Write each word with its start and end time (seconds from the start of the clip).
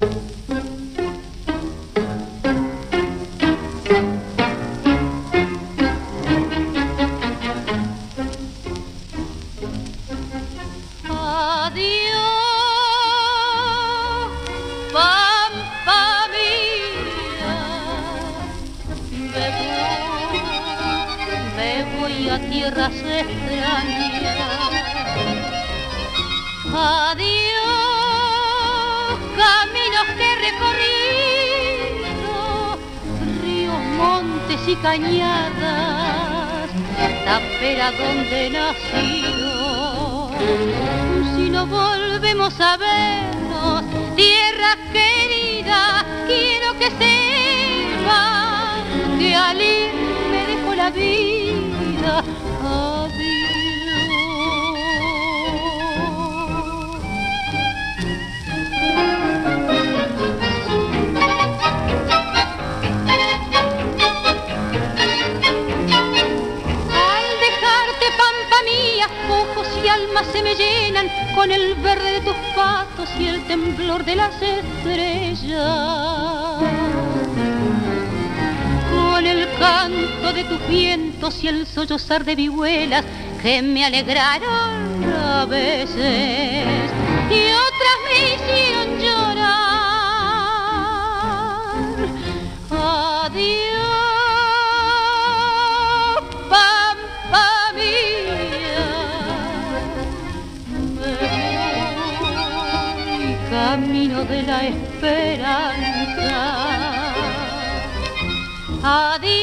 you. 0.00 0.37
Se 70.24 70.42
me 70.42 70.54
llenan 70.54 71.08
con 71.34 71.50
el 71.50 71.74
verde 71.76 72.12
de 72.12 72.20
tus 72.20 72.34
patos 72.54 73.08
y 73.18 73.28
el 73.28 73.46
temblor 73.46 74.04
de 74.04 74.16
las 74.16 74.34
estrellas. 74.42 75.58
Con 78.90 79.26
el 79.26 79.48
canto 79.58 80.32
de 80.32 80.44
tus 80.44 80.68
vientos 80.68 81.42
y 81.44 81.48
el 81.48 81.66
sollozar 81.66 82.24
de 82.24 82.34
vihuelas 82.34 83.04
que 83.42 83.62
me 83.62 83.84
alegraron 83.84 85.04
a 85.14 85.44
veces 85.44 86.66
y 87.30 87.52
de 104.24 104.42
la 104.42 104.66
esperanza. 104.66 106.34
Adiós, 108.82 109.38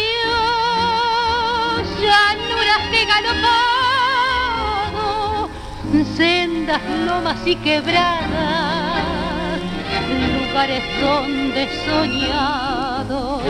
llanuras 2.02 2.92
de 2.92 3.06
galopado, 3.06 3.40
sendas, 6.16 6.82
lomas 7.06 7.38
y 7.46 7.56
quebradas, 7.56 9.62
lugares 10.34 10.84
donde 11.02 11.64
he 11.64 11.86
soñado. 11.86 13.42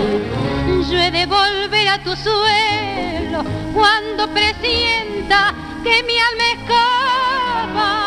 Yo 0.89 0.99
he 0.99 1.09
de 1.11 1.25
volver 1.25 1.87
a 1.87 1.97
tu 2.03 2.15
suelo 2.15 3.43
cuando 3.73 4.27
presienta 4.29 5.55
que 5.83 6.03
mi 6.03 6.19
alma 6.19 6.51
escapa 6.53 8.05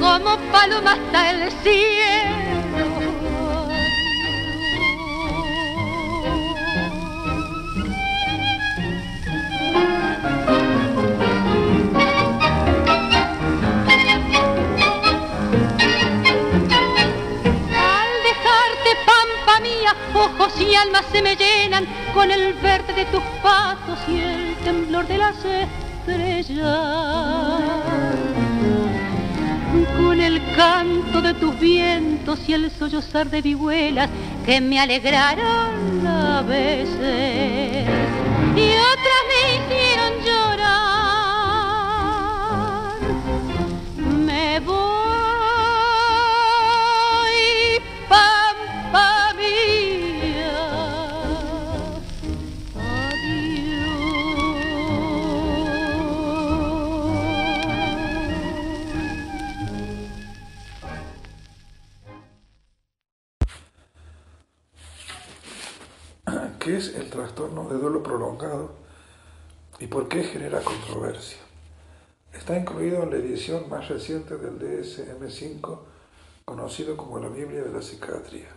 como 0.00 0.37
paloma 0.60 0.92
hasta 0.92 1.30
el 1.30 1.52
cielo. 1.62 2.88
Al 17.76 18.10
dejarte 18.28 18.90
pampa 19.06 19.54
mía, 19.60 19.92
ojos 20.14 20.60
y 20.60 20.74
almas 20.74 21.04
se 21.12 21.22
me 21.22 21.36
llenan 21.36 21.86
con 22.12 22.32
el 22.32 22.54
verde 22.54 22.94
de 22.94 23.04
tus 23.06 23.22
patos 23.42 23.98
y 24.08 24.20
el 24.20 24.56
temblor 24.64 25.06
de 25.06 25.18
las 25.18 25.36
estrellas 25.44 26.78
con 29.98 30.20
el 30.20 30.40
canto 30.54 31.20
de 31.20 31.34
tus 31.34 31.58
vientos 31.58 32.40
y 32.48 32.52
el 32.52 32.70
sollozar 32.70 33.28
de 33.28 33.42
vihuelas 33.42 34.08
que 34.46 34.60
me 34.60 34.78
alegraron 34.78 36.06
a 36.06 36.42
veces. 36.42 37.86
Y 38.56 38.70
otras 38.70 39.22
es 66.74 66.94
el 66.94 67.10
trastorno 67.10 67.68
de 67.68 67.78
duelo 67.78 68.02
prolongado 68.02 68.70
y 69.78 69.86
por 69.86 70.08
qué 70.08 70.24
genera 70.24 70.60
controversia. 70.60 71.38
Está 72.32 72.56
incluido 72.56 73.02
en 73.02 73.10
la 73.10 73.16
edición 73.16 73.68
más 73.68 73.88
reciente 73.88 74.36
del 74.36 74.58
DSM-5, 74.58 75.78
conocido 76.44 76.96
como 76.96 77.18
la 77.18 77.28
Biblia 77.28 77.62
de 77.62 77.72
la 77.72 77.82
Psiquiatría. 77.82 78.48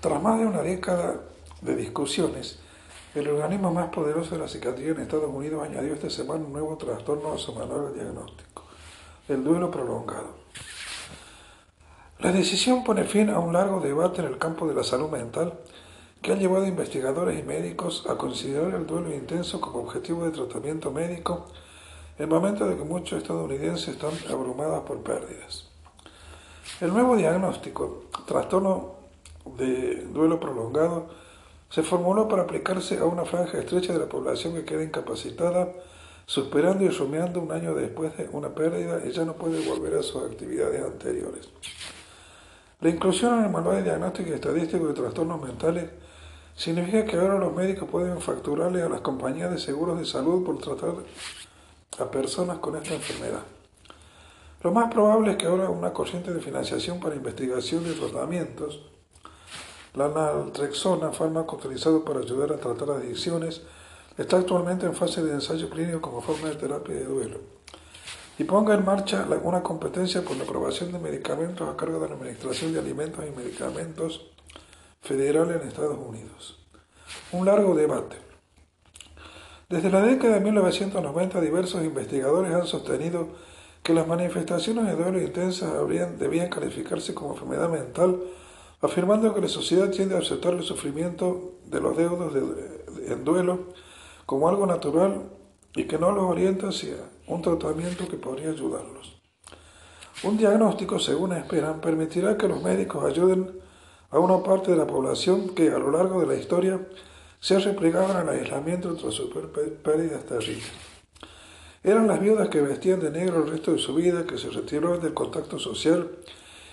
Tras 0.00 0.22
más 0.22 0.38
de 0.38 0.46
una 0.46 0.62
década 0.62 1.20
de 1.62 1.76
discusiones, 1.76 2.58
el 3.14 3.28
organismo 3.28 3.72
más 3.72 3.88
poderoso 3.88 4.34
de 4.34 4.42
la 4.42 4.48
psiquiatría 4.48 4.90
en 4.90 5.00
Estados 5.00 5.30
Unidos 5.30 5.64
añadió 5.64 5.94
esta 5.94 6.10
semana 6.10 6.44
un 6.44 6.52
nuevo 6.52 6.76
trastorno 6.76 7.32
a 7.32 7.38
su 7.38 7.54
manual 7.54 7.94
de 7.94 8.02
diagnóstico, 8.02 8.64
el 9.28 9.42
duelo 9.42 9.70
prolongado. 9.70 10.46
La 12.18 12.32
decisión 12.32 12.84
pone 12.84 13.04
fin 13.04 13.30
a 13.30 13.38
un 13.38 13.52
largo 13.52 13.80
debate 13.80 14.20
en 14.20 14.28
el 14.28 14.38
campo 14.38 14.66
de 14.66 14.74
la 14.74 14.82
salud 14.82 15.10
mental 15.10 15.58
que 16.22 16.32
ha 16.32 16.36
llevado 16.36 16.64
a 16.64 16.68
investigadores 16.68 17.38
y 17.38 17.42
médicos 17.42 18.04
a 18.08 18.16
considerar 18.16 18.74
el 18.74 18.86
duelo 18.86 19.14
intenso 19.14 19.60
como 19.60 19.80
objetivo 19.80 20.24
de 20.24 20.32
tratamiento 20.32 20.90
médico 20.90 21.46
en 22.18 22.28
momento 22.28 22.66
de 22.66 22.76
que 22.76 22.84
muchos 22.84 23.22
estadounidenses 23.22 23.88
están 23.88 24.12
abrumados 24.30 24.84
por 24.84 25.02
pérdidas. 25.02 25.68
El 26.80 26.92
nuevo 26.92 27.16
diagnóstico, 27.16 28.04
trastorno 28.26 28.96
de 29.58 30.06
duelo 30.06 30.40
prolongado, 30.40 31.08
se 31.70 31.82
formuló 31.82 32.28
para 32.28 32.42
aplicarse 32.42 32.98
a 32.98 33.04
una 33.04 33.24
franja 33.24 33.58
estrecha 33.58 33.92
de 33.92 33.98
la 33.98 34.08
población 34.08 34.54
que 34.54 34.64
queda 34.64 34.82
incapacitada, 34.82 35.72
superando 36.26 36.84
y 36.84 36.88
rumiando 36.88 37.40
un 37.40 37.52
año 37.52 37.74
después 37.74 38.16
de 38.16 38.28
una 38.32 38.48
pérdida 38.48 39.00
y 39.04 39.12
ya 39.12 39.24
no 39.24 39.34
puede 39.34 39.66
volver 39.68 39.94
a 39.94 40.02
sus 40.02 40.22
actividades 40.24 40.82
anteriores. 40.82 41.48
La 42.80 42.88
inclusión 42.90 43.38
en 43.38 43.44
el 43.46 43.50
manual 43.50 43.76
de 43.76 43.84
diagnóstico 43.84 44.30
y 44.30 44.32
estadístico 44.34 44.86
de 44.88 44.94
trastornos 44.94 45.40
mentales 45.40 45.84
Significa 46.56 47.04
que 47.04 47.16
ahora 47.16 47.38
los 47.38 47.54
médicos 47.54 47.88
pueden 47.88 48.20
facturarle 48.20 48.82
a 48.82 48.88
las 48.88 49.02
compañías 49.02 49.50
de 49.50 49.58
seguros 49.58 49.98
de 49.98 50.06
salud 50.06 50.44
por 50.44 50.58
tratar 50.58 50.94
a 51.98 52.10
personas 52.10 52.58
con 52.58 52.76
esta 52.76 52.94
enfermedad. 52.94 53.42
Lo 54.62 54.72
más 54.72 54.90
probable 54.92 55.32
es 55.32 55.36
que 55.36 55.46
ahora 55.46 55.68
una 55.68 55.92
corriente 55.92 56.32
de 56.32 56.40
financiación 56.40 56.98
para 56.98 57.14
investigación 57.14 57.84
y 57.86 57.92
tratamientos, 57.92 58.80
la 59.94 60.08
naltrexona, 60.08 61.12
fármaco 61.12 61.56
utilizado 61.56 62.04
para 62.04 62.20
ayudar 62.20 62.52
a 62.52 62.56
tratar 62.56 62.90
adicciones, 62.90 63.62
está 64.16 64.38
actualmente 64.38 64.86
en 64.86 64.94
fase 64.94 65.22
de 65.22 65.32
ensayo 65.32 65.68
clínico 65.68 66.00
como 66.00 66.22
forma 66.22 66.48
de 66.48 66.56
terapia 66.56 66.94
de 66.94 67.04
duelo 67.04 67.56
y 68.38 68.44
ponga 68.44 68.74
en 68.74 68.84
marcha 68.84 69.26
una 69.42 69.62
competencia 69.62 70.22
por 70.22 70.36
la 70.36 70.44
aprobación 70.44 70.92
de 70.92 70.98
medicamentos 70.98 71.68
a 71.68 71.76
cargo 71.76 72.00
de 72.00 72.08
la 72.08 72.14
Administración 72.14 72.72
de 72.72 72.80
Alimentos 72.80 73.24
y 73.26 73.36
Medicamentos 73.36 74.30
federal 75.06 75.50
en 75.52 75.66
Estados 75.66 75.98
Unidos. 75.98 76.58
Un 77.32 77.46
largo 77.46 77.74
debate. 77.74 78.16
Desde 79.68 79.90
la 79.90 80.00
década 80.00 80.34
de 80.34 80.40
1990 80.40 81.40
diversos 81.40 81.84
investigadores 81.84 82.52
han 82.52 82.66
sostenido 82.66 83.28
que 83.82 83.94
las 83.94 84.06
manifestaciones 84.06 84.86
de 84.86 84.96
duelo 84.96 85.20
intensas 85.20 85.72
debían 86.18 86.48
calificarse 86.48 87.14
como 87.14 87.34
enfermedad 87.34 87.68
mental, 87.68 88.20
afirmando 88.80 89.32
que 89.32 89.40
la 89.40 89.48
sociedad 89.48 89.90
tiende 89.90 90.16
a 90.16 90.18
aceptar 90.18 90.54
el 90.54 90.62
sufrimiento 90.62 91.54
de 91.66 91.80
los 91.80 91.96
deudos 91.96 92.32
en 93.06 93.24
duelo 93.24 93.72
como 94.24 94.48
algo 94.48 94.66
natural 94.66 95.30
y 95.74 95.84
que 95.84 95.98
no 95.98 96.10
los 96.10 96.24
orienta 96.24 96.68
hacia 96.68 96.96
un 97.28 97.42
tratamiento 97.42 98.08
que 98.08 98.16
podría 98.16 98.50
ayudarlos. 98.50 99.20
Un 100.24 100.36
diagnóstico, 100.36 100.98
según 100.98 101.32
esperan, 101.32 101.80
permitirá 101.80 102.36
que 102.36 102.48
los 102.48 102.62
médicos 102.62 103.04
ayuden 103.04 103.65
a 104.16 104.18
una 104.18 104.42
parte 104.42 104.70
de 104.70 104.78
la 104.78 104.86
población 104.86 105.50
que 105.50 105.68
a 105.68 105.78
lo 105.78 105.90
largo 105.90 106.20
de 106.20 106.26
la 106.26 106.36
historia 106.36 106.80
se 107.38 107.56
en 107.56 107.68
el 107.68 108.28
aislamiento 108.30 108.94
tras 108.94 109.12
sus 109.12 109.28
pérdidas 109.82 110.24
terribles. 110.24 110.72
Eran 111.84 112.06
las 112.06 112.18
viudas 112.18 112.48
que 112.48 112.62
vestían 112.62 113.00
de 113.00 113.10
negro 113.10 113.44
el 113.44 113.50
resto 113.50 113.72
de 113.72 113.78
su 113.78 113.94
vida, 113.94 114.26
que 114.26 114.38
se 114.38 114.48
retiraron 114.48 115.02
del 115.02 115.12
contacto 115.12 115.58
social 115.58 116.12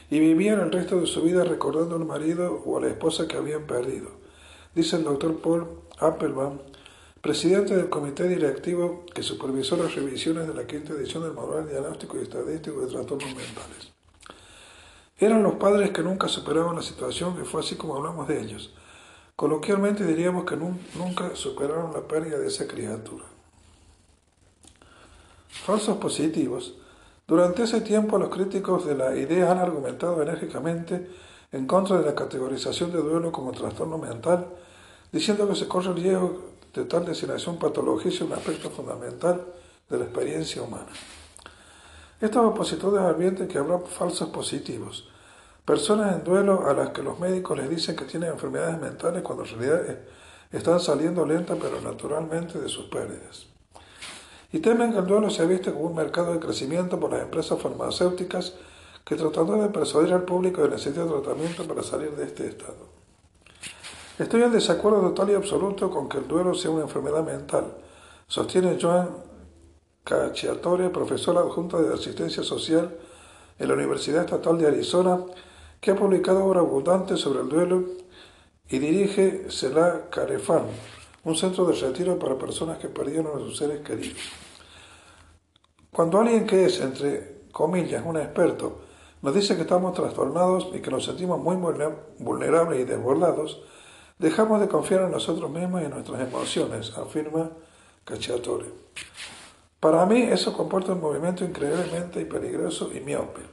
y 0.10 0.20
vivían 0.20 0.62
el 0.62 0.72
resto 0.72 1.02
de 1.02 1.06
su 1.06 1.22
vida 1.22 1.44
recordando 1.44 1.98
al 1.98 2.06
marido 2.06 2.64
o 2.66 2.78
a 2.78 2.82
la 2.82 2.88
esposa 2.88 3.28
que 3.28 3.36
habían 3.36 3.68
perdido, 3.68 4.12
dice 4.74 4.96
el 4.96 5.04
doctor 5.04 5.38
Paul 5.40 5.68
Appelbaum, 6.00 6.60
presidente 7.22 7.76
del 7.76 7.90
comité 7.90 8.26
directivo 8.26 9.04
que 9.14 9.22
supervisó 9.22 9.76
las 9.76 9.94
revisiones 9.94 10.48
de 10.48 10.54
la 10.54 10.66
quinta 10.66 10.94
edición 10.94 11.24
del 11.24 11.34
Manual 11.34 11.68
Diagnóstico 11.68 12.18
y 12.18 12.22
Estadístico 12.22 12.80
de 12.80 12.88
Trastornos 12.88 13.36
Mentales. 13.36 13.93
Eran 15.24 15.42
los 15.42 15.54
padres 15.54 15.92
que 15.92 16.04
nunca 16.04 16.28
superaban 16.28 16.76
la 16.76 16.82
situación, 16.82 17.38
que 17.38 17.46
fue 17.46 17.62
así 17.62 17.78
como 17.78 17.96
hablamos 17.96 18.28
de 18.28 18.42
ellos. 18.42 18.74
Coloquialmente 19.38 20.06
diríamos 20.06 20.44
que 20.44 20.58
nunca 20.58 21.34
superaron 21.34 21.94
la 21.94 22.02
pérdida 22.02 22.38
de 22.38 22.48
esa 22.48 22.68
criatura. 22.68 23.24
Falsos 25.48 25.96
positivos. 25.96 26.74
Durante 27.26 27.64
ese 27.64 27.80
tiempo 27.80 28.18
los 28.18 28.28
críticos 28.28 28.86
de 28.86 28.96
la 28.96 29.16
idea 29.16 29.50
han 29.50 29.60
argumentado 29.60 30.22
enérgicamente 30.22 31.10
en 31.54 31.68
contra 31.68 32.00
de 32.00 32.06
la 32.06 32.16
categorización 32.16 32.92
de 32.92 32.98
duelo 32.98 33.32
como 33.32 33.54
trastorno 33.54 33.98
mental, 33.98 34.48
diciendo 35.10 35.48
que 35.48 35.56
se 35.56 35.70
corre 35.70 35.92
el 35.92 36.04
riesgo 36.04 36.42
de 36.74 36.84
tal 36.84 37.06
designación 37.06 37.58
patologiza 37.58 38.26
un 38.26 38.34
aspecto 38.34 38.70
fundamental 38.70 39.42
de 39.90 40.00
la 40.00 40.04
experiencia 40.04 40.62
humana. 40.62 40.92
Estos 42.20 42.46
opositores 42.46 43.00
advierten 43.00 43.48
que 43.48 43.58
habrá 43.58 43.80
falsos 43.80 44.28
positivos, 44.28 45.08
personas 45.66 46.16
en 46.16 46.24
duelo 46.24 46.68
a 46.68 46.74
las 46.74 46.90
que 46.90 47.02
los 47.02 47.20
médicos 47.20 47.58
les 47.58 47.70
dicen 47.70 47.96
que 47.96 48.06
tienen 48.06 48.32
enfermedades 48.32 48.80
mentales 48.80 49.24
cuando 49.24 49.44
en 49.46 49.60
realidad 49.60 50.00
están 50.52 50.80
saliendo 50.80 51.26
lenta 51.26 51.56
pero 51.60 51.82
naturalmente 51.82 52.60
de 52.60 52.70
sus 52.70 52.86
pérdidas. 52.86 53.48
Y 54.52 54.60
temen 54.60 54.94
que 54.94 55.00
el 55.00 55.08
duelo 55.08 55.30
se 55.30 55.46
visto 55.48 55.74
como 55.74 55.86
un 55.86 55.96
mercado 55.96 56.34
de 56.34 56.40
crecimiento 56.40 57.00
por 57.00 57.12
las 57.12 57.24
empresas 57.24 57.60
farmacéuticas 57.60 58.54
que 59.04 59.16
tratando 59.16 59.62
de 59.62 59.70
persuadir 59.70 60.14
al 60.14 60.24
público 60.24 60.62
de 60.62 60.70
necesidad 60.70 61.06
de 61.06 61.22
tratamiento 61.22 61.68
para 61.68 61.82
salir 61.82 62.12
de 62.12 62.26
este 62.26 62.48
estado. 62.48 62.94
Estoy 64.20 64.44
en 64.44 64.52
desacuerdo 64.52 65.02
total 65.02 65.32
y 65.32 65.34
absoluto 65.34 65.90
con 65.90 66.08
que 66.08 66.20
el 66.20 66.28
duelo 66.28 66.54
sea 66.54 66.70
una 66.70 66.84
enfermedad 66.84 67.24
mental, 67.24 67.74
sostiene 68.28 68.78
Joan 68.80 69.10
Cacciatore, 70.04 70.90
profesor 70.90 71.38
adjunto 71.38 71.82
de 71.82 71.94
asistencia 71.94 72.44
social 72.44 72.96
en 73.58 73.68
la 73.68 73.74
Universidad 73.74 74.26
Estatal 74.26 74.58
de 74.60 74.68
Arizona, 74.68 75.20
que 75.84 75.92
ha 75.92 75.96
publicado 75.96 76.46
obra 76.46 76.62
abundante 76.62 77.18
sobre 77.18 77.42
el 77.42 77.50
duelo 77.50 77.84
y 78.70 78.80
dirige 78.80 79.52
Sela 79.52 80.08
Carefan, 80.10 80.64
un 81.26 81.36
centro 81.36 81.66
de 81.66 81.74
retiro 81.74 82.18
para 82.18 82.38
personas 82.38 82.78
que 82.78 82.88
perdieron 82.88 83.38
a 83.38 83.40
sus 83.40 83.58
seres 83.58 83.82
queridos. 83.82 84.18
Cuando 85.92 86.20
alguien 86.20 86.48
que 86.48 86.66
es, 86.66 86.80
entre 86.80 87.42
comillas, 87.52 88.04
un 88.06 88.18
experto, 88.18 88.80
nos 89.22 89.36
dice 89.36 89.56
que 89.56 89.64
estamos 89.64 89.94
trastornados 89.94 90.70
y 90.74 90.80
que 90.80 90.90
nos 90.90 91.04
sentimos 91.04 91.40
muy 91.40 91.58
vulnerables 91.58 92.80
y 92.80 92.86
desbordados, 92.86 93.62
Dejamos 94.20 94.62
de 94.62 94.68
confiar 94.68 95.02
en 95.02 95.12
nosotros 95.12 95.50
mismos 95.50 95.82
y 95.82 95.86
en 95.86 95.92
nuestras 95.92 96.22
emociones, 96.22 96.98
afirma 96.98 97.50
Cacciatore. 98.06 98.68
Para 99.80 100.06
mí 100.06 100.22
eso 100.22 100.56
comporta 100.56 100.94
un 100.94 101.02
movimiento 101.02 101.44
increíblemente 101.44 102.26
peligroso 102.26 102.90
y 102.94 103.00
miope. 103.00 103.53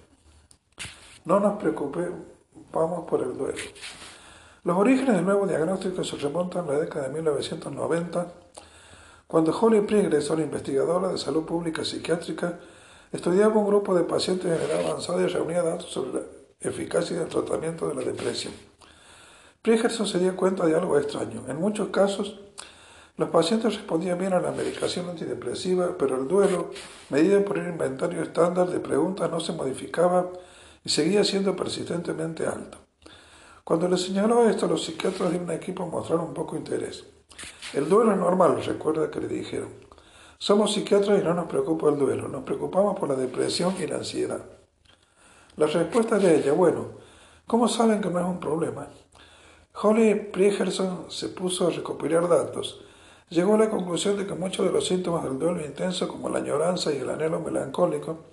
No 1.24 1.38
nos 1.40 1.58
preocupemos 1.58 3.04
por 3.06 3.22
el 3.22 3.36
duelo. 3.36 3.58
Los 4.64 4.76
orígenes 4.76 5.16
del 5.16 5.24
nuevo 5.24 5.46
diagnóstico 5.46 6.04
se 6.04 6.16
remontan 6.16 6.68
a 6.68 6.72
la 6.72 6.80
década 6.80 7.08
de 7.08 7.14
1990, 7.14 8.32
cuando 9.26 9.56
Holly 9.58 9.80
Prigres, 9.82 10.28
una 10.30 10.42
investigadora 10.42 11.08
de 11.08 11.18
salud 11.18 11.44
pública 11.44 11.84
psiquiátrica, 11.84 12.58
estudiaba 13.12 13.54
un 13.54 13.66
grupo 13.66 13.94
de 13.94 14.04
pacientes 14.04 14.46
en 14.46 14.70
edad 14.70 14.86
avanzada 14.86 15.22
y 15.22 15.26
reunía 15.26 15.62
datos 15.62 15.90
sobre 15.90 16.12
la 16.12 16.20
eficacia 16.60 17.18
del 17.18 17.28
tratamiento 17.28 17.88
de 17.88 17.94
la 17.94 18.02
depresión. 18.02 18.52
Priegerson 19.62 20.06
se 20.06 20.18
dio 20.18 20.36
cuenta 20.36 20.66
de 20.66 20.74
algo 20.74 20.98
extraño. 20.98 21.44
En 21.48 21.60
muchos 21.60 21.88
casos, 21.88 22.40
los 23.16 23.28
pacientes 23.28 23.76
respondían 23.76 24.18
bien 24.18 24.32
a 24.32 24.40
la 24.40 24.50
medicación 24.50 25.08
antidepresiva, 25.10 25.96
pero 25.98 26.16
el 26.16 26.26
duelo, 26.26 26.70
medido 27.10 27.44
por 27.44 27.58
un 27.58 27.68
inventario 27.68 28.22
estándar 28.22 28.68
de 28.68 28.80
preguntas, 28.80 29.30
no 29.30 29.40
se 29.40 29.52
modificaba 29.52 30.30
y 30.84 30.88
seguía 30.88 31.24
siendo 31.24 31.54
persistentemente 31.56 32.46
alto. 32.46 32.78
Cuando 33.64 33.88
le 33.88 33.96
señaló 33.96 34.48
esto, 34.48 34.66
los 34.66 34.84
psiquiatras 34.84 35.30
de 35.30 35.38
un 35.38 35.50
equipo 35.50 35.86
mostraron 35.86 36.26
un 36.26 36.34
poco 36.34 36.56
interés. 36.56 37.04
El 37.72 37.88
duelo 37.88 38.12
es 38.12 38.18
normal, 38.18 38.62
recuerda 38.64 39.10
que 39.10 39.20
le 39.20 39.28
dijeron. 39.28 39.68
Somos 40.38 40.72
psiquiatras 40.72 41.20
y 41.20 41.24
no 41.24 41.34
nos 41.34 41.46
preocupa 41.46 41.88
el 41.90 41.98
duelo, 41.98 42.26
nos 42.26 42.44
preocupamos 42.44 42.98
por 42.98 43.08
la 43.08 43.14
depresión 43.14 43.74
y 43.78 43.86
la 43.86 43.96
ansiedad. 43.96 44.40
La 45.56 45.66
respuesta 45.66 46.18
de 46.18 46.38
ella, 46.38 46.52
bueno, 46.52 46.86
¿cómo 47.46 47.68
saben 47.68 48.00
que 48.00 48.08
no 48.08 48.18
es 48.18 48.26
un 48.26 48.40
problema? 48.40 48.88
Holly 49.82 50.14
Priegerson 50.32 51.10
se 51.10 51.28
puso 51.28 51.68
a 51.68 51.70
recopilar 51.70 52.28
datos. 52.28 52.80
Llegó 53.28 53.54
a 53.54 53.58
la 53.58 53.70
conclusión 53.70 54.16
de 54.16 54.26
que 54.26 54.34
muchos 54.34 54.66
de 54.66 54.72
los 54.72 54.86
síntomas 54.86 55.22
del 55.24 55.38
duelo 55.38 55.64
intenso, 55.64 56.08
como 56.08 56.28
la 56.28 56.38
añoranza 56.38 56.92
y 56.92 56.96
el 56.96 57.10
anhelo 57.10 57.40
melancólico, 57.40 58.29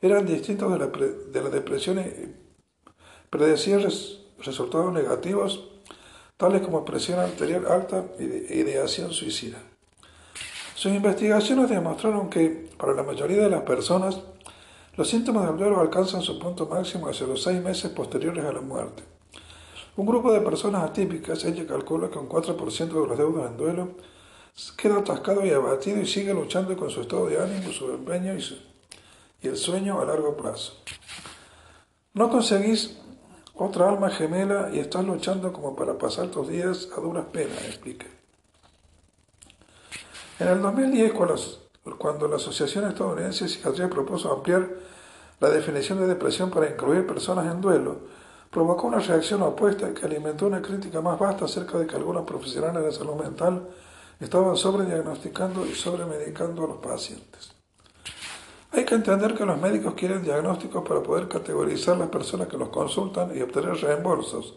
eran 0.00 0.26
distintos 0.26 0.72
de 0.72 0.78
la, 0.78 0.86
de 0.86 1.42
la 1.42 1.50
depresión 1.50 1.98
y 1.98 2.34
predecían 3.30 3.82
resultados 4.40 4.92
negativos, 4.92 5.68
tales 6.36 6.62
como 6.62 6.84
presión 6.84 7.18
arterial 7.18 7.66
alta 7.66 8.04
ideación 8.18 9.12
suicida. 9.12 9.58
Sus 10.74 10.92
investigaciones 10.92 11.68
demostraron 11.68 12.30
que, 12.30 12.68
para 12.78 12.94
la 12.94 13.02
mayoría 13.02 13.42
de 13.42 13.50
las 13.50 13.62
personas, 13.62 14.20
los 14.96 15.08
síntomas 15.08 15.46
del 15.46 15.56
duelo 15.56 15.80
alcanzan 15.80 16.22
su 16.22 16.38
punto 16.38 16.66
máximo 16.66 17.08
hacia 17.08 17.26
los 17.26 17.42
seis 17.42 17.60
meses 17.60 17.90
posteriores 17.90 18.44
a 18.44 18.52
la 18.52 18.60
muerte. 18.60 19.02
Un 19.96 20.06
grupo 20.06 20.32
de 20.32 20.40
personas 20.40 20.84
atípicas, 20.84 21.44
ella 21.44 21.66
calcula 21.66 22.08
que 22.08 22.18
un 22.18 22.28
4% 22.28 22.86
de 22.86 23.06
los 23.08 23.18
deudos 23.18 23.50
en 23.50 23.56
duelo 23.56 23.88
queda 24.76 24.98
atascado 24.98 25.44
y 25.44 25.50
abatido 25.50 26.00
y 26.00 26.06
sigue 26.06 26.32
luchando 26.32 26.76
con 26.76 26.90
su 26.90 27.00
estado 27.00 27.26
de 27.26 27.42
ánimo, 27.42 27.72
su 27.72 27.90
empeño 27.92 28.36
y, 28.36 28.40
y 29.40 29.48
el 29.48 29.56
sueño 29.56 30.00
a 30.00 30.04
largo 30.04 30.36
plazo. 30.36 30.74
No 32.14 32.28
conseguís 32.30 32.96
otra 33.54 33.88
alma 33.88 34.10
gemela 34.10 34.70
y 34.72 34.78
estás 34.78 35.04
luchando 35.04 35.52
como 35.52 35.74
para 35.74 35.98
pasar 35.98 36.28
tus 36.28 36.48
días 36.48 36.88
a 36.96 37.00
duras 37.00 37.26
penas, 37.32 37.64
explica. 37.64 38.06
En 40.38 40.48
el 40.48 40.62
2010, 40.62 41.12
cuando 41.98 42.28
la 42.28 42.36
Asociación 42.36 42.86
Estadounidense 42.86 43.44
de 43.44 43.50
Psiquiatría 43.50 43.90
propuso 43.90 44.32
ampliar 44.32 44.68
la 45.40 45.50
definición 45.50 45.98
de 45.98 46.06
depresión 46.06 46.50
para 46.50 46.70
incluir 46.70 47.06
personas 47.06 47.52
en 47.52 47.60
duelo, 47.60 47.98
provocó 48.50 48.86
una 48.86 49.00
reacción 49.00 49.42
opuesta 49.42 49.92
que 49.92 50.06
alimentó 50.06 50.46
una 50.46 50.62
crítica 50.62 51.00
más 51.00 51.18
vasta 51.18 51.44
acerca 51.44 51.78
de 51.78 51.86
que 51.86 51.96
algunos 51.96 52.24
profesionales 52.24 52.84
de 52.84 52.92
salud 52.92 53.16
mental 53.16 53.68
estaban 54.20 54.56
sobrediagnosticando 54.56 55.66
y 55.66 55.74
sobremedicando 55.74 56.64
a 56.64 56.68
los 56.68 56.78
pacientes. 56.78 57.57
Hay 58.70 58.84
que 58.84 58.94
entender 58.94 59.34
que 59.34 59.46
los 59.46 59.58
médicos 59.60 59.94
quieren 59.94 60.22
diagnósticos 60.22 60.86
para 60.86 61.02
poder 61.02 61.26
categorizar 61.26 61.96
las 61.96 62.10
personas 62.10 62.48
que 62.48 62.58
los 62.58 62.68
consultan 62.68 63.36
y 63.36 63.40
obtener 63.40 63.74
reembolsos, 63.76 64.56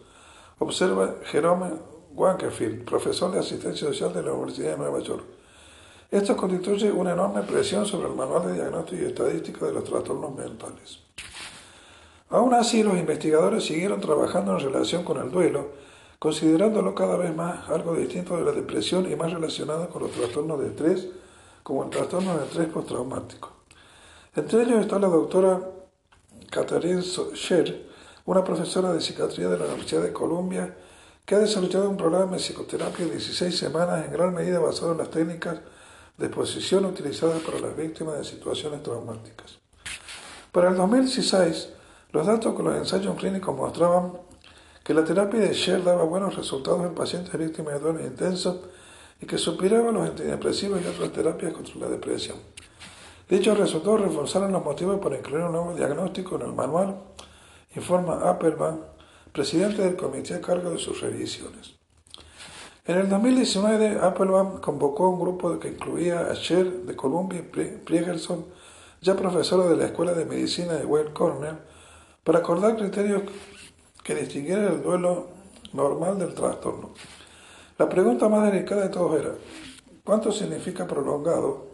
observa 0.59 1.15
Jerome 1.23 1.71
Wankefield, 2.13 2.83
profesor 2.83 3.31
de 3.31 3.39
asistencia 3.39 3.87
social 3.87 4.13
de 4.13 4.23
la 4.23 4.33
Universidad 4.33 4.71
de 4.71 4.77
Nueva 4.77 4.99
York. 4.99 5.23
Esto 6.11 6.35
constituye 6.35 6.91
una 6.91 7.13
enorme 7.13 7.41
presión 7.43 7.85
sobre 7.85 8.09
el 8.09 8.15
manual 8.15 8.47
de 8.47 8.55
diagnóstico 8.55 9.01
y 9.01 9.05
estadística 9.05 9.65
de 9.65 9.71
los 9.71 9.85
trastornos 9.85 10.35
mentales. 10.35 10.99
Aún 12.29 12.53
así, 12.53 12.83
los 12.83 12.97
investigadores 12.97 13.63
siguieron 13.63 14.01
trabajando 14.01 14.51
en 14.51 14.59
relación 14.59 15.05
con 15.05 15.17
el 15.17 15.31
duelo, 15.31 15.69
considerándolo 16.19 16.93
cada 16.93 17.15
vez 17.15 17.33
más 17.33 17.69
algo 17.69 17.95
distinto 17.95 18.35
de 18.35 18.43
la 18.43 18.51
depresión 18.51 19.09
y 19.09 19.15
más 19.15 19.31
relacionado 19.31 19.87
con 19.89 20.03
los 20.03 20.11
trastornos 20.11 20.59
de 20.59 20.67
estrés, 20.67 21.07
como 21.63 21.85
el 21.85 21.89
trastorno 21.89 22.37
de 22.37 22.43
estrés 22.43 22.67
postraumático. 22.67 23.60
Entre 24.33 24.63
ellos 24.63 24.79
está 24.79 24.97
la 24.97 25.09
doctora 25.09 25.59
Catherine 26.49 27.01
Scher, 27.01 27.85
una 28.23 28.45
profesora 28.45 28.93
de 28.93 29.01
psiquiatría 29.01 29.49
de 29.49 29.57
la 29.57 29.65
Universidad 29.65 30.03
de 30.03 30.13
Columbia, 30.13 30.73
que 31.25 31.35
ha 31.35 31.39
desarrollado 31.39 31.89
un 31.89 31.97
programa 31.97 32.31
de 32.31 32.37
psicoterapia 32.37 33.03
de 33.07 33.11
16 33.11 33.57
semanas 33.57 34.05
en 34.05 34.13
gran 34.13 34.33
medida 34.33 34.59
basado 34.59 34.93
en 34.93 34.99
las 34.99 35.09
técnicas 35.09 35.59
de 36.17 36.27
exposición 36.27 36.85
utilizadas 36.85 37.41
para 37.41 37.59
las 37.59 37.75
víctimas 37.75 38.19
de 38.19 38.23
situaciones 38.23 38.81
traumáticas. 38.83 39.59
Para 40.53 40.69
el 40.69 40.77
2016, 40.77 41.67
los 42.13 42.25
datos 42.25 42.55
con 42.55 42.63
los 42.63 42.77
ensayos 42.77 43.17
clínicos 43.17 43.53
mostraban 43.53 44.13
que 44.81 44.93
la 44.93 45.03
terapia 45.03 45.41
de 45.41 45.53
Shell 45.53 45.83
daba 45.83 46.03
buenos 46.03 46.37
resultados 46.37 46.85
en 46.85 46.95
pacientes 46.95 47.37
víctimas 47.37 47.73
de 47.73 47.79
dolor 47.81 48.01
intenso 48.01 48.63
y 49.19 49.25
que 49.25 49.37
superaba 49.37 49.91
los 49.91 50.07
antidepresivos 50.07 50.81
y 50.81 50.87
otras 50.87 51.11
terapias 51.11 51.51
contra 51.51 51.75
la 51.81 51.89
depresión. 51.89 52.37
Dichos 53.31 53.57
resultados 53.57 54.01
reforzaron 54.01 54.51
los 54.51 54.61
motivos 54.61 54.99
para 54.99 55.15
incluir 55.15 55.45
un 55.45 55.53
nuevo 55.53 55.73
diagnóstico 55.73 56.35
en 56.35 56.41
el 56.41 56.51
manual, 56.51 56.97
informa 57.73 58.29
Appelman, 58.29 58.81
presidente 59.31 59.83
del 59.83 59.95
comité 59.95 60.33
a 60.33 60.41
cargo 60.41 60.71
de 60.71 60.77
sus 60.77 60.99
revisiones. 60.99 61.75
En 62.85 62.97
el 62.97 63.07
2019, 63.07 63.99
Applebaum 64.01 64.59
convocó 64.59 65.05
a 65.05 65.09
un 65.11 65.21
grupo 65.21 65.57
que 65.59 65.69
incluía 65.69 66.29
a 66.29 66.33
Cher 66.33 66.83
de 66.83 66.93
Columbia 66.93 67.41
y 67.41 69.05
ya 69.05 69.15
profesora 69.15 69.65
de 69.69 69.77
la 69.77 69.85
Escuela 69.85 70.11
de 70.11 70.25
Medicina 70.25 70.73
de 70.73 70.85
Weill 70.85 71.13
Cornell, 71.13 71.55
para 72.25 72.39
acordar 72.39 72.75
criterios 72.75 73.21
que 74.03 74.13
distinguieran 74.13 74.73
el 74.73 74.83
duelo 74.83 75.27
normal 75.71 76.19
del 76.19 76.33
trastorno. 76.33 76.89
La 77.77 77.87
pregunta 77.87 78.27
más 78.27 78.51
delicada 78.51 78.81
de 78.81 78.89
todos 78.89 79.17
era, 79.17 79.31
¿cuánto 80.03 80.33
significa 80.33 80.85
prolongado? 80.85 81.70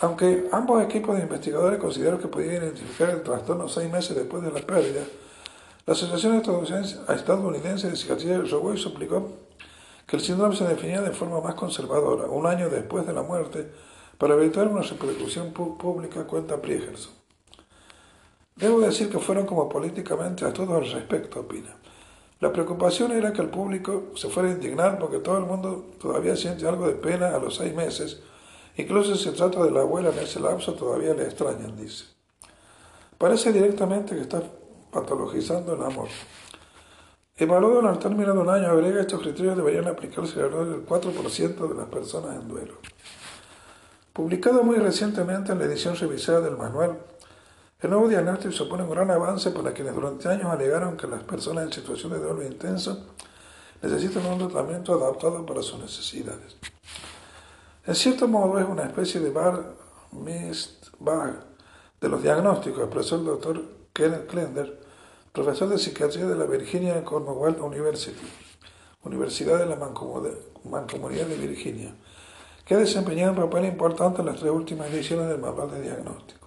Aunque 0.00 0.48
ambos 0.52 0.82
equipos 0.82 1.16
de 1.16 1.22
investigadores 1.22 1.78
consideraron 1.78 2.20
que 2.20 2.28
podían 2.28 2.62
identificar 2.62 3.10
el 3.10 3.22
trastorno 3.22 3.68
seis 3.68 3.90
meses 3.90 4.16
después 4.16 4.42
de 4.42 4.52
la 4.52 4.60
pérdida, 4.60 5.02
la 5.86 5.92
Asociación 5.92 6.42
Estadounidense 7.08 7.88
de 7.88 7.96
Psiquiatría 7.96 8.38
de 8.38 8.76
suplicó 8.76 9.28
que 10.06 10.16
el 10.16 10.22
síndrome 10.22 10.56
se 10.56 10.64
definía 10.64 11.00
de 11.02 11.12
forma 11.12 11.40
más 11.40 11.54
conservadora, 11.54 12.26
un 12.26 12.46
año 12.46 12.68
después 12.68 13.06
de 13.06 13.12
la 13.12 13.22
muerte, 13.22 13.70
para 14.18 14.34
evitar 14.34 14.66
una 14.66 14.82
repercusión 14.82 15.52
pública, 15.52 16.26
cuenta 16.26 16.60
Priegerson. 16.60 17.12
Debo 18.56 18.80
decir 18.80 19.08
que 19.08 19.18
fueron 19.18 19.46
como 19.46 19.68
políticamente 19.68 20.44
a 20.44 20.52
todos 20.52 20.76
al 20.76 20.90
respecto, 20.90 21.40
opina. 21.40 21.76
La 22.40 22.52
preocupación 22.52 23.12
era 23.12 23.32
que 23.32 23.42
el 23.42 23.48
público 23.48 24.08
se 24.14 24.28
fuera 24.28 24.48
a 24.48 24.52
indignar 24.52 24.98
porque 24.98 25.18
todo 25.18 25.38
el 25.38 25.44
mundo 25.44 25.90
todavía 26.00 26.36
siente 26.36 26.66
algo 26.66 26.86
de 26.86 26.94
pena 26.94 27.34
a 27.34 27.38
los 27.38 27.56
seis 27.56 27.74
meses, 27.74 28.20
incluso 28.78 29.14
si 29.14 29.24
se 29.24 29.32
trata 29.32 29.62
de 29.62 29.70
la 29.70 29.80
abuela 29.80 30.08
en 30.08 30.18
ese 30.18 30.40
lapso 30.40 30.72
todavía 30.72 31.12
le 31.12 31.24
extrañan, 31.24 31.76
dice. 31.76 32.04
Parece 33.18 33.52
directamente 33.52 34.14
que 34.14 34.22
está 34.22 34.42
patologizando 34.90 35.74
el 35.74 35.82
amor. 35.82 36.08
Evaluado 37.36 37.88
al 37.88 37.98
término 37.98 38.32
de 38.32 38.40
un 38.40 38.48
año, 38.48 38.68
agrega 38.68 39.00
estos 39.00 39.20
criterios 39.20 39.56
deberían 39.56 39.86
aplicarse 39.86 40.40
alrededor 40.40 40.70
del 40.70 40.86
4% 40.86 41.68
de 41.68 41.74
las 41.74 41.86
personas 41.86 42.34
en 42.34 42.48
duelo. 42.48 42.74
Publicado 44.12 44.64
muy 44.64 44.78
recientemente 44.78 45.52
en 45.52 45.60
la 45.60 45.66
edición 45.66 45.94
revisada 45.94 46.40
del 46.40 46.56
manual, 46.56 46.98
el 47.80 47.90
nuevo 47.90 48.08
diagnóstico 48.08 48.52
supone 48.52 48.82
un 48.82 48.90
gran 48.90 49.08
avance 49.12 49.52
para 49.52 49.72
quienes 49.72 49.94
durante 49.94 50.28
años 50.28 50.46
alegaron 50.46 50.96
que 50.96 51.06
las 51.06 51.22
personas 51.22 51.64
en 51.66 51.72
situación 51.72 52.10
de 52.10 52.18
duelo 52.18 52.42
intenso 52.44 53.06
necesitan 53.80 54.26
un 54.26 54.38
tratamiento 54.38 54.94
adaptado 54.94 55.46
para 55.46 55.62
sus 55.62 55.78
necesidades. 55.78 56.56
En 57.88 57.94
cierto 57.94 58.28
modo 58.28 58.58
es 58.58 58.68
una 58.68 58.82
especie 58.82 59.18
de 59.18 59.30
bar 59.30 59.74
bar 60.98 61.46
de 61.98 62.08
los 62.10 62.22
diagnósticos, 62.22 62.80
expresó 62.80 63.16
el 63.16 63.24
doctor 63.24 63.64
Kenneth 63.94 64.26
Klender, 64.26 64.78
profesor 65.32 65.70
de 65.70 65.78
psiquiatría 65.78 66.26
de 66.26 66.36
la 66.36 66.44
Virginia 66.44 67.02
Commonwealth 67.02 67.62
University, 67.62 68.28
Universidad 69.04 69.58
de 69.58 69.64
la 69.64 69.76
Mancomunidad 69.76 71.28
de 71.28 71.36
Virginia, 71.38 71.94
que 72.66 72.74
ha 72.74 72.78
desempeñado 72.78 73.32
un 73.32 73.48
papel 73.48 73.64
importante 73.64 74.20
en 74.20 74.26
las 74.26 74.36
tres 74.36 74.52
últimas 74.52 74.90
ediciones 74.90 75.26
del 75.26 75.38
manual 75.38 75.70
de 75.70 75.80
diagnóstico. 75.80 76.46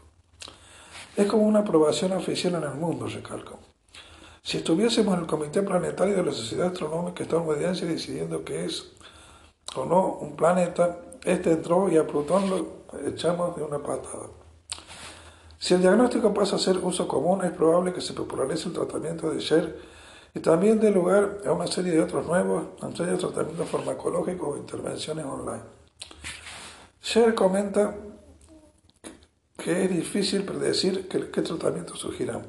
Es 1.15 1.25
como 1.25 1.41
una 1.41 1.61
aprobación 1.61 2.11
oficial 2.11 2.53
en 2.53 2.65
el 2.65 2.75
mundo, 2.75 3.07
recalco. 3.07 3.57
Si 4.43 4.57
estuviésemos 4.57 5.15
en 5.15 5.21
el 5.21 5.25
Comité 5.25 5.63
Planetario 5.63 6.17
de 6.17 6.23
la 6.23 6.33
Sociedad 6.33 6.67
Astronómica 6.67 7.23
estadounidense 7.23 7.87
decidiendo 7.87 8.45
que 8.45 8.65
es 8.65 8.91
o 9.75 9.85
no 9.85 10.19
un 10.21 10.35
planeta, 10.35 10.99
este 11.23 11.51
entró 11.51 11.89
y 11.89 11.97
a 11.97 12.07
Plutón 12.07 12.49
lo 12.49 12.67
echamos 13.05 13.55
de 13.55 13.63
una 13.63 13.79
patada. 13.79 14.27
Si 15.59 15.75
el 15.75 15.81
diagnóstico 15.81 16.33
pasa 16.33 16.55
a 16.55 16.59
ser 16.59 16.77
uso 16.79 17.07
común, 17.07 17.45
es 17.45 17.51
probable 17.51 17.93
que 17.93 18.01
se 18.01 18.13
popularice 18.13 18.69
el 18.69 18.73
tratamiento 18.73 19.29
de 19.29 19.39
Sher 19.39 19.79
y 20.33 20.39
también 20.39 20.79
dé 20.79 20.89
lugar 20.89 21.39
a 21.45 21.51
una 21.51 21.67
serie 21.67 21.91
de 21.91 22.01
otros 22.01 22.25
nuevos, 22.25 22.63
entre 22.81 23.05
ellos 23.05 23.19
tratamientos 23.19 23.69
farmacológicos 23.69 24.47
o 24.47 24.57
intervenciones 24.57 25.25
online. 25.25 25.63
Sher 27.01 27.35
comenta 27.35 27.95
que 29.57 29.83
es 29.83 29.89
difícil 29.89 30.43
predecir 30.43 31.07
qué, 31.07 31.29
qué 31.29 31.41
tratamientos 31.41 31.99
surgirán. 31.99 32.47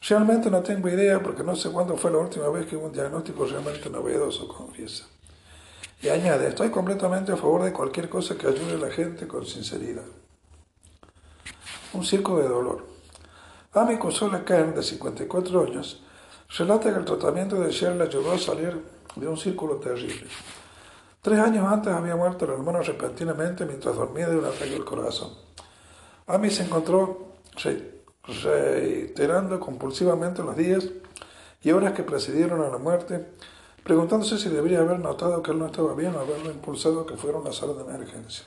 Realmente 0.00 0.50
no 0.50 0.62
tengo 0.62 0.88
idea 0.88 1.22
porque 1.22 1.42
no 1.42 1.54
sé 1.54 1.70
cuándo 1.70 1.96
fue 1.96 2.10
la 2.10 2.18
última 2.18 2.48
vez 2.48 2.66
que 2.66 2.76
hubo 2.76 2.86
un 2.86 2.92
diagnóstico 2.92 3.44
realmente 3.44 3.90
novedoso, 3.90 4.48
confiesa. 4.48 5.06
Y 6.00 6.08
añade, 6.08 6.48
estoy 6.48 6.70
completamente 6.70 7.32
a 7.32 7.36
favor 7.36 7.62
de 7.64 7.72
cualquier 7.72 8.08
cosa 8.08 8.36
que 8.36 8.46
ayude 8.46 8.74
a 8.74 8.86
la 8.86 8.90
gente 8.90 9.26
con 9.26 9.44
sinceridad 9.46 10.04
un 11.92 12.04
circo 12.04 12.38
de 12.38 12.48
dolor. 12.48 12.86
Amy 13.72 13.98
Consola 13.98 14.44
Kern, 14.44 14.74
de 14.74 14.82
54 14.82 15.64
años, 15.64 16.02
relata 16.56 16.92
que 16.92 16.98
el 16.98 17.04
tratamiento 17.04 17.60
de 17.60 17.70
Cher 17.70 17.96
le 17.96 18.04
ayudó 18.04 18.32
a 18.32 18.38
salir 18.38 18.82
de 19.14 19.28
un 19.28 19.36
círculo 19.36 19.76
terrible. 19.76 20.26
Tres 21.20 21.38
años 21.38 21.66
antes 21.66 21.92
había 21.92 22.16
muerto 22.16 22.44
el 22.44 22.52
hermano 22.52 22.80
repentinamente 22.82 23.66
mientras 23.66 23.96
dormía 23.96 24.28
de 24.28 24.36
un 24.36 24.44
ataque 24.44 24.74
al 24.74 24.84
corazón. 24.84 25.32
Amy 26.26 26.50
se 26.50 26.64
encontró 26.64 27.34
reiterando 28.42 29.58
compulsivamente 29.58 30.42
los 30.42 30.56
días 30.56 30.86
y 31.62 31.70
horas 31.72 31.92
que 31.92 32.02
precedieron 32.02 32.62
a 32.62 32.68
la 32.68 32.78
muerte, 32.78 33.26
preguntándose 33.88 34.36
si 34.36 34.50
debería 34.50 34.80
haber 34.80 35.00
notado 35.00 35.42
que 35.42 35.50
él 35.50 35.58
no 35.58 35.64
estaba 35.64 35.94
bien 35.94 36.14
o 36.14 36.20
haberlo 36.20 36.50
impulsado 36.50 37.00
a 37.00 37.06
que 37.06 37.16
fuera 37.16 37.38
una 37.38 37.52
sala 37.52 37.72
de 37.72 37.84
emergencia. 37.84 38.44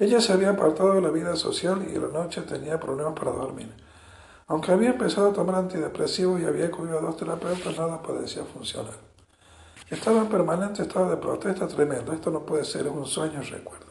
Ella 0.00 0.20
se 0.20 0.32
había 0.32 0.50
apartado 0.50 0.94
de 0.94 1.00
la 1.00 1.10
vida 1.10 1.36
social 1.36 1.86
y 1.88 1.96
la 1.96 2.08
noche 2.08 2.42
tenía 2.42 2.80
problemas 2.80 3.14
para 3.16 3.30
dormir. 3.30 3.72
Aunque 4.48 4.72
había 4.72 4.90
empezado 4.90 5.30
a 5.30 5.32
tomar 5.32 5.54
antidepresivos 5.54 6.40
y 6.40 6.46
había 6.46 6.66
acudido 6.66 6.98
a 6.98 7.00
dos 7.00 7.16
terapeutas, 7.16 7.78
nada 7.78 8.02
parecía 8.02 8.42
funcionar. 8.42 8.94
Estaba 9.88 10.22
en 10.22 10.28
permanente 10.28 10.82
estado 10.82 11.08
de 11.08 11.18
protesta 11.18 11.68
tremendo. 11.68 12.12
Esto 12.12 12.32
no 12.32 12.40
puede 12.40 12.64
ser, 12.64 12.88
es 12.88 12.92
un 12.92 13.06
sueño, 13.06 13.40
recuerdo. 13.40 13.86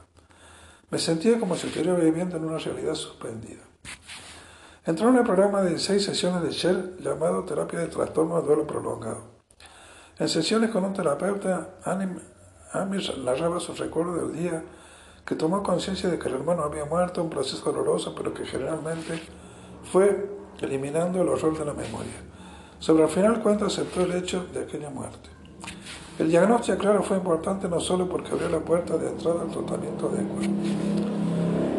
Me 0.90 1.00
sentía 1.00 1.40
como 1.40 1.56
si 1.56 1.68
estuviera 1.68 1.96
viviendo 1.96 2.36
en 2.36 2.44
una 2.44 2.58
realidad 2.58 2.96
suspendida. 2.96 3.64
Entró 4.86 5.08
en 5.08 5.16
el 5.16 5.24
programa 5.24 5.62
de 5.62 5.80
seis 5.80 6.04
sesiones 6.04 6.44
de 6.44 6.52
Shell 6.52 6.98
llamado 7.00 7.46
Terapia 7.46 7.80
de 7.80 7.88
Trastorno 7.88 8.42
de 8.42 8.48
Duelo 8.48 8.68
Prolongado. 8.68 9.39
En 10.20 10.28
sesiones 10.28 10.70
con 10.70 10.84
un 10.84 10.94
terapeuta, 10.94 11.70
Amir 11.86 13.02
narraba 13.24 13.62
sus 13.62 13.80
recuerdos 13.80 14.22
del 14.22 14.38
día 14.38 14.64
que 15.26 15.36
tomó 15.36 15.64
conciencia 15.64 16.10
de 16.10 16.20
que 16.20 16.28
el 16.28 16.36
hermano 16.36 16.64
había 16.64 16.84
muerto, 16.84 17.24
un 17.24 17.30
proceso 17.30 17.72
doloroso, 17.72 18.14
pero 18.14 18.34
que 18.34 18.46
generalmente 18.46 19.22
fue 19.90 20.30
eliminando 20.60 21.22
el 21.22 21.30
horror 21.30 21.58
de 21.58 21.64
la 21.64 21.74
memoria. 21.74 22.20
Sobre 22.80 23.04
el 23.04 23.10
final 23.10 23.42
cuenta 23.42 23.68
aceptó 23.68 24.02
el 24.02 24.12
hecho 24.12 24.46
de 24.54 24.64
aquella 24.64 24.90
muerte. 24.90 25.30
El 26.18 26.30
diagnóstico, 26.30 26.78
claro, 26.78 27.02
fue 27.02 27.16
importante 27.16 27.70
no 27.70 27.80
solo 27.80 28.10
porque 28.10 28.32
abrió 28.32 28.50
la 28.50 28.60
puerta 28.60 28.98
de 28.98 29.08
entrada 29.08 29.44
al 29.44 29.52
tratamiento 29.52 30.10
adecuado. 30.10 30.52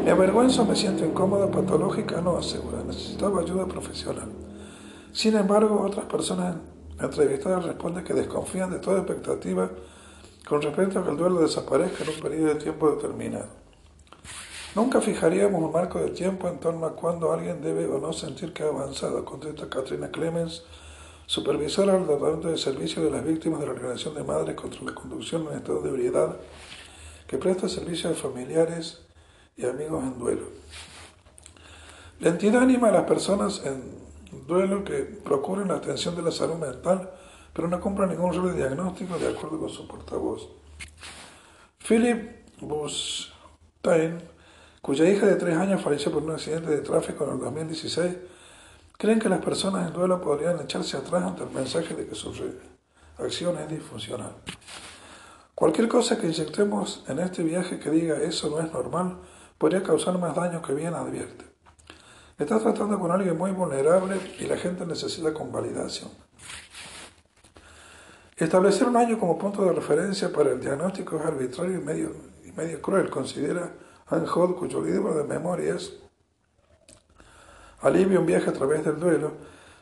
Me 0.03 0.11
avergüenzo, 0.13 0.65
me 0.65 0.75
siento 0.75 1.05
incómoda, 1.05 1.51
patológica, 1.51 2.23
no 2.23 2.39
asegura, 2.39 2.83
necesitaba 2.87 3.43
ayuda 3.43 3.67
profesional. 3.67 4.31
Sin 5.13 5.37
embargo, 5.37 5.85
otras 5.87 6.07
personas 6.07 6.57
entrevistadas 7.01 7.65
responden 7.65 8.05
que 8.05 8.15
desconfían 8.15 8.71
de 8.71 8.79
toda 8.79 8.99
expectativa 8.99 9.71
con 10.47 10.63
respecto 10.63 10.99
a 10.99 11.05
que 11.05 11.11
el 11.11 11.17
duelo 11.17 11.41
desaparezca 11.41 12.05
en 12.05 12.11
un 12.11 12.21
periodo 12.21 12.47
de 12.49 12.55
tiempo 12.57 12.91
determinado. 12.91 13.61
Nunca 14.75 15.01
fijaríamos 15.01 15.63
un 15.63 15.73
marco 15.73 15.99
de 15.99 16.11
tiempo 16.11 16.49
en 16.49 16.59
torno 16.59 16.87
a 16.87 16.95
cuándo 16.95 17.33
alguien 17.33 17.61
debe 17.61 17.87
o 17.87 17.99
no 17.99 18.13
sentir 18.13 18.53
que 18.53 18.63
ha 18.63 18.67
avanzado, 18.67 19.25
contesta 19.25 19.69
Katrina 19.69 20.11
Clemens, 20.11 20.63
supervisora 21.27 21.95
del 21.95 22.07
Departamento 22.07 22.49
de 22.49 22.59
Servicio 22.59 23.03
de 23.03 23.11
las 23.11 23.25
Víctimas 23.25 23.61
de 23.61 23.67
la 23.67 23.73
Organización 23.73 24.15
de 24.15 24.25
Madres 24.25 24.55
contra 24.55 24.83
la 24.83 24.95
Conducción 24.95 25.47
en 25.49 25.59
Estado 25.59 25.83
de 25.83 25.89
Ebriedad, 25.89 26.37
que 27.27 27.39
presta 27.39 27.69
servicio 27.69 28.11
a 28.11 28.15
familiares 28.15 29.01
y 29.57 29.67
amigos 29.67 30.05
en 30.05 30.19
duelo. 30.19 30.47
La 32.21 32.31
entidad 32.31 32.63
anima 32.63 32.89
a 32.89 32.93
las 32.93 33.05
personas 33.05 33.63
en 33.65 34.00
duelo 34.47 34.85
que 34.85 35.03
procuren 35.25 35.69
la 35.69 35.75
atención 35.75 36.15
de 36.17 36.23
la 36.23 36.31
salud 36.31 36.57
mental 36.57 37.11
pero 37.53 37.69
no 37.69 37.81
compra 37.81 38.07
ningún 38.07 38.31
de 38.47 38.55
diagnóstico 38.55 39.19
de 39.19 39.29
acuerdo 39.29 39.59
con 39.59 39.69
su 39.69 39.87
portavoz. 39.87 40.49
Philip 41.87 42.31
Bustain, 42.61 44.21
cuya 44.81 45.09
hija 45.09 45.27
de 45.27 45.37
tres 45.37 45.57
años 45.57 45.83
falleció 45.83 46.13
por 46.13 46.23
un 46.23 46.33
accidente 46.33 46.71
de 46.71 46.79
tráfico 46.79 47.25
en 47.25 47.33
el 47.33 47.39
2016, 47.41 48.17
creen 48.97 49.19
que 49.19 49.29
las 49.29 49.45
personas 49.45 49.89
en 49.89 49.93
duelo 49.93 50.21
podrían 50.21 50.61
echarse 50.61 50.97
atrás 50.97 51.25
ante 51.25 51.43
el 51.43 51.51
mensaje 51.51 51.95
de 51.95 52.07
que 52.07 52.15
su 52.15 52.33
acción 53.19 53.59
es 53.59 53.69
disfuncional. 53.69 54.35
Cualquier 55.55 55.89
cosa 55.89 56.19
que 56.19 56.27
inyectemos 56.27 57.05
en 57.09 57.19
este 57.19 57.43
viaje 57.43 57.79
que 57.79 57.91
diga 57.91 58.17
eso 58.23 58.49
no 58.49 58.61
es 58.61 58.73
normal 58.73 59.19
podría 59.59 59.83
causar 59.83 60.19
más 60.19 60.35
daño 60.35 60.63
que 60.63 60.73
bien, 60.73 60.95
advierte. 60.95 61.50
Estás 62.41 62.63
tratando 62.63 62.99
con 62.99 63.11
alguien 63.11 63.37
muy 63.37 63.51
vulnerable 63.51 64.19
y 64.39 64.47
la 64.47 64.57
gente 64.57 64.87
necesita 64.87 65.35
convalidación. 65.35 66.09
Establecer 68.35 68.89
un 68.89 68.97
año 68.97 69.19
como 69.19 69.37
punto 69.37 69.63
de 69.63 69.73
referencia 69.73 70.33
para 70.33 70.53
el 70.53 70.59
diagnóstico 70.59 71.19
es 71.19 71.27
arbitrario 71.27 71.79
y 71.79 71.83
medio, 71.83 72.81
cruel, 72.81 73.11
considera 73.11 73.75
Anne 74.07 74.27
Holt, 74.35 74.57
cuyo 74.57 74.83
libro 74.83 75.15
de 75.15 75.25
memorias, 75.25 75.93
Alivio 77.83 78.21
un 78.21 78.27
viaje 78.27 78.49
a 78.49 78.55
través 78.55 78.87
del 78.87 78.99
duelo, 78.99 79.33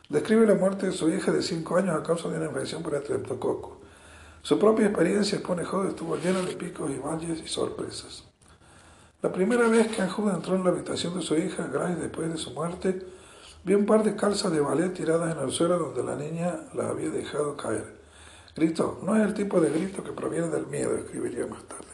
describe 0.09 0.45
la 0.45 0.55
muerte 0.55 0.87
de 0.87 0.91
su 0.91 1.09
hija 1.09 1.31
de 1.31 1.41
5 1.41 1.77
años 1.77 1.95
a 1.95 2.03
causa 2.03 2.27
de 2.27 2.35
una 2.35 2.47
infección 2.47 2.83
por 2.83 2.93
estreptococo. 2.93 3.79
Su 4.41 4.59
propia 4.59 4.87
experiencia, 4.87 5.37
expone 5.37 5.63
Holt, 5.63 5.91
estuvo 5.91 6.17
llena 6.17 6.41
de 6.41 6.57
picos 6.57 6.91
y 6.91 6.97
valles 6.97 7.41
y 7.41 7.47
sorpresas. 7.47 8.28
La 9.21 9.33
primera 9.33 9.67
vez 9.67 9.89
que 9.89 10.01
Anne 10.01 10.31
entró 10.33 10.55
en 10.55 10.63
la 10.63 10.69
habitación 10.69 11.13
de 11.13 11.21
su 11.21 11.35
hija, 11.35 11.67
Grace, 11.67 11.95
después 11.95 12.31
de 12.31 12.37
su 12.37 12.51
muerte, 12.51 13.05
vio 13.65 13.77
un 13.77 13.85
par 13.85 14.01
de 14.01 14.15
calzas 14.15 14.49
de 14.49 14.61
ballet 14.61 14.93
tiradas 14.93 15.35
en 15.35 15.43
el 15.43 15.51
suelo 15.51 15.77
donde 15.77 16.03
la 16.03 16.15
niña 16.15 16.61
la 16.73 16.87
había 16.87 17.09
dejado 17.09 17.57
caer. 17.57 17.99
Grito 18.55 18.99
no 19.03 19.17
es 19.17 19.23
el 19.23 19.33
tipo 19.33 19.59
de 19.59 19.71
grito 19.71 20.05
que 20.05 20.13
proviene 20.13 20.47
del 20.47 20.67
miedo, 20.67 20.95
escribiría 20.95 21.45
más 21.47 21.63
tarde, 21.63 21.91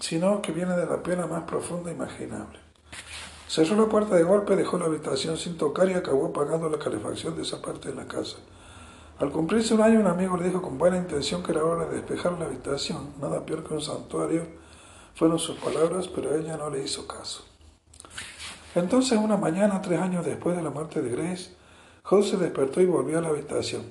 sino 0.00 0.40
que 0.40 0.52
viene 0.52 0.78
de 0.78 0.86
la 0.86 1.02
pena 1.02 1.26
más 1.26 1.42
profunda 1.42 1.90
e 1.90 1.94
imaginable. 1.94 2.58
Cerró 3.46 3.76
la 3.76 3.90
puerta 3.90 4.14
de 4.14 4.22
golpe, 4.22 4.56
dejó 4.56 4.78
la 4.78 4.86
habitación 4.86 5.36
sin 5.36 5.58
tocar 5.58 5.90
y 5.90 5.92
acabó 5.92 6.32
pagando 6.32 6.70
la 6.70 6.78
calefacción 6.78 7.36
de 7.36 7.42
esa 7.42 7.60
parte 7.60 7.90
de 7.90 7.94
la 7.94 8.08
casa. 8.08 8.38
Al 9.18 9.30
cumplirse 9.30 9.74
un 9.74 9.82
año, 9.82 10.00
un 10.00 10.06
amigo 10.06 10.38
le 10.38 10.44
dijo 10.44 10.62
con 10.62 10.78
buena 10.78 10.96
intención 10.96 11.42
que 11.42 11.52
era 11.52 11.64
hora 11.64 11.84
de 11.84 11.96
despejar 11.96 12.32
la 12.38 12.46
habitación, 12.46 13.12
nada 13.20 13.44
peor 13.44 13.62
que 13.62 13.74
un 13.74 13.82
santuario, 13.82 14.46
fueron 15.18 15.40
sus 15.40 15.56
palabras, 15.56 16.06
pero 16.06 16.36
ella 16.36 16.56
no 16.56 16.70
le 16.70 16.84
hizo 16.84 17.08
caso. 17.08 17.44
Entonces, 18.76 19.18
una 19.18 19.36
mañana, 19.36 19.82
tres 19.82 20.00
años 20.00 20.24
después 20.24 20.56
de 20.56 20.62
la 20.62 20.70
muerte 20.70 21.02
de 21.02 21.10
Grace, 21.10 21.56
José 22.04 22.30
se 22.30 22.36
despertó 22.36 22.80
y 22.80 22.86
volvió 22.86 23.18
a 23.18 23.22
la 23.22 23.30
habitación. 23.30 23.82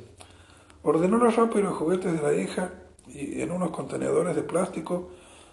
Ordenó 0.83 1.17
la 1.17 1.29
ropa 1.29 1.59
y 1.59 1.63
los 1.63 1.75
juguetes 1.75 2.13
de 2.13 2.21
la 2.21 2.33
hija 2.33 2.71
y 3.07 3.41
en 3.41 3.51
unos 3.51 3.71
contenedores 3.71 4.37
de 4.37 4.43
plástico 4.43 5.09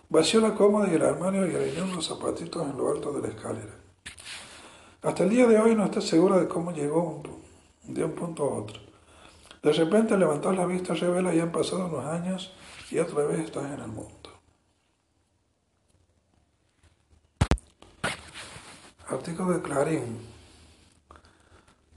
vació 0.08 0.40
la 0.40 0.54
cómoda 0.54 0.88
y 0.88 0.94
el 0.94 1.02
armario 1.02 1.44
y 1.50 1.56
alineó 1.56 1.86
los 1.86 2.06
zapatitos 2.06 2.64
en 2.64 2.76
lo 2.76 2.92
alto 2.92 3.12
de 3.12 3.22
la 3.22 3.34
escalera. 3.34 3.74
Hasta 5.02 5.24
el 5.24 5.30
día 5.30 5.48
de 5.48 5.58
hoy 5.58 5.74
no 5.74 5.86
está 5.86 6.00
segura 6.00 6.38
de 6.38 6.46
cómo 6.46 6.70
llegó 6.70 7.20
de 7.82 8.04
un 8.04 8.12
punto 8.12 8.44
a 8.44 8.58
otro. 8.58 8.78
De 9.60 9.72
repente 9.72 10.16
levantó 10.16 10.52
la 10.52 10.66
vista 10.66 10.94
revela 10.94 11.34
y 11.34 11.40
han 11.40 11.50
pasado 11.50 11.86
unos 11.86 12.04
años 12.04 12.54
y 12.92 13.00
otra 13.00 13.24
vez 13.24 13.40
estás 13.40 13.64
en 13.64 13.80
el 13.80 13.88
mundo. 13.88 14.33
Artículo 19.08 19.52
de 19.52 19.60
Clarín, 19.60 20.18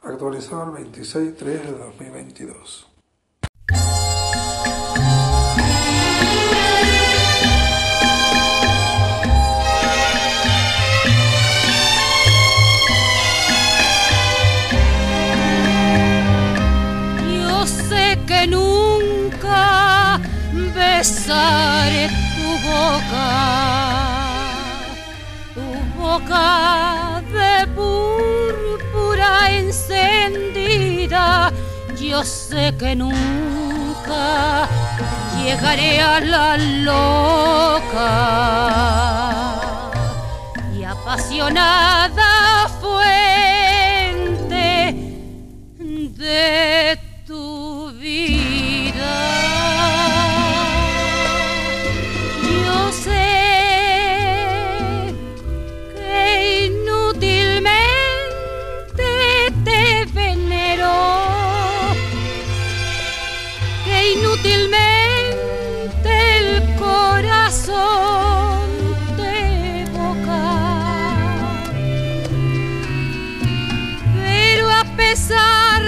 actualizado 0.04 0.78
el 0.78 0.92
26-3 0.92 1.36
de 1.38 1.72
2022. 1.72 2.88
besaré 20.98 22.08
tu 22.36 22.48
boca, 22.68 23.67
de 26.20 27.68
púrpura 27.76 29.52
encendida. 29.52 31.52
Yo 31.96 32.24
sé 32.24 32.74
que 32.78 32.96
nunca 32.96 34.68
llegaré 35.38 36.02
a 36.02 36.20
la 36.20 36.58
loca 36.58 38.10
y 40.76 40.84
apasionada 40.84 42.68
fuente 42.82 44.08
de 46.18 47.00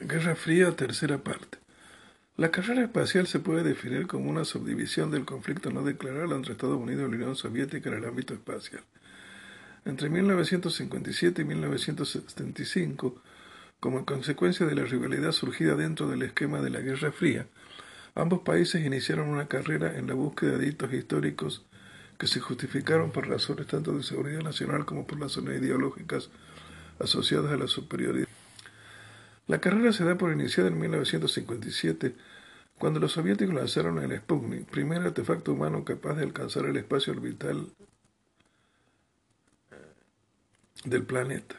Guerra 0.00 0.34
Fría, 0.34 0.72
tercera 0.72 1.18
parte. 1.18 1.58
La 2.36 2.50
carrera 2.50 2.82
espacial 2.82 3.28
se 3.28 3.38
puede 3.38 3.62
definir 3.62 4.08
como 4.08 4.28
una 4.28 4.44
subdivisión 4.44 5.12
del 5.12 5.24
conflicto 5.24 5.70
no 5.70 5.84
declarado 5.84 6.34
entre 6.34 6.52
Estados 6.52 6.80
Unidos 6.80 7.06
y 7.06 7.10
la 7.12 7.16
Unión 7.16 7.36
Soviética 7.36 7.90
en 7.90 7.96
el 7.98 8.04
ámbito 8.06 8.34
espacial. 8.34 8.82
Entre 9.88 10.10
1957 10.10 11.40
y 11.40 11.44
1975, 11.46 13.22
como 13.80 14.04
consecuencia 14.04 14.66
de 14.66 14.74
la 14.74 14.84
rivalidad 14.84 15.32
surgida 15.32 15.76
dentro 15.76 16.06
del 16.10 16.24
esquema 16.24 16.60
de 16.60 16.68
la 16.68 16.80
Guerra 16.80 17.10
Fría, 17.10 17.46
ambos 18.14 18.40
países 18.40 18.84
iniciaron 18.84 19.30
una 19.30 19.48
carrera 19.48 19.96
en 19.96 20.06
la 20.06 20.12
búsqueda 20.12 20.58
de 20.58 20.68
hitos 20.68 20.92
históricos 20.92 21.64
que 22.18 22.26
se 22.26 22.38
justificaron 22.38 23.12
por 23.12 23.28
razones 23.28 23.66
tanto 23.66 23.92
de 23.94 24.02
seguridad 24.02 24.42
nacional 24.42 24.84
como 24.84 25.06
por 25.06 25.20
razones 25.20 25.58
ideológicas 25.58 26.28
asociadas 26.98 27.50
a 27.50 27.56
la 27.56 27.66
superioridad. 27.66 28.28
La 29.46 29.58
carrera 29.62 29.94
se 29.94 30.04
da 30.04 30.18
por 30.18 30.30
iniciada 30.34 30.68
en 30.68 30.78
1957 30.78 32.14
cuando 32.78 33.00
los 33.00 33.12
soviéticos 33.12 33.54
lanzaron 33.54 34.02
el 34.02 34.14
Sputnik, 34.18 34.66
primer 34.66 35.00
artefacto 35.00 35.54
humano 35.54 35.82
capaz 35.82 36.16
de 36.16 36.24
alcanzar 36.24 36.66
el 36.66 36.76
espacio 36.76 37.14
orbital 37.14 37.68
del 40.84 41.04
planeta. 41.04 41.56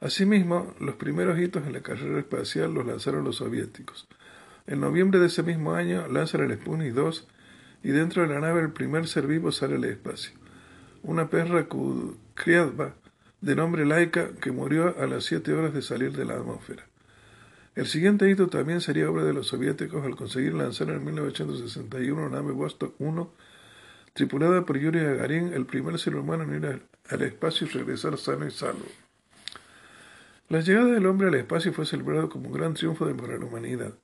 Asimismo, 0.00 0.74
los 0.80 0.96
primeros 0.96 1.38
hitos 1.38 1.66
en 1.66 1.72
la 1.72 1.80
carrera 1.80 2.18
espacial 2.18 2.74
los 2.74 2.84
lanzaron 2.84 3.24
los 3.24 3.36
soviéticos. 3.36 4.08
En 4.66 4.80
noviembre 4.80 5.20
de 5.20 5.26
ese 5.26 5.42
mismo 5.42 5.74
año 5.74 6.06
lanzan 6.08 6.42
el 6.42 6.56
Sputnik 6.56 6.92
2 6.92 7.28
y 7.84 7.90
dentro 7.90 8.22
de 8.22 8.28
la 8.28 8.40
nave 8.40 8.60
el 8.60 8.72
primer 8.72 9.06
ser 9.06 9.26
vivo 9.26 9.52
sale 9.52 9.76
al 9.76 9.84
espacio. 9.84 10.32
Una 11.02 11.28
perra 11.30 11.66
criada 12.34 12.94
de 13.40 13.56
nombre 13.56 13.84
Laika 13.84 14.30
que 14.40 14.52
murió 14.52 14.94
a 14.98 15.06
las 15.06 15.24
7 15.24 15.52
horas 15.52 15.74
de 15.74 15.82
salir 15.82 16.12
de 16.16 16.24
la 16.24 16.34
atmósfera. 16.34 16.84
El 17.74 17.86
siguiente 17.86 18.30
hito 18.30 18.48
también 18.48 18.80
sería 18.80 19.10
obra 19.10 19.24
de 19.24 19.32
los 19.32 19.46
soviéticos 19.48 20.04
al 20.04 20.14
conseguir 20.14 20.54
lanzar 20.54 20.90
en 20.90 21.04
1961 21.04 22.28
la 22.28 22.36
nave 22.36 22.52
Vostok 22.52 22.94
1, 22.98 23.30
tripulada 24.12 24.64
por 24.64 24.78
Yuri 24.78 25.00
Gagarin, 25.00 25.52
el 25.52 25.66
primer 25.66 25.98
ser 25.98 26.16
humano 26.16 26.44
en 26.44 26.54
ir 26.56 26.82
al 27.08 27.22
espacio 27.22 27.66
y 27.66 27.70
regresar 27.70 28.18
sano 28.18 28.46
y 28.46 28.50
salvo. 28.50 28.86
La 30.48 30.60
llegada 30.60 30.92
del 30.92 31.06
hombre 31.06 31.28
al 31.28 31.34
espacio 31.34 31.72
fue 31.72 31.86
celebrado 31.86 32.28
como 32.28 32.48
un 32.48 32.52
gran 32.52 32.74
triunfo 32.74 33.06
para 33.16 33.38
la 33.38 33.46
humanidad. 33.46 33.94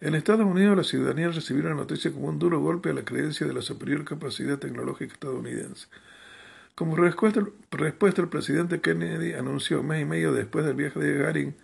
En 0.00 0.14
Estados 0.14 0.44
Unidos, 0.44 0.76
la 0.76 0.84
ciudadanía 0.84 1.28
recibió 1.28 1.62
la 1.62 1.74
noticia 1.74 2.12
como 2.12 2.26
un 2.26 2.38
duro 2.38 2.60
golpe 2.60 2.90
a 2.90 2.92
la 2.92 3.04
creencia 3.04 3.46
de 3.46 3.54
la 3.54 3.62
superior 3.62 4.04
capacidad 4.04 4.58
tecnológica 4.58 5.14
estadounidense. 5.14 5.86
Como 6.74 6.96
respuesta, 6.96 7.40
el 8.20 8.28
presidente 8.28 8.80
Kennedy 8.80 9.32
anunció, 9.32 9.82
mes 9.82 10.02
y 10.02 10.04
medio 10.04 10.32
después 10.32 10.66
del 10.66 10.74
viaje 10.74 10.98
de 10.98 11.18
Gagarin, 11.18 11.56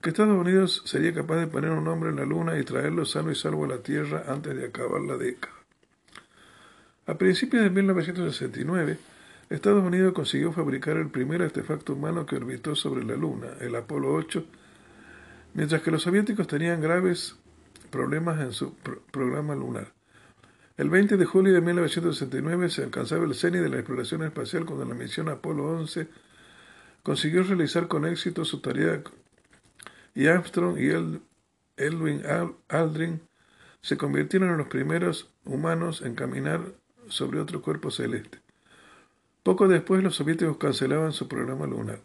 que 0.00 0.10
Estados 0.10 0.36
Unidos 0.36 0.82
sería 0.86 1.14
capaz 1.14 1.36
de 1.36 1.46
poner 1.46 1.70
un 1.70 1.86
hombre 1.86 2.10
en 2.10 2.16
la 2.16 2.24
Luna 2.24 2.58
y 2.58 2.64
traerlo 2.64 3.04
sano 3.04 3.30
y 3.30 3.36
salvo 3.36 3.66
a 3.66 3.68
la 3.68 3.82
Tierra 3.82 4.24
antes 4.26 4.56
de 4.56 4.66
acabar 4.66 5.02
la 5.02 5.16
década. 5.16 5.61
A 7.04 7.18
principios 7.18 7.64
de 7.64 7.70
1969, 7.70 8.96
Estados 9.50 9.82
Unidos 9.82 10.12
consiguió 10.12 10.52
fabricar 10.52 10.96
el 10.96 11.10
primer 11.10 11.42
artefacto 11.42 11.94
humano 11.94 12.26
que 12.26 12.36
orbitó 12.36 12.76
sobre 12.76 13.04
la 13.04 13.16
Luna, 13.16 13.48
el 13.60 13.74
Apolo 13.74 14.14
8, 14.14 14.46
mientras 15.54 15.82
que 15.82 15.90
los 15.90 16.02
soviéticos 16.02 16.46
tenían 16.46 16.80
graves 16.80 17.34
problemas 17.90 18.40
en 18.40 18.52
su 18.52 18.74
programa 19.10 19.56
lunar. 19.56 19.92
El 20.76 20.90
20 20.90 21.16
de 21.16 21.24
julio 21.24 21.52
de 21.52 21.60
1969 21.60 22.70
se 22.70 22.84
alcanzaba 22.84 23.24
el 23.24 23.34
cenit 23.34 23.62
de 23.62 23.68
la 23.68 23.78
exploración 23.78 24.22
espacial 24.22 24.64
cuando 24.64 24.84
la 24.84 24.94
misión 24.94 25.28
Apolo 25.28 25.66
11 25.70 26.06
consiguió 27.02 27.42
realizar 27.42 27.88
con 27.88 28.06
éxito 28.06 28.44
su 28.44 28.60
tarea 28.60 29.02
y 30.14 30.28
Armstrong 30.28 30.78
y 30.78 30.90
Edwin 31.76 32.22
Aldrin 32.68 33.20
se 33.80 33.96
convirtieron 33.96 34.50
en 34.50 34.58
los 34.58 34.68
primeros 34.68 35.28
humanos 35.44 36.02
en 36.02 36.14
caminar 36.14 36.60
sobre 37.12 37.40
otro 37.40 37.62
cuerpo 37.62 37.90
celeste. 37.90 38.38
Poco 39.42 39.68
después 39.68 40.02
los 40.02 40.16
soviéticos 40.16 40.56
cancelaban 40.56 41.12
su 41.12 41.28
programa 41.28 41.66
lunar. 41.66 42.00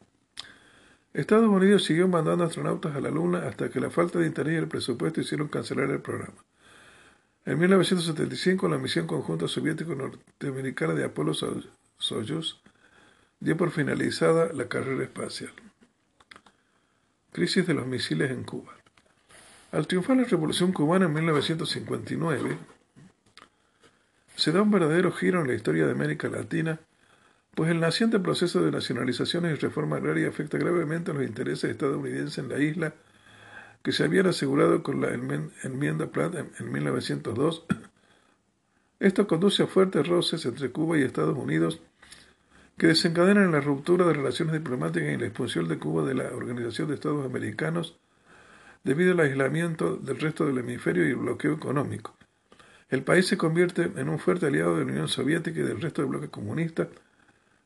Estados 1.14 1.50
Unidos 1.50 1.84
siguió 1.84 2.08
mandando 2.08 2.44
astronautas 2.44 2.96
a 2.96 3.02
la 3.02 3.10
Luna 3.10 3.48
hasta 3.48 3.70
que 3.70 3.80
la 3.80 3.90
falta 3.90 4.20
de 4.20 4.28
interés 4.28 4.54
y 4.54 4.58
el 4.58 4.68
presupuesto 4.68 5.22
hicieron 5.22 5.48
cancelar 5.48 5.90
el 5.90 6.02
programa. 6.02 6.44
En 7.46 7.58
1975, 7.60 8.68
la 8.68 8.78
misión 8.78 9.08
conjunta 9.08 9.48
soviético-norteamericana 9.48 10.94
de 10.94 11.06
Apolo 11.06 11.34
Soyuz 11.34 12.62
dio 13.40 13.56
por 13.56 13.72
finalizada 13.72 14.52
la 14.54 14.68
carrera 14.68 15.04
espacial. 15.04 15.54
Crisis 17.32 17.66
de 17.66 17.74
los 17.74 17.88
misiles 17.88 18.32
en 18.32 18.44
Cuba. 18.44 18.76
Al 19.72 19.88
triunfar 19.88 20.18
la 20.18 20.24
Revolución 20.24 20.72
cubana 20.72 21.06
en 21.06 21.14
1959, 21.14 22.58
se 24.38 24.54
da 24.54 24.62
un 24.62 24.72
verdadero 24.72 25.12
giro 25.12 25.42
en 25.42 25.48
la 25.48 25.54
historia 25.54 25.86
de 25.86 25.92
América 25.92 26.30
Latina 26.30 26.80
pues 27.58 27.72
el 27.72 27.80
naciente 27.80 28.20
proceso 28.20 28.62
de 28.62 28.70
nacionalizaciones 28.70 29.52
y 29.52 29.56
reforma 29.56 29.96
agraria 29.96 30.28
afecta 30.28 30.60
gravemente 30.60 31.10
a 31.10 31.16
los 31.16 31.24
intereses 31.24 31.72
estadounidenses 31.72 32.38
en 32.38 32.50
la 32.50 32.60
isla, 32.60 32.94
que 33.82 33.92
se 33.92 34.04
habían 34.04 34.28
asegurado 34.28 34.84
con 34.84 35.02
la 35.02 35.10
enmienda 35.64 36.06
Platt 36.12 36.36
en 36.36 36.72
1902. 36.72 37.66
Esto 39.00 39.26
conduce 39.26 39.64
a 39.64 39.66
fuertes 39.66 40.08
roces 40.08 40.46
entre 40.46 40.70
Cuba 40.70 41.00
y 41.00 41.02
Estados 41.02 41.36
Unidos, 41.36 41.82
que 42.78 42.86
desencadenan 42.86 43.52
la 43.52 43.60
ruptura 43.60 44.06
de 44.06 44.14
relaciones 44.14 44.54
diplomáticas 44.54 45.10
y 45.10 45.18
la 45.18 45.26
expulsión 45.26 45.68
de 45.68 45.80
Cuba 45.80 46.08
de 46.08 46.14
la 46.14 46.26
Organización 46.26 46.90
de 46.90 46.94
Estados 46.94 47.26
Americanos 47.26 47.98
debido 48.84 49.14
al 49.14 49.22
aislamiento 49.22 49.96
del 49.96 50.20
resto 50.20 50.46
del 50.46 50.60
hemisferio 50.60 51.08
y 51.08 51.10
el 51.10 51.16
bloqueo 51.16 51.54
económico. 51.54 52.17
El 52.90 53.04
país 53.04 53.28
se 53.28 53.38
convierte 53.38 53.92
en 53.96 54.08
un 54.08 54.18
fuerte 54.18 54.46
aliado 54.46 54.78
de 54.78 54.86
la 54.86 54.92
Unión 54.92 55.08
Soviética 55.10 55.60
y 55.60 55.64
del 55.64 55.82
resto 55.82 56.02
del 56.02 56.10
bloque 56.10 56.30
comunista, 56.30 56.88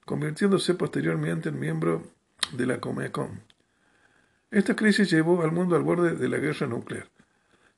convirtiéndose 0.03 0.73
posteriormente 0.73 1.49
en 1.49 1.60
miembro 1.60 2.03
de 2.53 2.65
la 2.65 2.79
Comecon. 2.79 3.41
Esta 4.49 4.75
crisis 4.75 5.12
llevó 5.12 5.43
al 5.43 5.51
mundo 5.51 5.75
al 5.75 5.84
borde 5.84 6.15
de 6.15 6.27
la 6.27 6.38
guerra 6.38 6.65
nuclear. 6.65 7.07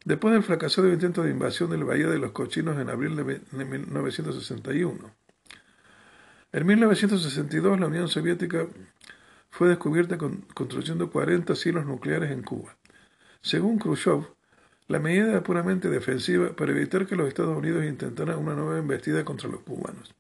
Después 0.06 0.34
del 0.34 0.44
fracasado 0.44 0.92
intento 0.92 1.24
de 1.24 1.32
invasión 1.32 1.70
del 1.70 1.84
Bahía 1.84 2.08
de 2.08 2.18
los 2.18 2.32
Cochinos 2.32 2.78
en 2.80 2.90
abril 2.90 3.16
de 3.16 3.42
1961. 3.52 5.12
En 6.52 6.66
1962 6.66 7.80
la 7.80 7.88
Unión 7.88 8.08
Soviética 8.08 8.68
fue 9.50 9.70
descubierta 9.70 10.18
construyendo 10.18 11.10
40 11.12 11.56
silos 11.56 11.86
nucleares 11.86 12.32
en 12.32 12.42
Cuba. 12.42 12.76
Según 13.42 13.78
Khrushchev, 13.80 14.26
la 14.88 15.00
medida 15.00 15.30
era 15.30 15.44
puramente 15.44 15.90
defensiva 15.90 16.56
para 16.56 16.72
evitar 16.72 17.06
que 17.06 17.16
los 17.16 17.28
Estados 17.28 17.58
Unidos 17.58 17.86
intentaran 17.86 18.38
una 18.38 18.54
nueva 18.54 18.78
embestida 18.78 19.24
contra 19.24 19.50
los 19.50 19.62
cubanos. 19.62 20.14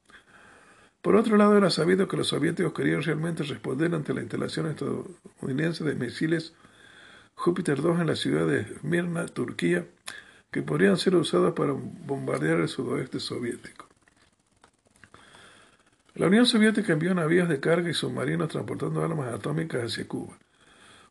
Por 1.01 1.15
otro 1.17 1.35
lado, 1.35 1.57
era 1.57 1.69
sabido 1.69 2.07
que 2.07 2.15
los 2.15 2.27
soviéticos 2.27 2.73
querían 2.73 3.03
realmente 3.03 3.43
responder 3.43 3.93
ante 3.93 4.13
la 4.13 4.21
instalación 4.21 4.67
estadounidense 4.67 5.83
de 5.83 5.95
misiles 5.95 6.53
Júpiter 7.35 7.81
2 7.81 7.99
en 7.99 8.07
la 8.07 8.15
ciudad 8.15 8.47
de 8.47 8.65
Mirna, 8.83 9.25
Turquía, 9.25 9.85
que 10.49 10.61
podrían 10.61 10.97
ser 10.97 11.15
usados 11.15 11.53
para 11.53 11.73
bombardear 11.73 12.59
el 12.59 12.69
sudoeste 12.69 13.19
soviético. 13.19 13.87
La 16.15 16.27
Unión 16.27 16.45
Soviética 16.45 16.93
envió 16.93 17.13
navíos 17.15 17.49
de 17.49 17.59
carga 17.59 17.89
y 17.89 17.93
submarinos 17.93 18.49
transportando 18.49 19.03
armas 19.03 19.33
atómicas 19.33 19.83
hacia 19.83 20.07
Cuba. 20.07 20.37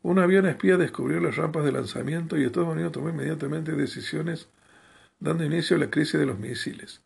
Un 0.03 0.19
avión 0.19 0.47
espía 0.47 0.77
descubrió 0.77 1.21
las 1.21 1.37
rampas 1.37 1.65
de 1.65 1.71
lanzamiento 1.71 2.37
y 2.37 2.45
Estados 2.45 2.71
Unidos 2.71 2.93
tomó 2.93 3.11
inmediatamente 3.11 3.73
decisiones 3.73 4.49
dando 5.21 5.45
inicio 5.45 5.77
a 5.77 5.79
la 5.79 5.91
crisis 5.91 6.19
de 6.19 6.27
los 6.27 6.41
misiles. 6.41 7.01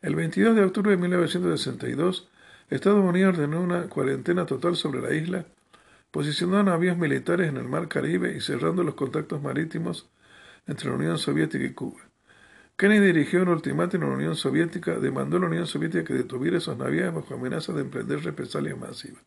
El 0.00 0.14
22 0.16 0.56
de 0.56 0.64
octubre 0.64 0.92
de 0.92 0.96
1962, 0.96 2.28
Estados 2.70 3.04
Unidos 3.04 3.36
ordenó 3.36 3.60
una 3.60 3.88
cuarentena 3.88 4.46
total 4.46 4.74
sobre 4.76 5.02
la 5.02 5.12
isla, 5.12 5.44
posicionando 6.10 6.70
navíos 6.70 6.96
militares 6.96 7.48
en 7.48 7.58
el 7.58 7.68
Mar 7.68 7.88
Caribe 7.88 8.34
y 8.34 8.40
cerrando 8.40 8.82
los 8.82 8.94
contactos 8.94 9.42
marítimos 9.42 10.08
entre 10.66 10.88
la 10.88 10.96
Unión 10.96 11.18
Soviética 11.18 11.64
y 11.64 11.74
Cuba. 11.74 12.00
Kennedy 12.76 13.06
dirigió 13.06 13.42
un 13.42 13.48
ultimátum 13.48 14.02
a 14.02 14.06
la 14.06 14.14
Unión 14.14 14.34
Soviética, 14.34 14.98
demandó 14.98 15.36
a 15.36 15.40
la 15.40 15.46
Unión 15.46 15.66
Soviética 15.66 16.04
que 16.04 16.14
detuviera 16.14 16.56
esos 16.56 16.78
navíos 16.78 17.14
bajo 17.14 17.34
amenaza 17.34 17.74
de 17.74 17.82
emprender 17.82 18.24
represalias 18.24 18.78
masivas. 18.78 19.22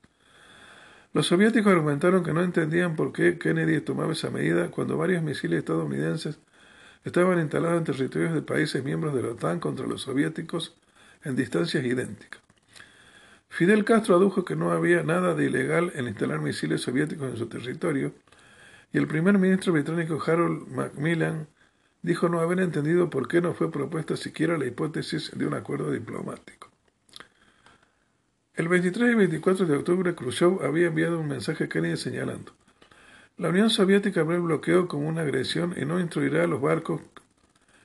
Los 1.14 1.28
soviéticos 1.28 1.72
argumentaron 1.72 2.24
que 2.24 2.34
no 2.34 2.42
entendían 2.42 2.96
por 2.96 3.14
qué 3.14 3.38
Kennedy 3.38 3.82
tomaba 3.82 4.14
esa 4.14 4.30
medida 4.30 4.70
cuando 4.70 4.98
varios 4.98 5.24
misiles 5.24 5.60
estadounidenses 5.60 6.40
estaban 7.06 7.40
instalados 7.40 7.78
en 7.78 7.86
territorios 7.86 8.34
de 8.34 8.42
países 8.42 8.84
miembros 8.84 9.16
de 9.16 9.24
la 9.24 9.30
OTAN 9.30 9.60
contra 9.60 9.88
los 9.88 10.02
soviéticos 10.02 10.78
en 11.24 11.36
distancias 11.36 11.84
idénticas. 11.86 12.42
Fidel 13.50 13.86
Castro 13.86 14.16
adujo 14.16 14.44
que 14.44 14.56
no 14.56 14.72
había 14.72 15.04
nada 15.04 15.34
de 15.34 15.46
ilegal 15.46 15.92
en 15.96 16.08
instalar 16.08 16.42
misiles 16.42 16.82
soviéticos 16.82 17.32
en 17.32 17.38
su 17.38 17.48
territorio, 17.48 18.14
y 18.92 18.98
el 18.98 19.08
primer 19.08 19.38
ministro 19.38 19.74
británico 19.74 20.22
Harold 20.26 20.68
Macmillan 20.68 21.48
dijo 22.02 22.30
no 22.30 22.40
haber 22.42 22.60
entendido 22.60 23.10
por 23.10 23.28
qué 23.28 23.42
no 23.42 23.54
fue 23.54 23.72
propuesta 23.72 24.16
siquiera 24.18 24.58
la 24.58 24.66
hipótesis 24.66 25.32
de 25.34 25.48
un 25.48 25.54
acuerdo 25.54 25.92
diplomático. 25.92 26.70
El 28.58 28.68
23 28.68 29.14
y 29.14 29.16
24 29.16 29.66
de 29.66 29.78
octubre, 29.78 30.16
Khrushchev 30.16 30.66
había 30.66 30.88
enviado 30.88 31.20
un 31.20 31.30
mensaje 31.30 31.64
a 31.64 31.70
Kennedy 31.70 31.96
señalando 31.96 32.52
la 33.38 33.50
Unión 33.50 33.70
Soviética 33.70 34.24
ve 34.24 34.34
el 34.34 34.42
bloqueo 34.42 34.88
como 34.88 35.08
una 35.08 35.22
agresión 35.22 35.76
y 35.78 35.86
no 35.86 36.00
instruirá 36.00 36.44
a 36.44 36.48
los 36.48 36.60
barcos 36.60 37.02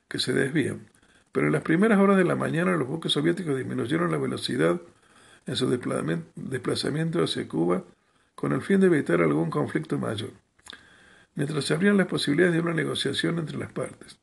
que 0.08 0.18
se 0.18 0.32
desvían. 0.32 0.88
Pero 1.30 1.46
en 1.46 1.52
las 1.52 1.62
primeras 1.62 1.98
horas 1.98 2.16
de 2.16 2.24
la 2.24 2.37
mañana 2.37 2.74
los 2.78 2.88
buques 2.88 3.12
soviéticos 3.12 3.56
disminuyeron 3.58 4.11
la 4.11 4.16
velocidad 4.16 4.80
en 5.46 5.56
su 5.56 5.68
desplazamiento 5.68 7.22
hacia 7.22 7.46
Cuba 7.46 7.85
con 8.35 8.52
el 8.52 8.62
fin 8.62 8.80
de 8.80 8.87
evitar 8.87 9.20
algún 9.20 9.50
conflicto 9.50 9.98
mayor, 9.98 10.30
mientras 11.35 11.66
se 11.66 11.74
abrían 11.74 11.98
las 11.98 12.06
posibilidades 12.06 12.54
de 12.54 12.61
una 12.61 12.72
negociación 12.72 13.38
entre 13.38 13.58
las 13.58 13.70
partes. 13.72 14.21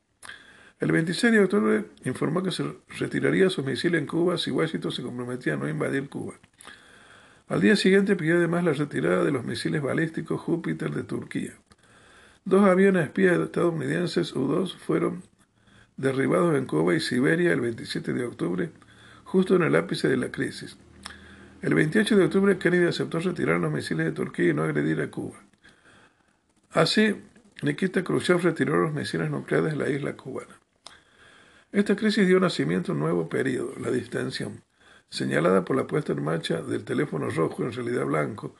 El 0.80 0.92
26 0.92 1.32
de 1.34 1.40
octubre 1.40 1.84
informó 2.06 2.42
que 2.42 2.50
se 2.50 2.64
retiraría 2.98 3.50
sus 3.50 3.66
misiles 3.66 4.00
en 4.00 4.06
Cuba 4.06 4.38
si 4.38 4.50
Washington 4.50 4.90
se 4.90 5.02
comprometía 5.02 5.52
a 5.52 5.56
no 5.58 5.68
invadir 5.68 6.08
Cuba. 6.08 6.36
Al 7.48 7.60
día 7.60 7.76
siguiente 7.76 8.16
pidió 8.16 8.38
además 8.38 8.64
la 8.64 8.72
retirada 8.72 9.22
de 9.22 9.30
los 9.30 9.44
misiles 9.44 9.82
balísticos 9.82 10.40
Júpiter 10.40 10.90
de 10.92 11.02
Turquía. 11.02 11.52
Dos 12.46 12.64
aviones 12.64 13.04
espías 13.04 13.38
estadounidenses 13.38 14.34
U-2 14.34 14.74
fueron 14.78 15.22
derribados 15.98 16.56
en 16.56 16.64
Cuba 16.64 16.94
y 16.94 17.00
Siberia 17.00 17.52
el 17.52 17.60
27 17.60 18.14
de 18.14 18.24
octubre, 18.24 18.70
justo 19.24 19.56
en 19.56 19.64
el 19.64 19.76
ápice 19.76 20.08
de 20.08 20.16
la 20.16 20.32
crisis. 20.32 20.78
El 21.60 21.74
28 21.74 22.16
de 22.16 22.24
octubre 22.24 22.56
Kennedy 22.56 22.86
aceptó 22.86 23.18
retirar 23.18 23.60
los 23.60 23.70
misiles 23.70 24.06
de 24.06 24.12
Turquía 24.12 24.48
y 24.48 24.54
no 24.54 24.62
agredir 24.62 25.02
a 25.02 25.10
Cuba. 25.10 25.42
Así, 26.70 27.16
Nikita 27.60 28.02
Khrushchev 28.02 28.40
retiró 28.40 28.80
los 28.80 28.94
misiles 28.94 29.30
nucleares 29.30 29.72
de 29.72 29.76
la 29.76 29.90
isla 29.90 30.16
cubana. 30.16 30.59
Esta 31.72 31.94
crisis 31.94 32.26
dio 32.26 32.40
nacimiento 32.40 32.90
a 32.90 32.96
un 32.96 33.00
nuevo 33.00 33.28
periodo, 33.28 33.74
la 33.78 33.92
distensión, 33.92 34.64
señalada 35.08 35.64
por 35.64 35.76
la 35.76 35.86
puesta 35.86 36.12
en 36.12 36.24
marcha 36.24 36.62
del 36.62 36.82
teléfono 36.84 37.30
rojo, 37.30 37.62
en 37.62 37.72
realidad 37.72 38.06
blanco, 38.06 38.56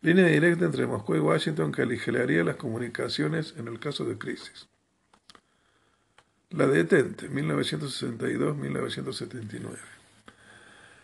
línea 0.00 0.24
directa 0.26 0.64
entre 0.64 0.86
Moscú 0.86 1.14
y 1.14 1.18
Washington 1.18 1.72
que 1.72 1.82
aligeraría 1.82 2.42
las 2.44 2.56
comunicaciones 2.56 3.54
en 3.58 3.68
el 3.68 3.78
caso 3.78 4.06
de 4.06 4.16
crisis. 4.16 4.66
La 6.48 6.66
detente, 6.66 7.28
1962-1979. 7.28 9.76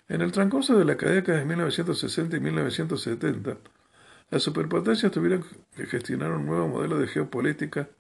En 0.09 0.23
el 0.23 0.33
transcurso 0.33 0.79
de 0.79 0.87
la 0.87 0.95
década 0.95 1.41
de 1.41 1.45
1960 1.45 2.39
y 2.39 2.41
1970, 2.41 3.59
las 4.31 4.43
superpotencias 4.43 5.13
tuvieron 5.13 5.45
que 5.77 5.85
gestionar 5.85 6.33
un 6.33 6.47
nuevo 6.47 6.69
modelo 6.69 6.99
de 6.99 7.07
geopolítica 7.07 7.91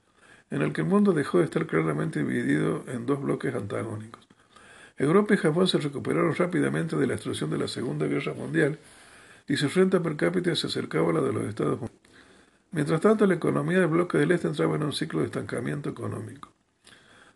en 0.50 0.62
el 0.62 0.72
que 0.72 0.83
el 0.83 0.87
mundo 0.87 1.12
dejó 1.12 1.38
de 1.38 1.44
estar 1.44 1.66
claramente 1.66 2.20
dividido 2.20 2.85
en 2.88 3.07
dos 3.07 3.20
bloques 3.20 3.54
antagónicos. 3.54 4.26
Europa 4.96 5.35
y 5.35 5.38
Japón 5.38 5.66
se 5.66 5.78
recuperaron 5.78 6.35
rápidamente 6.35 6.96
de 6.96 7.07
la 7.07 7.14
destrucción 7.14 7.50
de 7.50 7.59
la 7.59 7.68
Segunda 7.68 8.07
Guerra 8.07 8.35
Mundial 8.35 8.78
y 9.48 9.57
su 9.57 9.68
renta 9.68 10.00
per 10.02 10.16
cápita 10.16 10.54
se 10.54 10.68
acercaba 10.68 11.11
a 11.11 11.14
la 11.14 11.20
de 11.20 11.33
los 11.33 11.44
Estados 11.44 11.78
Unidos. 11.80 11.98
Mientras 12.70 13.00
tanto, 13.00 13.26
la 13.26 13.35
economía 13.35 13.80
del 13.80 13.88
bloque 13.88 14.18
del 14.18 14.33
Este 14.33 14.48
entraba 14.48 14.76
en 14.76 14.83
un 14.83 14.92
ciclo 14.92 15.20
de 15.20 15.26
estancamiento 15.26 15.90
económico. 15.90 16.52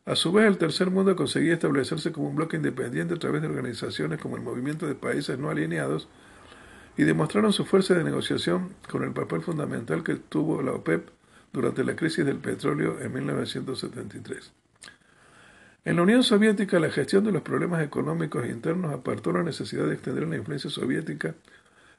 A 0.04 0.16
su 0.16 0.32
vez, 0.32 0.46
el 0.46 0.56
tercer 0.56 0.90
mundo 0.90 1.14
conseguía 1.14 1.54
establecerse 1.54 2.12
como 2.12 2.28
un 2.28 2.36
bloque 2.36 2.56
independiente 2.56 3.14
a 3.14 3.18
través 3.18 3.42
de 3.42 3.48
organizaciones 3.48 4.20
como 4.20 4.36
el 4.36 4.42
Movimiento 4.42 4.86
de 4.86 4.94
Países 4.94 5.38
No 5.38 5.50
Alineados 5.50 6.08
y 6.96 7.04
demostraron 7.04 7.52
su 7.52 7.64
fuerza 7.64 7.94
de 7.94 8.04
negociación 8.04 8.70
con 8.90 9.04
el 9.04 9.12
papel 9.12 9.42
fundamental 9.42 10.02
que 10.02 10.16
tuvo 10.16 10.62
la 10.62 10.72
OPEP 10.72 11.08
durante 11.52 11.84
la 11.84 11.96
crisis 11.96 12.24
del 12.24 12.38
petróleo 12.38 13.00
en 13.00 13.12
1973. 13.12 14.52
En 15.84 15.96
la 15.96 16.02
Unión 16.02 16.22
Soviética, 16.22 16.78
la 16.78 16.90
gestión 16.90 17.24
de 17.24 17.32
los 17.32 17.42
problemas 17.42 17.82
económicos 17.82 18.46
internos 18.46 18.92
apartó 18.92 19.32
la 19.32 19.42
necesidad 19.42 19.86
de 19.86 19.94
extender 19.94 20.28
la 20.28 20.36
influencia 20.36 20.68
soviética 20.68 21.34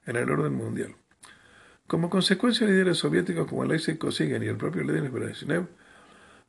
en 0.06 0.16
el 0.16 0.30
orden 0.30 0.54
mundial. 0.54 0.96
Como 1.88 2.10
consecuencia, 2.10 2.68
líderes 2.68 3.00
soviéticos 3.00 3.48
como 3.48 3.64
Alexei 3.64 3.98
Kosygin 3.98 4.44
y 4.44 4.48
el 4.48 4.58
propio 4.58 4.84
Lenin 4.84 5.12
Brezhnev 5.12 5.66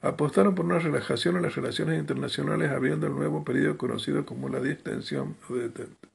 apostaron 0.02 0.54
por 0.54 0.66
una 0.66 0.78
relajación 0.78 1.36
en 1.36 1.42
las 1.42 1.54
relaciones 1.54 1.98
internacionales 1.98 2.70
abriendo 2.70 3.06
el 3.06 3.14
nuevo 3.14 3.42
periodo 3.42 3.78
conocido 3.78 4.26
como 4.26 4.50
la 4.50 4.60
distensión 4.60 5.36
o 5.48 5.54
detente. 5.54 6.08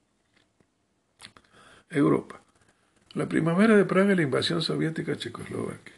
Europa. 1.89 2.41
La 3.13 3.28
primavera 3.28 3.76
de 3.76 3.86
Praga 3.86 4.13
y 4.13 4.15
la 4.15 4.21
invasión 4.21 4.62
soviética 4.62 5.13
a 5.13 5.17
Checoslovaquia. 5.17 5.94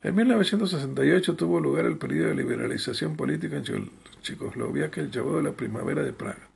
En 0.00 0.14
1968 0.14 1.34
tuvo 1.34 1.58
lugar 1.60 1.84
el 1.84 1.98
periodo 1.98 2.28
de 2.28 2.36
liberalización 2.36 3.16
política 3.16 3.56
en 3.56 3.90
Checoslovaquia, 4.22 5.02
el 5.02 5.10
llamado 5.10 5.42
la 5.42 5.52
primavera 5.52 6.02
de 6.02 6.12
Praga. 6.12 6.48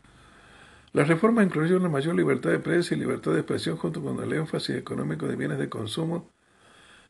Las 0.92 1.08
reformas 1.08 1.46
incluyeron 1.46 1.82
una 1.82 1.90
mayor 1.90 2.14
libertad 2.14 2.50
de 2.50 2.60
prensa 2.60 2.94
y 2.94 2.98
libertad 2.98 3.32
de 3.32 3.40
expresión 3.40 3.76
junto 3.76 4.02
con 4.02 4.22
el 4.22 4.32
énfasis 4.32 4.76
económico 4.76 5.26
de 5.26 5.36
bienes 5.36 5.58
de 5.58 5.68
consumo 5.68 6.30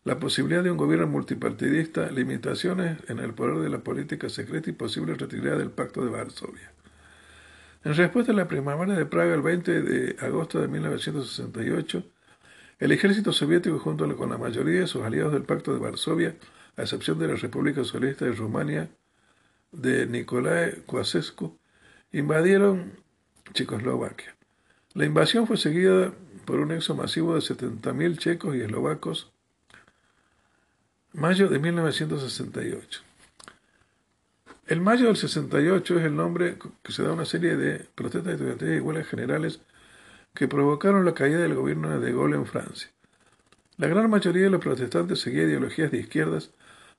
la 0.05 0.19
posibilidad 0.19 0.65
de 0.65 0.71
un 0.71 0.77
gobierno 0.77 1.07
multipartidista, 1.07 2.11
limitaciones 2.11 2.99
en 3.09 3.21
el 3.21 3.35
poder 3.35 3.59
de 3.59 3.69
la 3.71 3.79
política 3.79 4.29
secreta 4.29 4.69
y 4.71 4.73
posible 4.73 5.15
retirada 5.15 5.59
del 5.59 5.71
Pacto 5.71 6.05
de 6.05 6.11
Varsovia. 6.11 6.73
En 7.85 7.95
respuesta 7.95 8.33
a 8.33 8.35
la 8.35 8.49
primavera 8.49 8.95
de 8.95 9.07
Praga 9.07 9.35
el 9.35 9.43
20 9.43 9.83
de 9.83 10.17
agosto 10.21 10.61
de 10.61 10.69
1968, 10.69 12.05
el 12.83 12.91
ejército 12.91 13.33
soviético 13.33 13.79
junto 13.79 14.17
con 14.17 14.31
la 14.31 14.39
mayoría 14.39 14.81
de 14.81 14.87
sus 14.89 15.05
aliados 15.05 15.33
del 15.33 15.45
Pacto 15.45 15.73
de 15.73 15.79
Varsovia, 15.79 16.35
a 16.77 16.83
excepción 16.83 17.17
de 17.17 17.29
la 17.29 17.37
República 17.37 17.85
Socialista 17.85 18.25
de 18.25 18.33
Rumania 18.33 18.91
de 19.71 20.05
Nicolae 20.09 20.83
Ceausescu, 20.91 21.57
invadieron 22.11 22.95
Checoslovaquia. 23.53 24.35
La 24.95 25.05
invasión 25.05 25.47
fue 25.47 25.59
seguida 25.59 26.13
por 26.45 26.59
un 26.59 26.73
éxodo 26.73 26.97
masivo 26.97 27.37
de 27.37 27.41
70.000 27.41 28.19
checos 28.19 28.57
y 28.57 28.63
eslovacos 28.63 29.31
Mayo 31.13 31.49
de 31.49 31.61
1968. 31.61 33.01
El 34.67 34.81
mayo 34.81 35.07
del 35.07 35.17
68 35.17 35.99
es 36.01 36.05
el 36.05 36.17
nombre 36.17 36.57
que 36.83 36.91
se 36.91 37.05
da 37.05 37.11
a 37.11 37.13
una 37.13 37.27
serie 37.27 37.55
de 37.55 37.87
protestas 37.95 38.33
estudiantiles 38.33 38.79
y 38.79 38.81
huelgas 38.81 39.07
generales 39.07 39.61
que 40.35 40.49
provocaron 40.49 41.05
la 41.05 41.15
caída 41.15 41.39
del 41.39 41.55
gobierno 41.55 41.91
de 41.91 42.01
De 42.01 42.13
Gaulle 42.13 42.37
en 42.37 42.47
Francia. 42.47 42.91
La 43.77 43.89
gran 43.89 44.09
mayoría 44.11 44.45
de 44.45 44.51
los 44.51 44.61
protestantes 44.61 45.21
seguía 45.21 45.43
ideologías 45.43 45.91
de 45.91 45.99
izquierdas, 45.99 46.51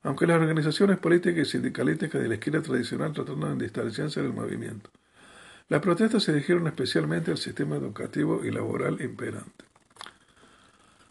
aunque 0.02 0.26
las 0.26 0.40
organizaciones 0.40 0.98
políticas 0.98 1.48
y 1.48 1.50
sindicalísticas 1.52 2.20
de 2.20 2.28
la 2.28 2.34
izquierda 2.34 2.62
tradicional 2.62 3.12
trataron 3.12 3.58
de 3.58 3.64
distanciarse 3.64 4.22
del 4.22 4.32
movimiento. 4.32 4.90
Las 5.68 5.80
protestas 5.80 6.22
se 6.22 6.32
dirigieron 6.32 6.66
especialmente 6.66 7.30
al 7.30 7.38
sistema 7.38 7.76
educativo 7.76 8.44
y 8.44 8.50
laboral 8.50 9.00
imperante. 9.00 9.64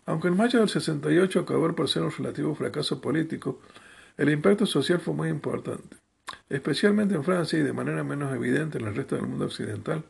Aunque 0.05 0.27
en 0.27 0.37
mayo 0.37 0.59
del 0.59 0.69
68 0.69 1.39
acabó 1.39 1.73
por 1.75 1.89
ser 1.89 2.03
un 2.03 2.11
relativo 2.11 2.53
fracaso 2.53 3.01
político, 3.01 3.61
el 4.17 4.29
impacto 4.29 4.65
social 4.65 4.99
fue 4.99 5.13
muy 5.13 5.29
importante. 5.29 5.97
Especialmente 6.49 7.15
en 7.15 7.23
Francia 7.23 7.57
y 7.57 7.63
de 7.63 7.73
manera 7.73 8.03
menos 8.03 8.33
evidente 8.35 8.77
en 8.77 8.85
el 8.85 8.95
resto 8.95 9.15
del 9.15 9.25
mundo 9.25 9.45
occidental, 9.45 10.03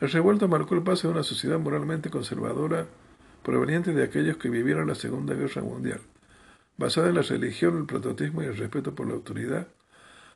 el 0.00 0.10
revuelto 0.10 0.46
marcó 0.48 0.74
el 0.74 0.82
paso 0.82 1.08
de 1.08 1.14
una 1.14 1.22
sociedad 1.22 1.58
moralmente 1.58 2.10
conservadora 2.10 2.86
proveniente 3.42 3.92
de 3.92 4.04
aquellos 4.04 4.36
que 4.36 4.50
vivieron 4.50 4.86
la 4.86 4.94
Segunda 4.94 5.34
Guerra 5.34 5.62
Mundial, 5.62 6.00
basada 6.76 7.08
en 7.08 7.14
la 7.14 7.22
religión, 7.22 7.78
el 7.78 7.86
prototismo 7.86 8.42
y 8.42 8.46
el 8.46 8.56
respeto 8.56 8.94
por 8.94 9.08
la 9.08 9.14
autoridad, 9.14 9.68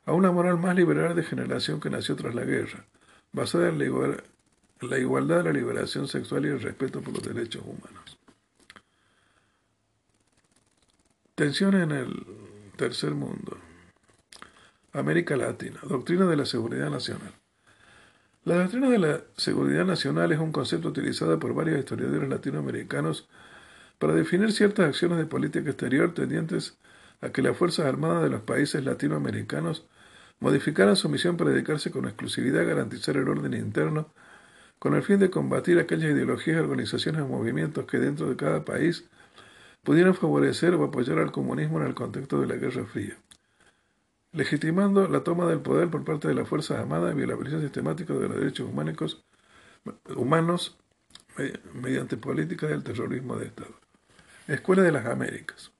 a 0.05 0.13
una 0.13 0.31
moral 0.31 0.57
más 0.57 0.75
liberal 0.75 1.15
de 1.15 1.23
generación 1.23 1.79
que 1.79 1.89
nació 1.89 2.15
tras 2.15 2.35
la 2.35 2.43
guerra, 2.43 2.85
basada 3.31 3.69
en 3.69 3.79
la, 3.79 4.97
igualdad, 4.97 5.45
la 5.45 5.53
liberación 5.53 6.07
sexual 6.07 6.45
y 6.45 6.49
el 6.49 6.61
respeto 6.61 7.01
por 7.01 7.13
los 7.13 7.23
derechos 7.23 7.63
humanos. 7.63 8.17
Tensión 11.35 11.75
en 11.75 11.91
el 11.91 12.25
tercer 12.75 13.11
mundo. 13.11 13.57
América 14.91 15.35
Latina. 15.35 15.79
Doctrina 15.83 16.25
de 16.27 16.35
la 16.35 16.45
Seguridad 16.45 16.91
Nacional. 16.91 17.33
La 18.45 18.55
doctrina 18.55 18.89
de 18.89 18.99
la 18.99 19.21
seguridad 19.37 19.85
nacional 19.85 20.33
es 20.33 20.39
un 20.39 20.51
concepto 20.51 20.89
utilizado 20.89 21.39
por 21.39 21.53
varios 21.53 21.79
historiadores 21.79 22.27
latinoamericanos 22.27 23.29
para 23.99 24.13
definir 24.13 24.51
ciertas 24.51 24.85
acciones 24.85 25.17
de 25.17 25.25
política 25.25 25.69
exterior 25.69 26.13
tendientes 26.13 26.77
a 27.21 27.29
que 27.29 27.41
las 27.41 27.55
Fuerzas 27.55 27.85
Armadas 27.85 28.23
de 28.23 28.29
los 28.29 28.41
países 28.41 28.83
latinoamericanos 28.83 29.85
modificaran 30.41 30.97
su 30.97 31.07
misión 31.07 31.37
para 31.37 31.51
dedicarse 31.51 31.89
con 31.89 32.03
exclusividad 32.03 32.63
a 32.63 32.65
garantizar 32.65 33.15
el 33.15 33.29
orden 33.29 33.53
interno 33.53 34.13
con 34.77 34.93
el 34.95 35.03
fin 35.03 35.19
de 35.19 35.29
combatir 35.29 35.79
aquellas 35.79 36.11
ideologías, 36.11 36.59
organizaciones 36.59 37.21
o 37.21 37.27
movimientos 37.29 37.85
que 37.85 37.97
dentro 37.97 38.27
de 38.29 38.35
cada 38.35 38.65
país 38.65 39.09
pudieran 39.83 40.15
favorecer 40.15 40.73
o 40.75 40.83
apoyar 40.83 41.19
al 41.19 41.31
comunismo 41.31 41.79
en 41.79 41.87
el 41.87 41.95
contexto 41.95 42.41
de 42.41 42.47
la 42.47 42.55
Guerra 42.55 42.83
Fría, 42.85 43.17
legitimando 44.33 45.07
la 45.07 45.23
toma 45.23 45.45
del 45.45 45.59
poder 45.59 45.89
por 45.89 46.03
parte 46.03 46.27
de 46.27 46.33
las 46.33 46.47
Fuerzas 46.47 46.79
Armadas 46.79 47.13
y 47.13 47.17
violación 47.17 47.61
sistemática 47.61 48.13
de 48.13 48.27
los 48.27 48.37
derechos 48.37 48.67
humanos, 48.67 49.23
humanos 50.15 50.77
mediante 51.73 52.17
políticas 52.17 52.69
del 52.69 52.83
terrorismo 52.83 53.37
de 53.37 53.45
Estado. 53.45 53.73
Escuela 54.47 54.81
de 54.83 54.91
las 54.91 55.05
Américas. 55.05 55.71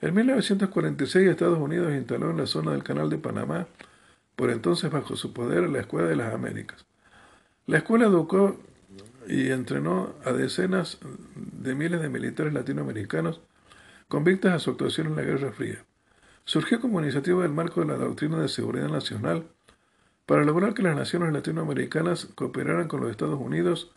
En 0.00 0.14
1946 0.14 1.28
Estados 1.28 1.58
Unidos 1.58 1.92
instaló 1.92 2.30
en 2.30 2.38
la 2.38 2.46
zona 2.46 2.72
del 2.72 2.82
Canal 2.82 3.10
de 3.10 3.18
Panamá, 3.18 3.66
por 4.34 4.50
entonces 4.50 4.90
bajo 4.90 5.14
su 5.16 5.34
poder, 5.34 5.68
la 5.68 5.80
Escuela 5.80 6.08
de 6.08 6.16
las 6.16 6.32
Américas. 6.32 6.86
La 7.66 7.78
escuela 7.78 8.06
educó 8.06 8.58
y 9.28 9.50
entrenó 9.50 10.14
a 10.24 10.32
decenas 10.32 10.98
de 11.34 11.74
miles 11.74 12.00
de 12.00 12.08
militares 12.08 12.52
latinoamericanos 12.52 13.42
convictas 14.08 14.54
a 14.54 14.58
su 14.58 14.70
actuación 14.70 15.08
en 15.08 15.16
la 15.16 15.22
Guerra 15.22 15.52
Fría. 15.52 15.84
Surgió 16.50 16.80
como 16.80 17.00
iniciativa 17.00 17.42
del 17.42 17.52
marco 17.52 17.80
de 17.80 17.86
la 17.86 17.94
doctrina 17.94 18.40
de 18.40 18.48
seguridad 18.48 18.88
nacional 18.88 19.46
para 20.26 20.42
lograr 20.42 20.74
que 20.74 20.82
las 20.82 20.96
naciones 20.96 21.32
latinoamericanas 21.32 22.26
cooperaran 22.34 22.88
con 22.88 23.00
los 23.00 23.12
Estados 23.12 23.38
Unidos, 23.40 23.92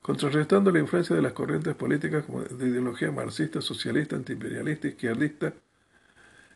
contrarrestando 0.00 0.70
la 0.70 0.78
influencia 0.78 1.14
de 1.14 1.20
las 1.20 1.34
corrientes 1.34 1.74
políticas 1.74 2.24
de 2.56 2.68
ideología 2.68 3.12
marxista, 3.12 3.60
socialista, 3.60 4.16
antiimperialista, 4.16 4.88
izquierdista 4.88 5.52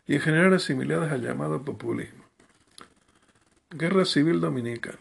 y 0.07 0.15
en 0.15 0.21
general 0.21 0.55
asimiladas 0.55 1.11
al 1.11 1.21
llamado 1.21 1.61
populismo. 1.63 2.25
Guerra 3.69 4.05
Civil 4.05 4.41
Dominicana. 4.41 4.97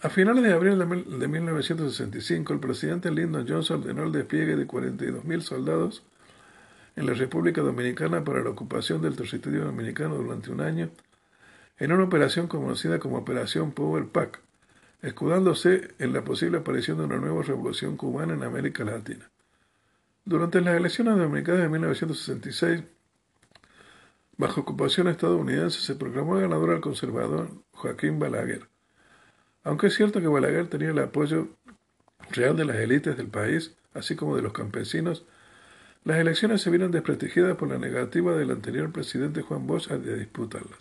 A 0.00 0.08
finales 0.08 0.42
de 0.42 0.52
abril 0.52 0.80
de 1.16 1.28
1965, 1.28 2.54
el 2.54 2.58
presidente 2.58 3.12
Lyndon 3.12 3.46
Johnson 3.46 3.82
ordenó 3.82 4.02
el 4.02 4.10
despliegue 4.10 4.56
de 4.56 4.66
42.000 4.66 5.40
soldados 5.42 6.02
en 7.00 7.06
la 7.06 7.14
República 7.14 7.62
Dominicana 7.62 8.22
para 8.22 8.42
la 8.42 8.50
ocupación 8.50 9.00
del 9.00 9.16
territorio 9.16 9.64
dominicano 9.64 10.16
durante 10.16 10.50
un 10.50 10.60
año 10.60 10.90
en 11.78 11.92
una 11.92 12.04
operación 12.04 12.46
conocida 12.46 12.98
como 12.98 13.16
Operación 13.16 13.72
Power 13.72 14.06
Pack, 14.08 14.42
escudándose 15.00 15.94
en 15.98 16.12
la 16.12 16.24
posible 16.24 16.58
aparición 16.58 16.98
de 16.98 17.04
una 17.04 17.16
nueva 17.16 17.42
revolución 17.42 17.96
cubana 17.96 18.34
en 18.34 18.42
América 18.42 18.84
Latina. 18.84 19.30
Durante 20.26 20.60
las 20.60 20.76
elecciones 20.76 21.16
dominicanas 21.16 21.62
de 21.62 21.68
1966, 21.70 22.82
bajo 24.36 24.60
ocupación 24.60 25.08
estadounidense, 25.08 25.80
se 25.80 25.94
proclamó 25.94 26.34
ganador 26.34 26.72
al 26.72 26.82
conservador 26.82 27.48
Joaquín 27.72 28.18
Balaguer. 28.18 28.68
Aunque 29.64 29.86
es 29.86 29.94
cierto 29.94 30.20
que 30.20 30.28
Balaguer 30.28 30.68
tenía 30.68 30.90
el 30.90 30.98
apoyo 30.98 31.48
real 32.30 32.58
de 32.58 32.66
las 32.66 32.76
élites 32.76 33.16
del 33.16 33.28
país, 33.28 33.74
así 33.94 34.16
como 34.16 34.36
de 34.36 34.42
los 34.42 34.52
campesinos, 34.52 35.24
las 36.04 36.18
elecciones 36.18 36.62
se 36.62 36.70
vieron 36.70 36.90
desprestigiadas 36.90 37.56
por 37.56 37.68
la 37.68 37.78
negativa 37.78 38.34
del 38.34 38.50
anterior 38.50 38.90
presidente 38.90 39.42
Juan 39.42 39.66
Bosch 39.66 39.88
de 39.88 40.18
disputarlas. 40.18 40.78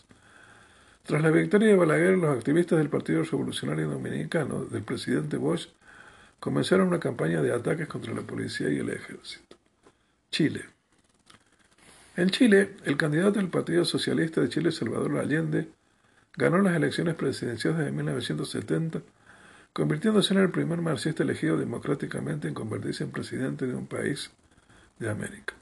Tras 1.04 1.22
la 1.22 1.30
victoria 1.30 1.68
de 1.68 1.76
Balaguer, 1.76 2.18
los 2.18 2.38
activistas 2.38 2.78
del 2.78 2.90
Partido 2.90 3.24
Revolucionario 3.24 3.90
Dominicano 3.90 4.64
del 4.66 4.84
presidente 4.84 5.38
Bosch 5.38 5.68
comenzaron 6.40 6.88
una 6.88 7.00
campaña 7.00 7.42
de 7.42 7.54
ataques 7.54 7.88
contra 7.88 8.14
la 8.14 8.22
policía 8.22 8.70
y 8.70 8.78
el 8.78 8.90
ejército. 8.90 9.58
Chile. 10.32 10.66
En 12.16 12.30
Chile, 12.30 12.76
el 12.86 12.96
candidato 12.96 13.40
del 13.40 13.50
Partido 13.50 13.84
Socialista 13.84 14.40
de 14.40 14.50
Chile, 14.50 14.72
Salvador 14.72 15.18
Allende, 15.18 15.70
ganó 16.38 16.60
las 16.60 16.76
elecciones 16.76 17.16
presidenciales 17.16 17.86
de 17.86 17.92
1970, 17.92 19.02
convirtiéndose 19.74 20.34
en 20.34 20.40
el 20.42 20.52
primer 20.52 20.82
marxista 20.82 21.24
elegido 21.24 21.58
democráticamente 21.58 22.48
en 22.48 22.54
convertirse 22.54 23.04
en 23.04 23.12
presidente 23.12 23.68
de 23.68 23.76
un 23.76 23.88
país 23.88 24.32
de 25.00 25.10
América. 25.10 25.56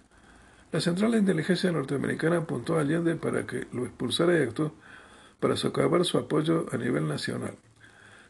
La 0.72 0.82
Central 0.82 1.12
de 1.12 1.20
Inteligencia 1.20 1.72
norteamericana 1.72 2.38
apuntó 2.38 2.78
a 2.78 2.82
Allende 2.82 3.16
para 3.16 3.46
que 3.46 3.68
lo 3.72 3.86
expulsara 3.86 4.38
y 4.38 4.44
actuó 4.44 4.74
para 5.40 5.56
socavar 5.56 6.04
su 6.04 6.18
apoyo 6.18 6.66
a 6.72 6.78
nivel 6.78 7.08
nacional 7.08 7.56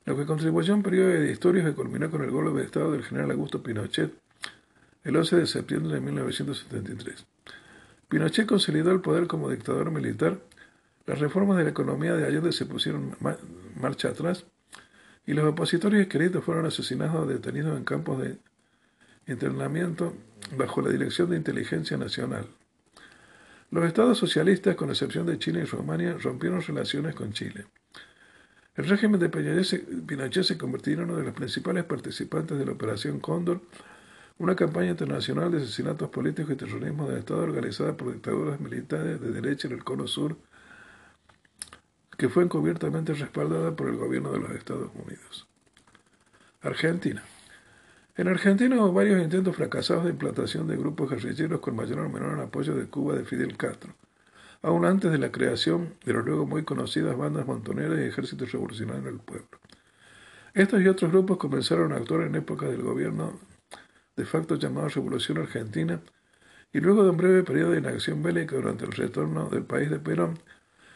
lo 0.08 0.16
que 0.16 0.26
contribuyó 0.26 0.74
a 0.74 0.78
un 0.78 0.84
periodo 0.84 1.10
de 1.10 1.28
disturbios 1.28 1.66
que 1.66 1.74
culminó 1.74 2.10
con 2.10 2.24
el 2.24 2.32
golpe 2.32 2.60
de 2.60 2.66
Estado 2.66 2.94
del 2.94 3.04
general 3.04 3.32
Augusto 3.32 3.62
Pinochet 3.62 4.14
el 5.04 5.16
11 5.18 5.36
de 5.36 5.48
septiembre 5.48 5.96
de 5.96 6.00
1973. 6.00 7.26
Pinochet 8.08 8.48
consolidó 8.48 8.92
el 8.92 9.02
poder 9.02 9.28
como 9.28 9.50
dictador 9.50 9.92
militar, 9.92 10.40
las 11.06 11.20
reformas 11.20 11.58
de 11.58 11.66
la 11.66 11.72
economía 11.72 12.14
de 12.14 12.26
Allende 12.26 12.54
se 12.54 12.66
pusieron 12.66 13.18
marcha 13.76 14.08
atrás 14.08 14.46
y 15.26 15.34
los 15.34 15.46
opositores 15.46 16.00
escritos 16.00 16.42
fueron 16.42 16.66
asesinados 16.66 17.24
o 17.24 17.26
detenidos 17.26 17.78
en 17.78 17.84
campos 17.84 18.22
de 18.22 18.38
internamiento 19.28 20.16
bajo 20.56 20.82
la 20.82 20.90
dirección 20.90 21.30
de 21.30 21.38
inteligencia 21.38 21.98
nacional. 21.98 22.48
Los 23.70 23.86
estados 23.86 24.18
socialistas, 24.18 24.76
con 24.76 24.90
excepción 24.90 25.26
de 25.26 25.38
Chile 25.40 25.62
y 25.62 25.66
Rumania, 25.66 26.18
rompieron 26.18 26.62
relaciones 26.62 27.16
con 27.16 27.34
Chile. 27.34 27.66
El 28.76 28.88
régimen 28.88 29.20
de 29.20 29.30
Pinochet 29.30 30.44
se 30.44 30.58
convirtió 30.58 30.94
en 30.94 31.02
uno 31.02 31.18
de 31.18 31.24
los 31.24 31.34
principales 31.34 31.84
participantes 31.84 32.58
de 32.58 32.66
la 32.66 32.72
Operación 32.74 33.20
Cóndor, 33.20 33.62
una 34.38 34.56
campaña 34.56 34.92
internacional 34.92 35.52
de 35.52 35.58
asesinatos 35.58 36.10
políticos 36.10 36.54
y 36.54 36.58
terrorismo 36.58 37.10
de 37.10 37.20
Estado 37.20 37.42
organizada 37.42 37.98
por 37.98 38.14
dictaduras 38.14 38.60
militares 38.60 39.20
de 39.20 39.32
derecha 39.32 39.68
en 39.68 39.74
el 39.74 39.84
Cono 39.84 40.08
Sur, 40.08 40.38
que 42.18 42.30
fue 42.30 42.44
encubiertamente 42.44 43.14
respaldada 43.14 43.76
por 43.76 43.90
el 43.90 43.98
gobierno 43.98 44.32
de 44.32 44.40
los 44.40 44.52
Estados 44.52 44.92
Unidos. 44.96 45.48
Argentina. 46.62 47.24
En 48.18 48.28
Argentina 48.28 48.76
hubo 48.78 48.92
varios 48.92 49.22
intentos 49.22 49.56
fracasados 49.56 50.04
de 50.04 50.10
implantación 50.10 50.68
de 50.68 50.76
grupos 50.76 51.10
guerrilleros 51.10 51.60
con 51.62 51.76
mayor 51.76 52.00
o 52.00 52.10
menor 52.10 52.40
apoyo 52.40 52.76
de 52.76 52.88
Cuba 52.88 53.16
de 53.16 53.24
Fidel 53.24 53.56
Castro 53.56 53.94
aún 54.62 54.86
antes 54.86 55.12
de 55.12 55.18
la 55.18 55.32
creación 55.32 55.94
de 56.06 56.14
los 56.14 56.26
luego 56.26 56.46
muy 56.46 56.64
conocidas 56.64 57.18
bandas 57.18 57.46
montoneras 57.46 58.00
y 58.00 58.04
ejércitos 58.04 58.52
revolucionarios 58.52 59.06
del 59.06 59.20
pueblo. 59.20 59.60
Estos 60.54 60.82
y 60.82 60.88
otros 60.88 61.12
grupos 61.12 61.38
comenzaron 61.38 61.94
a 61.94 61.98
actuar 61.98 62.24
en 62.24 62.36
época 62.36 62.66
del 62.66 62.82
gobierno 62.82 63.40
de 64.16 64.26
facto 64.26 64.56
llamado 64.56 64.90
Revolución 64.90 65.38
Argentina 65.38 66.02
y 66.74 66.80
luego 66.80 67.04
de 67.04 67.12
un 67.12 67.18
breve 67.18 67.44
periodo 67.44 67.72
de 67.72 67.80
inacción 67.80 68.24
bélica 68.24 68.56
durante 68.56 68.86
el 68.86 68.92
retorno 68.92 69.48
del 69.50 69.64
país 69.64 69.90
de 69.90 70.00
Perón, 70.00 70.40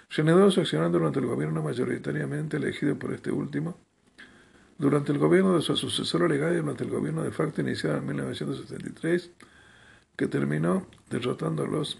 se 0.09 0.21
anidó 0.21 0.45
accionando 0.45 0.97
durante 0.97 1.19
el 1.19 1.27
gobierno 1.27 1.61
mayoritariamente 1.61 2.57
elegido 2.57 2.97
por 2.97 3.13
este 3.13 3.31
último, 3.31 3.77
durante 4.81 5.11
el 5.11 5.19
gobierno 5.19 5.55
de 5.55 5.61
su 5.61 5.77
sucesor 5.77 6.27
legal 6.27 6.53
y 6.53 6.57
durante 6.57 6.83
el 6.83 6.89
gobierno 6.89 7.21
de 7.21 7.29
facto 7.29 7.61
iniciado 7.61 7.97
en 7.97 8.07
1973, 8.07 9.29
que 10.15 10.25
terminó 10.25 10.87
derrotándolos 11.07 11.99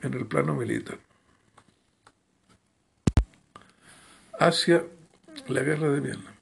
en 0.00 0.14
el 0.14 0.26
plano 0.26 0.54
militar. 0.54 1.00
Hacia 4.38 4.84
la 5.48 5.62
guerra 5.64 5.88
de 5.88 6.00
Vietnam. 6.00 6.34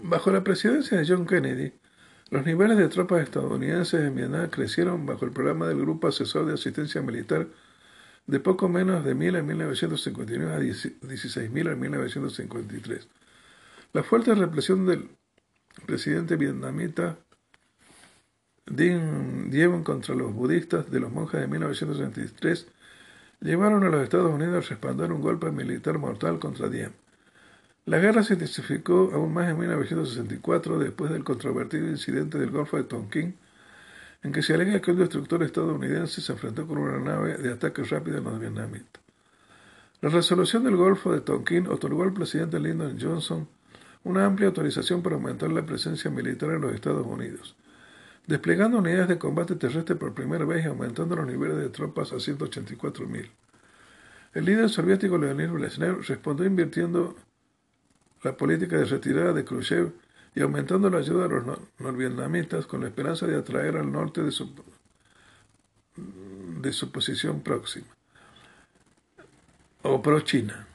Bajo 0.00 0.30
la 0.30 0.42
presidencia 0.42 0.96
de 0.96 1.06
John 1.06 1.26
Kennedy, 1.26 1.74
los 2.30 2.46
niveles 2.46 2.78
de 2.78 2.88
tropas 2.88 3.22
estadounidenses 3.22 4.00
en 4.00 4.14
Vietnam 4.14 4.48
crecieron 4.48 5.04
bajo 5.04 5.26
el 5.26 5.32
programa 5.32 5.68
del 5.68 5.82
Grupo 5.82 6.08
Asesor 6.08 6.46
de 6.46 6.54
Asistencia 6.54 7.02
Militar 7.02 7.46
de 8.26 8.40
poco 8.40 8.70
menos 8.70 9.04
de 9.04 9.14
1.000 9.14 9.40
en 9.40 9.46
1959 9.46 10.54
a 10.54 10.60
16.000 10.60 11.72
en 11.72 11.78
1953. 11.80 13.06
La 13.94 14.02
fuerte 14.02 14.34
represión 14.34 14.86
del 14.86 15.08
presidente 15.86 16.34
vietnamita 16.34 17.16
Diem 18.66 19.84
contra 19.84 20.16
los 20.16 20.34
budistas 20.34 20.90
de 20.90 20.98
los 20.98 21.12
monjes 21.12 21.40
de 21.40 21.46
1963 21.46 22.66
llevaron 23.40 23.84
a 23.84 23.90
los 23.90 24.02
Estados 24.02 24.32
Unidos 24.32 24.66
a 24.66 24.68
respaldar 24.68 25.12
un 25.12 25.20
golpe 25.20 25.52
militar 25.52 25.98
mortal 25.98 26.40
contra 26.40 26.68
Diem. 26.68 26.90
La 27.84 28.00
guerra 28.00 28.24
se 28.24 28.32
intensificó 28.32 29.12
aún 29.14 29.32
más 29.32 29.48
en 29.48 29.60
1964 29.60 30.80
después 30.80 31.12
del 31.12 31.22
controvertido 31.22 31.88
incidente 31.88 32.36
del 32.36 32.50
Golfo 32.50 32.76
de 32.76 32.82
Tonkin, 32.82 33.36
en 34.24 34.32
que 34.32 34.42
se 34.42 34.54
alega 34.54 34.80
que 34.80 34.90
un 34.90 34.98
destructor 34.98 35.44
estadounidense 35.44 36.20
se 36.20 36.32
enfrentó 36.32 36.66
con 36.66 36.78
una 36.78 36.98
nave 36.98 37.36
de 37.36 37.52
ataque 37.52 37.84
rápido 37.84 38.18
en 38.18 38.24
los 38.24 38.40
vietnamitas. 38.40 39.00
La 40.00 40.08
resolución 40.08 40.64
del 40.64 40.74
Golfo 40.74 41.12
de 41.12 41.20
Tonkin 41.20 41.68
otorgó 41.68 42.02
al 42.02 42.12
presidente 42.12 42.58
Lyndon 42.58 42.98
Johnson 43.00 43.46
una 44.04 44.26
amplia 44.26 44.48
autorización 44.48 45.02
para 45.02 45.16
aumentar 45.16 45.50
la 45.50 45.66
presencia 45.66 46.10
militar 46.10 46.50
en 46.50 46.60
los 46.60 46.72
Estados 46.72 47.06
Unidos 47.06 47.56
desplegando 48.26 48.78
unidades 48.78 49.08
de 49.08 49.18
combate 49.18 49.56
terrestre 49.56 49.96
por 49.96 50.14
primera 50.14 50.44
vez 50.44 50.64
y 50.64 50.68
aumentando 50.68 51.16
los 51.16 51.26
niveles 51.26 51.58
de 51.58 51.68
tropas 51.68 52.12
a 52.12 52.16
184.000. 52.16 53.30
El 54.34 54.44
líder 54.44 54.68
soviético 54.68 55.18
Leonid 55.18 55.50
Brezhnev 55.50 56.02
respondió 56.02 56.46
invirtiendo 56.46 57.16
la 58.22 58.36
política 58.36 58.76
de 58.76 58.86
retirada 58.86 59.32
de 59.32 59.44
Khrushchev 59.44 59.92
y 60.34 60.40
aumentando 60.40 60.90
la 60.90 60.98
ayuda 60.98 61.26
a 61.26 61.28
los 61.28 61.58
norvietnamitas 61.78 62.66
con 62.66 62.80
la 62.80 62.88
esperanza 62.88 63.26
de 63.26 63.36
atraer 63.36 63.76
al 63.76 63.92
norte 63.92 64.22
de 64.22 64.32
su, 64.32 64.50
de 66.60 66.72
su 66.72 66.90
posición 66.90 67.42
próxima, 67.42 67.86
o 69.82 70.02
pro-China. 70.02 70.66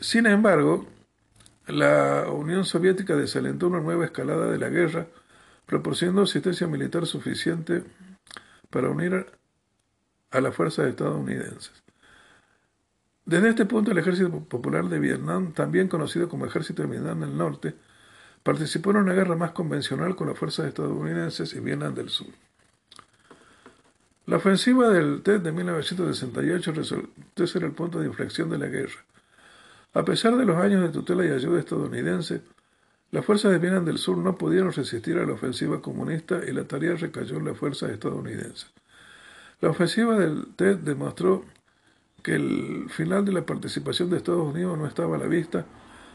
Sin 0.00 0.26
embargo, 0.26 0.86
la 1.66 2.26
Unión 2.30 2.64
Soviética 2.64 3.16
desalentó 3.16 3.68
una 3.68 3.80
nueva 3.80 4.04
escalada 4.04 4.50
de 4.50 4.58
la 4.58 4.68
guerra 4.68 5.06
proporcionando 5.66 6.22
asistencia 6.22 6.66
militar 6.66 7.06
suficiente 7.06 7.84
para 8.70 8.90
unir 8.90 9.26
a 10.30 10.40
las 10.40 10.54
fuerzas 10.54 10.88
estadounidenses. 10.88 11.82
Desde 13.24 13.50
este 13.50 13.66
punto, 13.66 13.92
el 13.92 13.98
Ejército 13.98 14.30
Popular 14.44 14.88
de 14.88 14.98
Vietnam, 14.98 15.52
también 15.52 15.88
conocido 15.88 16.28
como 16.28 16.46
Ejército 16.46 16.82
de 16.82 16.88
Vietnam 16.88 17.20
del 17.20 17.36
Norte, 17.36 17.74
participó 18.42 18.90
en 18.90 18.96
una 18.96 19.12
guerra 19.12 19.36
más 19.36 19.52
convencional 19.52 20.16
con 20.16 20.28
las 20.28 20.38
fuerzas 20.38 20.66
estadounidenses 20.66 21.54
y 21.54 21.60
Vietnam 21.60 21.94
del 21.94 22.08
Sur. 22.08 22.28
La 24.26 24.36
ofensiva 24.36 24.88
del 24.88 25.22
TED 25.22 25.40
de 25.40 25.52
1968 25.52 26.72
resultó 26.72 27.46
ser 27.46 27.64
el 27.64 27.72
punto 27.72 28.00
de 28.00 28.06
inflexión 28.06 28.50
de 28.50 28.58
la 28.58 28.66
guerra. 28.66 29.04
A 29.94 30.04
pesar 30.06 30.36
de 30.38 30.46
los 30.46 30.56
años 30.56 30.82
de 30.82 30.88
tutela 30.88 31.24
y 31.26 31.30
ayuda 31.30 31.60
estadounidense, 31.60 32.40
las 33.10 33.26
fuerzas 33.26 33.52
de 33.52 33.58
Vietnam 33.58 33.84
del 33.84 33.98
Sur 33.98 34.16
no 34.16 34.38
pudieron 34.38 34.72
resistir 34.72 35.18
a 35.18 35.26
la 35.26 35.34
ofensiva 35.34 35.82
comunista 35.82 36.40
y 36.48 36.52
la 36.52 36.64
tarea 36.64 36.94
recayó 36.94 37.36
en 37.36 37.44
las 37.44 37.58
fuerzas 37.58 37.90
estadounidenses. 37.90 38.72
La 39.60 39.68
ofensiva 39.68 40.18
del 40.18 40.54
TED 40.56 40.78
demostró 40.78 41.44
que 42.22 42.36
el 42.36 42.86
final 42.88 43.26
de 43.26 43.32
la 43.32 43.44
participación 43.44 44.08
de 44.08 44.16
Estados 44.16 44.46
Unidos 44.46 44.78
no 44.78 44.86
estaba 44.86 45.16
a 45.16 45.18
la 45.18 45.26
vista, 45.26 45.66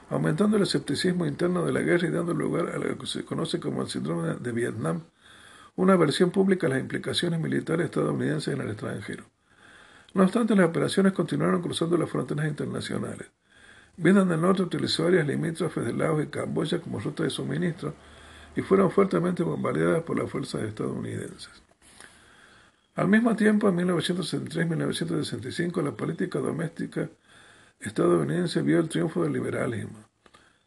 aumentando 0.09 0.57
el 0.57 0.63
escepticismo 0.63 1.27
interno 1.27 1.63
de 1.63 1.71
la 1.71 1.81
guerra 1.81 2.07
y 2.07 2.11
dando 2.11 2.33
lugar 2.33 2.69
a 2.69 2.79
lo 2.79 2.97
que 2.97 3.05
se 3.05 3.25
conoce 3.25 3.59
como 3.59 3.83
el 3.83 3.89
síndrome 3.89 4.37
de 4.39 4.51
Vietnam, 4.53 5.03
una 5.75 5.95
versión 5.95 6.31
pública 6.31 6.65
a 6.65 6.71
las 6.71 6.79
implicaciones 6.79 7.39
militares 7.39 7.85
estadounidenses 7.85 8.55
en 8.55 8.61
el 8.61 8.69
extranjero. 8.69 9.25
No 10.15 10.23
obstante, 10.23 10.55
las 10.55 10.67
operaciones 10.67 11.13
continuaron 11.13 11.61
cruzando 11.61 11.95
las 11.95 12.09
fronteras 12.09 12.47
internacionales. 12.47 13.27
Vietnam 13.99 14.29
del 14.29 14.41
Norte 14.41 14.61
utilizó 14.61 15.07
áreas 15.07 15.25
limítrofes 15.25 15.83
de 15.83 15.91
Laos 15.91 16.23
y 16.23 16.27
Camboya 16.27 16.79
como 16.79 16.99
ruta 16.99 17.23
de 17.23 17.31
suministro 17.31 17.95
y 18.55 18.61
fueron 18.61 18.91
fuertemente 18.91 19.41
bombardeadas 19.41 20.03
por 20.03 20.19
las 20.19 20.29
fuerzas 20.29 20.61
estadounidenses. 20.61 21.49
Al 22.93 23.07
mismo 23.07 23.35
tiempo, 23.35 23.69
en 23.69 23.77
1963-1965, 23.77 25.83
la 25.83 25.93
política 25.93 26.37
doméstica 26.37 27.09
estadounidense 27.79 28.61
vio 28.61 28.79
el 28.79 28.87
triunfo 28.87 29.23
del 29.23 29.33
liberalismo. 29.33 30.05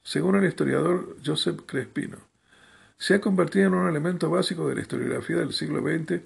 Según 0.03 0.35
el 0.35 0.47
historiador 0.47 1.17
Joseph 1.25 1.61
Crespino, 1.67 2.17
se 2.99 3.15
ha 3.15 3.21
convertido 3.21 3.69
en 3.69 3.75
un 3.75 3.89
elemento 3.89 4.29
básico 4.29 4.69
de 4.69 4.75
la 4.75 4.81
historiografía 4.81 5.37
del 5.37 5.53
siglo 5.53 5.83
XX 5.83 6.21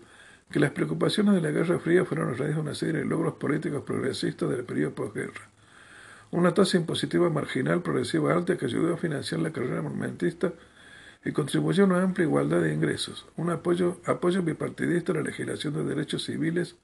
que 0.51 0.61
las 0.61 0.71
preocupaciones 0.71 1.35
de 1.35 1.43
la 1.43 1.51
Guerra 1.51 1.79
Fría 1.79 2.07
fueron 2.07 2.31
a 2.31 2.35
raíz 2.35 2.55
de 2.55 2.63
una 2.63 2.75
serie 2.75 3.01
de 3.01 3.05
logros 3.05 3.35
políticos 3.35 3.83
progresistas 3.83 4.49
del 4.49 4.65
periodo 4.65 4.95
posguerra. 4.95 5.51
Una 6.35 6.53
tasa 6.53 6.76
impositiva 6.76 7.30
marginal 7.30 7.80
progresiva 7.80 8.35
alta 8.35 8.57
que 8.57 8.64
ayudó 8.64 8.93
a 8.93 8.97
financiar 8.97 9.41
la 9.41 9.53
carrera 9.53 9.82
monumentista 9.82 10.53
y 11.24 11.30
contribuyó 11.30 11.85
a 11.85 11.87
una 11.87 12.03
amplia 12.03 12.24
igualdad 12.24 12.61
de 12.61 12.74
ingresos, 12.74 13.24
un 13.37 13.51
apoyo, 13.51 14.01
apoyo 14.05 14.43
bipartidista 14.43 15.12
a 15.12 15.14
la 15.14 15.22
legislación 15.22 15.74
de 15.74 15.85
derechos 15.85 16.24
civiles 16.24 16.74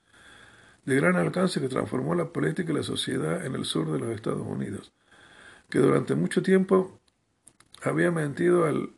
de 0.84 0.94
gran 0.94 1.16
alcance 1.16 1.60
que 1.60 1.66
transformó 1.66 2.14
la 2.14 2.26
política 2.26 2.70
y 2.70 2.76
la 2.76 2.84
sociedad 2.84 3.44
en 3.44 3.56
el 3.56 3.64
sur 3.64 3.90
de 3.90 3.98
los 3.98 4.10
Estados 4.10 4.46
Unidos, 4.46 4.92
que 5.68 5.80
durante 5.80 6.14
mucho 6.14 6.44
tiempo 6.44 7.00
había 7.82 8.12
mentido 8.12 8.66
al 8.66 8.90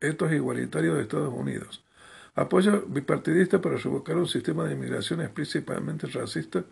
etos 0.00 0.30
igualitario 0.30 0.94
de 0.94 1.02
Estados 1.02 1.34
Unidos. 1.34 1.84
Apoyo 2.36 2.84
bipartidista 2.86 3.60
para 3.60 3.78
revocar 3.78 4.16
un 4.16 4.28
sistema 4.28 4.62
de 4.62 4.74
inmigración 4.74 5.22
explícitamente 5.22 6.06
racista 6.06 6.64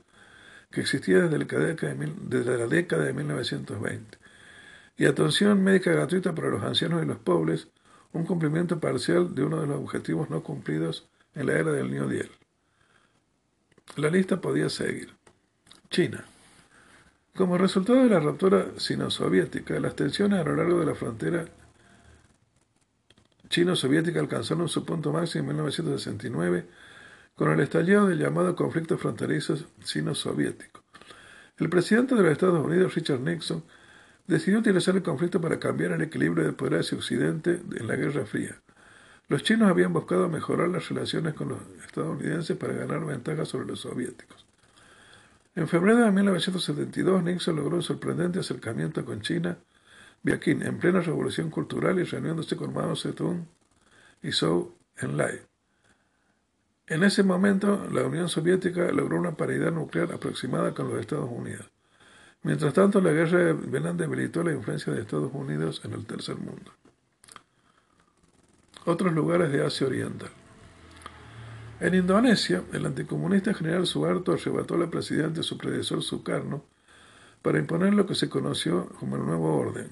que 0.70 0.80
existía 0.80 1.20
desde 1.20 1.38
la 1.38 1.44
década 1.44 1.94
de, 1.94 2.12
desde 2.22 2.58
la 2.58 2.66
década 2.66 3.04
de 3.04 3.12
1920. 3.12 4.18
Y 4.98 5.06
atención 5.06 5.62
médica 5.62 5.92
gratuita 5.92 6.34
para 6.34 6.48
los 6.48 6.62
ancianos 6.62 7.02
y 7.02 7.06
los 7.06 7.18
pobres, 7.18 7.68
un 8.12 8.24
cumplimiento 8.24 8.80
parcial 8.80 9.34
de 9.34 9.44
uno 9.44 9.60
de 9.60 9.66
los 9.66 9.78
objetivos 9.78 10.30
no 10.30 10.42
cumplidos 10.42 11.08
en 11.34 11.46
la 11.46 11.52
era 11.54 11.72
del 11.72 11.90
New 11.90 12.08
Deal. 12.08 12.30
La 13.96 14.10
lista 14.10 14.40
podía 14.40 14.68
seguir. 14.68 15.14
China. 15.90 16.24
Como 17.34 17.58
resultado 17.58 18.02
de 18.02 18.08
la 18.08 18.20
ruptura 18.20 18.66
sino-soviética, 18.78 19.78
las 19.78 19.94
tensiones 19.94 20.40
a 20.40 20.44
lo 20.44 20.56
largo 20.56 20.80
de 20.80 20.86
la 20.86 20.94
frontera 20.94 21.44
chino-soviética 23.48 24.20
alcanzaron 24.20 24.68
su 24.68 24.84
punto 24.84 25.12
máximo 25.12 25.50
en 25.50 25.56
1969 25.56 26.66
con 27.36 27.52
el 27.52 27.60
estallido 27.60 28.06
del 28.06 28.18
llamado 28.18 28.56
conflicto 28.56 28.98
fronterizo 28.98 29.56
sino-soviético. 29.84 30.82
El 31.58 31.68
presidente 31.68 32.14
de 32.14 32.22
los 32.22 32.32
Estados 32.32 32.64
Unidos, 32.64 32.94
Richard 32.94 33.20
Nixon, 33.20 33.62
decidió 34.26 34.58
utilizar 34.58 34.96
el 34.96 35.02
conflicto 35.02 35.40
para 35.40 35.60
cambiar 35.60 35.92
el 35.92 36.02
equilibrio 36.02 36.44
de 36.44 36.52
poder 36.52 36.80
hacia 36.80 36.98
Occidente 36.98 37.60
en 37.76 37.86
la 37.86 37.96
Guerra 37.96 38.26
Fría. 38.26 38.56
Los 39.28 39.42
chinos 39.42 39.68
habían 39.68 39.92
buscado 39.92 40.28
mejorar 40.28 40.68
las 40.68 40.88
relaciones 40.88 41.34
con 41.34 41.50
los 41.50 41.58
estadounidenses 41.84 42.56
para 42.56 42.72
ganar 42.72 43.04
ventaja 43.04 43.44
sobre 43.44 43.66
los 43.66 43.80
soviéticos. 43.80 44.44
En 45.54 45.68
febrero 45.68 46.04
de 46.04 46.12
1972, 46.12 47.22
Nixon 47.22 47.56
logró 47.56 47.76
un 47.76 47.82
sorprendente 47.82 48.40
acercamiento 48.40 49.04
con 49.04 49.20
China, 49.20 49.58
Pekín, 50.22 50.62
en 50.62 50.78
plena 50.78 51.00
revolución 51.00 51.50
cultural 51.50 51.98
y 51.98 52.04
reuniéndose 52.04 52.56
con 52.56 52.72
Mao 52.74 52.96
Zedong 52.96 53.46
y 54.22 54.32
Zhou 54.32 54.74
Enlai. 54.96 55.55
En 56.88 57.02
ese 57.02 57.24
momento, 57.24 57.88
la 57.90 58.04
Unión 58.04 58.28
Soviética 58.28 58.92
logró 58.92 59.18
una 59.18 59.36
paridad 59.36 59.72
nuclear 59.72 60.12
aproximada 60.12 60.72
con 60.72 60.88
los 60.88 61.00
Estados 61.00 61.28
Unidos. 61.30 61.68
Mientras 62.42 62.74
tanto, 62.74 63.00
la 63.00 63.10
guerra 63.10 63.38
de 63.38 63.52
Vietnam 63.54 63.96
debilitó 63.96 64.44
la 64.44 64.52
influencia 64.52 64.92
de 64.92 65.00
Estados 65.00 65.32
Unidos 65.34 65.82
en 65.84 65.94
el 65.94 66.06
tercer 66.06 66.36
mundo. 66.36 66.70
Otros 68.84 69.12
lugares 69.12 69.50
de 69.50 69.66
Asia 69.66 69.88
Oriental. 69.88 70.30
En 71.80 71.94
Indonesia, 71.94 72.62
el 72.72 72.86
anticomunista 72.86 73.52
general 73.52 73.84
Suharto 73.84 74.32
arrebató 74.32 74.78
la 74.78 74.88
presidencia 74.88 75.40
a 75.40 75.44
su 75.44 75.58
predecesor 75.58 76.02
Sukarno 76.02 76.64
para 77.42 77.58
imponer 77.58 77.94
lo 77.94 78.06
que 78.06 78.14
se 78.14 78.28
conoció 78.28 78.88
como 79.00 79.16
el 79.16 79.26
nuevo 79.26 79.56
orden, 79.56 79.88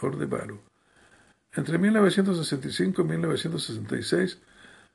Orden 0.00 0.30
Baru. 0.30 0.58
Entre 1.52 1.76
1965 1.76 3.02
y 3.02 3.04
1966, 3.04 4.38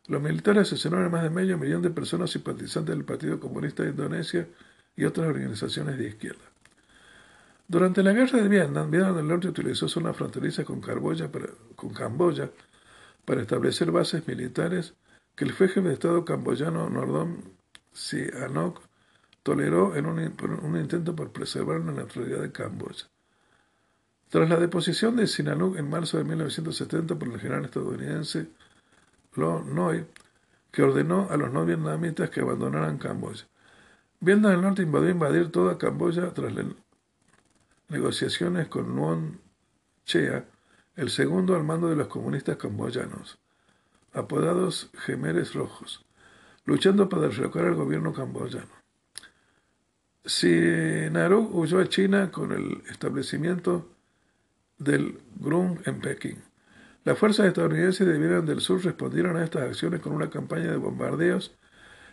los 0.07 0.21
militares 0.21 0.67
asesinaron 0.67 1.05
a 1.05 1.09
más 1.09 1.23
de 1.23 1.29
medio 1.29 1.57
millón 1.57 1.81
de 1.81 1.89
personas 1.89 2.31
simpatizantes 2.31 2.95
del 2.95 3.05
Partido 3.05 3.39
Comunista 3.39 3.83
de 3.83 3.89
Indonesia 3.89 4.47
y 4.95 5.05
otras 5.05 5.27
organizaciones 5.27 5.97
de 5.97 6.07
izquierda. 6.07 6.43
Durante 7.67 8.03
la 8.03 8.11
guerra 8.11 8.41
de 8.41 8.49
Vietnam, 8.49 8.91
Vietnam 8.91 9.15
del 9.15 9.27
Norte 9.27 9.47
utilizó 9.47 9.87
zona 9.87 10.13
fronteriza 10.13 10.65
con, 10.65 10.81
Camboya 10.81 11.31
para, 13.25 13.41
establecer 13.41 13.91
bases 13.91 14.27
militares 14.27 14.93
que 15.35 15.45
el 15.45 15.53
jefe 15.53 15.81
de 15.81 15.93
Estado 15.93 16.25
camboyano 16.25 16.89
Nordom 16.89 17.37
Sihanouk 17.93 18.81
toleró 19.41 19.95
en 19.95 20.05
un, 20.05 20.77
intento 20.77 21.15
por 21.15 21.31
preservar 21.31 21.79
la 21.79 21.93
neutralidad 21.93 22.41
de 22.41 22.51
Camboya. 22.51 23.07
Tras 24.29 24.49
la 24.49 24.57
deposición 24.57 25.15
de 25.15 25.27
Sihanouk 25.27 25.77
en 25.77 25.89
marzo 25.89 26.17
de 26.17 26.25
1970 26.25 27.15
por 27.15 27.29
el 27.29 27.39
general 27.39 27.65
estadounidense 27.65 28.49
Lo 29.35 29.63
Noi, 29.63 30.05
que 30.71 30.83
ordenó 30.83 31.27
a 31.29 31.37
los 31.37 31.51
no 31.51 31.65
vietnamitas 31.65 32.29
que 32.29 32.41
abandonaran 32.41 32.97
Camboya. 32.97 33.45
Vietnam 34.19 34.51
del 34.51 34.61
Norte 34.61 34.81
invadió 34.83 35.09
invadir 35.09 35.51
toda 35.51 35.77
Camboya 35.77 36.33
tras 36.33 36.53
la 36.53 36.63
negociaciones 37.89 38.67
con 38.69 38.95
Nuon 38.95 39.39
Chea, 40.05 40.45
el 40.95 41.09
segundo 41.09 41.55
al 41.55 41.63
mando 41.63 41.89
de 41.89 41.95
los 41.95 42.07
comunistas 42.07 42.57
camboyanos, 42.57 43.37
apodados 44.13 44.89
Gemeres 45.05 45.53
Rojos, 45.53 46.05
luchando 46.65 47.07
para 47.07 47.23
derrocar 47.23 47.65
al 47.65 47.75
gobierno 47.75 48.13
camboyano. 48.13 48.83
Sinaruk 50.25 51.53
huyó 51.53 51.79
a 51.79 51.87
China 51.87 52.31
con 52.31 52.51
el 52.51 52.83
establecimiento 52.89 53.89
del 54.77 55.19
GRUM 55.39 55.79
en 55.85 55.99
Pekín. 55.99 56.52
Las 57.05 57.19
fuerzas 57.19 57.47
estadounidenses 57.47 58.07
de 58.07 58.17
Vietnam 58.17 58.45
del 58.45 58.61
Sur 58.61 58.81
respondieron 58.83 59.35
a 59.35 59.43
estas 59.43 59.63
acciones 59.63 59.99
con 59.99 60.13
una 60.13 60.29
campaña 60.29 60.71
de 60.71 60.77
bombardeos 60.77 61.53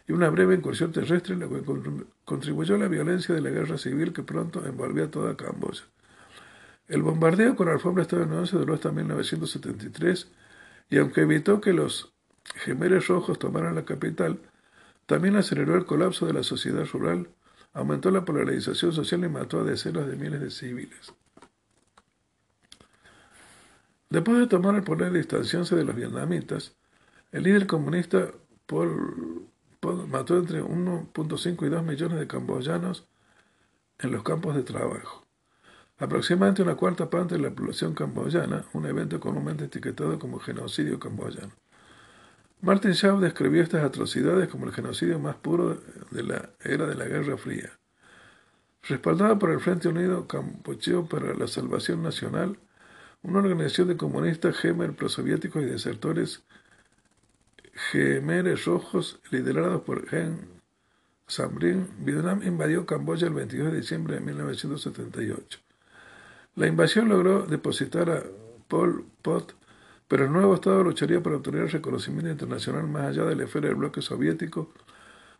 y 0.09 0.13
una 0.13 0.31
breve 0.31 0.57
incursión 0.57 0.91
terrestre, 0.91 1.37
lo 1.37 1.49
que 1.49 1.63
contribuyó 2.25 2.75
a 2.75 2.79
la 2.79 2.89
violencia 2.89 3.33
de 3.33 3.41
la 3.41 3.51
guerra 3.51 3.79
civil 3.79 4.13
que 4.13 4.25
pronto 4.25 4.67
envolvió 4.67 5.05
a 5.05 5.11
toda 5.11 5.37
Camboya. 5.37 5.85
El 6.89 7.03
bombardeo 7.03 7.55
con 7.55 7.69
alfombra 7.69 8.03
estadounidense 8.03 8.57
duró 8.57 8.75
hasta 8.75 8.91
1973 8.91 10.29
y 10.91 10.99
aunque 10.99 11.21
evitó 11.21 11.61
que 11.61 11.73
los 11.73 12.13
gemeres 12.57 13.07
rojos 13.07 13.39
tomaran 13.39 13.77
la 13.77 13.85
capital, 13.85 14.41
también 15.07 15.37
aceleró 15.37 15.77
el 15.77 15.87
colapso 15.87 16.27
de 16.27 16.33
la 16.33 16.43
sociedad 16.43 16.85
rural, 16.93 17.29
aumentó 17.73 18.11
la 18.11 18.25
polarización 18.25 18.93
social 18.93 19.23
y 19.23 19.29
mató 19.29 19.61
a 19.61 19.65
decenas 19.65 20.09
de 20.09 20.17
miles 20.17 20.41
de 20.41 20.51
civiles. 20.51 21.15
Después 24.11 24.39
de 24.41 24.49
tomar 24.49 24.75
el 24.75 24.83
poder 24.83 25.13
y 25.13 25.19
distanciarse 25.19 25.77
de 25.77 25.85
los 25.85 25.95
vietnamitas, 25.95 26.77
el 27.31 27.45
líder 27.45 27.69
comunista 27.69 28.33
Paul 28.67 29.47
mató 30.09 30.37
entre 30.37 30.63
1.5 30.63 31.67
y 31.67 31.69
2 31.69 31.85
millones 31.85 32.19
de 32.19 32.27
camboyanos 32.27 33.07
en 34.01 34.11
los 34.11 34.25
campos 34.25 34.57
de 34.57 34.65
trabajo. 34.65 35.25
Aproximadamente 35.99 36.63
una 36.63 36.75
cuarta 36.75 37.09
parte 37.09 37.37
de 37.37 37.43
la 37.43 37.51
población 37.51 37.95
camboyana, 37.95 38.65
un 38.73 38.87
evento 38.87 39.21
comúnmente 39.21 39.67
etiquetado 39.67 40.19
como 40.19 40.41
genocidio 40.41 40.99
camboyano. 40.99 41.53
Martin 42.63 42.93
Shaw 42.93 43.21
describió 43.21 43.63
estas 43.63 43.85
atrocidades 43.85 44.49
como 44.49 44.67
el 44.67 44.73
genocidio 44.73 45.21
más 45.21 45.37
puro 45.37 45.79
de 46.11 46.23
la 46.25 46.51
era 46.65 46.87
de 46.87 46.97
la 46.97 47.05
Guerra 47.05 47.37
Fría. 47.37 47.71
Respaldada 48.83 49.39
por 49.39 49.51
el 49.51 49.61
Frente 49.61 49.89
Unido 49.89 50.27
Cambocheo 50.27 51.07
para 51.07 51.33
la 51.35 51.47
Salvación 51.47 52.03
Nacional, 52.03 52.59
una 53.23 53.39
organización 53.41 53.89
de 53.89 53.97
comunistas 53.97 54.57
gemer 54.57 54.93
prosoviéticos 54.95 55.63
y 55.63 55.67
desertores 55.67 56.43
Gemeres 57.93 58.65
Rojos, 58.65 59.21
liderados 59.31 59.83
por 59.83 60.07
Gen 60.09 60.61
Samrin, 61.27 61.89
Vietnam 61.99 62.43
invadió 62.43 62.85
Camboya 62.85 63.29
el 63.29 63.35
22 63.35 63.73
de 63.73 63.79
diciembre 63.79 64.15
de 64.17 64.21
1978. 64.21 65.61
La 66.57 66.67
invasión 66.67 67.09
logró 67.09 67.47
depositar 67.47 68.11
a 68.11 68.23
Pol 68.69 69.07
Pot, 69.23 69.55
pero 70.09 70.25
el 70.25 70.33
nuevo 70.33 70.55
Estado 70.55 70.83
lucharía 70.83 71.23
para 71.23 71.37
obtener 71.37 71.71
reconocimiento 71.71 72.31
internacional 72.31 72.89
más 72.89 73.05
allá 73.05 73.25
de 73.25 73.37
la 73.37 73.45
esfera 73.45 73.69
del 73.69 73.77
bloque 73.77 74.03
soviético, 74.03 74.73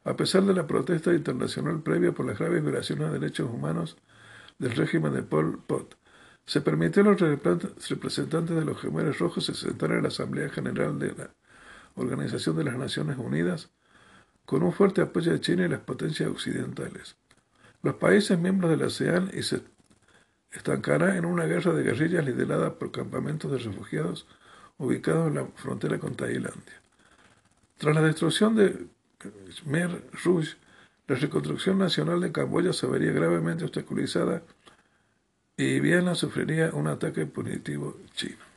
a 0.05 0.17
pesar 0.17 0.45
de 0.45 0.55
la 0.55 0.67
protesta 0.67 1.13
internacional 1.13 1.83
previa 1.83 2.13
por 2.13 2.25
las 2.25 2.39
graves 2.39 2.63
violaciones 2.63 3.11
de 3.11 3.19
derechos 3.19 3.51
humanos 3.51 3.97
del 4.59 4.73
régimen 4.73 5.13
de 5.13 5.23
Pol 5.23 5.59
Pot. 5.67 5.97
Se 6.47 6.61
permitió 6.61 7.03
a 7.03 7.07
los 7.07 7.21
representantes 7.89 8.57
de 8.57 8.65
los 8.65 8.81
Gemeres 8.81 9.19
Rojos 9.19 9.47
se 9.47 9.55
sentaran 9.55 9.99
en 9.99 10.03
la 10.03 10.09
Asamblea 10.09 10.49
General 10.49 10.99
de 10.99 11.15
la 11.15 11.31
Organización 11.95 12.57
de 12.57 12.65
las 12.65 12.77
Naciones 12.77 13.19
Unidas, 13.19 13.71
con 14.45 14.63
un 14.63 14.73
fuerte 14.73 15.01
apoyo 15.01 15.33
de 15.33 15.41
China 15.41 15.65
y 15.65 15.69
las 15.69 15.81
potencias 15.81 16.29
occidentales. 16.29 17.17
Los 17.83 17.95
países 17.95 18.39
miembros 18.39 18.71
de 18.71 18.77
la 18.77 18.87
ASEAN 18.87 19.31
y 19.33 19.43
se 19.43 19.63
estancará 20.51 21.17
en 21.17 21.25
una 21.25 21.45
guerra 21.45 21.73
de 21.73 21.85
guerrillas 21.85 22.25
liderada 22.25 22.79
por 22.79 22.91
campamentos 22.91 23.51
de 23.53 23.59
refugiados 23.59 24.27
ubicados 24.79 25.29
en 25.29 25.35
la 25.37 25.47
frontera 25.55 25.99
con 25.99 26.17
Tailandia. 26.17 26.81
Tras 27.79 27.95
la 27.95 28.03
destrucción 28.03 28.57
de 28.57 28.89
Khmer 29.19 30.03
Rouge, 30.25 30.57
la 31.07 31.17
reconstrucción 31.17 31.79
nacional 31.79 32.21
de 32.21 32.33
Camboya 32.33 32.73
se 32.73 32.87
vería 32.87 33.13
gravemente 33.13 33.65
obstaculizada 33.65 34.43
y 35.61 35.79
Viena 35.79 36.15
sufriría 36.15 36.71
un 36.73 36.89
ataque 36.89 37.27
punitivo 37.27 37.99
chino. 38.15 38.50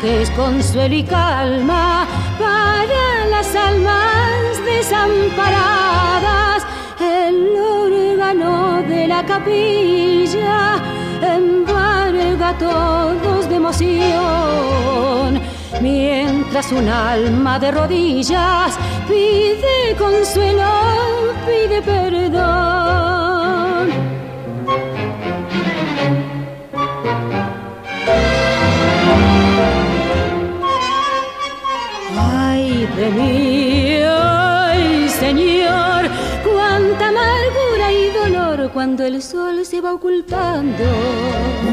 Que 0.00 0.22
es 0.22 0.30
consuelo 0.30 0.94
y 0.94 1.02
calma 1.02 2.06
para 2.38 3.26
las 3.30 3.54
almas 3.54 4.64
desamparadas. 4.64 6.62
El 7.00 7.56
órgano 7.58 8.82
de 8.82 9.08
la 9.08 9.24
capilla 9.24 10.76
embarga 11.22 12.50
a 12.50 12.58
todos 12.58 13.48
de 13.48 13.56
emoción. 13.56 15.47
Mientras 15.80 16.72
un 16.72 16.88
alma 16.88 17.58
de 17.58 17.70
rodillas 17.70 18.78
pide 19.06 19.94
consuelo, 19.96 20.68
pide 21.46 21.82
perdón. 21.82 23.08
de 32.98 33.10
mí. 33.10 33.57
Cuando 38.72 39.04
el 39.04 39.22
sol 39.22 39.64
se 39.64 39.80
va 39.80 39.94
ocultando. 39.94 40.84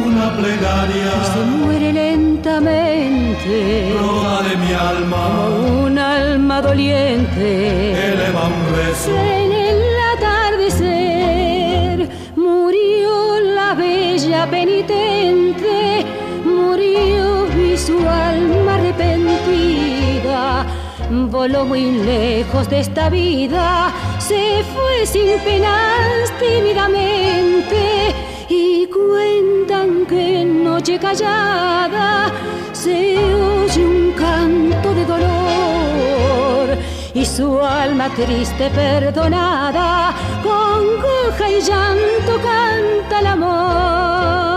Una 0.06 0.38
plegaria 0.38 1.12
se 1.34 1.40
muere 1.40 1.92
lentamente. 1.94 3.92
Roda 4.00 4.44
de 4.44 4.56
mi 4.58 4.72
alma. 4.74 5.50
un 5.84 5.98
alma 5.98 6.62
doliente. 6.62 8.14
Eleva 8.14 8.48
un 8.48 8.76
rezo. 8.76 9.10
En 9.12 9.52
el 9.52 9.82
atardecer 10.16 12.10
murió 12.36 13.40
la 13.42 13.74
bella 13.74 14.48
penitente. 14.50 16.06
Murió 16.46 17.48
y 17.62 17.78
su 17.78 17.98
alma 18.08 18.76
arrepentida 18.76 20.66
voló 21.10 21.66
muy 21.66 21.92
lejos 21.92 22.70
de 22.70 22.80
esta 22.80 23.10
vida, 23.10 23.92
se 24.20 24.64
sin 25.04 25.40
penas 25.40 26.32
tímidamente 26.40 28.16
y 28.50 28.88
cuentan 28.88 30.06
que 30.06 30.42
en 30.42 30.64
noche 30.64 30.98
callada 30.98 32.32
se 32.72 33.18
oye 33.18 33.86
un 33.86 34.12
canto 34.14 34.94
de 34.94 35.06
dolor 35.06 36.78
y 37.14 37.26
su 37.26 37.60
alma 37.60 38.10
triste 38.16 38.70
perdonada 38.70 40.14
con 40.42 40.82
coja 41.02 41.50
y 41.50 41.62
llanto 41.62 42.34
canta 42.42 43.20
el 43.20 43.28
amor. 43.28 44.55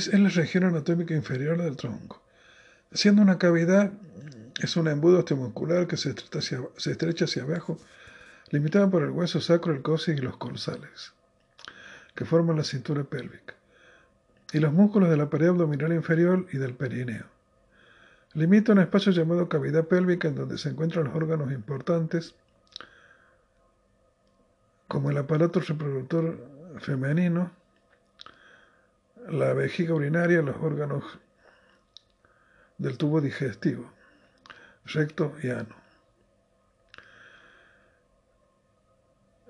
Pelvis 0.00 0.14
es 0.14 0.20
la 0.20 0.42
región 0.42 0.64
anatómica 0.64 1.14
inferior 1.14 1.60
del 1.62 1.76
tronco. 1.76 2.22
Siendo 2.92 3.22
una 3.22 3.38
cavidad, 3.38 3.92
es 4.62 4.76
un 4.76 4.88
embudo 4.88 5.18
osteomuscular 5.18 5.86
que 5.86 5.96
se 5.96 6.10
estrecha, 6.10 7.24
hacia, 7.24 7.42
abajo, 7.42 7.78
limitado 8.50 8.90
por 8.90 9.02
el 9.02 9.10
hueso 9.10 9.40
sacro, 9.40 9.72
el 9.72 9.82
cóccix 9.82 10.18
y 10.18 10.22
los 10.22 10.36
corsales, 10.36 11.12
que 12.14 12.24
forman 12.24 12.56
la 12.56 12.64
cintura 12.64 13.04
pélvica, 13.04 13.54
y 14.52 14.58
los 14.58 14.72
músculos 14.72 15.08
de 15.10 15.16
la 15.16 15.30
pared 15.30 15.48
abdominal 15.48 15.92
inferior 15.92 16.46
y 16.52 16.58
del 16.58 16.74
perineo. 16.74 17.26
Limita 18.34 18.72
un 18.72 18.78
espacio 18.78 19.12
llamado 19.12 19.48
cavidad 19.48 19.86
pélvica 19.86 20.28
en 20.28 20.36
donde 20.36 20.58
se 20.58 20.68
encuentran 20.68 21.04
los 21.04 21.14
órganos 21.14 21.52
importantes, 21.52 22.34
como 24.88 25.10
el 25.10 25.18
aparato 25.18 25.60
reproductor 25.60 26.38
femenino, 26.80 27.52
la 29.28 29.52
vejiga 29.52 29.94
urinaria, 29.94 30.42
los 30.42 30.56
órganos 30.56 31.04
del 32.78 32.96
tubo 32.96 33.20
digestivo, 33.20 33.90
recto 34.86 35.34
y 35.42 35.50
ano. 35.50 35.76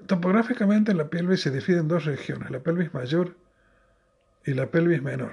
Topográficamente 0.06 0.94
la 0.94 1.08
pelvis 1.08 1.42
se 1.42 1.50
divide 1.50 1.78
en 1.78 1.88
dos 1.88 2.04
regiones, 2.04 2.50
la 2.50 2.60
pelvis 2.60 2.92
mayor 2.92 3.36
y 4.44 4.54
la 4.54 4.70
pelvis 4.70 5.02
menor. 5.02 5.32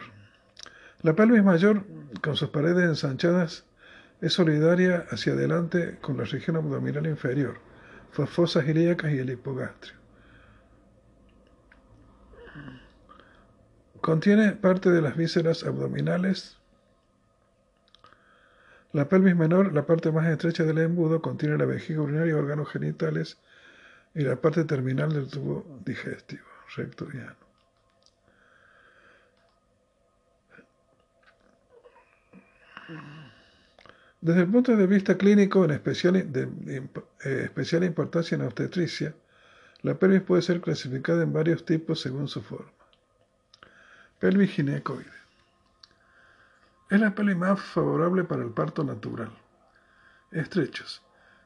La 1.01 1.15
pelvis 1.15 1.43
mayor, 1.43 1.83
con 2.21 2.35
sus 2.35 2.49
paredes 2.49 2.83
ensanchadas, 2.83 3.65
es 4.21 4.33
solidaria 4.33 5.05
hacia 5.09 5.33
adelante 5.33 5.97
con 6.01 6.17
la 6.17 6.25
región 6.25 6.57
abdominal 6.57 7.07
inferior, 7.07 7.59
fosas 8.11 8.67
ilíacas 8.67 9.11
y 9.11 9.19
el 9.19 9.29
hipogastrio. 9.29 9.96
Contiene 14.01 14.51
parte 14.53 14.89
de 14.89 15.01
las 15.01 15.17
vísceras 15.17 15.63
abdominales. 15.63 16.57
La 18.93 19.09
pelvis 19.09 19.35
menor, 19.35 19.73
la 19.73 19.85
parte 19.85 20.11
más 20.11 20.27
estrecha 20.27 20.63
del 20.63 20.77
embudo, 20.79 21.21
contiene 21.21 21.57
la 21.57 21.65
vejiga 21.65 22.01
urinaria, 22.01 22.35
órganos 22.35 22.69
genitales 22.69 23.37
y 24.13 24.21
la 24.21 24.35
parte 24.37 24.63
terminal 24.63 25.13
del 25.13 25.27
tubo 25.27 25.65
digestivo, 25.85 26.45
recto. 26.75 27.07
Desde 34.21 34.41
el 34.41 34.47
punto 34.47 34.75
de 34.75 34.87
vista 34.87 35.17
clínico, 35.17 35.65
en 35.65 35.71
especial, 35.71 36.15
eh, 36.15 36.87
especial 37.23 37.83
importancia 37.83 38.35
en 38.35 38.41
obstetricia, 38.41 39.13
la 39.81 39.99
pelvis 39.99 40.21
puede 40.21 40.41
ser 40.41 40.61
clasificada 40.61 41.23
en 41.23 41.33
varios 41.33 41.65
tipos 41.65 42.01
según 42.01 42.27
su 42.27 42.41
forma. 42.41 42.76
Pelvis 44.19 44.49
ginecoide. 44.51 45.11
Es 46.89 46.99
la 46.99 47.13
pelvis 47.13 47.37
más 47.37 47.61
favorable 47.61 48.23
para 48.23 48.41
el 48.41 48.49
parto 48.49 48.83
natural. 48.83 49.29
Estrechos. 50.31 51.03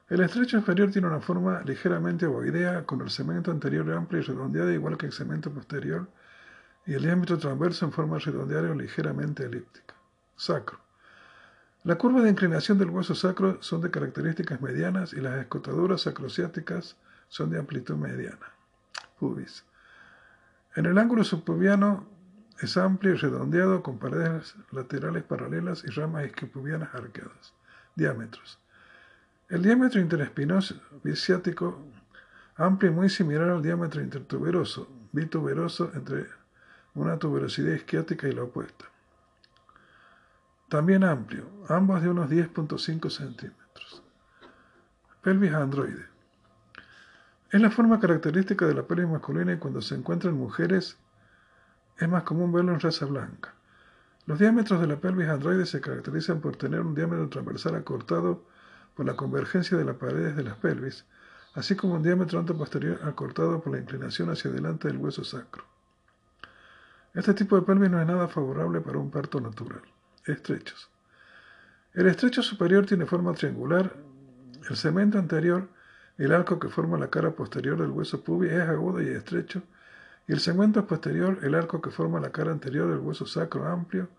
El 0.07 0.21
estrecho 0.21 0.55
inferior 0.55 0.89
tiene 0.89 1.09
una 1.09 1.19
forma 1.19 1.61
ligeramente 1.63 2.25
ovoidea, 2.25 2.85
con 2.85 3.01
el 3.01 3.09
cemento 3.09 3.51
anterior 3.51 3.91
amplio 3.91 4.21
y 4.21 4.23
redondeado, 4.23 4.71
igual 4.71 4.97
que 4.97 5.07
el 5.07 5.11
cemento 5.11 5.51
posterior, 5.51 6.07
y 6.85 6.93
el 6.93 7.01
diámetro 7.01 7.37
transverso 7.37 7.83
en 7.83 7.91
forma 7.91 8.19
redondeada 8.19 8.71
o 8.71 8.73
ligeramente 8.73 9.43
elíptica. 9.43 9.93
Sacro. 10.37 10.79
La 11.83 11.95
curva 11.95 12.21
de 12.21 12.29
inclinación 12.29 12.77
del 12.77 12.89
hueso 12.89 13.15
sacro 13.15 13.61
son 13.61 13.81
de 13.81 13.91
características 13.91 14.61
medianas 14.61 15.11
y 15.11 15.19
las 15.19 15.41
escotaduras 15.41 16.03
sacrociáticas 16.03 16.95
son 17.27 17.49
de 17.49 17.59
amplitud 17.59 17.95
mediana. 17.95 18.47
Pubis. 19.19 19.65
En 20.75 20.85
el 20.85 20.97
ángulo 20.97 21.25
subpubiano 21.25 22.10
es 22.61 22.77
amplio 22.77 23.13
y 23.13 23.17
redondeado 23.17 23.81
con 23.81 23.97
paredes 23.97 24.55
laterales 24.71 25.23
paralelas 25.23 25.83
y 25.83 25.87
ramas 25.87 26.27
isquiopubianas 26.27 26.93
arqueadas. 26.93 27.53
Diámetros. 27.95 28.59
El 29.49 29.63
diámetro 29.63 29.99
interespinoso 29.99 30.75
biciático 31.03 31.83
amplio 32.55 32.91
y 32.91 32.93
muy 32.93 33.09
similar 33.09 33.49
al 33.49 33.63
diámetro 33.63 34.01
intertuberoso, 34.01 34.87
bituberoso 35.11 35.91
entre 35.95 36.27
una 36.93 37.17
tuberosidad 37.17 37.73
isquiática 37.73 38.27
y 38.27 38.33
la 38.33 38.43
opuesta. 38.43 38.85
También 40.69 41.03
amplio, 41.03 41.49
ambos 41.67 42.01
de 42.01 42.09
unos 42.09 42.29
10.5 42.29 43.09
centímetros. 43.09 44.03
Pelvis 45.21 45.53
androide. 45.53 46.05
Es 47.51 47.59
la 47.59 47.71
forma 47.71 47.99
característica 47.99 48.65
de 48.65 48.75
la 48.75 48.83
pelvis 48.83 49.09
masculina 49.09 49.53
y 49.53 49.57
cuando 49.57 49.81
se 49.81 49.95
encuentra 49.95 50.29
en 50.29 50.37
mujeres 50.37 50.97
es 51.97 52.09
más 52.09 52.23
común 52.23 52.51
verlo 52.51 52.73
en 52.73 52.79
raza 52.79 53.05
blanca. 53.05 53.53
Los 54.25 54.39
diámetros 54.39 54.79
de 54.79 54.87
la 54.87 54.97
pelvis 54.97 55.27
androide 55.27 55.65
se 55.65 55.81
caracterizan 55.81 56.41
por 56.41 56.55
tener 56.55 56.81
un 56.81 56.95
diámetro 56.95 57.27
transversal 57.29 57.75
acortado 57.75 58.43
por 58.95 59.05
la 59.05 59.15
convergencia 59.15 59.77
de 59.77 59.85
las 59.85 59.95
paredes 59.95 60.35
de 60.35 60.43
las 60.43 60.57
pelvis, 60.57 61.05
así 61.53 61.75
como 61.75 61.95
un 61.95 62.03
diámetro 62.03 62.39
anteposterior 62.39 62.99
acortado 63.03 63.61
por 63.61 63.73
la 63.73 63.79
inclinación 63.79 64.29
hacia 64.29 64.51
adelante 64.51 64.87
del 64.87 64.97
hueso 64.97 65.23
sacro. 65.23 65.63
Este 67.13 67.33
tipo 67.33 67.55
de 67.55 67.63
pelvis 67.63 67.89
no 67.89 67.99
es 67.99 68.07
nada 68.07 68.27
favorable 68.27 68.79
para 68.79 68.97
un 68.97 69.11
parto 69.11 69.41
natural. 69.41 69.81
Estrechos. 70.25 70.89
El 71.93 72.07
estrecho 72.07 72.41
superior 72.41 72.85
tiene 72.85 73.05
forma 73.05 73.33
triangular, 73.33 73.93
el 74.69 74.77
cemento 74.77 75.17
anterior, 75.17 75.67
el 76.17 76.31
arco 76.31 76.59
que 76.59 76.69
forma 76.69 76.97
la 76.97 77.09
cara 77.09 77.31
posterior 77.31 77.81
del 77.81 77.89
hueso 77.89 78.23
pubis 78.23 78.51
es 78.51 78.61
agudo 78.61 79.01
y 79.01 79.09
estrecho, 79.09 79.61
y 80.27 80.33
el 80.33 80.39
segmento 80.39 80.85
posterior, 80.87 81.39
el 81.41 81.55
arco 81.55 81.81
que 81.81 81.89
forma 81.89 82.19
la 82.19 82.31
cara 82.31 82.51
anterior 82.51 82.89
del 82.89 82.99
hueso 82.99 83.25
sacro 83.25 83.67
amplio, 83.67 84.09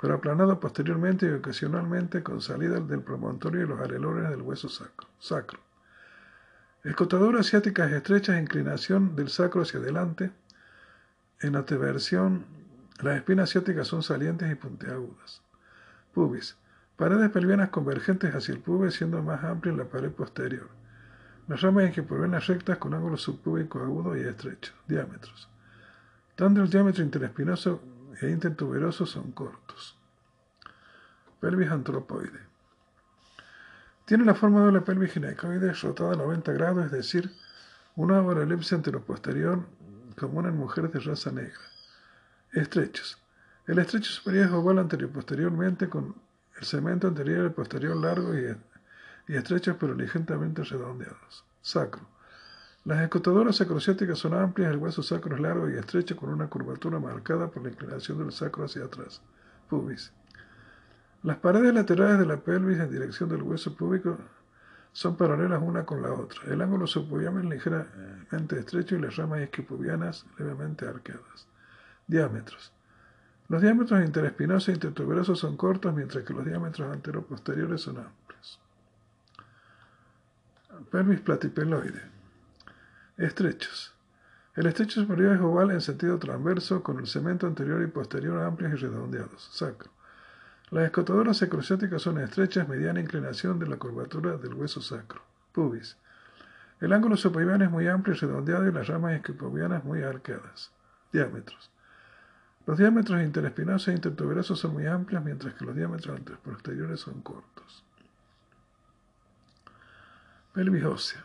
pero 0.00 0.14
aplanado 0.14 0.58
posteriormente 0.60 1.26
y 1.26 1.30
ocasionalmente 1.30 2.22
con 2.22 2.40
salida 2.40 2.80
del 2.80 3.02
promontorio 3.02 3.62
y 3.62 3.66
los 3.66 3.80
arelones 3.80 4.28
del 4.30 4.42
hueso 4.42 4.68
sacro. 4.68 5.08
sacro. 5.18 5.60
Escotadura 6.82 7.40
asiática 7.40 7.86
es 7.86 7.92
estrecha, 7.92 8.38
inclinación 8.38 9.16
del 9.16 9.30
sacro 9.30 9.62
hacia 9.62 9.80
adelante. 9.80 10.32
En 11.40 11.54
la 11.54 11.64
teversión, 11.64 12.44
las 13.00 13.16
espinas 13.16 13.50
asiáticas 13.50 13.88
son 13.88 14.02
salientes 14.02 14.50
y 14.50 14.54
puntiagudas. 14.54 15.40
Pubis. 16.12 16.56
Paredes 16.96 17.30
pelvianas 17.30 17.70
convergentes 17.70 18.34
hacia 18.34 18.52
el 18.54 18.60
pubis, 18.60 18.94
siendo 18.94 19.22
más 19.22 19.42
amplia 19.44 19.72
la 19.72 19.84
pared 19.84 20.10
posterior. 20.10 20.68
Las 21.46 21.60
ramas 21.60 21.94
las 22.30 22.46
rectas 22.46 22.78
con 22.78 22.94
ángulos 22.94 23.20
subpúbicos 23.20 23.82
agudos 23.82 24.16
y 24.16 24.20
estrechos. 24.20 24.74
Diámetros. 24.86 25.48
Tanto 26.34 26.62
el 26.62 26.70
diámetro 26.70 27.04
interespinoso 27.04 27.82
e 28.20 28.30
intertuberoso 28.30 29.04
son 29.04 29.32
cortos. 29.32 29.98
Pelvis 31.40 31.70
antropoide. 31.70 32.40
Tiene 34.06 34.24
la 34.24 34.34
forma 34.34 34.64
de 34.64 34.72
la 34.72 34.84
pelvis 34.84 35.12
ginecoide 35.12 35.72
rotada 35.74 36.12
a 36.12 36.16
90 36.16 36.52
grados, 36.52 36.86
es 36.86 36.92
decir, 36.92 37.30
una 37.96 38.20
elipse 38.42 38.74
anteroposterior 38.74 39.66
común 40.18 40.46
en 40.46 40.56
mujeres 40.56 40.92
de 40.92 41.00
raza 41.00 41.30
negra. 41.30 41.60
Estrechos. 42.52 43.18
El 43.66 43.78
estrecho 43.78 44.10
superior 44.10 44.46
es 44.46 44.52
oval 44.52 44.78
anterior 44.78 45.10
posteriormente 45.10 45.88
con 45.88 46.14
el 46.58 46.64
cemento 46.64 47.08
anterior 47.08 47.46
y 47.46 47.50
posterior 47.50 47.96
largo 47.96 48.34
y 48.38 48.56
y 49.28 49.36
estrechos 49.36 49.76
pero 49.78 49.94
ligeramente 49.94 50.62
redondeados. 50.62 51.44
Sacro. 51.60 52.02
Las 52.84 53.00
escotadoras 53.00 53.56
sacrociáticas 53.56 54.18
son 54.18 54.34
amplias, 54.34 54.70
el 54.70 54.76
hueso 54.76 55.02
sacro 55.02 55.34
es 55.34 55.40
largo 55.40 55.70
y 55.70 55.76
estrecho 55.76 56.16
con 56.16 56.28
una 56.28 56.48
curvatura 56.48 56.98
marcada 56.98 57.50
por 57.50 57.62
la 57.62 57.70
inclinación 57.70 58.18
del 58.18 58.32
sacro 58.32 58.64
hacia 58.64 58.84
atrás. 58.84 59.22
Pubis. 59.70 60.12
Las 61.22 61.38
paredes 61.38 61.72
laterales 61.72 62.18
de 62.18 62.26
la 62.26 62.36
pelvis 62.36 62.78
en 62.78 62.90
dirección 62.90 63.30
del 63.30 63.42
hueso 63.42 63.74
púbico 63.74 64.18
son 64.92 65.16
paralelas 65.16 65.62
una 65.62 65.86
con 65.86 66.02
la 66.02 66.12
otra. 66.12 66.42
El 66.52 66.60
ángulo 66.60 66.86
subpubiano 66.86 67.40
es 67.40 67.46
ligeramente 67.46 68.58
estrecho 68.58 68.96
y 68.96 69.00
las 69.00 69.16
ramas 69.16 69.40
isquiopubianas 69.40 70.26
levemente 70.38 70.86
arqueadas. 70.86 71.48
Diámetros. 72.06 72.72
Los 73.48 73.62
diámetros 73.62 74.04
interespinosos 74.04 74.68
e 74.68 74.72
intertuberosos 74.72 75.38
son 75.38 75.56
cortos, 75.56 75.94
mientras 75.94 76.24
que 76.24 76.34
los 76.34 76.44
diámetros 76.44 76.92
anteroposteriores 76.92 77.80
son 77.80 77.96
amplios. 77.96 78.23
Pelvis 80.90 81.20
platipeloide. 81.20 82.02
Estrechos. 83.16 83.94
El 84.56 84.66
estrecho 84.66 85.00
superior 85.00 85.34
es 85.34 85.40
oval 85.40 85.70
en 85.70 85.80
sentido 85.80 86.18
transverso, 86.18 86.82
con 86.82 86.98
el 86.98 87.06
cemento 87.06 87.46
anterior 87.46 87.82
y 87.82 87.86
posterior 87.86 88.40
amplios 88.40 88.72
y 88.72 88.76
redondeados. 88.76 89.50
Sacro. 89.52 89.90
Las 90.70 90.86
escotadoras 90.86 91.36
sacrociáticas 91.36 92.02
son 92.02 92.18
estrechas, 92.18 92.68
mediana 92.68 93.00
inclinación 93.00 93.58
de 93.58 93.68
la 93.68 93.76
curvatura 93.76 94.36
del 94.36 94.54
hueso 94.54 94.80
sacro. 94.80 95.22
Pubis. 95.52 95.96
El 96.80 96.92
ángulo 96.92 97.16
subpubiano 97.16 97.64
es 97.64 97.70
muy 97.70 97.86
amplio 97.86 98.14
y 98.14 98.18
redondeado 98.18 98.68
y 98.68 98.72
las 98.72 98.88
ramas 98.88 99.14
esquipubianas 99.14 99.84
muy 99.84 100.02
arqueadas. 100.02 100.72
Diámetros. 101.12 101.70
Los 102.66 102.78
diámetros 102.78 103.22
interespinosos 103.22 103.88
e 103.88 103.92
intertuberosos 103.92 104.58
son 104.58 104.72
muy 104.72 104.86
amplios, 104.86 105.22
mientras 105.22 105.54
que 105.54 105.64
los 105.64 105.76
diámetros 105.76 106.20
posteriores 106.42 107.00
son 107.00 107.20
cortos. 107.20 107.83
Pelvis 110.54 110.84
ósea. 110.84 111.20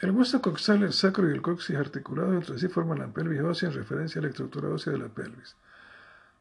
El 0.00 0.12
hueso 0.12 0.40
coxal, 0.40 0.82
el 0.82 0.94
sacro 0.94 1.28
y 1.28 1.32
el 1.34 1.42
coxis 1.42 1.76
articulados 1.76 2.32
entre 2.32 2.58
sí 2.58 2.68
forman 2.68 3.00
la 3.00 3.08
pelvis 3.08 3.42
ósea 3.42 3.68
en 3.68 3.74
referencia 3.74 4.18
a 4.18 4.22
la 4.22 4.30
estructura 4.30 4.70
ósea 4.70 4.94
de 4.94 5.00
la 5.00 5.08
pelvis. 5.08 5.54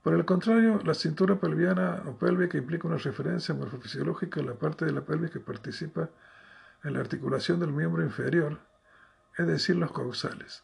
Por 0.02 0.14
el 0.14 0.24
contrario, 0.24 0.80
la 0.86 0.94
cintura 0.94 1.36
pelviana 1.42 2.04
o 2.06 2.18
pélvica 2.18 2.58
implica 2.58 2.88
una 2.88 2.96
referencia 2.96 3.54
morfofisiológica 3.54 4.40
a 4.40 4.46
la 4.46 4.54
parte 4.54 4.86
de 4.86 4.94
la 4.94 5.02
pelvis 5.02 5.32
que 5.32 5.42
participa 5.42 6.10
en 6.86 6.94
la 6.94 7.02
articulación 7.02 7.60
del 7.60 7.74
miembro 7.74 8.02
inferior, 8.02 8.58
es 9.38 9.46
decir, 9.46 9.76
los 9.76 9.92
coxales. 9.92 10.64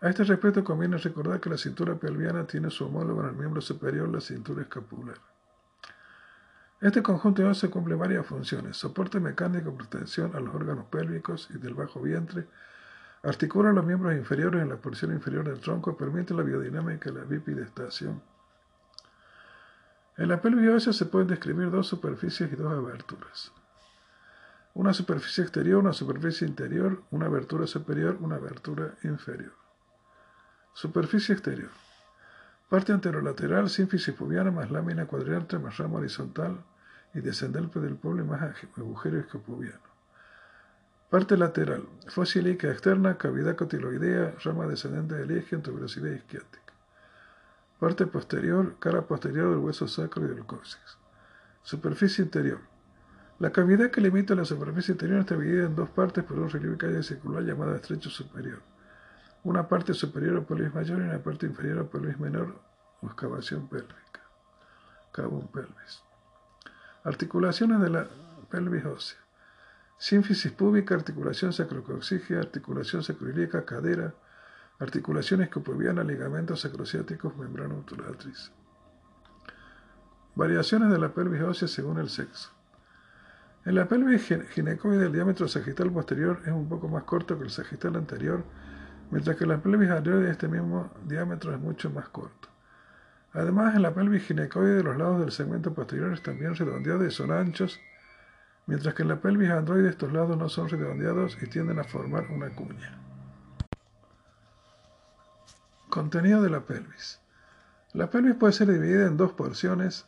A 0.00 0.08
este 0.08 0.24
respecto 0.24 0.64
conviene 0.64 0.96
recordar 0.96 1.40
que 1.40 1.50
la 1.50 1.58
cintura 1.58 1.94
pelviana 1.94 2.46
tiene 2.46 2.70
su 2.70 2.86
homólogo 2.86 3.20
en 3.20 3.28
el 3.28 3.36
miembro 3.36 3.60
superior, 3.60 4.08
la 4.08 4.22
cintura 4.22 4.62
escapular. 4.62 5.18
Este 6.80 7.02
conjunto 7.02 7.48
óseo 7.48 7.70
cumple 7.70 7.96
varias 7.96 8.24
funciones. 8.24 8.76
Soporte 8.76 9.18
mecánico, 9.18 9.74
protección 9.74 10.36
a 10.36 10.40
los 10.40 10.54
órganos 10.54 10.86
pélvicos 10.86 11.48
y 11.52 11.58
del 11.58 11.74
bajo 11.74 12.00
vientre. 12.00 12.46
Articula 13.24 13.72
los 13.72 13.84
miembros 13.84 14.14
inferiores 14.14 14.62
en 14.62 14.68
la 14.68 14.76
porción 14.76 15.12
inferior 15.12 15.48
del 15.48 15.58
tronco. 15.58 15.96
Permite 15.96 16.34
la 16.34 16.44
biodinámica 16.44 17.10
y 17.10 17.14
la 17.14 17.24
bipidestación. 17.24 18.22
En 20.16 20.28
la 20.28 20.40
pelvis 20.40 20.70
ósea 20.70 20.92
se 20.92 21.06
pueden 21.06 21.28
describir 21.28 21.70
dos 21.70 21.88
superficies 21.88 22.52
y 22.52 22.56
dos 22.56 22.72
aberturas. 22.72 23.52
Una 24.74 24.92
superficie 24.92 25.42
exterior, 25.42 25.80
una 25.80 25.92
superficie 25.92 26.46
interior, 26.46 27.02
una 27.10 27.26
abertura 27.26 27.66
superior, 27.66 28.18
una 28.20 28.36
abertura 28.36 28.94
inferior. 29.02 29.52
Superficie 30.74 31.34
exterior. 31.34 31.70
Parte 32.68 32.92
anterolateral, 32.92 33.70
sínfisis 33.70 34.14
pubiana 34.14 34.50
más 34.50 34.70
lámina 34.70 35.06
cuadrilátera 35.06 35.58
más 35.58 35.78
rama 35.78 36.00
horizontal 36.00 36.62
y 37.14 37.20
descendente 37.20 37.80
del 37.80 37.96
pueblo 37.96 38.26
más 38.26 38.42
agujero 38.76 39.18
escopubiano. 39.18 39.88
Parte 41.08 41.38
lateral, 41.38 41.88
fosilica 42.08 42.70
externa, 42.70 43.16
cavidad 43.16 43.56
cotiloidea, 43.56 44.34
rama 44.44 44.66
descendente 44.66 45.14
del 45.14 45.46
en 45.50 45.62
tuberosidad 45.62 46.10
isquiática. 46.10 46.74
Parte 47.80 48.06
posterior, 48.06 48.76
cara 48.78 49.00
posterior 49.00 49.48
del 49.48 49.60
hueso 49.60 49.88
sacro 49.88 50.26
y 50.26 50.28
del 50.28 50.44
coxis. 50.44 50.98
Superficie 51.62 52.22
interior. 52.22 52.60
La 53.38 53.50
cavidad 53.50 53.90
que 53.90 54.02
limita 54.02 54.34
la 54.34 54.44
superficie 54.44 54.92
interior 54.92 55.20
está 55.20 55.36
dividida 55.36 55.64
en 55.64 55.74
dos 55.74 55.88
partes 55.88 56.22
por 56.22 56.38
un 56.38 56.50
relieve 56.50 56.76
calle 56.76 57.02
circular 57.02 57.42
llamada 57.44 57.76
estrecho 57.76 58.10
superior 58.10 58.60
una 59.44 59.68
parte 59.68 59.94
superior 59.94 60.36
o 60.36 60.46
pelvis 60.46 60.74
mayor 60.74 61.00
y 61.00 61.04
una 61.04 61.22
parte 61.22 61.46
inferior 61.46 61.78
o 61.78 61.90
pelvis 61.90 62.18
menor 62.18 62.60
o 63.00 63.06
excavación 63.06 63.68
pélvica. 63.68 64.20
Cabum 65.12 65.46
pelvis. 65.48 66.02
Articulaciones 67.04 67.80
de 67.80 67.90
la 67.90 68.06
pelvis 68.50 68.84
ósea. 68.84 69.18
Sínfisis 69.96 70.52
púbica, 70.52 70.94
articulación 70.94 71.52
sacrocoxigia, 71.52 72.38
articulación 72.38 73.02
sacroilíaca, 73.02 73.64
cadera, 73.64 74.14
articulaciones 74.78 75.48
copubianas, 75.48 76.06
ligamentos 76.06 76.60
sacrociáticos, 76.60 77.36
membrana 77.36 77.74
obturatriz. 77.74 78.52
Variaciones 80.36 80.90
de 80.90 80.98
la 80.98 81.08
pelvis 81.12 81.42
ósea 81.42 81.66
según 81.66 81.98
el 81.98 82.10
sexo. 82.10 82.50
En 83.64 83.74
la 83.74 83.88
pelvis 83.88 84.28
ginecoide 84.50 85.06
el 85.06 85.12
diámetro 85.12 85.48
sagital 85.48 85.90
posterior 85.90 86.40
es 86.44 86.52
un 86.52 86.68
poco 86.68 86.88
más 86.88 87.02
corto 87.02 87.36
que 87.36 87.44
el 87.44 87.50
sagital 87.50 87.96
anterior, 87.96 88.44
mientras 89.10 89.36
que 89.36 89.46
la 89.46 89.58
pelvis 89.58 89.90
adenoide 89.90 90.30
este 90.30 90.48
mismo 90.48 90.90
diámetro 91.04 91.52
es 91.52 91.60
mucho 91.60 91.90
más 91.90 92.08
corto. 92.08 92.48
Además, 93.32 93.76
en 93.76 93.82
la 93.82 93.94
pelvis 93.94 94.24
ginecoide 94.24 94.82
los 94.82 94.96
lados 94.96 95.20
del 95.20 95.32
segmento 95.32 95.74
posterior 95.74 96.18
bien 96.38 96.54
redondeados 96.54 97.06
y 97.06 97.10
son 97.10 97.30
anchos, 97.30 97.80
mientras 98.66 98.94
que 98.94 99.02
en 99.02 99.08
la 99.08 99.20
pelvis 99.20 99.50
androide 99.50 99.90
estos 99.90 100.12
lados 100.12 100.36
no 100.36 100.48
son 100.48 100.68
redondeados 100.68 101.38
y 101.42 101.46
tienden 101.46 101.78
a 101.78 101.84
formar 101.84 102.26
una 102.30 102.50
cuña. 102.50 102.98
Contenido 105.88 106.42
de 106.42 106.50
la 106.50 106.60
pelvis. 106.60 107.20
La 107.94 108.10
pelvis 108.10 108.34
puede 108.34 108.52
ser 108.52 108.68
dividida 108.68 109.06
en 109.06 109.16
dos 109.16 109.32
porciones, 109.32 110.06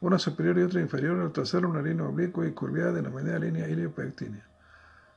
una 0.00 0.18
superior 0.18 0.58
y 0.58 0.62
otra 0.62 0.80
inferior, 0.80 1.20
al 1.20 1.32
trazar 1.32 1.64
una 1.64 1.80
línea 1.80 2.06
oblicua 2.06 2.46
y 2.46 2.52
curviada 2.52 2.92
denominada 2.92 3.38
línea 3.38 3.68
iliopectínea. 3.68 4.51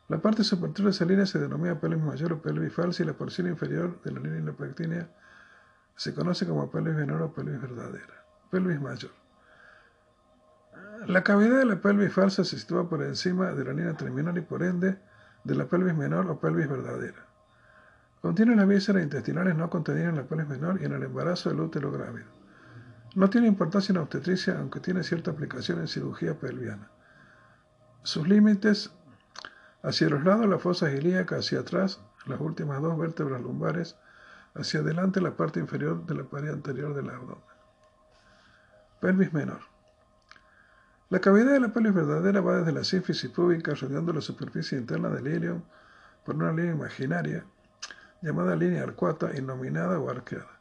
La 0.08 0.20
parte 0.20 0.44
superior 0.44 0.84
de 0.84 0.90
esa 0.92 1.06
línea 1.06 1.26
se 1.26 1.40
denomina 1.40 1.80
pelvis 1.80 2.04
mayor 2.04 2.34
o 2.34 2.42
pelvis 2.42 2.74
falsa 2.74 3.02
y 3.02 3.08
la 3.08 3.14
porción 3.14 3.48
inferior 3.48 4.02
de 4.04 4.12
la 4.12 4.20
línea 4.20 4.40
iliopectínea 4.40 5.10
se 5.96 6.14
conoce 6.14 6.46
como 6.46 6.70
pelvis 6.70 6.96
menor 6.96 7.24
o 7.24 7.34
pelvis 7.34 7.60
verdadera. 7.60 8.24
Pelvis 8.52 8.80
mayor. 8.80 9.12
La 11.08 11.24
cavidad 11.24 11.58
de 11.58 11.66
la 11.66 11.82
pelvis 11.82 12.14
falsa 12.14 12.44
se 12.44 12.60
sitúa 12.60 12.88
por 12.88 13.02
encima 13.04 13.52
de 13.54 13.64
la 13.64 13.74
línea 13.74 13.94
terminal 13.94 14.38
y 14.38 14.42
por 14.42 14.62
ende 14.62 15.00
de 15.44 15.56
la 15.56 15.66
pelvis 15.66 15.96
menor 15.96 16.30
o 16.30 16.40
pelvis 16.40 16.70
verdadera. 16.70 17.26
Contiene 18.22 18.56
las 18.56 18.68
vísceras 18.68 19.04
intestinales 19.04 19.56
no 19.56 19.70
contenidas 19.70 20.10
en 20.10 20.16
la 20.18 20.24
pelvis 20.24 20.48
menor 20.48 20.82
y 20.82 20.86
en 20.86 20.94
el 20.94 21.04
embarazo 21.04 21.50
del 21.50 21.62
útero 21.62 21.92
grávido. 21.92 22.28
No 23.16 23.30
tiene 23.30 23.48
importancia 23.48 23.94
en 23.94 24.00
obstetricia, 24.00 24.60
aunque 24.60 24.80
tiene 24.80 25.04
cierta 25.04 25.32
aplicación 25.32 25.80
en 25.80 25.88
cirugía 25.88 26.38
pelviana. 26.38 26.90
Sus 28.04 28.28
límites 28.28 28.92
hacia 29.86 30.10
los 30.10 30.24
lados 30.24 30.48
la 30.48 30.58
fosa 30.58 30.92
ilíaca, 30.92 31.38
hacia 31.38 31.60
atrás 31.60 32.02
las 32.26 32.42
últimas 32.42 32.82
dos 32.82 32.98
vértebras 32.98 33.42
lumbares, 33.42 33.96
hacia 34.56 34.80
adelante 34.80 35.22
la 35.22 35.38
parte 35.38 35.60
inferior 35.60 36.06
de 36.06 36.16
la 36.16 36.24
pared 36.24 36.50
anterior 36.50 36.96
del 36.96 37.10
abdomen. 37.10 37.44
Pelvis 39.00 39.32
menor. 39.32 39.60
La 41.10 41.20
cavidad 41.20 41.52
de 41.52 41.60
la 41.60 41.72
pelvis 41.72 41.94
verdadera 41.94 42.42
va 42.42 42.58
desde 42.58 42.72
la 42.72 42.84
sínfisis 42.84 43.30
púbica 43.30 43.76
rodeando 43.76 44.12
la 44.12 44.22
superficie 44.22 44.78
interna 44.78 45.10
del 45.10 45.28
ilion 45.28 45.64
por 46.26 46.36
una 46.36 46.52
línea 46.52 46.74
imaginaria 46.74 47.46
llamada 48.24 48.56
línea 48.56 48.82
arcuata, 48.82 49.38
innominada 49.38 50.00
o 50.00 50.10
arqueada, 50.10 50.60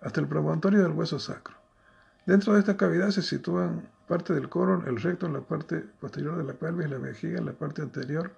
hasta 0.00 0.20
el 0.20 0.26
promontorio 0.26 0.82
del 0.82 0.92
hueso 0.92 1.18
sacro. 1.18 1.54
Dentro 2.24 2.54
de 2.54 2.60
esta 2.60 2.78
cavidad 2.78 3.10
se 3.10 3.20
sitúan 3.20 3.90
parte 4.08 4.32
del 4.32 4.48
colon, 4.48 4.84
el 4.86 5.02
recto 5.02 5.26
en 5.26 5.34
la 5.34 5.42
parte 5.42 5.80
posterior 6.00 6.38
de 6.38 6.44
la 6.44 6.54
pelvis, 6.54 6.88
la 6.88 6.96
vejiga 6.96 7.38
en 7.38 7.44
la 7.44 7.52
parte 7.52 7.82
anterior, 7.82 8.30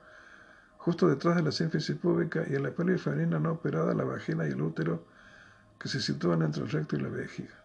justo 0.87 1.09
detrás 1.09 1.35
de 1.35 1.43
la 1.43 1.51
sínfisis 1.51 1.97
púbica, 1.97 2.45
y 2.49 2.55
en 2.55 2.63
la 2.63 2.71
pelvis 2.71 3.03
femenina 3.03 3.41
no 3.41 3.55
operada 3.55 3.93
la 3.93 4.05
vagina 4.05 4.47
y 4.47 4.53
el 4.53 4.63
útero, 4.63 5.03
que 5.81 5.89
se 5.89 6.01
sitúan 6.01 6.43
entre 6.43 6.63
el 6.63 6.71
recto 6.71 6.95
y 6.95 7.01
la 7.01 7.09
vejiga. 7.09 7.57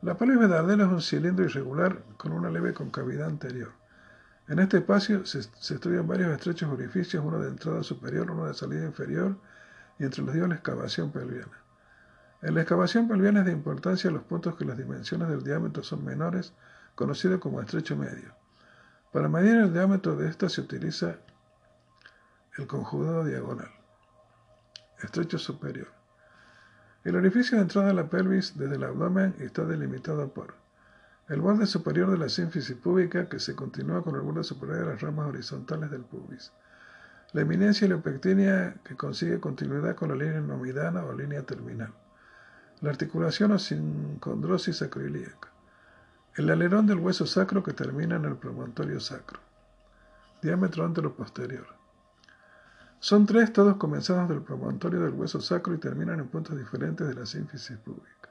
La 0.00 0.16
pelvis 0.16 0.38
verdadera 0.38 0.86
es 0.86 0.90
un 0.90 1.02
cilindro 1.02 1.44
irregular 1.44 2.02
con 2.16 2.32
una 2.32 2.48
leve 2.48 2.72
concavidad 2.72 3.28
anterior. 3.28 3.72
En 4.48 4.58
este 4.58 4.78
espacio 4.78 5.26
se, 5.26 5.42
se, 5.42 5.74
estudian 5.74 6.08
varios 6.08 6.30
estrechos 6.30 6.70
orificios, 6.70 7.22
uno 7.22 7.38
de 7.38 7.50
entrada 7.50 7.82
superior, 7.82 8.30
uno 8.30 8.46
de 8.46 8.54
salida 8.54 8.86
inferior, 8.86 9.36
y 9.98 10.04
entre 10.04 10.22
los 10.22 10.34
dos 10.34 10.48
la 10.48 10.54
excavación 10.54 11.12
pelviana. 11.12 11.58
En 12.40 12.54
la 12.54 12.62
excavación 12.62 13.06
pelviana 13.06 13.40
es 13.40 13.46
de 13.46 13.52
importancia 13.52 14.10
los 14.10 14.22
puntos 14.22 14.56
que 14.56 14.64
las 14.64 14.78
dimensiones 14.78 15.28
del 15.28 15.44
diámetro 15.44 15.82
son 15.82 16.06
menores, 16.06 16.54
conocido 16.94 17.38
como 17.38 17.60
estrecho 17.60 17.96
medio. 17.96 18.32
Para 19.12 19.28
medir 19.28 19.56
el 19.56 19.74
diámetro 19.74 20.16
de 20.16 20.30
esta 20.30 20.48
se 20.48 20.62
utiliza 20.62 21.16
el 22.56 22.66
conjugado 22.66 23.24
diagonal. 23.24 23.70
Estrecho 25.02 25.38
superior. 25.38 25.88
El 27.04 27.16
orificio 27.16 27.56
de 27.56 27.62
entrada 27.62 27.88
de 27.88 27.94
la 27.94 28.08
pelvis 28.08 28.56
desde 28.56 28.76
el 28.76 28.84
abdomen 28.84 29.34
está 29.38 29.64
delimitado 29.64 30.32
por 30.32 30.54
el 31.28 31.40
borde 31.40 31.66
superior 31.66 32.10
de 32.10 32.18
la 32.18 32.28
sínfisis 32.28 32.76
púbica 32.76 33.28
que 33.28 33.40
se 33.40 33.54
continúa 33.54 34.02
con 34.02 34.14
el 34.14 34.20
borde 34.20 34.44
superior 34.44 34.78
de 34.78 34.92
las 34.92 35.00
ramas 35.00 35.28
horizontales 35.28 35.90
del 35.90 36.02
pubis. 36.02 36.52
La 37.32 37.40
eminencia 37.40 37.88
leopectínea 37.88 38.76
que 38.84 38.96
consigue 38.96 39.40
continuidad 39.40 39.96
con 39.96 40.10
la 40.10 40.14
línea 40.14 40.40
nomidana 40.40 41.04
o 41.04 41.12
línea 41.12 41.42
terminal 41.42 41.92
la 42.82 42.90
articulación 42.90 43.52
o 43.52 43.58
sincondrosis 43.60 44.82
acroilíaca, 44.82 45.50
el 46.34 46.50
alerón 46.50 46.86
del 46.86 46.98
hueso 46.98 47.26
sacro 47.26 47.62
que 47.62 47.72
termina 47.72 48.16
en 48.16 48.24
el 48.24 48.34
promontorio 48.34 48.98
sacro, 48.98 49.38
diámetro 50.42 50.84
antero-posterior. 50.84 51.81
Son 53.02 53.26
tres, 53.26 53.52
todos 53.52 53.78
comenzados 53.78 54.28
del 54.28 54.42
promontorio 54.42 55.00
del 55.00 55.14
hueso 55.14 55.40
sacro 55.40 55.74
y 55.74 55.78
terminan 55.78 56.20
en 56.20 56.28
puntos 56.28 56.56
diferentes 56.56 57.08
de 57.08 57.14
la 57.14 57.26
sínfisis 57.26 57.76
pública. 57.78 58.30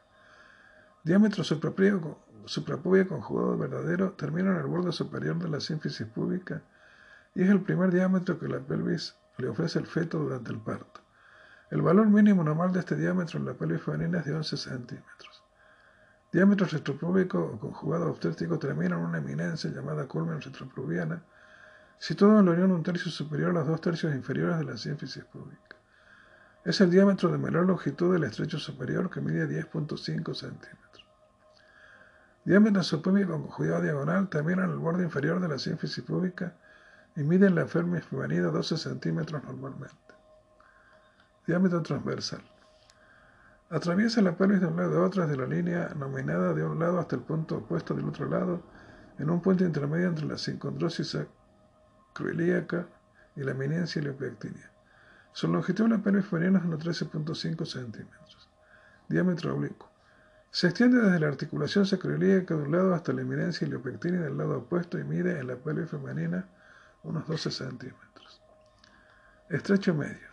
Diámetro 1.03 1.43
suprapúbico 1.43 3.09
conjugado 3.09 3.57
verdadero 3.57 4.13
termina 4.13 4.51
en 4.51 4.59
el 4.59 4.67
borde 4.67 4.93
superior 4.93 5.37
de 5.39 5.49
la 5.49 5.59
sínfisis 5.59 6.07
pública 6.07 6.61
y 7.35 7.43
es 7.43 7.49
el 7.49 7.59
primer 7.59 7.91
diámetro 7.91 8.39
que 8.39 8.47
la 8.47 8.59
pelvis 8.59 9.17
le 9.39 9.49
ofrece 9.49 9.77
al 9.77 9.87
feto 9.87 10.19
durante 10.19 10.53
el 10.53 10.59
parto. 10.59 11.01
El 11.69 11.81
valor 11.81 12.07
mínimo 12.07 12.41
normal 12.41 12.71
de 12.71 12.79
este 12.79 12.95
diámetro 12.95 13.39
en 13.39 13.47
la 13.47 13.53
pelvis 13.55 13.81
femenina 13.81 14.19
es 14.19 14.25
de 14.25 14.35
11 14.35 14.55
centímetros. 14.55 15.43
Diámetro 16.31 16.65
retropúbico 16.65 17.39
o 17.39 17.59
conjugado 17.59 18.09
obstétrico 18.09 18.57
termina 18.57 18.95
en 18.95 19.01
una 19.01 19.17
eminencia 19.17 19.69
llamada 19.69 20.07
culmen 20.07 20.39
retropluviana, 20.39 21.21
situado 22.01 22.39
en 22.39 22.47
la 22.47 22.53
unión 22.53 22.71
un 22.71 22.81
tercio 22.81 23.11
superior 23.11 23.51
a 23.51 23.53
los 23.53 23.67
dos 23.67 23.79
tercios 23.79 24.15
inferiores 24.15 24.57
de 24.57 24.63
la 24.63 24.75
sínfisis 24.75 25.23
pública. 25.23 25.75
Es 26.65 26.81
el 26.81 26.89
diámetro 26.89 27.31
de 27.31 27.37
menor 27.37 27.67
longitud 27.67 28.11
del 28.11 28.23
estrecho 28.23 28.57
superior 28.57 29.11
que 29.11 29.21
mide 29.21 29.47
10.5 29.47 30.33
centímetros. 30.33 31.05
Diámetro 32.43 32.81
subpúbico 32.81 33.33
con 33.33 33.43
conjugado 33.43 33.83
diagonal 33.83 34.29
termina 34.29 34.63
en 34.63 34.71
el 34.71 34.77
borde 34.79 35.03
inferior 35.03 35.39
de 35.39 35.47
la 35.47 35.59
sínfisis 35.59 36.03
pública 36.03 36.55
y 37.15 37.21
mide 37.21 37.45
en 37.45 37.53
la 37.53 37.67
pelvis 37.67 38.03
femenina 38.05 38.47
12 38.47 38.77
centímetros 38.77 39.43
normalmente. 39.43 40.15
Diámetro 41.45 41.83
transversal. 41.83 42.41
Atraviesa 43.69 44.23
la 44.23 44.35
pelvis 44.35 44.59
de 44.59 44.65
un 44.65 44.77
lado 44.77 45.03
a 45.03 45.05
otro 45.05 45.27
desde 45.27 45.39
la 45.39 45.45
línea 45.45 45.89
nominada 45.95 46.55
de 46.55 46.63
un 46.65 46.79
lado 46.79 46.97
hasta 46.97 47.15
el 47.15 47.21
punto 47.21 47.57
opuesto 47.57 47.93
del 47.93 48.09
otro 48.09 48.27
lado, 48.27 48.63
en 49.19 49.29
un 49.29 49.39
punto 49.39 49.63
intermedio 49.63 50.07
entre 50.07 50.25
la 50.25 50.39
sincondrosis 50.39 51.15
acroilíaca 52.11 52.87
y 53.35 53.43
la 53.43 53.51
eminencia 53.51 53.99
iliopectínea. 53.99 54.69
Su 55.33 55.47
longitud 55.47 55.85
de 55.85 55.97
la 55.97 56.03
pelvis 56.03 56.25
femenina 56.25 56.59
es 56.59 56.65
unos 56.65 56.83
13.5 56.83 57.65
centímetros. 57.65 58.49
Diámetro 59.07 59.55
oblicuo. 59.55 59.89
Se 60.51 60.67
extiende 60.67 61.01
desde 61.01 61.19
la 61.19 61.29
articulación 61.29 61.85
sacroilíaca 61.85 62.55
de 62.55 62.63
un 62.63 62.71
lado 62.73 62.93
hasta 62.93 63.13
la 63.13 63.21
eminencia 63.21 63.65
iliopectínea 63.65 64.19
del 64.21 64.37
lado 64.37 64.59
opuesto 64.59 64.99
y 64.99 65.03
mide 65.05 65.39
en 65.39 65.47
la 65.47 65.55
pelvis 65.55 65.89
femenina 65.89 66.45
unos 67.03 67.25
12 67.25 67.51
centímetros. 67.51 68.41
Estrecho 69.49 69.93
medio. 69.93 70.29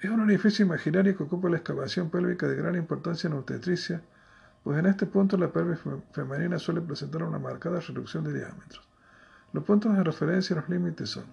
Es 0.00 0.10
un 0.10 0.20
orificio 0.20 0.64
imaginario 0.64 1.16
que 1.16 1.22
ocupa 1.22 1.48
la 1.48 1.58
excavación 1.58 2.10
pélvica 2.10 2.46
de 2.48 2.56
gran 2.56 2.74
importancia 2.74 3.28
en 3.28 3.34
obstetricia, 3.34 4.02
pues 4.64 4.78
en 4.78 4.86
este 4.86 5.06
punto 5.06 5.36
la 5.36 5.52
pelvis 5.52 5.78
femenina 6.12 6.58
suele 6.58 6.80
presentar 6.80 7.22
una 7.22 7.38
marcada 7.38 7.78
reducción 7.80 8.24
de 8.24 8.34
diámetros. 8.34 8.88
Los 9.52 9.64
puntos 9.64 9.96
de 9.96 10.04
referencia 10.04 10.54
y 10.54 10.56
los 10.58 10.68
límites 10.68 11.10
son 11.10 11.24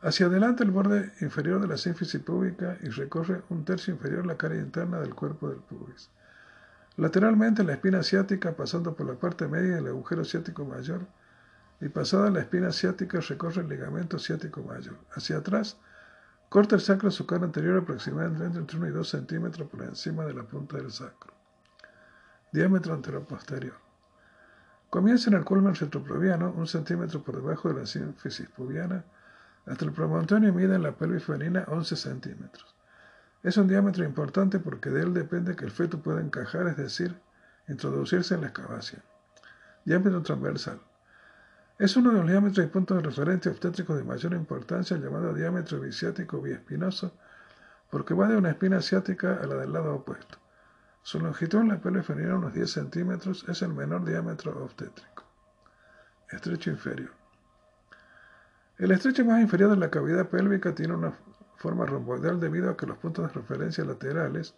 hacia 0.00 0.26
adelante 0.26 0.62
el 0.62 0.70
borde 0.70 1.12
inferior 1.20 1.60
de 1.60 1.66
la 1.66 1.76
sínfisis 1.76 2.20
púbica 2.20 2.76
y 2.82 2.88
recorre 2.88 3.42
un 3.48 3.64
tercio 3.64 3.92
inferior 3.92 4.26
la 4.26 4.36
cara 4.36 4.54
interna 4.54 5.00
del 5.00 5.14
cuerpo 5.14 5.48
del 5.48 5.58
pubis. 5.58 6.10
Lateralmente 6.96 7.64
la 7.64 7.72
espina 7.72 8.00
asiática 8.00 8.54
pasando 8.54 8.94
por 8.94 9.06
la 9.06 9.14
parte 9.14 9.48
media 9.48 9.76
del 9.76 9.88
agujero 9.88 10.24
ciático 10.24 10.64
mayor 10.64 11.00
y 11.80 11.88
pasada 11.88 12.30
la 12.30 12.40
espina 12.40 12.68
asiática 12.68 13.20
recorre 13.20 13.62
el 13.62 13.68
ligamento 13.68 14.18
ciático 14.18 14.62
mayor. 14.62 14.96
Hacia 15.14 15.38
atrás 15.38 15.76
Corta 16.48 16.76
el 16.76 16.80
sacro 16.80 17.10
su 17.10 17.26
cara 17.26 17.44
anterior 17.44 17.76
aproximadamente 17.76 18.58
entre 18.58 18.78
1 18.78 18.88
y 18.88 18.90
2 18.90 19.06
centímetros 19.06 19.68
por 19.68 19.82
encima 19.82 20.24
de 20.24 20.32
la 20.32 20.44
punta 20.44 20.78
del 20.78 20.90
sacro. 20.90 21.34
Diámetro 22.50 22.94
anteroposterior. 22.94 23.87
Comienza 24.90 25.28
en 25.28 25.36
el 25.36 25.44
culmen 25.44 25.74
retroproviano, 25.74 26.50
un 26.56 26.66
centímetro 26.66 27.22
por 27.22 27.36
debajo 27.36 27.68
de 27.68 27.80
la 27.80 27.86
sínfisis 27.86 28.48
pubiana, 28.48 29.04
hasta 29.66 29.84
el 29.84 29.92
promontorio 29.92 30.48
y 30.48 30.52
mide 30.52 30.76
en 30.76 30.82
la 30.82 30.92
pelvis 30.92 31.24
femenina 31.24 31.64
11 31.68 31.94
centímetros. 31.94 32.74
Es 33.42 33.58
un 33.58 33.68
diámetro 33.68 34.04
importante 34.04 34.58
porque 34.58 34.88
de 34.88 35.02
él 35.02 35.12
depende 35.12 35.54
que 35.54 35.66
el 35.66 35.70
feto 35.70 36.00
pueda 36.00 36.22
encajar, 36.22 36.66
es 36.68 36.78
decir, 36.78 37.14
introducirse 37.68 38.34
en 38.34 38.40
la 38.40 38.46
excavación. 38.46 39.02
Diámetro 39.84 40.22
transversal. 40.22 40.80
Es 41.78 41.94
uno 41.96 42.10
de 42.10 42.20
los 42.20 42.26
diámetros 42.26 42.64
y 42.64 42.68
puntos 42.70 42.96
de 42.96 43.02
referencia 43.02 43.52
obstétricos 43.52 43.96
de 43.98 44.04
mayor 44.04 44.32
importancia, 44.32 44.96
llamado 44.96 45.34
diámetro 45.34 45.80
bisiático 45.80 46.40
biespinoso, 46.40 47.12
porque 47.90 48.14
va 48.14 48.26
de 48.26 48.38
una 48.38 48.50
espina 48.50 48.78
asiática 48.78 49.34
a 49.34 49.46
la 49.46 49.56
del 49.56 49.72
lado 49.72 49.94
opuesto. 49.94 50.38
Su 51.02 51.20
longitud 51.20 51.60
en 51.60 51.68
la 51.68 51.80
pelvis 51.80 52.06
femenina, 52.06 52.36
unos 52.36 52.52
10 52.52 52.70
centímetros, 52.70 53.44
es 53.48 53.62
el 53.62 53.72
menor 53.72 54.04
diámetro 54.04 54.62
obstétrico. 54.62 55.24
Estrecho 56.30 56.70
inferior. 56.70 57.10
El 58.78 58.92
estrecho 58.92 59.24
más 59.24 59.40
inferior 59.40 59.70
de 59.70 59.76
la 59.76 59.90
cavidad 59.90 60.28
pélvica 60.28 60.74
tiene 60.74 60.94
una 60.94 61.12
forma 61.56 61.84
romboidal 61.84 62.38
debido 62.38 62.70
a 62.70 62.76
que 62.76 62.86
los 62.86 62.98
puntos 62.98 63.26
de 63.26 63.40
referencia 63.40 63.84
laterales, 63.84 64.54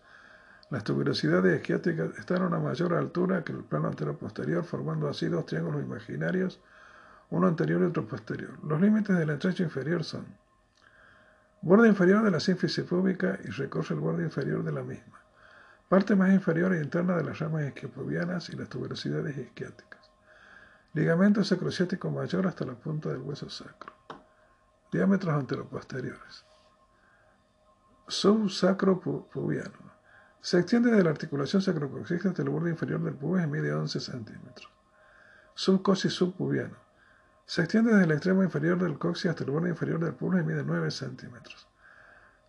las 0.70 0.84
tuberosidades 0.84 1.56
esquiáticas, 1.56 2.18
están 2.18 2.42
a 2.42 2.46
una 2.46 2.58
mayor 2.58 2.92
altura 2.94 3.42
que 3.42 3.52
el 3.52 3.64
plano 3.64 3.88
antero-posterior, 3.88 4.62
formando 4.64 5.08
así 5.08 5.26
dos 5.26 5.46
triángulos 5.46 5.82
imaginarios, 5.82 6.60
uno 7.30 7.46
anterior 7.46 7.80
y 7.80 7.84
otro 7.84 8.06
posterior. 8.06 8.58
Los 8.62 8.80
límites 8.80 9.16
del 9.16 9.30
estrecho 9.30 9.62
inferior 9.62 10.04
son 10.04 10.26
borde 11.62 11.88
inferior 11.88 12.22
de 12.22 12.30
la 12.30 12.40
sínfisis 12.40 12.84
púbica 12.84 13.38
y 13.44 13.48
recorre 13.48 13.94
el 13.94 14.00
borde 14.00 14.24
inferior 14.24 14.62
de 14.62 14.72
la 14.72 14.82
misma, 14.82 15.19
parte 15.90 16.14
más 16.14 16.32
inferior 16.32 16.72
e 16.72 16.80
interna 16.80 17.16
de 17.16 17.24
las 17.24 17.40
ramas 17.40 17.66
isquiopubianas 17.66 18.48
y 18.50 18.56
las 18.56 18.68
tuberosidades 18.68 19.36
isquiáticas, 19.36 20.08
ligamento 20.94 21.42
sacrociático 21.42 22.12
mayor 22.12 22.46
hasta 22.46 22.64
la 22.64 22.74
punta 22.74 23.08
del 23.08 23.22
hueso 23.22 23.50
sacro, 23.50 23.92
diámetros 24.92 25.34
anteroposteriores, 25.34 26.46
subsacropubiano, 28.06 29.90
se 30.40 30.60
extiende 30.60 30.92
de 30.92 31.02
la 31.02 31.10
articulación 31.10 31.60
sacrocoxígena 31.60 32.30
hasta 32.30 32.42
el 32.42 32.50
borde 32.50 32.70
inferior 32.70 33.02
del 33.02 33.14
pubis 33.14 33.42
y 33.42 33.48
mide 33.48 33.74
11 33.74 33.98
centímetros, 33.98 34.70
subcosis 35.54 36.12
subpubiano, 36.12 36.76
se 37.46 37.62
extiende 37.62 37.90
desde 37.90 38.04
el 38.04 38.12
extremo 38.12 38.44
inferior 38.44 38.78
del 38.78 38.96
coxis 38.96 39.32
hasta 39.32 39.42
el 39.42 39.50
borde 39.50 39.70
inferior 39.70 39.98
del 39.98 40.14
pubis 40.14 40.42
y 40.42 40.44
mide 40.44 40.62
9 40.62 40.88
centímetros. 40.92 41.69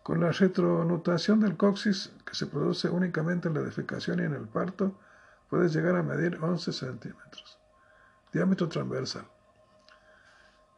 Con 0.02 0.20
la 0.20 0.32
retronutación 0.32 1.40
del 1.40 1.56
coxis, 1.56 2.12
que 2.26 2.34
se 2.34 2.46
produce 2.46 2.88
únicamente 2.88 3.48
en 3.48 3.54
la 3.54 3.60
defecación 3.60 4.18
y 4.20 4.24
en 4.24 4.34
el 4.34 4.48
parto, 4.48 4.98
puede 5.48 5.68
llegar 5.68 5.96
a 5.96 6.02
medir 6.02 6.38
11 6.42 6.72
centímetros. 6.72 7.58
Diámetro 8.32 8.68
transversal. 8.68 9.26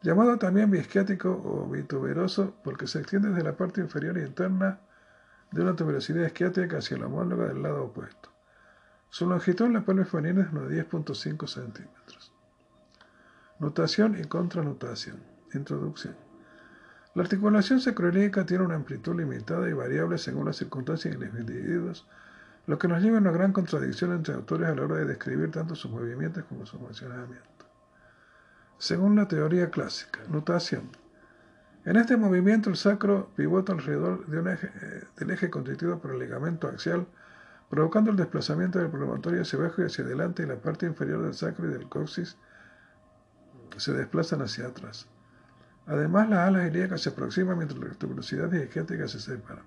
Llamado 0.01 0.37
también 0.37 0.69
bisquiático 0.69 1.31
o 1.31 1.67
bituberoso 1.67 2.53
porque 2.63 2.85
se 2.85 2.99
extiende 2.99 3.29
desde 3.29 3.43
la 3.43 3.57
parte 3.57 3.81
inferior 3.81 4.17
interna 4.17 4.79
de 5.51 5.61
una 5.61 5.75
tuberosidad 5.75 6.25
esquiática 6.25 6.77
hacia 6.77 6.97
la 6.97 7.07
homóloga 7.07 7.47
del 7.47 7.63
lado 7.63 7.85
opuesto. 7.85 8.29
Su 9.09 9.27
longitud 9.27 9.65
en 9.65 9.73
la 9.73 9.85
pelvis 9.85 10.09
femenina 10.09 10.43
es 10.43 10.51
unos 10.51 10.69
10.5 10.69 11.47
centímetros. 11.47 12.33
Notación 13.59 14.19
y 14.19 14.25
contranotación. 14.25 15.23
Introducción. 15.53 16.24
La 17.15 17.23
articulación 17.23 17.79
sacroiliaca 17.79 18.45
tiene 18.45 18.65
una 18.65 18.75
amplitud 18.75 19.15
limitada 19.15 19.69
y 19.69 19.73
variable 19.73 20.17
según 20.17 20.47
las 20.47 20.57
circunstancias 20.57 21.15
y 21.15 21.17
los 21.17 21.33
individuos, 21.33 22.05
lo 22.67 22.77
que 22.77 22.89
nos 22.89 23.01
lleva 23.01 23.17
a 23.17 23.21
una 23.21 23.31
gran 23.31 23.53
contradicción 23.53 24.11
entre 24.11 24.33
autores 24.33 24.67
a 24.67 24.75
la 24.75 24.83
hora 24.83 24.97
de 24.97 25.05
describir 25.05 25.49
tanto 25.49 25.75
sus 25.75 25.89
movimientos 25.91 26.43
como 26.43 26.65
su 26.65 26.77
funcionamiento. 26.77 27.65
Según 28.77 29.15
la 29.15 29.29
teoría 29.29 29.69
clásica, 29.69 30.19
notación. 30.27 30.89
En 31.85 31.95
este 31.95 32.17
movimiento 32.17 32.69
el 32.69 32.75
sacro 32.75 33.29
pivota 33.37 33.71
alrededor 33.71 34.25
de 34.25 34.39
un 34.39 34.49
eje, 34.49 34.69
eh, 34.81 35.03
del 35.15 35.31
eje 35.31 35.49
constituido 35.49 35.99
por 35.99 36.11
el 36.11 36.19
ligamento 36.19 36.67
axial, 36.67 37.07
provocando 37.69 38.11
el 38.11 38.17
desplazamiento 38.17 38.79
del 38.79 38.89
promontorio 38.89 39.41
hacia 39.41 39.57
abajo 39.57 39.81
y 39.81 39.85
hacia 39.85 40.03
adelante 40.03 40.43
y 40.43 40.47
la 40.47 40.57
parte 40.57 40.85
inferior 40.85 41.23
del 41.23 41.33
sacro 41.33 41.69
y 41.69 41.71
del 41.71 41.87
coxis 41.87 42.35
se 43.77 43.93
desplazan 43.93 44.41
hacia 44.41 44.67
atrás. 44.67 45.07
Además, 45.87 46.29
las 46.29 46.47
alas 46.47 46.67
ilíacas 46.67 47.01
se 47.01 47.09
aproximan 47.09 47.57
mientras 47.57 47.79
las 47.79 47.97
tuberosidades 47.97 48.63
isquiáticas 48.63 49.11
se 49.11 49.19
separan. 49.19 49.65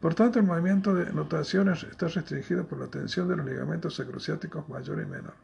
Por 0.00 0.14
tanto, 0.14 0.38
el 0.38 0.46
movimiento 0.46 0.94
de 0.94 1.12
notación 1.12 1.68
está 1.68 2.08
restringido 2.08 2.66
por 2.66 2.80
la 2.80 2.86
tensión 2.86 3.28
de 3.28 3.36
los 3.36 3.44
ligamentos 3.44 3.96
sacrociáticos 3.96 4.66
mayor 4.68 5.00
y 5.00 5.06
menor. 5.06 5.34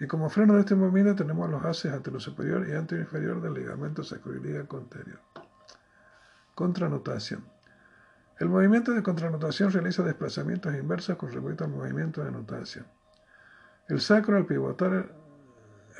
Y 0.00 0.08
como 0.08 0.28
freno 0.28 0.54
de 0.54 0.60
este 0.60 0.74
movimiento 0.74 1.14
tenemos 1.14 1.48
los 1.48 1.64
haces 1.64 1.92
antero 1.92 2.18
superior 2.18 2.68
y 2.68 2.72
anterior 2.72 3.06
inferior 3.06 3.40
del 3.40 3.54
ligamento 3.54 4.02
sacroilíaco 4.02 4.78
anterior. 4.78 5.20
Contranotación. 6.56 7.44
El 8.40 8.48
movimiento 8.48 8.90
de 8.92 9.04
contranotación 9.04 9.70
realiza 9.70 10.02
desplazamientos 10.02 10.74
inversos 10.74 11.16
con 11.16 11.30
respecto 11.30 11.62
al 11.62 11.70
movimiento 11.70 12.24
de 12.24 12.32
notación. 12.32 12.86
El 13.88 14.00
sacro 14.00 14.36
al 14.36 14.46
pivotar 14.46 15.14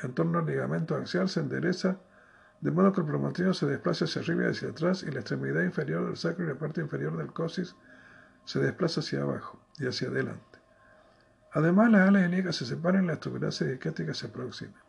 en 0.03 0.13
torno 0.13 0.39
al 0.39 0.45
ligamento 0.45 0.95
axial 0.95 1.29
se 1.29 1.39
endereza 1.39 1.97
de 2.65 2.71
modo 2.71 2.91
que 2.91 3.01
el 3.01 3.05
promontorio 3.05 3.53
se 3.53 3.67
desplaza 3.67 4.05
hacia 4.05 4.23
arriba 4.23 4.45
y 4.45 4.47
hacia 4.47 4.69
atrás 4.69 5.03
y 5.03 5.11
la 5.11 5.19
extremidad 5.19 5.61
inferior 5.61 6.07
del 6.07 6.17
sacro 6.17 6.45
y 6.45 6.47
la 6.47 6.55
parte 6.55 6.81
inferior 6.81 7.15
del 7.15 7.31
coxis 7.31 7.75
se 8.43 8.57
desplaza 8.59 9.01
hacia 9.01 9.21
abajo 9.21 9.61
y 9.77 9.85
hacia 9.85 10.07
adelante. 10.07 10.57
Además, 11.53 11.91
las 11.91 12.07
alas 12.07 12.27
ilíacas 12.27 12.55
se 12.55 12.65
separan 12.65 13.03
y 13.03 13.07
las 13.07 13.19
tuberosidades 13.19 13.75
isquiáticas 13.75 14.17
se 14.17 14.25
aproximan. 14.25 14.81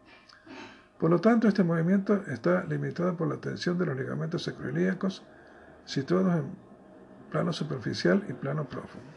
Por 0.98 1.10
lo 1.10 1.20
tanto, 1.20 1.48
este 1.48 1.64
movimiento 1.64 2.24
está 2.28 2.64
limitado 2.64 3.14
por 3.14 3.28
la 3.28 3.36
tensión 3.36 3.76
de 3.76 3.84
los 3.84 3.96
ligamentos 3.98 4.44
sacroilíacos 4.44 5.22
situados 5.84 6.34
en 6.34 6.46
plano 7.30 7.52
superficial 7.52 8.24
y 8.26 8.32
plano 8.32 8.66
profundo. 8.66 9.15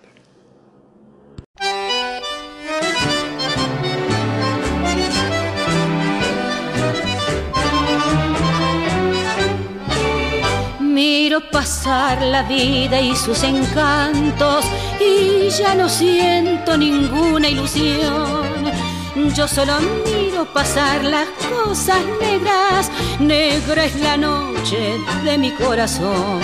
Pasar 11.40 12.22
la 12.22 12.44
vida 12.44 13.02
y 13.02 13.16
sus 13.16 13.44
encantos 13.44 14.66
y 15.00 15.50
ya 15.50 15.74
no 15.74 15.90
siento 15.90 16.78
ninguna 16.78 17.50
ilusión. 17.50 18.46
Yo 19.36 19.48
solo 19.48 19.74
miro 20.06 20.46
pasar 20.54 21.04
las 21.04 21.28
cosas 21.50 21.98
negras, 22.22 22.92
negra 23.20 23.86
es 23.86 23.96
la 24.00 24.16
noche 24.16 24.98
de 25.24 25.38
mi 25.38 25.52
corazón. 25.52 26.40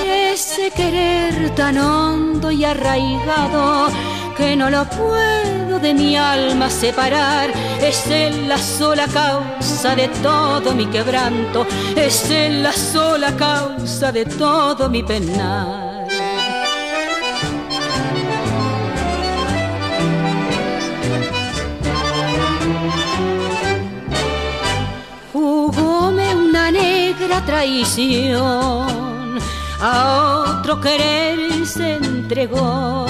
Ese 0.00 0.70
querer 0.70 1.54
tan 1.54 1.78
hondo 1.78 2.50
y 2.50 2.64
arraigado 2.64 3.88
que 4.38 4.54
no 4.56 4.70
lo 4.70 4.84
puedo 4.84 5.80
de 5.80 5.92
mi 5.92 6.16
alma 6.16 6.70
separar. 6.70 7.50
Es 7.82 8.06
él 8.06 8.48
la 8.48 8.56
sola 8.56 9.06
causa 9.08 9.96
de 9.96 10.08
todo 10.22 10.74
mi 10.74 10.86
quebranto, 10.86 11.66
es 11.96 12.30
él 12.30 12.62
la 12.62 12.72
sola 12.72 13.36
causa 13.36 14.12
de 14.12 14.24
todo 14.24 14.88
mi 14.88 15.02
penar. 15.02 15.88
Negra 26.70 27.42
traición, 27.46 29.38
a 29.80 30.58
otro 30.60 30.78
querer 30.78 31.66
se 31.66 31.94
entregó 31.94 33.07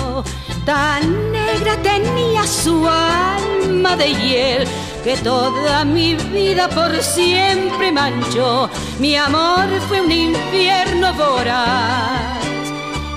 tan 0.69 1.33
negra 1.33 1.77
tenía 1.83 2.47
su 2.47 2.87
alma 2.87 3.97
de 3.97 4.09
hiel 4.13 4.69
que 5.03 5.17
toda 5.17 5.83
mi 5.87 6.15
vida 6.15 6.69
por 6.69 6.95
siempre 7.03 7.91
manchó. 7.91 8.69
Mi 8.99 9.17
amor 9.17 9.67
fue 9.89 10.03
un 10.03 10.13
infierno 10.13 11.15
voraz, 11.15 12.43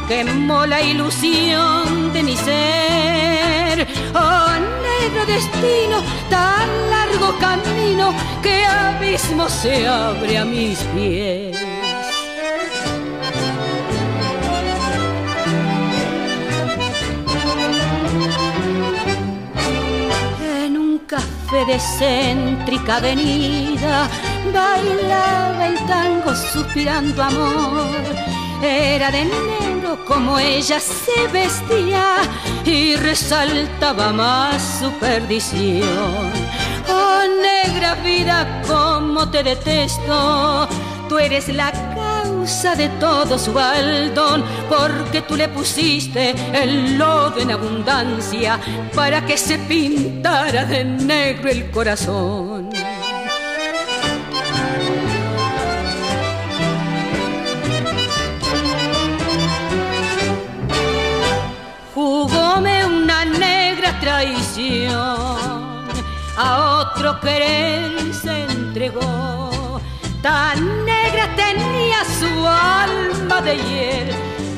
quemó 0.08 0.66
la 0.66 0.82
ilusión 0.82 2.14
de 2.14 2.24
mi 2.24 2.38
ser. 2.38 3.86
Oh, 4.16 4.54
negro 4.88 5.26
destino, 5.26 5.98
tan 6.30 6.70
largo 6.90 7.38
camino, 7.38 8.14
que 8.42 8.64
abismo 8.64 9.50
se 9.50 9.90
abre 9.90 10.38
a 10.38 10.46
mis 10.46 10.80
pies. 10.96 11.71
De 21.52 21.80
céntrica 21.80 22.96
avenida 22.96 24.08
bailaba 24.54 25.68
el 25.68 25.86
tango 25.86 26.34
suspirando 26.34 27.22
amor. 27.22 27.98
Era 28.64 29.12
de 29.12 29.26
negro 29.26 30.06
como 30.06 30.40
ella 30.40 30.80
se 30.80 31.28
vestía 31.28 32.16
y 32.64 32.96
resaltaba 32.96 34.14
más 34.14 34.80
su 34.80 34.92
perdición. 34.94 36.32
Oh 36.88 37.22
negra 37.42 37.96
vida, 37.96 38.62
como 38.66 39.30
te 39.30 39.44
detesto, 39.44 40.70
tú 41.10 41.20
eres 41.20 41.50
la 41.50 41.74
causa 42.42 42.76
de 42.76 42.90
todo 43.00 43.38
su 43.38 43.54
baldón, 43.54 44.44
porque 44.68 45.22
tú 45.22 45.36
le 45.36 45.48
pusiste 45.48 46.34
el 46.54 46.98
lodo 46.98 47.40
en 47.40 47.52
abundancia 47.52 48.60
para 48.96 49.24
que 49.24 49.38
se 49.38 49.60
pintara 49.60 50.66
de 50.66 50.84
negro 50.84 51.52
el 51.52 51.70
corazón. 51.70 52.72
Jugóme 61.94 62.86
una 62.88 63.24
negra 63.24 64.00
traición, 64.00 64.98
a 66.38 66.80
otro 66.80 67.20
querer 67.20 68.12
se 68.12 68.46
entregó 68.46 69.41
Tan 70.22 70.86
negra 70.86 71.28
tenía 71.36 72.06
su 72.20 72.48
alma 72.48 73.42
de 73.42 73.58
hiel 73.58 74.12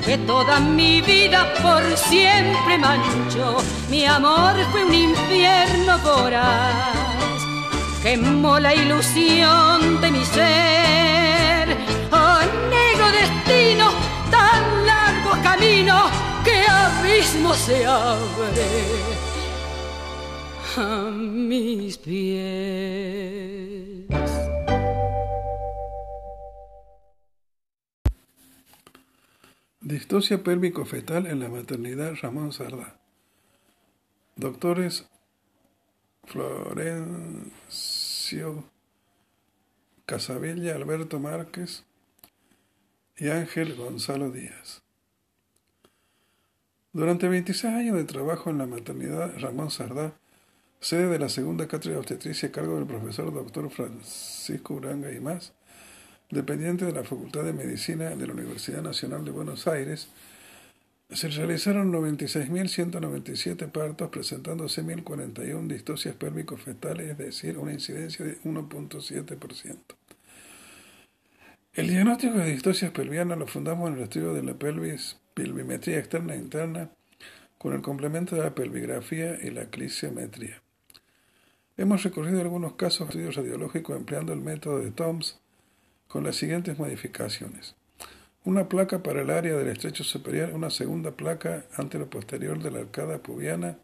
que 0.03 0.18
toda 0.18 0.59
mi 0.59 1.01
vida 1.01 1.53
por 1.61 1.82
siempre 1.95 2.78
manchó. 2.78 3.64
Mi 3.89 4.05
amor 4.05 4.55
fue 4.72 4.84
un 4.84 4.93
infierno 4.93 5.97
voraz, 5.99 7.41
quemó 8.01 8.59
la 8.59 8.76
ilusión 8.76 10.01
de 10.01 10.11
mi 10.11 10.26
ser. 10.26 11.78
Oh, 12.11 12.39
negro 12.70 13.09
destino, 13.11 13.89
tan 14.30 14.86
largo 14.86 15.32
camino, 15.41 16.09
que 16.43 16.66
abismo 16.68 17.53
se 17.53 17.86
abre 17.86 18.68
a 20.76 21.09
mis 21.09 21.97
pies. 21.99 23.24
Distosia 29.93 30.41
pélvico-fetal 30.43 31.27
en 31.27 31.39
la 31.39 31.49
maternidad 31.49 32.15
Ramón 32.19 32.51
Sardá. 32.51 32.99
Doctores 34.35 35.07
Florencio 36.23 37.43
Casabella, 40.07 40.73
Alberto 40.73 41.19
Márquez 41.19 41.83
y 43.17 43.29
Ángel 43.29 43.75
Gonzalo 43.75 44.31
Díaz. 44.31 44.81
Durante 46.91 47.27
26 47.27 47.65
años 47.75 47.95
de 47.95 48.05
trabajo 48.05 48.49
en 48.49 48.57
la 48.57 48.65
maternidad 48.65 49.37
Ramón 49.37 49.69
Sardá, 49.69 50.15
sede 50.79 51.05
de 51.05 51.19
la 51.19 51.29
segunda 51.29 51.67
cátedra 51.67 51.91
de 51.93 51.99
obstetricia 51.99 52.49
a 52.49 52.51
cargo 52.51 52.77
del 52.77 52.87
profesor 52.87 53.31
doctor 53.31 53.69
Francisco 53.69 54.73
Uranga 54.73 55.11
y 55.11 55.19
más, 55.19 55.53
dependiente 56.30 56.86
de 56.86 56.91
la 56.91 57.03
Facultad 57.03 57.43
de 57.43 57.53
Medicina 57.53 58.09
de 58.11 58.28
la 58.28 58.34
Universidad 58.34 58.82
Nacional 58.82 59.24
de 59.26 59.32
Buenos 59.32 59.67
Aires, 59.67 60.09
se 61.09 61.28
realizaron 61.30 61.91
96.197 61.91 63.71
partos, 63.71 64.09
presentándose 64.09 64.84
1.041 64.84 65.67
distosias 65.67 66.15
pélvico-fetales, 66.15 67.11
es 67.11 67.17
decir, 67.17 67.57
una 67.57 67.74
incidencia 67.74 68.26
de 68.26 68.41
1.7%. 68.41 69.78
El 71.74 71.88
diagnóstico 71.88 72.38
de 72.38 72.51
distosias 72.51 72.91
pelvianas 72.91 73.38
lo 73.38 73.47
fundamos 73.47 73.89
en 73.89 73.97
el 73.97 74.03
estudio 74.03 74.34
de 74.34 74.43
la 74.43 74.53
pelvis, 74.53 75.17
pelvimetría 75.34 75.99
externa 75.99 76.36
e 76.36 76.38
interna, 76.38 76.89
con 77.57 77.74
el 77.74 77.82
complemento 77.82 78.36
de 78.36 78.43
la 78.43 78.53
pelvigrafía 78.53 79.38
y 79.41 79.49
la 79.49 79.69
clisiometría. 79.69 80.61
Hemos 81.78 82.03
recorrido 82.03 82.41
algunos 82.41 82.74
casos 82.74 83.07
de 83.07 83.11
estudios 83.11 83.36
radiológicos 83.36 83.97
empleando 83.97 84.34
el 84.34 84.41
método 84.41 84.80
de 84.80 84.91
TOMS, 84.91 85.39
con 86.14 86.24
las 86.24 86.36
siguientes 86.36 86.78
modificaciones. 86.78 87.74
Una 88.43 88.70
placa 88.70 89.01
para 89.01 89.24
el 89.24 89.32
área 89.32 89.57
del 89.57 89.70
estrecho 89.70 90.03
superior, 90.03 90.51
una 90.53 90.70
segunda 90.70 91.09
placa 91.09 91.66
antero-posterior 91.76 92.61
de 92.61 92.70
la 92.70 92.82
arcada 92.82 93.18
pubiana 93.18 93.80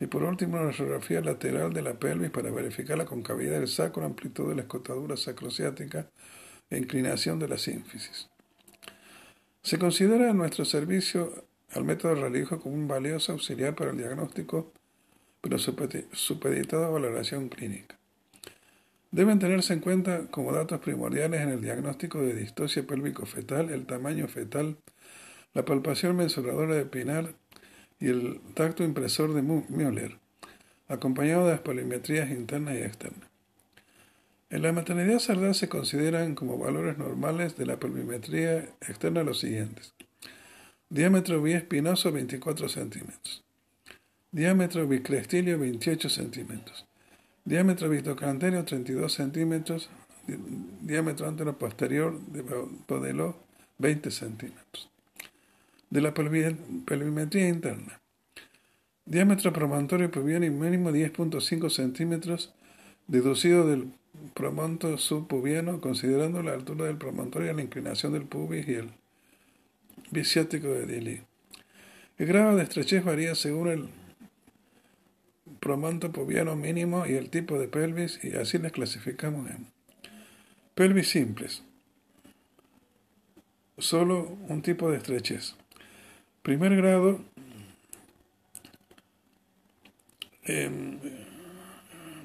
y 0.00 0.06
por 0.06 0.22
último 0.22 0.56
una 0.56 0.70
radiografía 0.70 1.20
lateral 1.20 1.74
de 1.74 1.82
la 1.82 1.98
pelvis 1.98 2.30
para 2.30 2.50
verificar 2.50 2.96
la 2.96 3.04
concavidad 3.04 3.58
del 3.58 3.68
sacro, 3.68 4.06
amplitud 4.06 4.48
de 4.48 4.54
la 4.54 4.62
escotadura 4.62 5.18
sacrociática 5.18 6.08
e 6.70 6.78
inclinación 6.78 7.38
de 7.38 7.48
la 7.48 7.58
sínfisis. 7.58 8.30
Se 9.62 9.78
considera 9.78 10.30
en 10.30 10.38
nuestro 10.38 10.64
servicio 10.64 11.44
al 11.72 11.84
método 11.84 12.14
religioso 12.14 12.58
como 12.58 12.74
un 12.74 12.88
valioso 12.88 13.32
auxiliar 13.32 13.74
para 13.74 13.90
el 13.90 13.98
diagnóstico, 13.98 14.72
pero 15.42 15.58
supeditado 15.58 16.86
a 16.86 16.88
valoración 16.88 17.50
clínica. 17.50 17.99
Deben 19.12 19.40
tenerse 19.40 19.72
en 19.72 19.80
cuenta 19.80 20.28
como 20.30 20.52
datos 20.52 20.78
primordiales 20.78 21.40
en 21.40 21.48
el 21.48 21.60
diagnóstico 21.60 22.20
de 22.20 22.34
distosia 22.34 22.86
pélvico-fetal 22.86 23.70
el 23.70 23.84
tamaño 23.84 24.28
fetal, 24.28 24.76
la 25.52 25.64
palpación 25.64 26.16
mensuradora 26.16 26.76
de 26.76 26.86
Pinar 26.86 27.34
y 27.98 28.08
el 28.08 28.40
tacto 28.54 28.84
impresor 28.84 29.34
de 29.34 29.42
Müller, 29.42 30.18
acompañado 30.86 31.46
de 31.46 31.52
las 31.52 31.60
polimetrías 31.60 32.30
internas 32.30 32.76
y 32.76 32.82
externas. 32.82 33.28
En 34.48 34.62
la 34.62 34.72
maternidad 34.72 35.18
sardá 35.18 35.54
se 35.54 35.68
consideran 35.68 36.36
como 36.36 36.58
valores 36.58 36.96
normales 36.96 37.56
de 37.56 37.66
la 37.66 37.78
pelvimetría 37.78 38.58
externa 38.80 39.24
los 39.24 39.40
siguientes. 39.40 39.92
Diámetro 40.88 41.42
biespinoso 41.42 42.12
24 42.12 42.68
centímetros. 42.68 43.44
Diámetro 44.30 44.86
bicrestilio 44.86 45.58
28 45.58 46.08
centímetros 46.08 46.89
Diámetro 47.44 47.88
vistocanterio 47.88 48.64
32 48.64 49.12
centímetros. 49.12 49.90
Diámetro 50.82 51.26
antero-posterior 51.26 52.18
de 52.26 52.44
Podeló 52.86 53.36
20 53.78 54.10
centímetros. 54.10 54.88
De 55.88 56.00
la 56.00 56.14
pelvimetría 56.14 57.48
interna. 57.48 58.00
Diámetro 59.06 59.52
promontorio 59.52 60.10
pubiano 60.10 60.46
mínimo 60.50 60.92
10.5 60.92 61.68
centímetros, 61.70 62.52
deducido 63.08 63.66
del 63.66 63.90
promonto 64.34 64.98
subpubiano, 64.98 65.80
considerando 65.80 66.42
la 66.42 66.52
altura 66.52 66.84
del 66.84 66.96
promontorio, 66.96 67.52
la 67.52 67.62
inclinación 67.62 68.12
del 68.12 68.22
pubis 68.22 68.68
y 68.68 68.74
el 68.74 68.90
bisiático 70.12 70.68
de 70.68 70.86
Dili. 70.86 71.22
El 72.18 72.26
grado 72.26 72.54
de 72.56 72.62
estrechez 72.62 73.02
varía 73.02 73.34
según 73.34 73.68
el 73.68 73.88
promonto 75.60 76.10
pubiano 76.10 76.56
mínimo 76.56 77.06
y 77.06 77.14
el 77.14 77.30
tipo 77.30 77.58
de 77.58 77.68
pelvis 77.68 78.18
y 78.24 78.34
así 78.34 78.58
las 78.58 78.72
clasificamos 78.72 79.50
en 79.50 79.66
pelvis 80.74 81.10
simples. 81.10 81.62
Solo 83.78 84.38
un 84.48 84.62
tipo 84.62 84.90
de 84.90 84.98
estrechez. 84.98 85.54
Primer 86.42 86.74
grado 86.76 87.20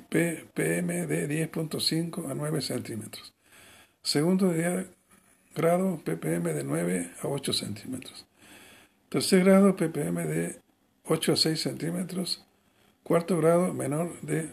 PPM 0.10 1.08
de 1.08 1.50
10.5 1.52 2.30
a 2.30 2.34
9 2.34 2.62
centímetros. 2.62 3.34
Segundo 4.02 4.54
grado 5.56 6.02
ppm 6.04 6.54
de 6.54 6.64
9 6.64 7.12
a 7.22 7.28
8 7.28 7.54
centímetros. 7.54 8.26
Tercer 9.10 9.44
grado 9.44 9.76
ppm 9.76 10.26
de 10.26 10.60
8 11.06 11.34
a 11.34 11.36
6 11.36 11.60
centímetros 11.60 12.46
Cuarto 13.06 13.38
grado 13.38 13.72
menor 13.72 14.20
de 14.22 14.49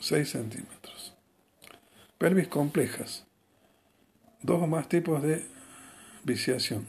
6 0.00 0.30
centímetros. 0.30 1.12
Pelvis 2.16 2.48
complejas. 2.48 3.26
Dos 4.40 4.62
o 4.62 4.66
más 4.66 4.88
tipos 4.88 5.22
de 5.22 5.44
viciación. 6.24 6.86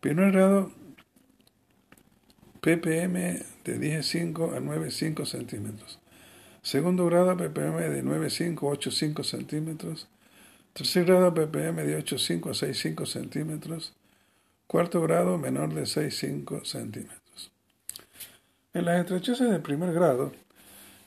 Primer 0.00 0.30
grado 0.30 0.70
ppm 2.60 3.42
de 3.64 3.80
10,5 3.80 4.56
a 4.56 4.60
9,5 4.60 5.26
centímetros. 5.26 5.98
Segundo 6.62 7.04
grado 7.06 7.36
ppm 7.36 7.80
de 7.88 8.04
9,5 8.04 8.58
a 8.58 8.78
8,5 8.78 9.24
centímetros. 9.24 10.08
Tercer 10.72 11.04
grado 11.04 11.34
ppm 11.34 11.82
de 11.82 11.98
8,5 11.98 12.46
a 12.46 12.52
6,5 12.52 13.06
centímetros. 13.06 13.92
Cuarto 14.68 15.02
grado 15.02 15.36
menor 15.36 15.74
de 15.74 15.82
6,5 15.82 16.64
centímetros. 16.64 17.21
En 18.74 18.86
las 18.86 19.00
estrecheces 19.00 19.50
de 19.50 19.58
primer 19.58 19.92
grado, 19.92 20.32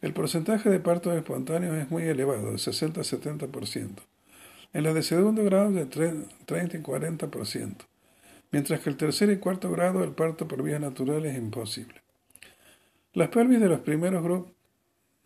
el 0.02 0.14
porcentaje 0.14 0.70
de 0.70 0.80
partos 0.80 1.16
espontáneos 1.16 1.76
es 1.78 1.90
muy 1.90 2.04
elevado, 2.04 2.52
de 2.52 2.60
60 2.60 3.02
a 3.02 3.04
70%. 3.04 3.90
En 4.74 4.84
las 4.84 4.94
de 4.94 5.02
segundo 5.02 5.44
grado, 5.44 5.72
de 5.72 5.86
30 5.86 6.78
y 6.78 6.82
40%. 6.82 7.76
Mientras 8.52 8.80
que 8.82 8.90
el 8.90 8.98
tercer 8.98 9.32
y 9.32 9.38
cuarto 9.38 9.72
grado, 9.72 10.04
el 10.04 10.12
parto 10.12 10.48
por 10.48 10.62
vía 10.62 10.78
natural 10.78 11.26
es 11.26 11.36
imposible. 11.38 12.02
Las 13.14 13.30
pelvis 13.30 13.60
de 13.60 13.70
los 13.70 13.80
primeros 13.80 14.46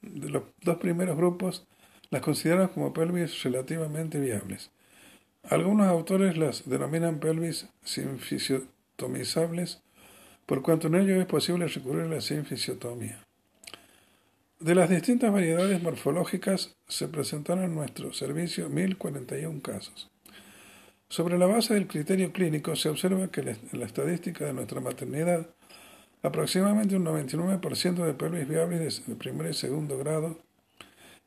de 0.02 0.30
los 0.30 0.44
dos 0.62 0.78
primeros 0.78 1.18
grupos, 1.18 1.68
las 2.10 2.22
consideran 2.22 2.70
como 2.70 2.94
pelvis 2.94 3.44
relativamente 3.44 4.20
viables. 4.20 4.72
Algunos 5.44 5.88
autores 5.88 6.38
las 6.38 6.68
denominan 6.70 7.20
pelvis 7.20 7.68
sinfisiotomizables 7.84 9.82
por 10.50 10.64
cuanto 10.64 10.88
en 10.88 10.96
ello 10.96 11.22
es 11.22 11.28
posible 11.28 11.68
recurrir 11.68 12.06
a 12.06 12.16
la 12.16 12.22
sinfisiotomía. 12.22 13.24
De 14.60 14.74
las 14.74 14.90
distintas 14.90 15.32
variedades 15.32 15.80
morfológicas 15.84 16.76
se 16.88 17.08
presentaron 17.08 17.66
en 17.66 17.76
nuestro 17.76 18.12
servicio 18.14 18.68
1041 18.68 19.62
casos. 19.62 20.10
Sobre 21.08 21.38
la 21.38 21.46
base 21.46 21.76
del 21.76 21.86
criterio 21.86 22.32
clínico 22.32 22.76
se 22.76 22.90
observa 22.90 23.28
que 23.28 23.42
en 23.42 23.80
la 23.80 23.86
estadística 23.86 24.44
de 24.44 24.54
nuestra 24.54 24.82
maternidad, 24.82 25.46
aproximadamente 26.24 26.96
un 26.96 27.06
99% 27.06 28.04
de 28.04 28.14
pelvis 28.16 28.48
viables 28.48 29.06
de 29.06 29.16
primer 29.16 29.52
y 29.52 29.54
segundo 29.54 30.00
grado, 30.00 30.40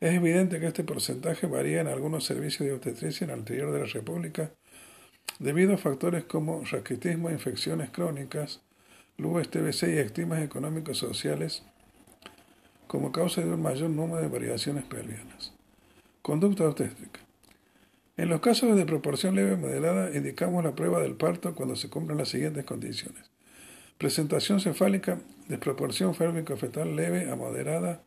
es 0.01 0.15
evidente 0.15 0.59
que 0.59 0.67
este 0.67 0.83
porcentaje 0.83 1.47
varía 1.47 1.79
en 1.79 1.87
algunos 1.87 2.25
servicios 2.25 2.67
de 2.67 2.73
obstetricia 2.73 3.23
en 3.23 3.31
el 3.31 3.39
interior 3.39 3.71
de 3.71 3.79
la 3.79 3.85
República 3.85 4.51
debido 5.39 5.75
a 5.75 5.77
factores 5.77 6.25
como 6.25 6.61
raquitismo 6.65 7.31
infecciones 7.31 7.89
crónicas, 7.89 8.59
Luego 9.17 9.41
TBC 9.41 9.83
y 9.89 9.97
estigmas 9.97 10.41
económicos 10.41 10.97
sociales, 10.97 11.63
como 12.87 13.11
causa 13.11 13.41
de 13.41 13.53
un 13.53 13.61
mayor 13.61 13.89
número 13.89 14.21
de 14.21 14.27
variaciones 14.27 14.83
pelvianas. 14.85 15.53
Conducta 16.21 16.67
obstétrica. 16.67 17.19
En 18.17 18.29
los 18.29 18.41
casos 18.41 18.75
de 18.75 18.85
proporción 18.85 19.35
leve 19.35 19.55
modelada, 19.55 20.15
indicamos 20.15 20.63
la 20.63 20.75
prueba 20.75 21.01
del 21.01 21.15
parto 21.15 21.55
cuando 21.55 21.75
se 21.75 21.89
cumplen 21.89 22.17
las 22.17 22.29
siguientes 22.29 22.63
condiciones. 22.65 23.31
Presentación 23.97 24.59
cefálica, 24.59 25.19
desproporción 25.47 26.13
férmico-fetal 26.13 26.95
leve 26.95 27.31
a 27.31 27.35
moderada, 27.35 28.03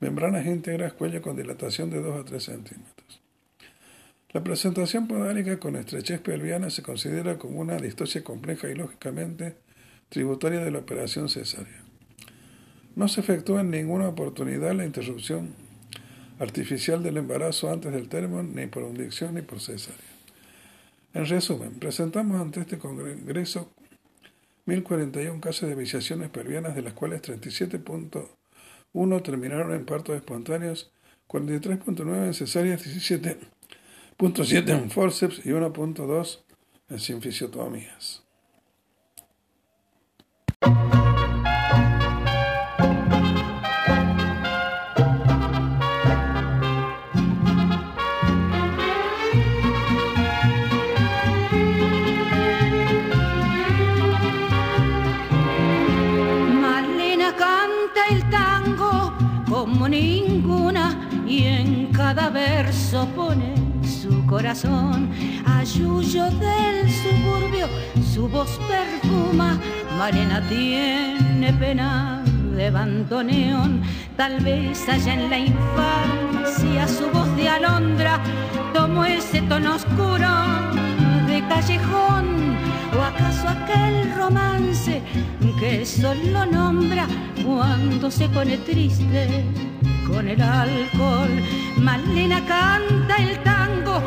membranas 0.00 0.46
íntegras, 0.46 0.92
cuello 0.92 1.22
con 1.22 1.36
dilatación 1.36 1.90
de 1.90 2.00
2 2.00 2.20
a 2.20 2.24
3 2.24 2.42
centímetros. 2.42 3.20
La 4.30 4.42
presentación 4.42 5.08
podálica 5.08 5.58
con 5.58 5.76
estrechez 5.76 6.20
pelviana 6.20 6.70
se 6.70 6.82
considera 6.82 7.38
como 7.38 7.60
una 7.60 7.76
distosia 7.76 8.22
compleja 8.22 8.68
y 8.68 8.74
lógicamente 8.74 9.56
tributaria 10.08 10.64
de 10.64 10.70
la 10.70 10.78
operación 10.78 11.28
cesárea. 11.28 11.82
No 12.94 13.08
se 13.08 13.20
efectúa 13.20 13.60
en 13.60 13.70
ninguna 13.70 14.08
oportunidad 14.08 14.74
la 14.74 14.86
interrupción 14.86 15.54
artificial 16.38 17.02
del 17.02 17.16
embarazo 17.16 17.70
antes 17.70 17.92
del 17.92 18.08
término, 18.08 18.42
ni 18.42 18.66
por 18.66 18.84
inyección 18.84 19.34
ni 19.34 19.42
por 19.42 19.60
cesárea. 19.60 20.00
En 21.14 21.26
resumen, 21.26 21.78
presentamos 21.78 22.40
ante 22.40 22.60
este 22.60 22.78
Congreso 22.78 23.70
1041 24.66 25.40
casos 25.40 25.68
de 25.68 25.74
viciaciones 25.74 26.28
pelvianas, 26.28 26.74
de 26.74 26.82
las 26.82 26.92
cuales 26.92 27.22
37.1 27.22 29.22
terminaron 29.22 29.72
en 29.72 29.86
partos 29.86 30.16
espontáneos, 30.16 30.92
43.9 31.28 32.26
en 32.26 32.34
cesáreas, 32.34 32.84
17.7 32.84 34.70
en 34.70 34.90
forceps 34.90 35.46
y 35.46 35.50
1.2 35.50 36.40
en 36.90 36.98
sinfisiotomías. 36.98 38.25
Pone 63.04 63.54
su 63.84 64.24
corazón. 64.26 65.10
Ayuyo 65.44 66.24
del 66.30 66.90
suburbio, 66.90 67.68
su 68.14 68.28
voz 68.28 68.58
perfuma. 68.68 69.58
Marena 69.98 70.40
tiene 70.48 71.52
pena 71.52 72.22
de 72.56 72.70
bandoneón. 72.70 73.82
Tal 74.16 74.40
vez 74.40 74.88
haya 74.88 75.14
en 75.14 75.28
la 75.28 75.38
infancia 75.38 76.88
su 76.88 77.10
voz 77.10 77.36
de 77.36 77.48
alondra. 77.48 78.20
Tomó 78.72 79.04
ese 79.04 79.42
tono 79.42 79.74
oscuro 79.74 80.28
callejón. 81.48 82.56
¿O 82.96 83.02
acaso 83.02 83.48
aquel 83.48 84.14
romance 84.14 85.02
que 85.60 85.84
solo 85.84 86.46
nombra 86.46 87.06
cuando 87.44 88.10
se 88.10 88.28
pone 88.28 88.58
triste? 88.58 89.44
con 90.06 90.28
el 90.28 90.40
alcohol. 90.40 91.42
Malena 91.78 92.44
canta 92.46 93.16
el 93.16 93.38
tango 93.42 94.00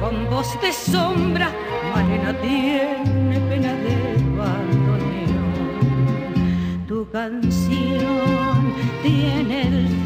con 0.00 0.28
voz 0.30 0.60
de 0.60 0.72
sombra. 0.72 1.50
Malena 1.94 2.32
tiene 2.40 3.40
pena 3.48 3.72
de 3.72 3.96
bandoneón. 4.36 5.54
Tu 6.86 7.08
canción 7.10 8.74
tiene 9.02 9.62
el 9.68 10.05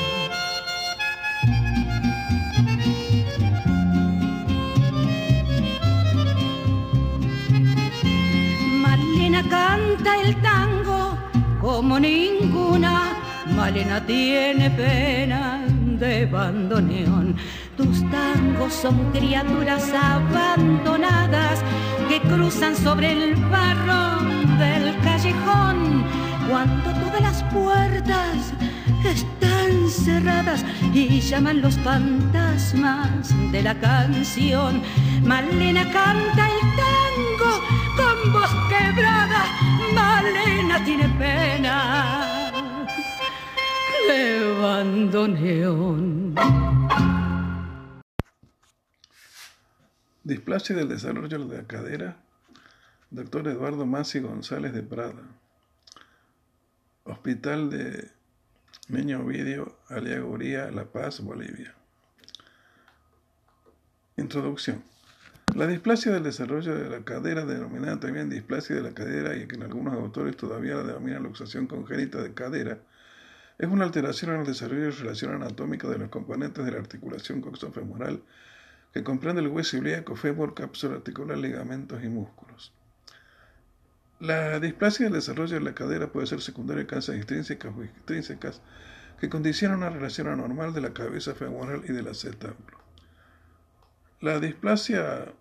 Canta 9.95 10.21
el 10.21 10.35
tango 10.41 11.17
como 11.59 11.99
ninguna 11.99 13.13
Malena 13.55 14.03
tiene 14.05 14.69
pena 14.69 15.63
de 15.99 16.25
bandoneón. 16.25 17.35
Tus 17.75 17.99
tangos 18.09 18.73
son 18.73 19.11
criaturas 19.11 19.91
abandonadas 19.93 21.61
que 22.07 22.21
cruzan 22.21 22.75
sobre 22.75 23.11
el 23.11 23.35
barro 23.35 24.21
del 24.57 24.97
callejón 25.01 26.05
cuando 26.49 26.91
todas 26.93 27.21
las 27.21 27.43
puertas 27.45 28.53
están 29.05 29.89
cerradas 29.89 30.65
y 30.93 31.19
llaman 31.21 31.61
los 31.61 31.77
fantasmas 31.79 33.29
de 33.51 33.61
la 33.61 33.79
canción. 33.79 34.81
Malena 35.23 35.83
canta 35.91 36.49
el 36.49 36.59
tango 36.77 37.51
con 37.97 38.33
voz 38.33 38.51
quebrada. 38.69 39.45
Malena 39.93 40.83
tiene 40.83 41.07
pena 41.17 42.11
Displasia 50.23 50.75
del 50.75 50.89
desarrollo 50.89 51.45
de 51.45 51.57
la 51.57 51.63
cadera, 51.63 52.17
doctor 53.09 53.47
Eduardo 53.47 53.85
Masi 53.85 54.19
González 54.19 54.73
de 54.73 54.83
Prada. 54.83 55.23
Hospital 57.03 57.69
de 57.69 58.11
Niño 58.91 59.21
Ovidio, 59.21 59.77
Aliaguría, 59.87 60.69
La 60.69 60.83
Paz, 60.83 61.21
Bolivia. 61.21 61.73
Introducción. 64.17 64.83
La 65.55 65.65
displasia 65.65 66.11
del 66.11 66.23
desarrollo 66.23 66.75
de 66.75 66.89
la 66.89 67.05
cadera, 67.05 67.45
denominada 67.45 68.01
también 68.01 68.29
displasia 68.29 68.75
de 68.75 68.81
la 68.81 68.93
cadera 68.93 69.37
y 69.37 69.47
que 69.47 69.55
en 69.55 69.63
algunos 69.63 69.93
autores 69.93 70.35
todavía 70.35 70.75
la 70.75 70.83
denominan 70.83 71.23
luxación 71.23 71.67
congénita 71.67 72.21
de 72.21 72.33
cadera, 72.33 72.79
es 73.57 73.69
una 73.69 73.85
alteración 73.85 74.33
en 74.33 74.41
el 74.41 74.47
desarrollo 74.47 74.87
y 74.87 74.91
relación 74.91 75.35
anatómica 75.35 75.87
de 75.87 75.97
los 75.97 76.09
componentes 76.09 76.65
de 76.65 76.71
la 76.71 76.79
articulación 76.79 77.39
coxofemoral 77.39 78.21
que 78.93 79.05
comprende 79.05 79.41
el 79.41 79.47
hueso 79.47 79.77
ilíaco, 79.77 80.17
fémur, 80.17 80.53
cápsula 80.53 80.95
articular, 80.95 81.37
ligamentos 81.37 82.03
y 82.03 82.09
músculos. 82.09 82.40
La 84.21 84.59
displasia 84.59 85.05
del 85.05 85.13
desarrollo 85.13 85.55
de 85.55 85.61
la 85.61 85.73
cadera 85.73 86.11
puede 86.11 86.27
ser 86.27 86.41
secundaria 86.41 86.83
a 86.83 86.85
causas 86.85 87.15
extrínsecas 87.15 87.73
o 87.75 87.81
extrínsecas 87.81 88.61
que 89.19 89.29
condicionan 89.29 89.79
una 89.79 89.89
relación 89.89 90.27
anormal 90.27 90.75
de 90.75 90.81
la 90.81 90.93
cabeza 90.93 91.33
femoral 91.33 91.81
y 91.89 91.91
del 91.91 92.07
acetábulo. 92.07 92.77
La 94.19 94.39
displasia 94.39 95.33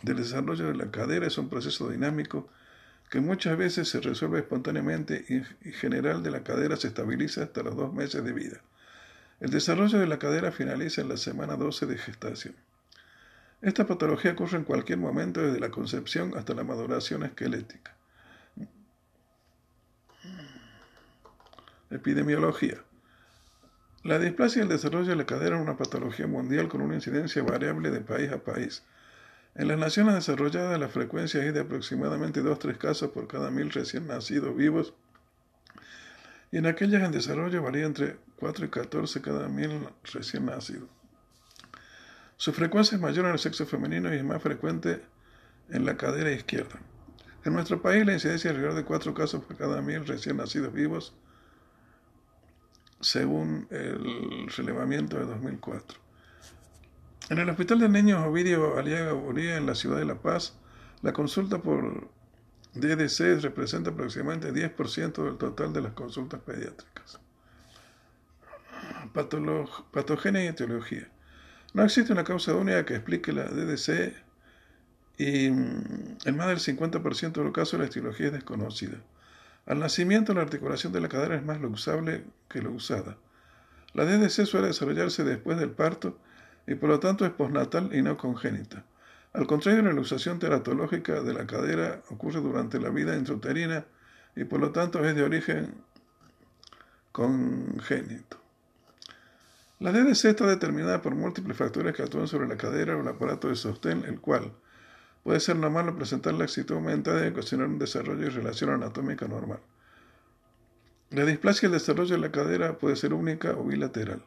del 0.00 0.16
desarrollo 0.16 0.68
de 0.68 0.76
la 0.76 0.90
cadera 0.90 1.26
es 1.26 1.36
un 1.36 1.50
proceso 1.50 1.90
dinámico 1.90 2.48
que 3.10 3.20
muchas 3.20 3.58
veces 3.58 3.90
se 3.90 4.00
resuelve 4.00 4.38
espontáneamente 4.38 5.26
y 5.28 5.34
en 5.68 5.74
general 5.74 6.22
de 6.22 6.30
la 6.30 6.42
cadera 6.42 6.78
se 6.78 6.88
estabiliza 6.88 7.42
hasta 7.42 7.62
los 7.62 7.76
dos 7.76 7.92
meses 7.92 8.24
de 8.24 8.32
vida. 8.32 8.62
El 9.40 9.50
desarrollo 9.50 9.98
de 9.98 10.06
la 10.06 10.18
cadera 10.18 10.52
finaliza 10.52 11.02
en 11.02 11.10
la 11.10 11.18
semana 11.18 11.56
12 11.56 11.84
de 11.84 11.98
gestación. 11.98 12.54
Esta 13.60 13.86
patología 13.86 14.32
ocurre 14.32 14.56
en 14.56 14.64
cualquier 14.64 14.96
momento 14.96 15.42
desde 15.42 15.60
la 15.60 15.70
concepción 15.70 16.32
hasta 16.34 16.54
la 16.54 16.64
maduración 16.64 17.24
esquelética. 17.24 17.94
Epidemiología. 21.92 22.78
La 24.02 24.18
displasia 24.18 24.60
y 24.60 24.62
el 24.62 24.68
desarrollo 24.68 25.10
de 25.10 25.16
la 25.16 25.26
cadera 25.26 25.56
es 25.56 25.62
una 25.62 25.76
patología 25.76 26.26
mundial 26.26 26.68
con 26.68 26.80
una 26.80 26.94
incidencia 26.94 27.42
variable 27.42 27.90
de 27.90 28.00
país 28.00 28.32
a 28.32 28.42
país. 28.42 28.82
En 29.54 29.68
las 29.68 29.78
naciones 29.78 30.14
desarrolladas 30.14 30.80
la 30.80 30.88
frecuencia 30.88 31.44
es 31.44 31.52
de 31.52 31.60
aproximadamente 31.60 32.42
2-3 32.42 32.78
casos 32.78 33.10
por 33.10 33.28
cada 33.28 33.50
mil 33.50 33.70
recién 33.70 34.06
nacidos 34.06 34.56
vivos 34.56 34.94
y 36.50 36.58
en 36.58 36.66
aquellas 36.66 37.02
en 37.02 37.12
desarrollo 37.12 37.62
varía 37.62 37.84
entre 37.84 38.16
4 38.36 38.64
y 38.64 38.68
14 38.68 39.20
cada 39.20 39.48
mil 39.48 39.88
recién 40.12 40.46
nacidos. 40.46 40.88
Su 42.36 42.52
frecuencia 42.52 42.96
es 42.96 43.02
mayor 43.02 43.26
en 43.26 43.32
el 43.32 43.38
sexo 43.38 43.66
femenino 43.66 44.12
y 44.12 44.16
es 44.16 44.24
más 44.24 44.42
frecuente 44.42 45.02
en 45.70 45.84
la 45.84 45.96
cadera 45.96 46.32
izquierda. 46.32 46.80
En 47.44 47.52
nuestro 47.52 47.80
país 47.82 48.04
la 48.04 48.14
incidencia 48.14 48.50
es 48.50 48.56
alrededor 48.56 48.76
de 48.76 48.84
4 48.84 49.14
casos 49.14 49.44
por 49.44 49.56
cada 49.56 49.80
mil 49.82 50.06
recién 50.06 50.38
nacidos 50.38 50.72
vivos 50.72 51.14
según 53.02 53.66
el 53.70 54.48
relevamiento 54.56 55.18
de 55.18 55.26
2004. 55.26 55.98
En 57.28 57.38
el 57.38 57.48
Hospital 57.50 57.80
de 57.80 57.88
Niños 57.88 58.26
Ovidio 58.26 58.78
Aliaga 58.78 59.14
Uría, 59.14 59.56
en 59.56 59.66
la 59.66 59.74
ciudad 59.74 59.98
de 59.98 60.04
La 60.04 60.16
Paz, 60.16 60.56
la 61.02 61.12
consulta 61.12 61.58
por 61.58 62.08
DDC 62.74 63.42
representa 63.42 63.90
aproximadamente 63.90 64.52
10% 64.52 65.24
del 65.24 65.36
total 65.36 65.72
de 65.72 65.82
las 65.82 65.92
consultas 65.92 66.40
pediátricas. 66.40 67.20
patogenia 69.92 70.44
y 70.44 70.46
etiología. 70.46 71.08
No 71.74 71.84
existe 71.84 72.12
una 72.12 72.24
causa 72.24 72.54
única 72.54 72.84
que 72.84 72.94
explique 72.94 73.32
la 73.32 73.44
DDC 73.44 74.14
y 75.18 75.50
mm, 75.50 76.18
en 76.24 76.36
más 76.36 76.48
del 76.48 76.58
50% 76.58 77.32
de 77.32 77.44
los 77.44 77.52
casos 77.52 77.80
la 77.80 77.86
etiología 77.86 78.26
es 78.26 78.32
desconocida. 78.32 78.98
Al 79.66 79.78
nacimiento 79.78 80.34
la 80.34 80.42
articulación 80.42 80.92
de 80.92 81.00
la 81.00 81.08
cadera 81.08 81.36
es 81.36 81.44
más 81.44 81.60
luxable 81.60 82.24
que 82.48 82.60
luxada. 82.60 83.16
La 83.94 84.04
DDC 84.04 84.46
suele 84.46 84.68
desarrollarse 84.68 85.22
después 85.22 85.58
del 85.58 85.70
parto 85.70 86.18
y 86.66 86.74
por 86.74 86.88
lo 86.88 87.00
tanto 87.00 87.24
es 87.24 87.32
postnatal 87.32 87.94
y 87.94 88.02
no 88.02 88.16
congénita. 88.16 88.84
Al 89.32 89.46
contrario, 89.46 89.82
la 89.82 89.92
luxación 89.92 90.38
teratológica 90.38 91.22
de 91.22 91.32
la 91.32 91.46
cadera 91.46 92.02
ocurre 92.10 92.40
durante 92.40 92.78
la 92.80 92.90
vida 92.90 93.16
intrauterina 93.16 93.86
y 94.36 94.44
por 94.44 94.60
lo 94.60 94.72
tanto 94.72 95.04
es 95.04 95.14
de 95.14 95.22
origen 95.22 95.74
congénito. 97.12 98.38
La 99.78 99.92
DDC 99.92 100.26
está 100.26 100.46
determinada 100.46 101.02
por 101.02 101.14
múltiples 101.14 101.56
factores 101.56 101.94
que 101.94 102.02
actúan 102.02 102.28
sobre 102.28 102.46
la 102.46 102.56
cadera 102.56 102.96
o 102.96 103.00
el 103.00 103.08
aparato 103.08 103.48
de 103.48 103.56
sostén, 103.56 104.04
el 104.04 104.20
cual 104.20 104.52
puede 105.22 105.40
ser 105.40 105.56
normal 105.56 105.94
presentar 105.94 106.34
la 106.34 106.44
actitud 106.44 106.74
aumentada 106.74 107.24
y 107.24 107.30
ocasionar 107.30 107.68
un 107.68 107.78
desarrollo 107.78 108.26
y 108.26 108.30
relación 108.30 108.70
anatómica 108.70 109.26
normal. 109.28 109.60
La 111.10 111.24
displasia 111.24 111.68
del 111.68 111.78
desarrollo 111.78 112.14
de 112.14 112.20
la 112.20 112.32
cadera 112.32 112.78
puede 112.78 112.96
ser 112.96 113.12
única 113.12 113.52
o 113.52 113.64
bilateral. 113.64 114.24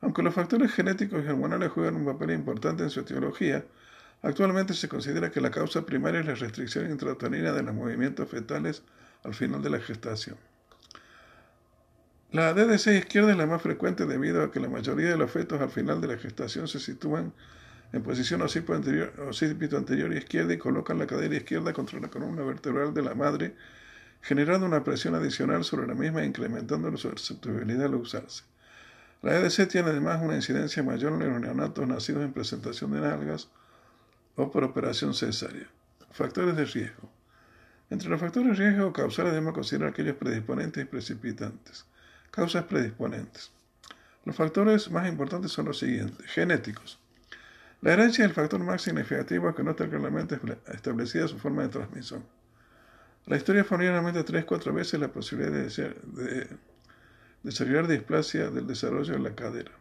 Aunque 0.00 0.22
los 0.22 0.34
factores 0.34 0.72
genéticos 0.72 1.24
y 1.24 1.28
hormonales 1.28 1.70
juegan 1.70 1.96
un 1.96 2.06
papel 2.06 2.32
importante 2.32 2.82
en 2.82 2.90
su 2.90 3.00
etiología, 3.00 3.64
actualmente 4.22 4.74
se 4.74 4.88
considera 4.88 5.30
que 5.30 5.40
la 5.40 5.50
causa 5.50 5.86
primaria 5.86 6.20
es 6.20 6.26
la 6.26 6.34
restricción 6.34 6.90
intrauterina 6.90 7.52
de 7.52 7.62
los 7.62 7.74
movimientos 7.74 8.28
fetales 8.28 8.82
al 9.22 9.34
final 9.34 9.62
de 9.62 9.70
la 9.70 9.78
gestación. 9.78 10.36
La 12.32 12.54
DDC 12.54 12.86
izquierda 12.88 13.32
es 13.32 13.36
la 13.36 13.46
más 13.46 13.60
frecuente 13.60 14.06
debido 14.06 14.42
a 14.42 14.50
que 14.52 14.60
la 14.60 14.68
mayoría 14.68 15.10
de 15.10 15.16
los 15.16 15.30
fetos 15.30 15.60
al 15.60 15.70
final 15.70 16.00
de 16.00 16.08
la 16.08 16.16
gestación 16.16 16.68
se 16.68 16.78
sitúan 16.78 17.32
en 17.92 18.02
posición 18.02 18.42
occipito 18.42 18.74
anterior, 18.74 19.12
anterior 19.76 20.12
izquierda 20.12 20.54
y 20.54 20.58
colocan 20.58 20.98
la 20.98 21.06
cadera 21.06 21.36
izquierda 21.36 21.72
contra 21.72 21.98
la 21.98 22.08
columna 22.08 22.42
vertebral 22.42 22.94
de 22.94 23.02
la 23.02 23.14
madre, 23.14 23.56
generando 24.22 24.66
una 24.66 24.84
presión 24.84 25.14
adicional 25.14 25.64
sobre 25.64 25.86
la 25.88 25.94
misma 25.94 26.22
e 26.22 26.26
incrementando 26.26 26.96
su 26.96 27.10
susceptibilidad 27.10 27.86
al 27.86 27.96
usarse. 27.96 28.44
La 29.22 29.36
EDC 29.36 29.68
tiene 29.68 29.90
además 29.90 30.20
una 30.22 30.36
incidencia 30.36 30.82
mayor 30.82 31.12
en 31.12 31.32
los 31.32 31.40
neonatos 31.40 31.86
nacidos 31.86 32.22
en 32.22 32.32
presentación 32.32 32.92
de 32.92 33.00
nalgas 33.00 33.48
o 34.36 34.50
por 34.50 34.64
operación 34.64 35.12
cesárea. 35.12 35.66
Factores 36.12 36.56
de 36.56 36.64
riesgo. 36.64 37.10
Entre 37.90 38.08
los 38.08 38.20
factores 38.20 38.56
de 38.56 38.64
riesgo 38.64 38.92
causales 38.92 39.32
debemos 39.32 39.52
considerar 39.52 39.90
aquellos 39.90 40.16
predisponentes 40.16 40.82
y 40.82 40.86
precipitantes. 40.86 41.84
Causas 42.30 42.64
predisponentes. 42.64 43.50
Los 44.24 44.36
factores 44.36 44.90
más 44.90 45.08
importantes 45.08 45.50
son 45.50 45.66
los 45.66 45.78
siguientes. 45.78 46.24
Genéticos. 46.26 46.99
La 47.82 47.94
herencia 47.94 48.24
es 48.24 48.30
el 48.30 48.34
factor 48.34 48.60
más 48.60 48.82
significativo 48.82 49.54
que 49.54 49.62
no 49.62 49.70
está 49.70 49.88
claramente 49.88 50.38
establecida 50.72 51.28
su 51.28 51.38
forma 51.38 51.62
de 51.62 51.68
transmisión. 51.68 52.24
La 53.26 53.36
historia 53.36 53.64
familiar 53.64 53.94
aumenta 53.96 54.24
3-4 54.24 54.74
veces 54.74 55.00
la 55.00 55.08
posibilidad 55.08 55.52
de, 55.52 55.68
de 55.68 56.48
desarrollar 57.42 57.86
displasia 57.86 58.50
del 58.50 58.66
desarrollo 58.66 59.14
de 59.14 59.20
la 59.20 59.34
cadera. 59.34 59.72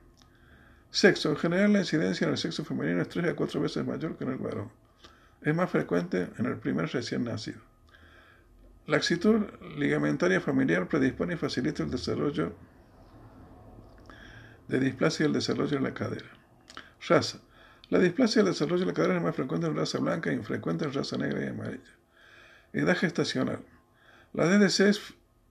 Sexo. 0.91 1.29
En 1.29 1.37
general, 1.37 1.73
la 1.73 1.79
incidencia 1.79 2.25
en 2.25 2.31
el 2.31 2.37
sexo 2.37 2.65
femenino 2.65 3.01
es 3.01 3.09
3 3.09 3.27
a 3.27 3.35
4 3.35 3.61
veces 3.61 3.85
mayor 3.85 4.17
que 4.17 4.23
en 4.23 4.31
el 4.31 4.37
varón. 4.37 4.71
Es 5.41 5.53
más 5.55 5.69
frecuente 5.69 6.29
en 6.37 6.45
el 6.45 6.57
primer 6.57 6.87
recién 6.87 7.23
nacido. 7.23 7.59
La 8.87 8.97
actitud 8.97 9.45
ligamentaria 9.77 10.41
familiar 10.41 10.87
predispone 10.87 11.35
y 11.35 11.37
facilita 11.37 11.83
el 11.83 11.91
desarrollo 11.91 12.55
de 14.67 14.79
displasia 14.79 15.25
del 15.25 15.33
desarrollo 15.33 15.77
de 15.77 15.83
la 15.83 15.93
cadera. 15.93 16.25
Raza. 17.07 17.39
La 17.89 17.97
displasia 17.97 18.43
del 18.43 18.53
desarrollo 18.53 18.81
de 18.81 18.85
la 18.85 18.93
cadera 18.93 19.17
es 19.17 19.23
más 19.23 19.35
frecuente 19.35 19.65
en 19.65 19.75
raza 19.75 19.97
blanca 19.97 20.29
e 20.29 20.33
infrecuente 20.33 20.85
en 20.85 20.93
raza 20.93 21.17
negra 21.17 21.43
y 21.43 21.47
amarilla. 21.47 21.91
Edad 22.71 22.95
gestacional. 22.95 23.65
La 24.33 24.45
DDC 24.45 24.79
es 24.81 25.01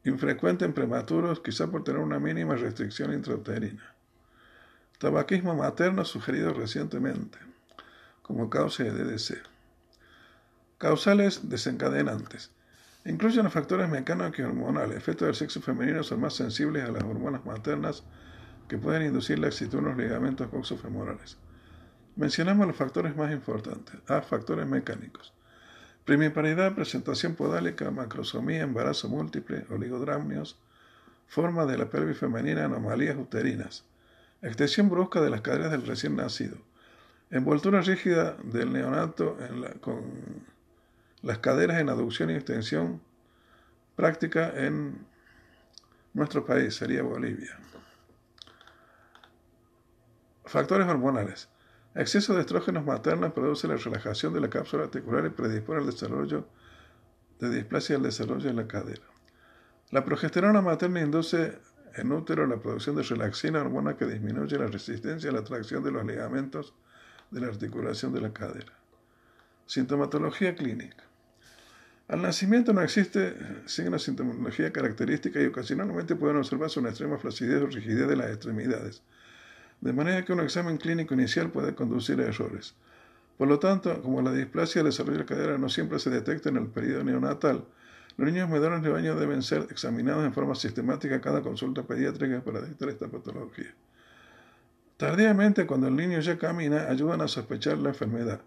infrecuente 0.05 0.65
en 0.65 0.73
prematuros, 0.73 1.40
quizá 1.40 1.66
por 1.66 1.82
tener 1.82 2.01
una 2.01 2.20
mínima 2.20 2.55
restricción 2.55 3.12
intrauterina. 3.12 3.94
Tabaquismo 4.98 5.56
materno 5.56 6.05
sugerido 6.05 6.55
recientemente 6.55 7.39
como 8.23 8.48
causa 8.51 8.85
de 8.85 8.93
DDC. 8.93 9.39
Causales 10.78 11.48
desencadenantes. 11.48 12.52
Incluyen 13.05 13.44
los 13.44 13.52
factores 13.52 13.89
mecánicos 13.89 14.39
y 14.39 14.43
hormonales. 14.43 14.97
Efectos 14.97 15.27
del 15.27 15.35
sexo 15.35 15.60
femenino 15.60 16.05
son 16.05 16.20
más 16.20 16.35
sensibles 16.35 16.85
a 16.85 16.93
las 16.93 17.02
hormonas 17.02 17.44
maternas 17.44 18.05
que 18.69 18.78
pueden 18.78 19.06
inducir 19.06 19.40
la 19.40 19.47
laxitud 19.47 19.78
en 19.78 19.86
los 19.86 19.97
ligamentos 19.97 20.47
coxofemorales. 20.48 21.39
Mencionamos 22.19 22.66
los 22.66 22.74
factores 22.74 23.15
más 23.16 23.31
importantes. 23.32 23.95
A. 24.09 24.23
Factores 24.23 24.66
mecánicos. 24.66 25.32
Primiparidad, 26.05 26.74
presentación 26.74 27.36
podálica, 27.36 27.93
macrosomía, 27.93 28.62
embarazo 28.62 29.09
múltiple, 29.09 29.65
oligodramnios, 29.70 30.59
forma 31.28 31.65
de 31.65 31.78
la 31.78 31.89
pelvis 31.89 32.19
femenina, 32.19 32.65
anomalías 32.65 33.16
uterinas, 33.16 33.85
extensión 34.43 34.90
brusca 34.90 35.20
de 35.20 35.31
las 35.31 35.43
caderas 35.43 35.70
del 35.70 35.86
recién 35.86 36.16
nacido, 36.16 36.57
envoltura 37.31 37.82
rígida 37.82 38.36
del 38.43 38.73
neonato 38.73 39.39
con 39.81 40.03
las 41.23 41.39
caderas 41.39 41.78
en 41.81 41.89
aducción 41.89 42.31
y 42.31 42.35
extensión, 42.35 43.01
práctica 43.95 44.53
en 44.57 45.07
nuestro 46.15 46.45
país, 46.45 46.74
sería 46.74 47.03
Bolivia. 47.03 47.57
Factores 50.47 50.89
hormonales. 50.89 51.49
Exceso 51.94 52.35
de 52.35 52.43
estrógenos 52.43 52.85
maternos 52.85 53.32
produce 53.32 53.66
la 53.66 53.77
relajación 53.77 54.32
de 54.32 54.40
la 54.40 54.51
cápsula 54.51 54.85
articular 54.85 55.24
y 55.27 55.31
predispone 55.31 55.81
al 55.81 55.86
desarrollo 55.86 56.47
de 57.40 57.51
displasia 57.51 57.97
del 57.97 58.05
desarrollo 58.05 58.48
de 58.48 58.55
la 58.55 58.69
cadera. 58.69 59.02
La 59.90 60.05
progesterona 60.05 60.60
materna 60.60 61.01
induce 61.01 61.59
en 61.94 62.12
útero 62.12 62.47
la 62.47 62.60
producción 62.60 62.94
de 62.97 63.02
relaxina, 63.02 63.60
hormona 63.60 63.97
que 63.97 64.06
disminuye 64.06 64.59
la 64.59 64.66
resistencia 64.66 65.31
a 65.31 65.32
la 65.32 65.44
tracción 65.44 65.82
de 65.82 65.90
los 65.90 66.05
ligamentos 66.05 66.74
de 67.31 67.40
la 67.40 67.48
articulación 67.48 68.12
de 68.12 68.20
la 68.20 68.32
cadera. 68.32 68.73
Sintomatología 69.66 70.55
clínica. 70.55 71.05
Al 72.06 72.23
nacimiento 72.23 72.73
no 72.73 72.82
existe 72.82 73.35
signo 73.66 73.93
de 73.93 73.98
sintomatología 73.98 74.73
característica 74.73 75.40
y 75.40 75.47
ocasionalmente 75.47 76.16
pueden 76.16 76.36
observarse 76.36 76.81
una 76.81 76.90
extrema 76.90 77.19
flacidez 77.19 77.62
o 77.62 77.66
rigidez 77.66 78.09
de 78.09 78.16
las 78.16 78.31
extremidades 78.31 79.02
de 79.81 79.93
manera 79.93 80.25
que 80.25 80.33
un 80.33 80.41
examen 80.41 80.77
clínico 80.77 81.15
inicial 81.15 81.51
puede 81.51 81.75
conducir 81.75 82.21
a 82.21 82.27
errores. 82.27 82.75
Por 83.37 83.49
lo 83.49 83.59
tanto, 83.59 84.03
como 84.03 84.21
la 84.21 84.33
displasia 84.33 84.83
del 84.83 84.91
desarrollo 84.91 85.19
de 85.19 85.25
la 85.25 85.27
cadera 85.27 85.59
no 85.59 85.69
siempre 85.69 85.99
se 85.99 86.11
detecta 86.11 86.49
en 86.49 86.57
el 86.57 86.67
periodo 86.67 87.05
neonatal, 87.05 87.65
los 88.17 88.33
niños 88.33 88.49
menores 88.51 88.83
de 88.83 88.91
baño 88.91 89.15
deben 89.15 89.43
ser 89.43 89.69
examinados 89.71 90.25
en 90.25 90.33
forma 90.33 90.57
sistemática 90.57 91.21
cada 91.21 91.41
consulta 91.41 91.85
pediátrica 91.85 92.41
para 92.41 92.61
detectar 92.61 92.89
esta 92.89 93.07
patología. 93.07 93.73
Tardíamente, 94.97 95.67
cuando 95.67 95.87
el 95.87 95.95
niño 95.95 96.19
ya 96.19 96.37
camina, 96.37 96.89
ayudan 96.89 97.21
a 97.21 97.29
sospechar 97.29 97.79
la 97.79 97.91
enfermedad. 97.91 98.41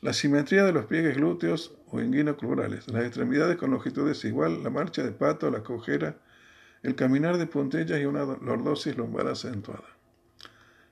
La 0.00 0.14
simetría 0.14 0.64
de 0.64 0.72
los 0.72 0.86
pliegues 0.86 1.16
glúteos 1.16 1.74
o 1.90 2.00
inguinocrurales, 2.00 2.88
las 2.88 3.04
extremidades 3.04 3.58
con 3.58 3.70
longitud 3.70 4.08
desigual, 4.08 4.62
la 4.62 4.70
marcha 4.70 5.02
de 5.02 5.12
pato, 5.12 5.50
la 5.50 5.62
cojera, 5.62 6.16
el 6.82 6.94
caminar 6.94 7.36
de 7.36 7.46
puntillas 7.46 8.00
y 8.00 8.06
una 8.06 8.24
lordosis 8.24 8.96
lumbar 8.96 9.26
acentuada. 9.26 9.84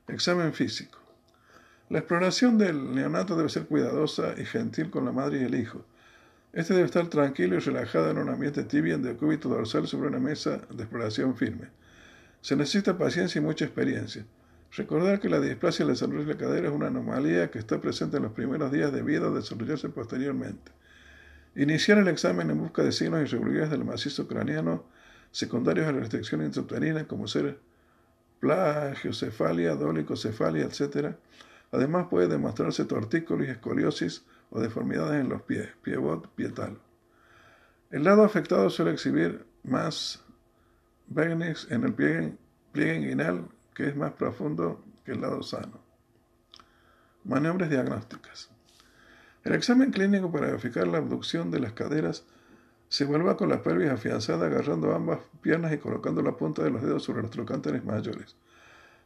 Examen 0.08 0.52
físico. 0.52 0.98
La 1.88 2.00
exploración 2.00 2.58
del 2.58 2.92
neonato 2.92 3.36
debe 3.36 3.48
ser 3.48 3.66
cuidadosa 3.66 4.34
y 4.36 4.44
gentil 4.44 4.90
con 4.90 5.04
la 5.04 5.12
madre 5.12 5.40
y 5.40 5.44
el 5.44 5.54
hijo. 5.54 5.84
Este 6.52 6.74
debe 6.74 6.86
estar 6.86 7.06
tranquilo 7.06 7.54
y 7.54 7.60
relajado 7.60 8.10
en 8.10 8.18
un 8.18 8.28
ambiente 8.28 8.64
tibio 8.64 8.98
de 8.98 9.14
cúbito 9.14 9.48
dorsal 9.48 9.86
sobre 9.86 10.08
una 10.08 10.18
mesa 10.18 10.60
de 10.70 10.82
exploración 10.82 11.36
firme. 11.36 11.68
Se 12.40 12.56
necesita 12.56 12.98
paciencia 12.98 13.38
y 13.38 13.42
mucha 13.42 13.64
experiencia. 13.64 14.26
Recordar 14.76 15.20
que 15.20 15.28
la 15.28 15.38
displasia 15.38 15.84
del 15.84 15.94
desarrollo 15.94 16.24
de 16.24 16.32
la 16.32 16.38
cadera 16.38 16.68
es 16.68 16.74
una 16.74 16.88
anomalía 16.88 17.50
que 17.50 17.60
está 17.60 17.80
presente 17.80 18.16
en 18.16 18.24
los 18.24 18.32
primeros 18.32 18.72
días 18.72 18.92
de 18.92 19.02
vida 19.02 19.28
o 19.28 19.34
desarrollarse 19.34 19.88
posteriormente. 19.88 20.72
Iniciar 21.54 21.98
el 21.98 22.08
examen 22.08 22.50
en 22.50 22.58
busca 22.58 22.82
de 22.82 22.90
signos 22.90 23.20
irregulares 23.20 23.70
del 23.70 23.84
macizo 23.84 24.26
craneano 24.26 24.84
secundarios 25.30 25.86
a 25.86 25.92
la 25.92 26.00
restricción 26.00 26.42
intrauterina 26.42 27.06
como 27.06 27.28
ser 27.28 27.60
plagiocefalia, 28.42 29.76
dolicocefalia, 29.76 30.64
etc. 30.64 31.14
Además 31.70 32.08
puede 32.10 32.26
demostrarse 32.26 32.84
tortícolis, 32.84 33.50
escoliosis 33.50 34.24
o 34.50 34.58
deformidades 34.58 35.20
en 35.20 35.28
los 35.28 35.42
pies, 35.42 35.68
piebot, 35.80 36.26
pietal. 36.34 36.76
El 37.92 38.02
lado 38.02 38.24
afectado 38.24 38.68
suele 38.68 38.90
exhibir 38.90 39.46
más 39.62 40.24
Begnix 41.06 41.70
en 41.70 41.84
el 41.84 41.94
pliegue, 41.94 42.36
pliegue 42.72 42.96
inguinal, 42.96 43.48
que 43.74 43.86
es 43.86 43.96
más 43.96 44.10
profundo 44.14 44.84
que 45.04 45.12
el 45.12 45.20
lado 45.20 45.44
sano. 45.44 45.80
Maniobras 47.22 47.70
diagnósticas. 47.70 48.50
El 49.44 49.54
examen 49.54 49.92
clínico 49.92 50.32
para 50.32 50.48
verificar 50.48 50.88
la 50.88 50.98
abducción 50.98 51.52
de 51.52 51.60
las 51.60 51.74
caderas 51.74 52.24
se 52.92 53.06
vuelve 53.06 53.34
con 53.36 53.48
la 53.48 53.62
pelvis 53.62 53.88
afianzada 53.88 54.44
agarrando 54.44 54.94
ambas 54.94 55.20
piernas 55.40 55.72
y 55.72 55.78
colocando 55.78 56.20
la 56.20 56.36
punta 56.36 56.62
de 56.62 56.70
los 56.70 56.82
dedos 56.82 57.02
sobre 57.02 57.22
los 57.22 57.30
trocánteres 57.30 57.82
mayores. 57.86 58.36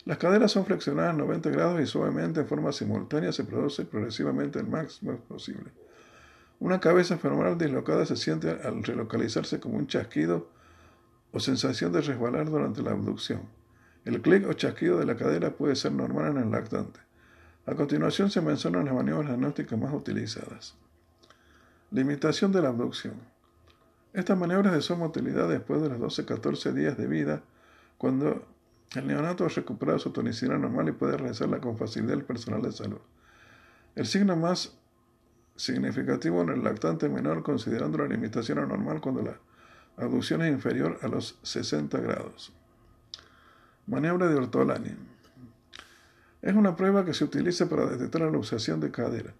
Las 0.05 0.19
caderas 0.19 0.51
son 0.51 0.67
flexionadas 0.67 1.17
90 1.17 1.51
grados 1.51 1.81
y 1.81 1.87
suavemente 1.87 2.41
en 2.41 2.49
forma 2.49 2.73
simultánea 2.73 3.31
se 3.31 3.45
produce 3.45 3.85
progresivamente 3.85 4.59
el 4.59 4.67
máximo 4.67 5.17
posible. 5.29 5.71
Una 6.59 6.81
cabeza 6.81 7.17
femoral 7.17 7.59
dislocada 7.59 8.05
se 8.07 8.17
siente 8.17 8.51
al 8.51 8.83
relocalizarse 8.83 9.61
como 9.61 9.77
un 9.77 9.87
chasquido 9.87 10.51
o 11.31 11.39
sensación 11.39 11.93
de 11.93 12.01
resbalar 12.01 12.51
durante 12.51 12.83
la 12.83 12.91
abducción. 12.91 13.43
El 14.05 14.21
clic 14.21 14.49
o 14.49 14.53
chasquido 14.55 14.99
de 14.99 15.07
la 15.07 15.17
cadera 15.17 15.53
puede 15.53 15.77
ser 15.77 15.93
normal 15.93 16.33
en 16.33 16.43
el 16.43 16.51
lactante. 16.51 16.99
A 17.67 17.77
continuación 17.77 18.33
se 18.33 18.41
mencionan 18.41 18.87
las 18.87 18.95
maniobras 18.95 19.29
diagnósticas 19.29 19.79
más 19.79 19.95
utilizadas. 19.95 20.75
Limitación 21.93 22.51
de 22.51 22.63
la 22.63 22.71
abducción. 22.71 23.36
Estas 24.17 24.39
maniobras 24.39 24.73
de 24.73 24.81
suma 24.81 25.05
utilidad 25.05 25.47
después 25.47 25.83
de 25.83 25.91
los 25.91 25.99
12-14 26.01 26.73
días 26.73 26.97
de 26.97 27.07
vida, 27.07 27.43
cuando 27.99 28.47
el 28.95 29.07
neonato 29.07 29.45
ha 29.45 29.49
recuperado 29.49 29.99
su 29.99 30.11
tonicidad 30.11 30.59
normal 30.59 30.89
y 30.89 30.93
puede 30.93 31.19
realizarla 31.19 31.61
con 31.61 31.77
facilidad 31.77 32.15
el 32.15 32.25
personal 32.25 32.63
de 32.63 32.73
salud. 32.73 33.01
El 33.95 34.07
signo 34.07 34.35
más 34.35 34.75
significativo 35.55 36.41
en 36.41 36.49
el 36.49 36.65
lactante 36.65 37.11
menor 37.11 37.43
considerando 37.43 37.99
la 37.99 38.07
limitación 38.07 38.59
anormal 38.59 39.03
cuando 39.03 39.21
la 39.21 39.39
abducción 39.99 40.41
es 40.41 40.51
inferior 40.51 40.99
a 41.03 41.09
los 41.09 41.39
60 41.43 42.01
grados. 42.01 42.55
Maniobra 43.87 44.29
de 44.29 44.37
Ortolani. 44.37 44.97
Es 46.41 46.55
una 46.55 46.75
prueba 46.75 47.05
que 47.05 47.13
se 47.13 47.25
utiliza 47.25 47.69
para 47.69 47.85
detectar 47.85 48.23
la 48.23 48.31
luxación 48.31 48.81
de 48.81 48.91
cadera. 48.91 49.35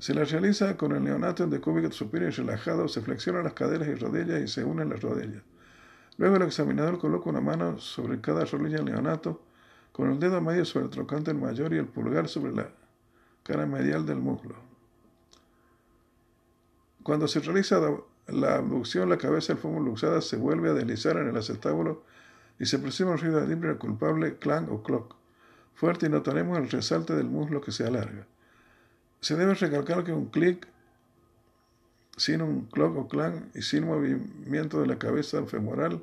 Se 0.00 0.14
la 0.14 0.24
realiza 0.24 0.78
con 0.78 0.92
el 0.92 1.04
neonato 1.04 1.44
en 1.44 1.50
decúbito 1.50 1.92
superior 1.92 2.32
y 2.32 2.34
relajado, 2.34 2.88
se 2.88 3.02
flexionan 3.02 3.44
las 3.44 3.52
caderas 3.52 3.86
y 3.86 3.94
rodillas 3.94 4.40
y 4.40 4.48
se 4.48 4.64
unen 4.64 4.88
las 4.88 5.02
rodillas. 5.02 5.42
Luego 6.16 6.36
el 6.36 6.42
examinador 6.42 6.98
coloca 6.98 7.28
una 7.28 7.42
mano 7.42 7.78
sobre 7.78 8.18
cada 8.22 8.46
rodilla 8.46 8.78
del 8.78 8.86
neonato, 8.86 9.42
con 9.92 10.10
el 10.10 10.18
dedo 10.18 10.40
medio 10.40 10.64
sobre 10.64 10.86
el 10.86 10.90
trocante 10.90 11.34
mayor 11.34 11.74
y 11.74 11.76
el 11.76 11.84
pulgar 11.84 12.28
sobre 12.28 12.52
la 12.52 12.70
cara 13.42 13.66
medial 13.66 14.06
del 14.06 14.16
muslo. 14.16 14.54
Cuando 17.02 17.28
se 17.28 17.40
realiza 17.40 17.78
la 18.28 18.54
abducción, 18.54 19.06
la 19.10 19.18
cabeza 19.18 19.52
del 19.52 19.60
fémur 19.60 19.82
luxada 19.82 20.22
se 20.22 20.38
vuelve 20.38 20.70
a 20.70 20.74
deslizar 20.74 21.18
en 21.18 21.28
el 21.28 21.36
acetábulo 21.36 22.04
y 22.58 22.64
se 22.64 22.78
percibe 22.78 23.10
un 23.10 23.18
ruido 23.18 23.38
de 23.42 23.48
timbre 23.48 23.76
culpable, 23.76 24.38
clang 24.38 24.70
o 24.70 24.82
clock, 24.82 25.14
fuerte 25.74 26.06
y 26.06 26.08
notaremos 26.08 26.56
el 26.56 26.70
resalte 26.70 27.14
del 27.14 27.26
muslo 27.26 27.60
que 27.60 27.72
se 27.72 27.86
alarga. 27.86 28.26
Se 29.20 29.36
debe 29.36 29.54
recalcar 29.54 30.04
que 30.04 30.12
un 30.12 30.26
clic 30.26 30.66
sin 32.16 32.42
un 32.42 32.66
clock 32.66 32.96
o 32.96 33.08
clang 33.08 33.50
y 33.54 33.62
sin 33.62 33.86
movimiento 33.86 34.80
de 34.80 34.86
la 34.86 34.98
cabeza 34.98 35.44
femoral 35.46 36.02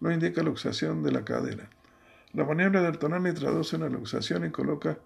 no 0.00 0.10
indica 0.12 0.42
luxación 0.42 1.02
de 1.02 1.12
la 1.12 1.24
cadera. 1.24 1.70
La 2.32 2.44
maniobra 2.44 2.82
del 2.82 2.98
Tonani 2.98 3.32
traduce 3.32 3.76
una 3.76 3.88
luxación 3.88 4.44
y 4.44 4.50
coloca 4.50 4.98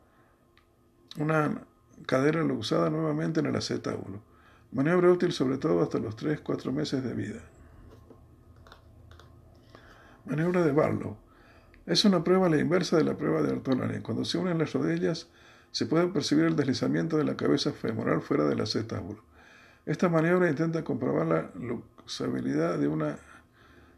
una 1.19 1.63
cadera 2.07 2.43
luxada 2.43 2.89
nuevamente 2.89 3.41
en 3.41 3.47
el 3.47 3.57
acetábulo. 3.57 4.21
Maniobra 4.73 5.11
útil 5.11 5.33
sobre 5.33 5.59
todo 5.59 5.83
hasta 5.83 5.99
los 5.99 6.17
3-4 6.17 6.73
meses 6.73 7.03
de 7.03 7.15
vida. 7.15 7.41
Maniobra 10.25 10.63
de 10.63 10.73
Barlow. 10.73 11.17
Es 11.87 12.05
una 12.05 12.25
prueba 12.25 12.47
a 12.47 12.51
la 12.51 12.59
inversa 12.59 12.97
de 12.97 13.05
la 13.05 13.17
prueba 13.17 13.43
de 13.43 13.53
Ortolani. 13.53 14.01
Cuando 14.01 14.25
se 14.25 14.39
unen 14.39 14.59
las 14.59 14.73
rodillas, 14.73 15.29
se 15.77 15.85
puede 15.85 16.09
percibir 16.09 16.47
el 16.47 16.57
deslizamiento 16.57 17.19
de 17.19 17.25
la 17.25 17.37
cabeza 17.37 17.71
femoral 17.71 18.23
fuera 18.23 18.47
del 18.47 18.63
acetábulo. 18.63 19.23
Esta 19.85 20.09
maniobra 20.09 20.49
intenta 20.49 20.83
comprobar 20.83 21.27
la 21.27 21.51
luxabilidad 21.55 22.79
de 22.79 22.89
una 22.89 23.19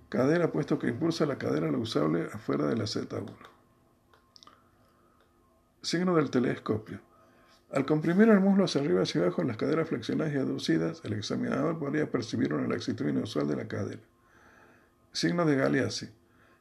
cadera, 0.08 0.50
puesto 0.50 0.76
que 0.80 0.88
impulsa 0.88 1.24
la 1.24 1.38
cadera 1.38 1.70
luxable 1.70 2.30
afuera 2.32 2.66
del 2.66 2.80
acetábulo. 2.80 3.48
Signo 5.80 6.16
del 6.16 6.30
telescopio. 6.30 6.98
Al 7.70 7.86
comprimir 7.86 8.28
el 8.28 8.40
muslo 8.40 8.64
hacia 8.64 8.80
arriba 8.80 8.98
y 8.98 9.02
hacia 9.04 9.20
abajo 9.20 9.42
en 9.42 9.46
las 9.46 9.56
caderas 9.56 9.88
flexionadas 9.88 10.34
y 10.34 10.38
aducidas, 10.38 11.00
el 11.04 11.12
examinador 11.12 11.78
podría 11.78 12.10
percibir 12.10 12.52
una 12.54 12.66
laxitud 12.66 13.06
inusual 13.06 13.46
de 13.46 13.54
la 13.54 13.68
cadera. 13.68 14.02
Signo 15.12 15.46
de 15.46 15.54
Galeazzi. 15.54 16.08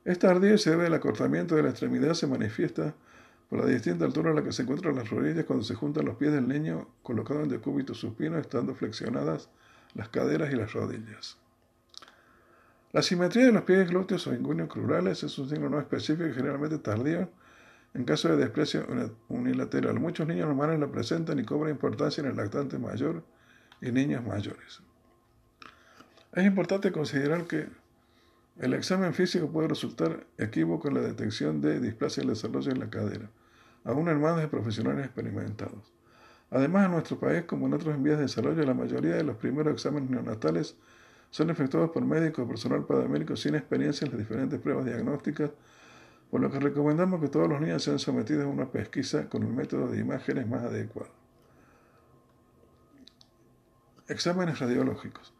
Esta 0.06 0.30
ardilla 0.30 0.60
se 0.60 0.69
debe 0.69 0.85
al 0.85 0.94
acortamiento 0.94 1.56
de 1.56 1.64
la 1.64 1.69
extremidad, 1.69 2.14
se 2.14 2.27
manifiesta 2.27 2.94
por 3.49 3.59
la 3.59 3.65
distinta 3.65 4.05
altura 4.05 4.31
a 4.31 4.33
la 4.33 4.43
que 4.43 4.51
se 4.51 4.63
encuentran 4.63 4.95
las 4.95 5.09
rodillas 5.09 5.45
cuando 5.45 5.63
se 5.63 5.75
juntan 5.75 6.05
los 6.05 6.17
pies 6.17 6.33
del 6.33 6.47
niño 6.47 6.87
colocado 7.03 7.41
en 7.43 7.49
decúbito 7.49 7.93
supino, 7.93 8.37
estando 8.37 8.75
flexionadas 8.75 9.49
las 9.93 10.09
caderas 10.09 10.51
y 10.51 10.55
las 10.55 10.73
rodillas. 10.73 11.37
La 12.91 13.01
simetría 13.01 13.45
de 13.45 13.51
los 13.51 13.63
pies 13.63 13.89
glúteos 13.89 14.27
o 14.27 14.33
ingunios 14.33 14.69
crurales 14.69 15.23
es 15.23 15.37
un 15.37 15.49
signo 15.49 15.69
no 15.69 15.79
específico 15.79 16.27
y 16.27 16.33
generalmente 16.33 16.77
tardío 16.77 17.29
en 17.93 18.03
caso 18.03 18.29
de 18.29 18.37
desprecio 18.37 18.85
unilateral, 19.27 19.99
muchos 19.99 20.27
niños 20.27 20.47
normales 20.47 20.79
la 20.79 20.87
presentan 20.87 21.39
y 21.39 21.43
cobran 21.43 21.71
importancia 21.71 22.21
en 22.21 22.29
el 22.29 22.35
lactante 22.35 22.77
mayor 22.77 23.23
y 23.81 23.91
niños 23.91 24.23
mayores. 24.23 24.81
Es 26.33 26.45
importante 26.45 26.91
considerar 26.91 27.45
que 27.45 27.67
el 28.59 28.73
examen 28.73 29.13
físico 29.13 29.49
puede 29.49 29.67
resultar 29.67 30.25
equívoco 30.38 30.88
en 30.88 30.95
la 30.95 31.01
detección 31.01 31.61
de 31.61 31.79
displasia 31.79 32.21
del 32.21 32.31
desarrollo 32.34 32.71
en 32.71 32.79
la 32.79 32.89
cadera, 32.89 33.29
aún 33.84 34.09
en 34.09 34.19
manos 34.19 34.39
de 34.39 34.47
profesionales 34.47 35.05
experimentados. 35.05 35.93
Además, 36.49 36.85
en 36.85 36.91
nuestro 36.91 37.19
país, 37.19 37.43
como 37.43 37.67
en 37.67 37.73
otros 37.73 38.01
vías 38.01 38.17
de 38.17 38.23
desarrollo, 38.23 38.63
la 38.63 38.73
mayoría 38.73 39.15
de 39.15 39.23
los 39.23 39.38
primeros 39.38 39.73
exámenes 39.73 40.09
neonatales 40.09 40.75
son 41.29 41.49
efectuados 41.49 41.91
por 41.91 42.05
médicos 42.05 42.45
o 42.45 42.47
personal 42.47 42.85
paramédico 42.85 43.35
sin 43.35 43.55
experiencia 43.55 44.05
en 44.05 44.11
las 44.11 44.19
diferentes 44.19 44.59
pruebas 44.59 44.85
diagnósticas 44.85 45.51
por 46.29 46.41
lo 46.41 46.51
que 46.51 46.59
recomendamos 46.59 47.21
que 47.21 47.29
todos 47.29 47.47
los 47.47 47.61
niños 47.61 47.84
sean 47.84 47.99
sometidos 47.99 48.45
a 48.45 48.47
una 48.47 48.69
pesquisa 48.69 49.29
con 49.29 49.43
el 49.43 49.53
método 49.53 49.88
de 49.88 49.99
imágenes 49.99 50.47
más 50.47 50.63
adecuado. 50.63 51.11
Exámenes 54.07 54.59
radiológicos. 54.59 55.34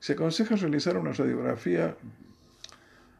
Se 0.00 0.12
aconseja 0.12 0.56
realizar 0.56 0.96
una 0.96 1.12
radiografía 1.12 1.96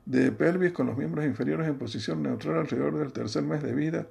de 0.08 0.32
pelvis 0.32 0.72
con 0.72 0.86
los 0.86 0.96
miembros 0.96 1.26
inferiores 1.26 1.68
en 1.68 1.76
posición 1.76 2.22
neutral 2.22 2.56
alrededor 2.56 2.96
del 2.96 3.12
tercer 3.12 3.42
mes 3.42 3.62
de 3.62 3.74
vida, 3.74 4.06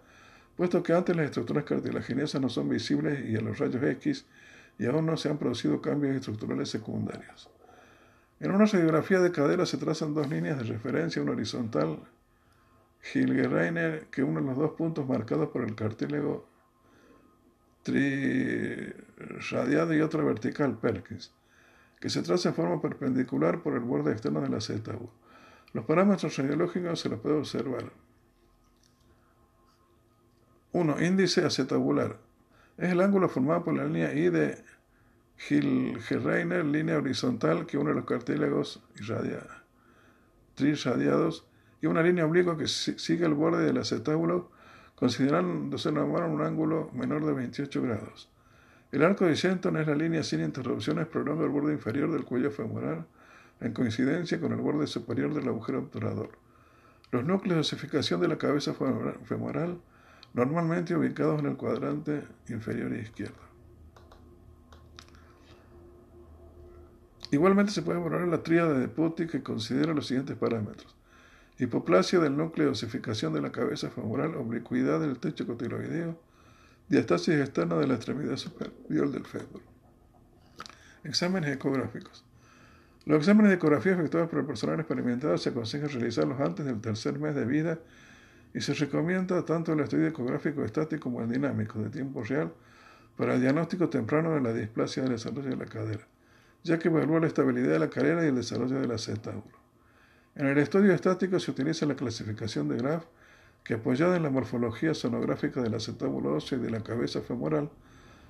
puesto 0.56 0.84
que 0.84 0.94
antes 0.94 1.16
las 1.16 1.26
estructuras 1.26 1.64
cartilaginosas 1.64 2.40
no 2.40 2.50
son 2.50 2.70
visibles 2.70 3.28
y 3.28 3.36
en 3.36 3.46
los 3.46 3.58
rayos 3.58 3.82
X 3.84 4.28
y 4.78 4.86
aún 4.86 5.08
no 5.08 5.18
se 5.18 5.30
han 5.30 5.40
producido 5.40 5.82
cambios 5.82 6.16
estructurales 6.16 6.70
secundarios. 6.70 7.50
En 8.40 8.52
una 8.52 8.66
radiografía 8.66 9.20
de 9.20 9.32
cadera 9.32 9.66
se 9.66 9.78
trazan 9.78 10.14
dos 10.14 10.30
líneas 10.30 10.60
de 10.60 10.66
referencia, 10.66 11.20
una 11.20 11.32
horizontal 11.32 11.98
Hilge-Reiner 13.12 14.06
que 14.12 14.22
une 14.22 14.42
los 14.42 14.56
dos 14.56 14.74
puntos 14.74 15.08
marcados 15.08 15.50
por 15.50 15.64
el 15.64 15.74
cartílago 15.74 16.48
triradiado 17.82 18.94
y 19.96 20.02
otro 20.02 20.24
vertical, 20.24 20.78
Perkins, 20.78 21.34
que 22.00 22.12
se 22.12 22.22
traza 22.22 22.50
en 22.50 22.56
forma 22.56 22.80
perpendicular 22.80 23.64
por 23.64 23.74
el 23.74 23.80
borde 23.80 24.12
externo 24.12 24.42
del 24.42 24.54
acétabo. 24.54 25.12
Los 25.74 25.86
parámetros 25.86 26.38
radiológicos 26.38 27.00
se 27.00 27.10
los 27.10 27.20
puede 27.20 27.38
observar. 27.38 27.92
1. 30.72 31.02
Índice 31.02 31.46
acetabular. 31.46 32.18
Es 32.78 32.92
el 32.92 33.02
ángulo 33.02 33.30
formado 33.30 33.64
por 33.64 33.76
la 33.76 33.86
línea 33.86 34.14
I 34.14 34.30
de 34.30 34.64
Hilge-Reiner, 35.50 36.66
línea 36.66 36.98
horizontal 36.98 37.66
que 37.66 37.78
une 37.78 37.94
los 37.94 38.06
cartílagos 38.06 38.84
triradiados 40.56 41.48
y 41.82 41.88
una 41.88 42.02
línea 42.02 42.26
oblicua 42.26 42.58
que 42.58 42.68
sigue 42.68 43.26
el 43.26 43.34
borde 43.34 43.66
del 43.66 43.78
acetábulo, 43.78 44.52
considerándose 44.96 45.92
normal 45.92 46.24
un 46.24 46.42
ángulo 46.42 46.90
menor 46.94 47.26
de 47.26 47.34
28 47.34 47.82
grados. 47.82 48.32
El 48.92 49.04
arco 49.04 49.26
de 49.26 49.36
Shenton 49.36 49.78
es 49.78 49.88
la 49.88 49.96
línea 49.96 50.24
sin 50.24 50.42
interrupciones 50.42 51.08
prolonga 51.08 51.44
el 51.44 51.52
borde 51.52 51.74
inferior 51.74 52.12
del 52.12 52.24
cuello 52.24 52.52
femoral 52.52 53.06
en 53.62 53.74
coincidencia 53.74 54.40
con 54.40 54.52
el 54.52 54.60
borde 54.60 54.88
superior 54.88 55.34
del 55.34 55.48
agujero 55.48 55.80
obturador. 55.80 56.38
Los 57.12 57.24
núcleos 57.24 57.56
de 57.56 57.62
osificación 57.62 58.22
de 58.22 58.28
la 58.28 58.38
cabeza 58.38 58.74
femoral 58.74 59.80
normalmente 60.34 60.96
ubicados 60.96 61.40
en 61.40 61.48
el 61.48 61.58
cuadrante 61.58 62.24
inferior 62.50 62.94
izquierdo. 62.94 63.48
Igualmente 67.32 67.72
se 67.72 67.82
puede 67.82 68.00
valorar 68.00 68.28
la 68.28 68.44
tríada 68.44 68.78
de 68.78 68.88
Putty 68.88 69.28
que 69.28 69.44
considera 69.44 69.94
los 69.94 70.08
siguientes 70.08 70.38
parámetros 70.38 70.98
hipoplasia 71.60 72.20
del 72.20 72.38
núcleo 72.38 72.68
de 72.68 72.72
osificación 72.74 73.34
de 73.34 73.42
la 73.42 73.52
cabeza 73.52 73.90
femoral, 73.90 74.36
oblicuidad 74.36 75.00
del 75.00 75.18
techo 75.20 75.48
cotiloideo, 75.48 76.20
diastasis 76.88 77.40
externa 77.40 77.78
de 77.78 77.88
la 77.88 77.96
extremidad 77.96 78.38
superior 78.38 79.12
del 79.12 79.26
fémur. 79.26 79.62
Exámenes 81.04 81.56
ecográficos. 81.56 82.24
Los 83.08 83.20
exámenes 83.20 83.52
de 83.52 83.56
ecografía 83.56 83.94
efectuados 83.94 84.30
por 84.30 84.40
el 84.40 84.46
personal 84.46 84.82
experimentado 84.82 85.38
se 85.38 85.48
aconseja 85.48 85.88
realizarlos 85.88 86.42
antes 86.42 86.66
del 86.66 86.82
tercer 86.82 87.18
mes 87.18 87.34
de 87.36 87.46
vida 87.46 87.80
y 88.54 88.60
se 88.60 88.74
recomienda 88.74 89.46
tanto 89.46 89.72
el 89.72 89.80
estudio 89.80 90.08
ecográfico 90.08 90.66
estático 90.66 91.04
como 91.04 91.22
el 91.22 91.30
dinámico 91.30 91.80
de 91.80 91.90
tiempo 91.90 92.22
real 92.22 92.52
para 93.16 93.36
el 93.36 93.42
diagnóstico 93.42 93.88
temprano 93.88 94.36
de 94.36 94.42
la 94.42 94.52
displasia 94.52 95.04
del 95.04 95.14
desarrollo 95.14 95.52
de 95.52 95.56
la 95.56 95.68
cadera, 95.68 96.06
ya 96.66 96.78
que 96.80 96.90
evalúa 96.90 97.22
la 97.22 97.28
estabilidad 97.28 97.72
de 97.72 97.80
la 97.80 97.90
cadera 97.90 98.26
y 98.26 98.28
el 98.28 98.36
desarrollo 98.36 98.78
del 98.78 98.92
acetábulo. 98.92 99.58
En 100.36 100.48
el 100.48 100.58
estudio 100.58 100.94
estático 100.94 101.40
se 101.40 101.52
utiliza 101.52 101.86
la 101.86 101.96
clasificación 101.96 102.68
de 102.68 102.76
Graf, 102.76 103.06
que 103.64 103.76
apoyada 103.76 104.18
en 104.18 104.24
la 104.24 104.30
morfología 104.30 104.94
sonográfica 104.94 105.62
del 105.62 105.76
acetábulo 105.76 106.36
óseo 106.36 106.58
y 106.58 106.62
de 106.62 106.72
la 106.72 106.84
cabeza 106.84 107.22
femoral, 107.22 107.70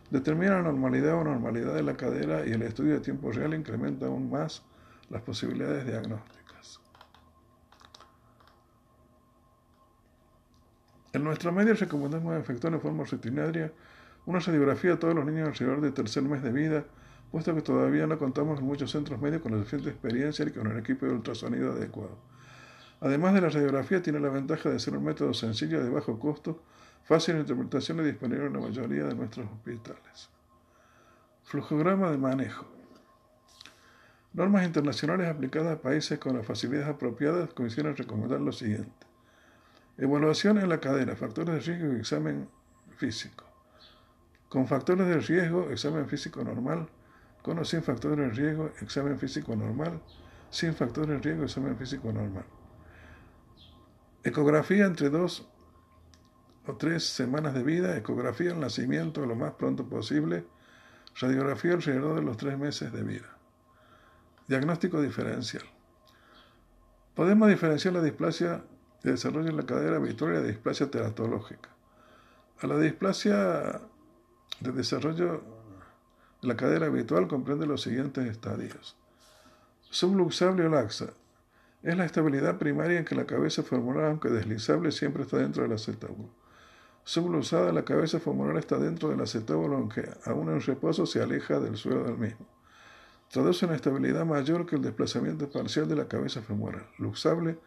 determina 0.10 0.56
la 0.56 0.64
normalidad 0.64 1.16
o 1.16 1.24
normalidad 1.24 1.74
de 1.74 1.84
la 1.84 1.98
cadera 1.98 2.46
y 2.46 2.52
el 2.52 2.62
estudio 2.62 2.94
de 2.94 3.00
tiempo 3.02 3.32
real 3.32 3.54
incrementa 3.54 4.06
aún 4.06 4.30
más 4.30 4.64
las 5.10 5.22
posibilidades 5.22 5.86
diagnósticas. 5.86 6.80
En 11.14 11.24
nuestra 11.24 11.52
media 11.52 11.74
recomendamos 11.74 12.36
efectuar 12.40 12.74
en 12.74 12.82
forma 12.82 13.04
rutinaria 13.04 13.72
una 14.26 14.40
radiografía 14.40 14.94
a 14.94 15.00
todos 15.00 15.16
los 15.16 15.26
niños 15.26 15.48
alrededor 15.48 15.82
del 15.82 15.94
tercer 15.94 16.24
mes 16.24 16.44
de 16.44 16.52
vida, 16.52 16.86
puesto 17.32 17.56
que 17.56 17.62
todavía 17.62 18.08
no 18.08 18.20
contamos 18.20 18.60
en 18.60 18.66
muchos 18.66 18.92
centros 18.92 19.22
medios 19.22 19.42
con 19.42 19.54
la 19.54 19.58
suficiente 19.60 19.90
experiencia 19.90 20.46
y 20.46 20.52
con 20.52 20.68
el 20.68 20.78
equipo 20.78 21.06
de 21.06 21.14
ultrasonido 21.14 21.72
adecuado. 21.72 22.18
Además 23.00 23.34
de 23.36 23.42
la 23.42 23.50
radiografía, 23.50 24.02
tiene 24.02 24.20
la 24.20 24.30
ventaja 24.30 24.70
de 24.70 24.80
ser 24.80 24.98
un 24.98 25.06
método 25.06 25.34
sencillo 25.34 25.84
de 25.84 25.90
bajo 25.90 26.20
costo, 26.20 26.62
fácil 27.08 27.38
interpretación 27.38 28.02
y 28.02 28.04
disponible 28.04 28.48
en 28.48 28.54
la 28.54 28.60
mayoría 28.60 29.06
de 29.06 29.16
nuestros 29.16 29.50
hospitales. 29.50 30.30
Flujograma 31.44 32.12
de 32.12 32.18
manejo. 32.18 32.68
Normas 34.34 34.66
internacionales 34.66 35.30
aplicadas 35.30 35.78
a 35.78 35.82
países 35.82 36.20
con 36.20 36.36
las 36.36 36.46
facilidades 36.46 36.90
apropiadas 36.90 37.50
en 37.58 37.96
recomendar 37.96 38.42
lo 38.42 38.52
siguiente. 38.52 39.08
Evaluación 39.98 40.58
en 40.58 40.68
la 40.68 40.82
cadera, 40.82 41.16
factores 41.16 41.56
de 41.56 41.74
riesgo 41.74 41.94
y 41.94 42.00
examen 42.00 42.50
físico. 42.98 43.46
Con 44.50 44.68
factores 44.68 45.08
de 45.08 45.20
riesgo, 45.20 45.70
examen 45.72 46.08
físico 46.10 46.44
normal. 46.44 46.90
Con 47.42 47.58
o 47.58 47.66
sin 47.66 47.84
factores 47.84 48.18
de 48.18 48.30
riesgo, 48.30 48.72
examen 48.82 49.18
físico 49.18 49.56
normal. 49.56 50.02
Sin 50.50 50.76
factores 50.76 51.10
de 51.10 51.20
riesgo, 51.20 51.46
examen 51.46 51.78
físico 51.78 52.12
normal. 52.12 52.46
Ecografía 54.24 54.86
entre 54.86 55.10
dos 55.10 55.48
o 56.68 56.76
tres 56.76 57.04
semanas 57.06 57.54
de 57.54 57.64
vida, 57.64 57.98
ecografía 57.98 58.52
al 58.52 58.60
nacimiento 58.60 59.26
lo 59.26 59.36
más 59.36 59.54
pronto 59.54 59.88
posible, 59.88 60.46
radiografía 61.20 61.74
alrededor 61.74 62.16
de 62.16 62.22
los 62.22 62.38
tres 62.38 62.58
meses 62.58 62.92
de 62.92 63.04
vida. 63.04 63.38
Diagnóstico 64.48 65.02
diferencial. 65.02 65.64
Podemos 67.16 67.50
diferenciar 67.50 67.94
la 67.94 68.02
displasia 68.02 68.64
de 69.04 69.12
desarrollo 69.12 69.50
en 69.50 69.58
la 69.58 69.66
cadera 69.66 69.98
habitual 69.98 70.34
y 70.34 70.36
la 70.36 70.44
displasia 70.44 70.92
teratológica. 70.92 71.70
A 72.60 72.68
la 72.68 72.78
displasia 72.78 73.82
de 74.60 74.72
desarrollo 74.72 75.44
de 76.42 76.48
la 76.48 76.56
cadera 76.56 76.88
habitual 76.88 77.28
comprende 77.28 77.66
los 77.66 77.82
siguientes 77.82 78.26
estadios. 78.26 78.96
Subluxable 79.90 80.66
o 80.66 80.70
laxa. 80.70 81.14
Es 81.84 81.96
la 81.96 82.06
estabilidad 82.06 82.58
primaria 82.58 83.00
en 83.00 83.06
que 83.06 83.16
la 83.16 83.26
cabeza 83.26 83.64
femoral, 83.64 84.06
aunque 84.06 84.30
deslizable, 84.30 84.92
siempre 84.92 85.24
está 85.24 85.38
dentro 85.38 85.64
del 85.64 85.74
acetábulo. 85.74 86.30
Subluxada, 87.08 87.72
la 87.72 87.86
cabeza 87.86 88.20
femoral 88.20 88.58
está 88.58 88.78
dentro 88.78 89.08
del 89.08 89.22
acetábulo, 89.22 89.78
aunque 89.78 90.10
aún 90.26 90.50
en 90.50 90.60
reposo 90.60 91.06
se 91.06 91.22
aleja 91.22 91.58
del 91.58 91.78
suelo 91.78 92.04
del 92.04 92.18
mismo. 92.18 92.46
Traduce 93.32 93.66
una 93.66 93.76
estabilidad 93.76 94.26
mayor 94.26 94.66
que 94.66 94.76
el 94.76 94.82
desplazamiento 94.82 95.50
parcial 95.50 95.88
de 95.88 95.96
la 95.96 96.10
cabeza 96.10 96.42
femoral. 96.42 96.86
Luxable, 96.98 97.60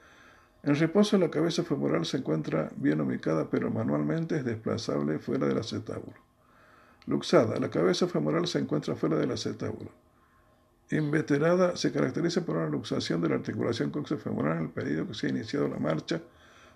en 0.63 0.77
reposo 0.77 1.17
la 1.17 1.31
cabeza 1.31 1.65
femoral 1.65 2.05
se 2.05 2.19
encuentra 2.19 2.71
bien 2.77 3.01
ubicada, 3.01 3.49
pero 3.49 3.71
manualmente 3.71 4.37
es 4.37 4.45
desplazable 4.45 5.19
fuera 5.19 5.47
del 5.47 5.57
acetábulo. 5.57 6.19
Luxada, 7.07 7.59
la 7.59 7.71
cabeza 7.71 8.09
femoral 8.09 8.47
se 8.47 8.59
encuentra 8.59 8.95
fuera 8.95 9.17
del 9.17 9.31
acetábulo. 9.31 9.91
Inveterada 10.91 11.79
se 11.79 11.93
caracteriza 11.93 12.45
por 12.45 12.59
una 12.59 12.69
luxación 12.69 13.23
de 13.23 13.31
la 13.31 13.37
articulación 13.37 13.91
coxofemoral 13.91 14.59
en 14.59 14.65
el 14.65 14.69
periodo 14.71 15.09
que 15.09 15.15
se 15.15 15.29
ha 15.29 15.31
iniciado 15.31 15.67
la 15.67 15.79
marcha, 15.79 16.21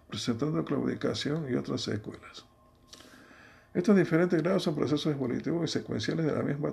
presentando 0.09 0.65
claudicación 0.65 1.47
y 1.53 1.57
otras 1.57 1.82
secuelas. 1.82 2.47
Estos 3.75 3.97
diferentes 3.97 4.43
grados 4.43 4.63
son 4.63 4.75
procesos 4.75 5.13
evolutivos 5.13 5.65
y 5.65 5.73
secuenciales 5.73 6.25
de 6.25 6.33
la 6.33 6.43
misma 6.43 6.73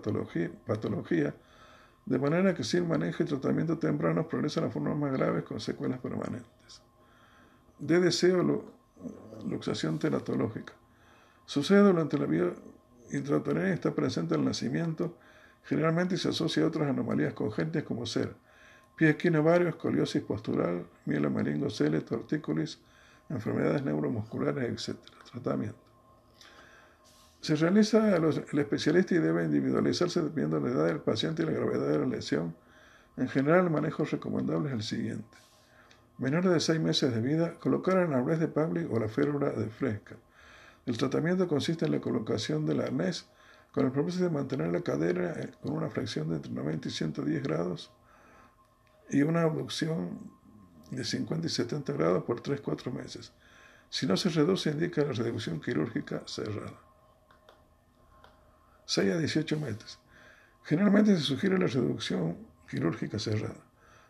patología, 0.66 1.34
de 2.06 2.20
manera 2.20 2.54
que 2.54 2.64
sin 2.64 2.88
manejo 2.88 3.24
y 3.24 3.26
tratamiento 3.26 3.78
temprano 3.78 4.28
progresan 4.28 4.66
a 4.66 4.70
formas 4.70 4.96
más 4.96 5.12
graves 5.12 5.44
con 5.44 5.60
secuelas 5.60 6.00
permanentes. 6.00 6.82
DDC 7.80 8.36
o 8.36 8.64
luxación 9.50 9.98
teratológica. 9.98 10.74
Sucede 11.46 11.80
durante 11.80 12.18
la 12.18 12.28
vida 12.28 12.54
intrauterina 13.12 13.70
y 13.70 13.74
está 13.74 13.92
presente 13.94 14.36
al 14.36 14.46
nacimiento 14.46 15.18
Generalmente 15.64 16.18
se 16.18 16.30
asocia 16.30 16.64
a 16.64 16.68
otras 16.68 16.90
anomalías 16.90 17.34
congénitas 17.34 17.84
como 17.84 18.06
ser 18.06 18.34
pie 18.96 19.16
ovario, 19.38 19.68
escoliosis 19.68 20.22
postural, 20.22 20.86
mielomeningocele, 21.06 22.02
tortícolis, 22.02 22.80
enfermedades 23.30 23.84
neuromusculares, 23.84 24.90
etc. 24.90 25.00
Tratamiento. 25.32 25.81
Se 27.42 27.56
realiza 27.56 28.16
el 28.16 28.60
especialista 28.60 29.16
y 29.16 29.18
debe 29.18 29.44
individualizarse 29.44 30.22
dependiendo 30.22 30.60
de 30.60 30.70
la 30.70 30.76
edad 30.76 30.86
del 30.86 31.00
paciente 31.00 31.42
y 31.42 31.48
la 31.48 31.54
gravedad 31.54 31.88
de 31.90 31.98
la 31.98 32.06
lesión. 32.06 32.56
En 33.18 33.28
general, 33.30 33.66
el 33.66 33.72
manejo 33.72 34.06
recomendable 34.06 34.70
es 34.70 34.76
el 34.76 34.84
siguiente. 34.84 35.38
Menores 36.20 36.52
de 36.52 36.60
6 36.60 36.80
meses 36.80 37.16
de 37.16 37.20
vida, 37.20 37.56
colocar 37.56 37.98
el 37.98 38.14
arnés 38.14 38.40
de 38.40 38.48
Pavlik 38.48 38.92
o 38.94 39.00
la 39.00 39.08
férula 39.08 39.50
de 39.50 39.68
fresca. 39.70 40.18
El 40.86 41.00
tratamiento 41.00 41.48
consiste 41.48 41.86
en 41.86 41.94
la 41.94 42.00
colocación 42.00 42.68
del 42.68 42.80
arnés 42.80 43.28
con 43.72 43.88
el 43.88 43.92
propósito 43.92 44.26
de 44.26 44.30
mantener 44.30 44.72
la 44.72 44.82
cadera 44.82 45.34
eh, 45.40 45.50
con 45.64 45.74
una 45.74 45.90
flexión 45.90 46.30
de 46.30 46.36
entre 46.36 46.52
90 46.52 46.90
y 46.90 46.92
110 46.92 47.42
grados 47.42 47.92
y 49.10 49.24
una 49.24 49.42
abducción 49.42 50.20
de 50.92 51.04
50 51.04 51.48
y 51.48 51.50
70 51.50 51.94
grados 51.94 52.24
por 52.24 52.44
3-4 52.44 52.92
meses. 52.92 53.34
Si 53.90 54.06
no 54.06 54.16
se 54.16 54.30
reduce, 54.30 54.70
indica 54.70 55.04
la 55.04 55.14
reducción 55.14 55.60
quirúrgica 55.60 56.22
cerrada. 56.28 56.91
6 58.92 59.14
a 59.14 59.18
18 59.18 59.58
meses. 59.58 60.00
Generalmente 60.64 61.16
se 61.16 61.22
sugiere 61.22 61.58
la 61.58 61.68
reducción 61.68 62.36
quirúrgica 62.70 63.20
cerrada. 63.20 63.56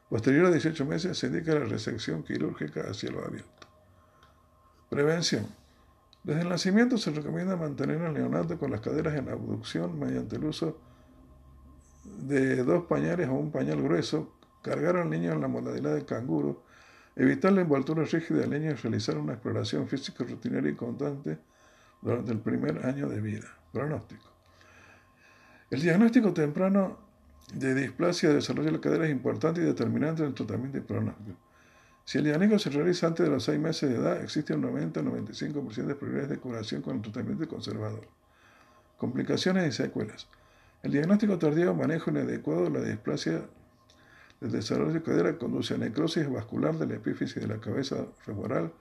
Posterior 0.10 0.48
a 0.48 0.52
18 0.52 0.86
meses 0.86 1.20
se 1.20 1.28
indica 1.28 1.53
la 1.53 1.66
resección 1.66 2.24
quirúrgica 2.24 2.90
a 2.90 2.94
cielo 2.95 3.24
abierto. 3.24 3.68
Prevención. 4.90 5.45
Desde 6.24 6.41
el 6.41 6.49
nacimiento 6.49 6.98
se 6.98 7.12
recomienda 7.12 7.56
mantener 7.58 8.02
al 8.02 8.16
neonato 8.16 8.58
con 8.58 8.72
las 8.72 8.82
caderas 8.82 9.14
en 9.14 9.30
abducción 9.30 9.99
mediante 9.99 10.38
el 10.38 10.45
uso 10.45 10.80
de 12.03 12.64
dos 12.64 12.86
pañales 12.86 13.30
o 13.30 13.34
un 13.34 13.52
pañal 13.52 13.84
grueso, 13.84 14.34
cargar 14.64 14.95
al 14.95 15.12
niño 15.12 15.32
en 15.32 15.41
la 15.41 15.48
modalidad 15.48 15.94
de 15.94 16.06
canguro, 16.06 16.64
evitar 17.16 17.53
la 17.53 17.62
envoltura 17.62 18.03
rígida 18.03 18.40
del 18.40 18.49
niño 18.49 18.72
y 18.72 18.74
realizar 18.74 19.20
una 19.20 19.34
exploración 19.34 19.88
física 19.88 20.24
rutinaria 20.24 20.72
y 20.72 20.76
constante 20.76 21.38
durante 22.02 22.32
el 22.32 22.40
primer 22.40 22.84
año 22.84 23.08
de 23.08 23.22
vida. 23.22 23.48
Pronóstico. 23.72 24.31
El 25.72 25.81
diagnóstico 25.81 26.34
temprano 26.34 26.98
de 27.53 27.73
displasia 27.73 28.27
de 28.27 28.35
desarrollo 28.35 28.65
de 28.65 28.72
la 28.73 28.81
cadera 28.81 29.06
es 29.06 29.11
importante 29.11 29.61
y 29.61 29.64
determinante 29.64 30.22
en 30.22 30.27
el 30.27 30.34
tratamiento 30.34 30.77
y 30.77 30.81
pronóstico. 30.81 31.38
Si 32.03 32.18
el 32.18 32.26
diagnóstico 32.26 32.60
se 32.60 32.69
realiza 32.72 33.07
antes 33.07 33.26
de 33.26 33.31
los 33.31 33.45
6 33.45 33.57
meses 33.57 33.89
de 33.89 33.95
edad, 33.95 34.22
existe 34.22 34.53
un 34.53 34.64
90-95% 34.64 35.85
de 35.85 35.95
probabilidades 35.95 36.30
de 36.30 36.38
curación 36.39 36.81
con 36.81 36.98
el 36.98 37.02
tratamiento 37.02 37.48
conservador. 37.48 38.06
Complicaciones 38.98 39.69
y 39.69 39.72
secuelas. 39.72 40.27
El 40.84 40.91
diagnóstico 40.91 41.39
tardío, 41.39 41.73
manejo 41.73 42.11
inadecuado 42.11 42.65
de 42.65 42.69
la 42.72 42.81
displasia 42.81 43.41
del 44.41 44.52
desarrollo 44.52 44.91
de 44.91 45.03
cadera 45.03 45.38
conduce 45.38 45.76
a 45.76 45.77
necrosis 45.77 46.30
vascular 46.30 46.76
de 46.76 46.88
la 46.88 46.95
epífisis 46.95 47.41
de 47.41 47.48
la 47.48 47.61
cabeza 47.61 48.07
femoral, 48.26 48.73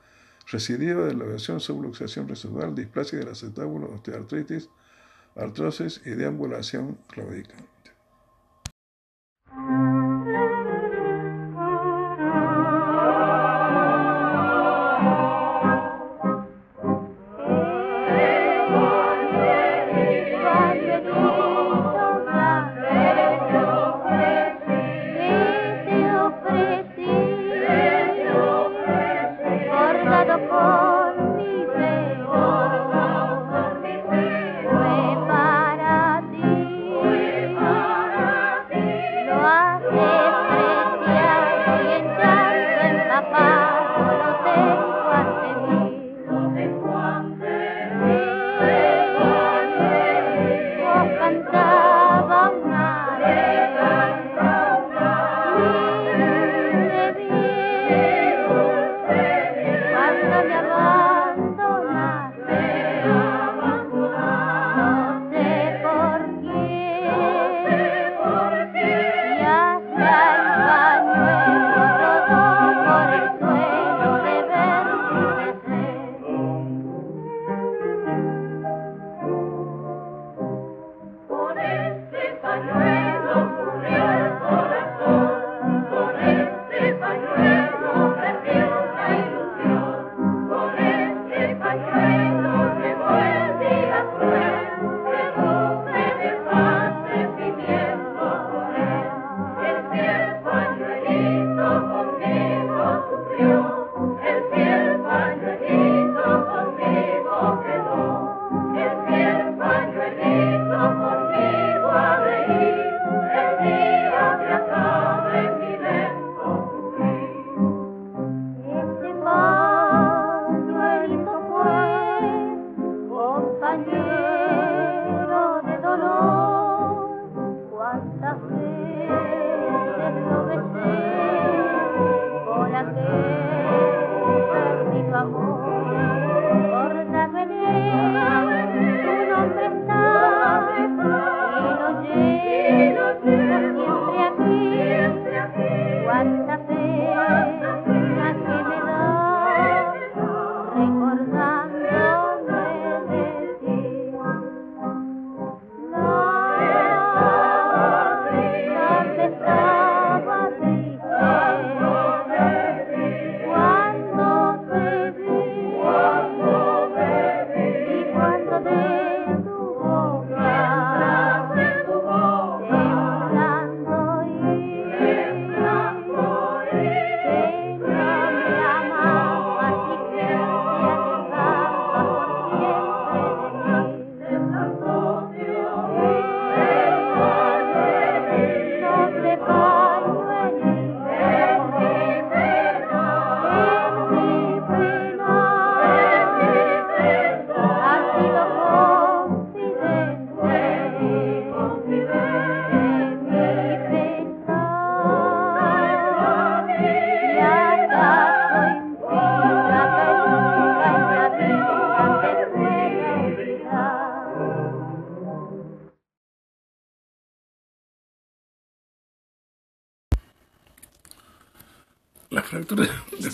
recidiva 0.51 1.05
de 1.05 1.15
la 1.15 1.27
lesión 1.27 1.61
subluxación 1.61 2.27
residual, 2.27 2.75
displasia 2.75 3.21
del 3.21 3.29
acetábulo, 3.29 3.93
osteoartritis, 3.93 4.71
artrosis 5.37 6.01
y 6.05 6.11
deambulación 6.11 6.99
claudicante. 7.09 7.80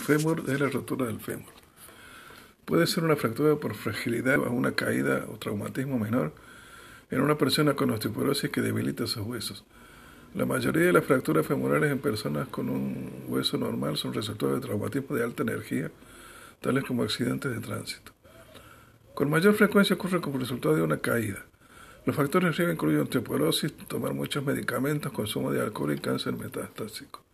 Fémur 0.07 0.45
es 0.47 0.61
la 0.61 0.69
rotura 0.69 1.07
del 1.07 1.19
fémur. 1.19 1.53
Puede 2.65 2.87
ser 2.87 3.03
una 3.03 3.17
fractura 3.17 3.57
por 3.57 3.75
fragilidad 3.75 4.39
o 4.39 4.51
una 4.53 4.73
caída 4.73 5.27
o 5.29 5.37
traumatismo 5.37 5.99
menor 5.99 6.33
en 7.11 7.21
una 7.21 7.37
persona 7.37 7.75
con 7.75 7.91
osteoporosis 7.91 8.51
que 8.51 8.63
debilita 8.63 9.09
sus 9.09 9.27
huesos. 9.27 9.65
La 10.35 10.47
mayoría 10.47 10.87
de 10.87 10.93
las 10.93 11.05
fracturas 11.05 11.45
femorales 11.45 11.91
en 11.91 11.99
personas 11.99 12.47
con 12.49 12.69
un 12.69 13.25
hueso 13.27 13.59
normal 13.59 13.97
son 13.97 14.15
resultado 14.15 14.55
de 14.55 14.61
traumatismos 14.61 15.19
de 15.19 15.25
alta 15.25 15.43
energía, 15.43 15.91
tales 16.61 16.85
como 16.85 17.03
accidentes 17.03 17.53
de 17.53 17.61
tránsito. 17.61 18.13
Con 19.15 19.29
mayor 19.29 19.55
frecuencia 19.55 19.97
ocurre 19.97 20.21
como 20.21 20.39
resultado 20.39 20.77
de 20.77 20.83
una 20.83 20.99
caída. 20.99 21.45
Los 22.05 22.15
factores 22.15 22.51
de 22.51 22.57
riesgo 22.59 22.73
incluyen 22.73 23.01
osteoporosis, 23.01 23.77
tomar 23.89 24.15
muchos 24.15 24.45
medicamentos, 24.45 25.11
consumo 25.11 25.51
de 25.51 25.63
alcohol 25.63 25.93
y 25.93 25.99
cáncer 25.99 26.35
metastásico. 26.35 27.26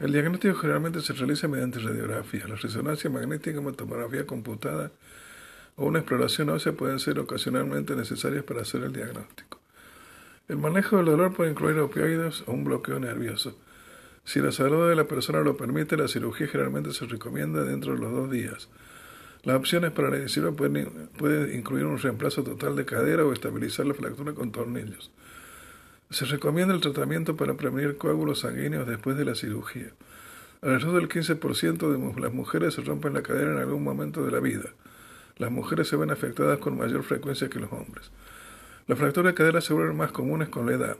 El 0.00 0.12
diagnóstico 0.12 0.56
generalmente 0.56 1.00
se 1.00 1.12
realiza 1.12 1.46
mediante 1.46 1.78
radiografía. 1.78 2.46
La 2.48 2.56
resonancia 2.56 3.08
magnética 3.10 3.56
como 3.56 3.72
tomografía 3.72 4.26
computada 4.26 4.90
o 5.76 5.86
una 5.86 6.00
exploración 6.00 6.50
ósea 6.50 6.72
pueden 6.72 6.98
ser 6.98 7.18
ocasionalmente 7.18 7.94
necesarias 7.94 8.44
para 8.44 8.62
hacer 8.62 8.82
el 8.82 8.92
diagnóstico. 8.92 9.60
El 10.48 10.58
manejo 10.58 10.96
del 10.96 11.06
dolor 11.06 11.32
puede 11.32 11.52
incluir 11.52 11.78
opioides 11.78 12.42
o 12.46 12.52
un 12.52 12.64
bloqueo 12.64 12.98
nervioso. 12.98 13.56
Si 14.24 14.40
la 14.40 14.52
salud 14.52 14.88
de 14.88 14.96
la 14.96 15.06
persona 15.06 15.40
lo 15.40 15.56
permite, 15.56 15.96
la 15.96 16.08
cirugía 16.08 16.48
generalmente 16.48 16.92
se 16.92 17.06
recomienda 17.06 17.62
dentro 17.62 17.94
de 17.94 18.00
los 18.00 18.12
dos 18.12 18.30
días. 18.30 18.68
Las 19.42 19.56
opciones 19.56 19.92
para 19.92 20.10
la 20.10 20.16
edición 20.16 20.56
pueden, 20.56 21.08
incluir 21.54 21.84
un 21.84 21.98
reemplazo 21.98 22.42
total 22.42 22.76
de 22.76 22.86
cadera 22.86 23.24
o 23.24 23.32
estabilizar 23.32 23.86
la 23.86 23.94
fractura 23.94 24.32
con 24.32 24.50
tornillos. 24.50 25.10
Se 26.10 26.26
recomienda 26.26 26.74
el 26.74 26.80
tratamiento 26.80 27.36
para 27.36 27.54
prevenir 27.54 27.96
coágulos 27.96 28.40
sanguíneos 28.40 28.86
después 28.86 29.16
de 29.16 29.24
la 29.24 29.34
cirugía. 29.34 29.92
Alrededor 30.62 31.00
del 31.00 31.08
15% 31.08 32.14
de 32.14 32.20
las 32.20 32.32
mujeres 32.32 32.74
se 32.74 32.82
rompen 32.82 33.14
la 33.14 33.22
cadera 33.22 33.52
en 33.52 33.58
algún 33.58 33.82
momento 33.82 34.24
de 34.24 34.30
la 34.30 34.40
vida. 34.40 34.70
Las 35.36 35.50
mujeres 35.50 35.88
se 35.88 35.96
ven 35.96 36.10
afectadas 36.10 36.58
con 36.58 36.78
mayor 36.78 37.02
frecuencia 37.02 37.48
que 37.48 37.58
los 37.58 37.72
hombres. 37.72 38.10
Las 38.86 38.98
fracturas 38.98 39.32
de 39.32 39.36
cadera 39.36 39.60
se 39.60 39.74
vuelven 39.74 39.96
más 39.96 40.12
comunes 40.12 40.48
con 40.48 40.66
la 40.66 40.74
edad. 40.74 40.96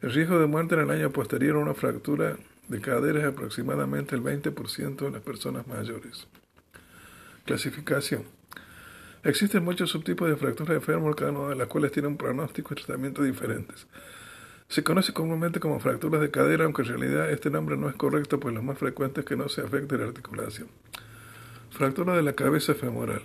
El 0.00 0.12
riesgo 0.12 0.38
de 0.38 0.46
muerte 0.46 0.74
en 0.74 0.80
el 0.80 0.90
año 0.90 1.10
posterior 1.10 1.56
a 1.56 1.60
una 1.60 1.74
fractura 1.74 2.36
de 2.68 2.80
cadera 2.80 3.20
es 3.20 3.26
aproximadamente 3.26 4.16
el 4.16 4.22
20% 4.22 4.96
de 4.96 5.10
las 5.10 5.22
personas 5.22 5.66
mayores. 5.66 6.26
Clasificación. 7.44 8.24
Existen 9.24 9.62
muchos 9.62 9.90
subtipos 9.90 10.28
de 10.28 10.36
fracturas 10.36 10.74
de 10.74 10.80
fémur, 10.80 11.14
cada 11.14 11.30
una 11.30 11.50
de 11.50 11.56
las 11.56 11.68
cuales 11.68 11.92
tiene 11.92 12.08
un 12.08 12.16
pronóstico 12.16 12.74
y 12.74 12.76
tratamiento 12.76 13.22
diferentes. 13.22 13.86
Se 14.72 14.82
conoce 14.82 15.12
comúnmente 15.12 15.60
como 15.60 15.80
fracturas 15.80 16.22
de 16.22 16.30
cadera, 16.30 16.64
aunque 16.64 16.80
en 16.80 16.88
realidad 16.88 17.30
este 17.30 17.50
nombre 17.50 17.76
no 17.76 17.90
es 17.90 17.94
correcto, 17.94 18.40
pues 18.40 18.54
lo 18.54 18.62
más 18.62 18.78
frecuente 18.78 19.20
es 19.20 19.26
que 19.26 19.36
no 19.36 19.50
se 19.50 19.60
afecte 19.60 19.98
la 19.98 20.06
articulación. 20.06 20.68
Fractura 21.68 22.16
de 22.16 22.22
la 22.22 22.32
cabeza 22.32 22.72
femoral. 22.72 23.20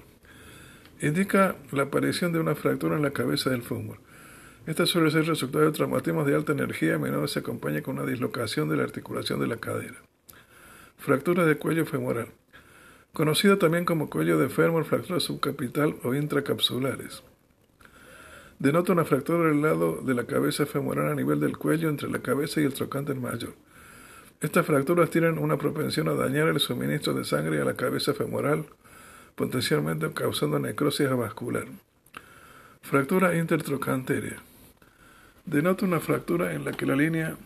Indica 1.02 1.56
la 1.72 1.84
aparición 1.84 2.34
de 2.34 2.40
una 2.40 2.53
fractura 2.53 2.98
en 2.98 3.02
la 3.02 3.11
cabeza 3.11 3.49
del 3.49 3.61
fémur. 3.61 3.98
Esta 4.65 4.86
suele 4.86 5.10
ser 5.10 5.26
resultado 5.26 5.64
de 5.64 5.72
traumatismos 5.72 6.28
de 6.28 6.36
alta 6.36 6.52
energía 6.52 6.90
y 6.90 6.95
a 6.95 6.99
menudo 6.99 7.30
se 7.30 7.40
acompaña 7.40 7.82
con 7.82 7.98
una 7.98 8.06
dislocación 8.06 8.68
de 8.68 8.76
la 8.76 8.84
articulación 8.84 9.40
de 9.40 9.48
la 9.48 9.56
cadera. 9.56 9.95
Fractura 10.98 11.45
de 11.45 11.56
cuello 11.56 11.86
femoral 11.86 12.28
conocido 13.14 13.57
también 13.57 13.86
como 13.86 14.10
cuello 14.10 14.38
de 14.38 14.49
fémur, 14.49 14.84
fractura 14.84 15.22
subcapital 15.22 15.95
o 16.03 16.14
intracapsulares. 16.14 17.24
Denota 18.60 18.92
una 18.92 19.06
fractura 19.06 19.50
del 19.50 19.62
lado 19.62 20.02
de 20.02 20.16
la 20.16 20.26
cabeza 20.26 20.66
femoral 20.66 21.12
a 21.12 21.16
nivel 21.16 21.40
del 21.40 21.58
cuello 21.58 21.90
entre 21.90 22.10
la 22.10 22.20
cabeza 22.20 22.60
y 22.60 22.64
el 22.64 22.74
trocánter 22.74 23.16
mayor. 23.16 23.54
Estas 24.42 24.66
fracturas 24.66 25.12
tienen 25.12 25.38
una 25.38 25.58
propensión 25.58 26.08
a 26.08 26.14
dañar 26.14 26.48
el 26.48 26.60
suministro 26.60 27.14
de 27.14 27.24
sangre 27.24 27.62
a 27.62 27.66
la 27.66 27.76
cabeza 27.76 28.16
femoral, 28.16 28.66
potencialmente 29.36 30.12
causando 30.12 30.58
necrosis 30.58 31.10
vascular. 31.10 31.66
Fractura 32.82 33.36
intertrocanteria. 33.36 34.38
Denota 35.46 35.86
una 35.86 36.00
fractura 36.00 36.54
en 36.54 36.66
la 36.66 36.72
que 36.72 36.88
la 36.88 36.96
línea 36.96 37.38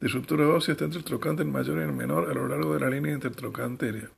de 0.00 0.08
ruptura 0.08 0.48
ósea 0.48 0.72
está 0.72 0.84
entre 0.84 1.00
el 1.00 1.04
trocánter 1.04 1.46
mayor 1.46 1.78
y 1.78 1.82
el 1.82 1.92
menor 1.92 2.30
a 2.30 2.34
lo 2.34 2.46
largo 2.46 2.74
de 2.74 2.80
la 2.80 2.90
línea 2.90 3.14
intertrocanteria. 3.14 4.10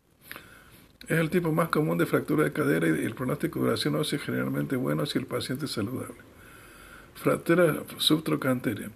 Es 1.08 1.18
el 1.18 1.30
tipo 1.30 1.50
más 1.52 1.70
común 1.70 1.96
de 1.96 2.04
fractura 2.04 2.44
de 2.44 2.52
cadera 2.52 2.86
y 2.86 2.90
el 2.90 3.14
pronóstico 3.14 3.58
de 3.58 3.64
duración 3.64 3.94
ósea 3.94 4.18
es 4.18 4.24
generalmente 4.24 4.76
bueno 4.76 5.06
si 5.06 5.18
el 5.18 5.24
paciente 5.24 5.64
es 5.64 5.70
saludable. 5.70 6.18
Fractura 7.14 7.82
subtrocanteria. 7.96 8.90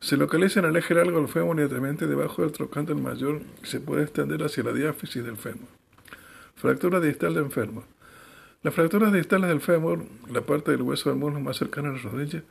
Se 0.00 0.16
localiza 0.16 0.60
en 0.60 0.66
el 0.66 0.76
eje 0.76 0.94
largo 0.94 1.18
del 1.18 1.28
fémur 1.28 1.54
inmediatamente 1.54 2.06
debajo 2.06 2.40
del 2.40 2.52
trocánter 2.52 2.96
mayor 2.96 3.42
y 3.62 3.66
se 3.66 3.80
puede 3.80 4.04
extender 4.04 4.42
hacia 4.42 4.62
la 4.62 4.72
diáfisis 4.72 5.22
del 5.22 5.36
fémur. 5.36 5.68
Fractura 6.54 7.00
distal 7.00 7.34
de 7.34 7.40
enfermo. 7.40 7.84
Las 8.62 8.72
fracturas 8.72 9.12
distales 9.12 9.50
del 9.50 9.60
fémur, 9.60 10.06
la 10.30 10.40
parte 10.40 10.70
del 10.70 10.80
hueso 10.80 11.10
del 11.10 11.18
muslo 11.18 11.38
más 11.40 11.58
cercana 11.58 11.90
a 11.90 11.92
la 11.92 11.98
rodilla, 11.98 12.44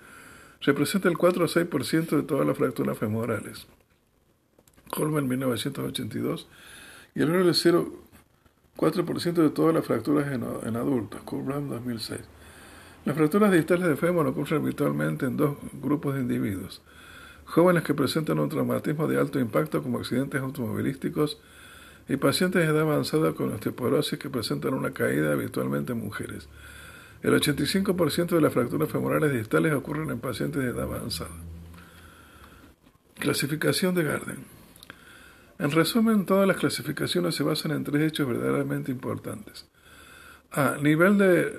representa 0.62 1.10
el 1.10 1.18
4 1.18 1.44
o 1.44 1.48
6% 1.48 2.18
de 2.18 2.22
todas 2.22 2.46
las 2.46 2.56
fracturas 2.56 3.00
femorales. 3.00 3.66
Holman 4.96 5.28
1982 5.28 6.48
y 7.16 7.22
el 7.22 7.28
número 7.28 7.48
de 7.48 7.54
0 7.56 8.05
4% 8.78 9.34
de 9.34 9.50
todas 9.50 9.74
las 9.74 9.86
fracturas 9.86 10.32
en, 10.32 10.76
adultos, 10.76 11.22
Kurbrand 11.22 11.72
2006. 11.72 12.20
Las 13.06 13.16
fracturas 13.16 13.52
distales 13.52 13.88
de 13.88 13.96
fémur 13.96 14.28
ocurren 14.28 14.62
habitualmente 14.62 15.26
en 15.26 15.38
dos 15.38 15.58
grupos 15.74 16.16
de 16.16 16.22
individuos. 16.22 16.82
Jóvenes 17.46 17.84
que 17.84 17.94
presentan 17.94 18.40
un 18.40 18.50
traumatismo 18.50 19.08
de 19.08 19.20
alto 19.20 19.40
impacto 19.40 19.82
como 19.82 20.00
accidentes 20.00 20.42
automovilísticos 20.42 21.40
y 22.10 22.18
pacientes 22.18 22.62
de 22.62 22.68
edad 22.68 22.82
avanzada 22.82 23.34
con 23.34 23.54
osteoporosis 23.54 24.20
que 24.20 24.30
presentan 24.30 24.74
una 24.74 24.92
caída 24.92 25.32
habitualmente 25.32 25.94
en 25.94 26.00
mujeres. 26.00 26.50
El 27.22 27.34
85% 27.34 28.36
de 28.36 28.42
las 28.42 28.54
fracturas 28.54 28.90
femorales 28.90 29.32
distales 29.32 29.74
ocurren 29.74 30.10
en 30.10 30.20
pacientes 30.20 30.62
de 30.62 30.70
edad 30.70 30.84
avanzada. 30.84 31.32
Clasificación 33.20 33.96
de 33.96 34.04
Garden. 34.04 34.55
En 35.58 35.72
resumen, 35.72 36.26
todas 36.26 36.48
las 36.48 36.58
clasificaciones 36.58 37.36
se 37.36 37.44
basan 37.44 37.72
en 37.72 37.84
tres 37.84 38.02
hechos 38.02 38.28
verdaderamente 38.28 38.92
importantes. 38.92 39.66
A. 40.52 40.78
Nivel 40.82 41.18
de 41.18 41.52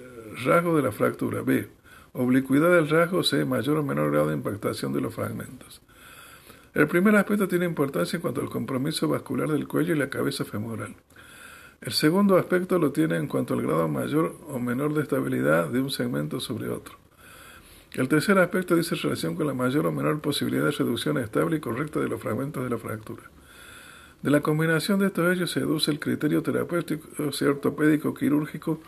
rasgo 0.44 0.76
de 0.76 0.82
la 0.82 0.92
fractura. 0.92 1.42
B. 1.42 1.68
Oblicuidad 2.12 2.70
del 2.74 2.88
rasgo. 2.88 3.22
C. 3.22 3.44
Mayor 3.44 3.78
o 3.78 3.82
menor 3.82 4.10
grado 4.10 4.28
de 4.28 4.34
impactación 4.34 4.92
de 4.92 5.00
los 5.00 5.14
fragmentos. 5.14 5.80
El 6.74 6.88
primer 6.88 7.16
aspecto 7.16 7.48
tiene 7.48 7.64
importancia 7.64 8.18
en 8.18 8.20
cuanto 8.20 8.42
al 8.42 8.50
compromiso 8.50 9.08
vascular 9.08 9.48
del 9.48 9.66
cuello 9.66 9.94
y 9.94 9.98
la 9.98 10.10
cabeza 10.10 10.44
femoral. 10.44 10.94
El 11.80 11.92
segundo 11.92 12.36
aspecto 12.36 12.78
lo 12.78 12.92
tiene 12.92 13.16
en 13.16 13.28
cuanto 13.28 13.54
al 13.54 13.62
grado 13.62 13.88
mayor 13.88 14.36
o 14.48 14.58
menor 14.58 14.92
de 14.92 15.02
estabilidad 15.02 15.68
de 15.68 15.80
un 15.80 15.90
segmento 15.90 16.38
sobre 16.38 16.68
otro. 16.68 16.96
El 17.92 18.08
tercer 18.08 18.38
aspecto 18.38 18.76
dice 18.76 18.94
relación 18.94 19.36
con 19.36 19.46
la 19.46 19.54
mayor 19.54 19.86
o 19.86 19.92
menor 19.92 20.20
posibilidad 20.20 20.64
de 20.64 20.70
reducción 20.72 21.16
estable 21.16 21.56
y 21.56 21.60
correcta 21.60 21.98
de 21.98 22.08
los 22.08 22.20
fragmentos 22.20 22.62
de 22.62 22.68
la 22.68 22.76
fractura. 22.76 23.22
De 24.26 24.32
la 24.32 24.40
combinación 24.40 24.98
de 24.98 25.06
estos 25.06 25.32
hechos 25.32 25.52
se 25.52 25.60
deduce 25.60 25.88
el 25.88 26.00
criterio 26.00 26.42
terapéutico, 26.42 27.06
ortopédico, 27.48 28.12
quirúrgico, 28.12 28.80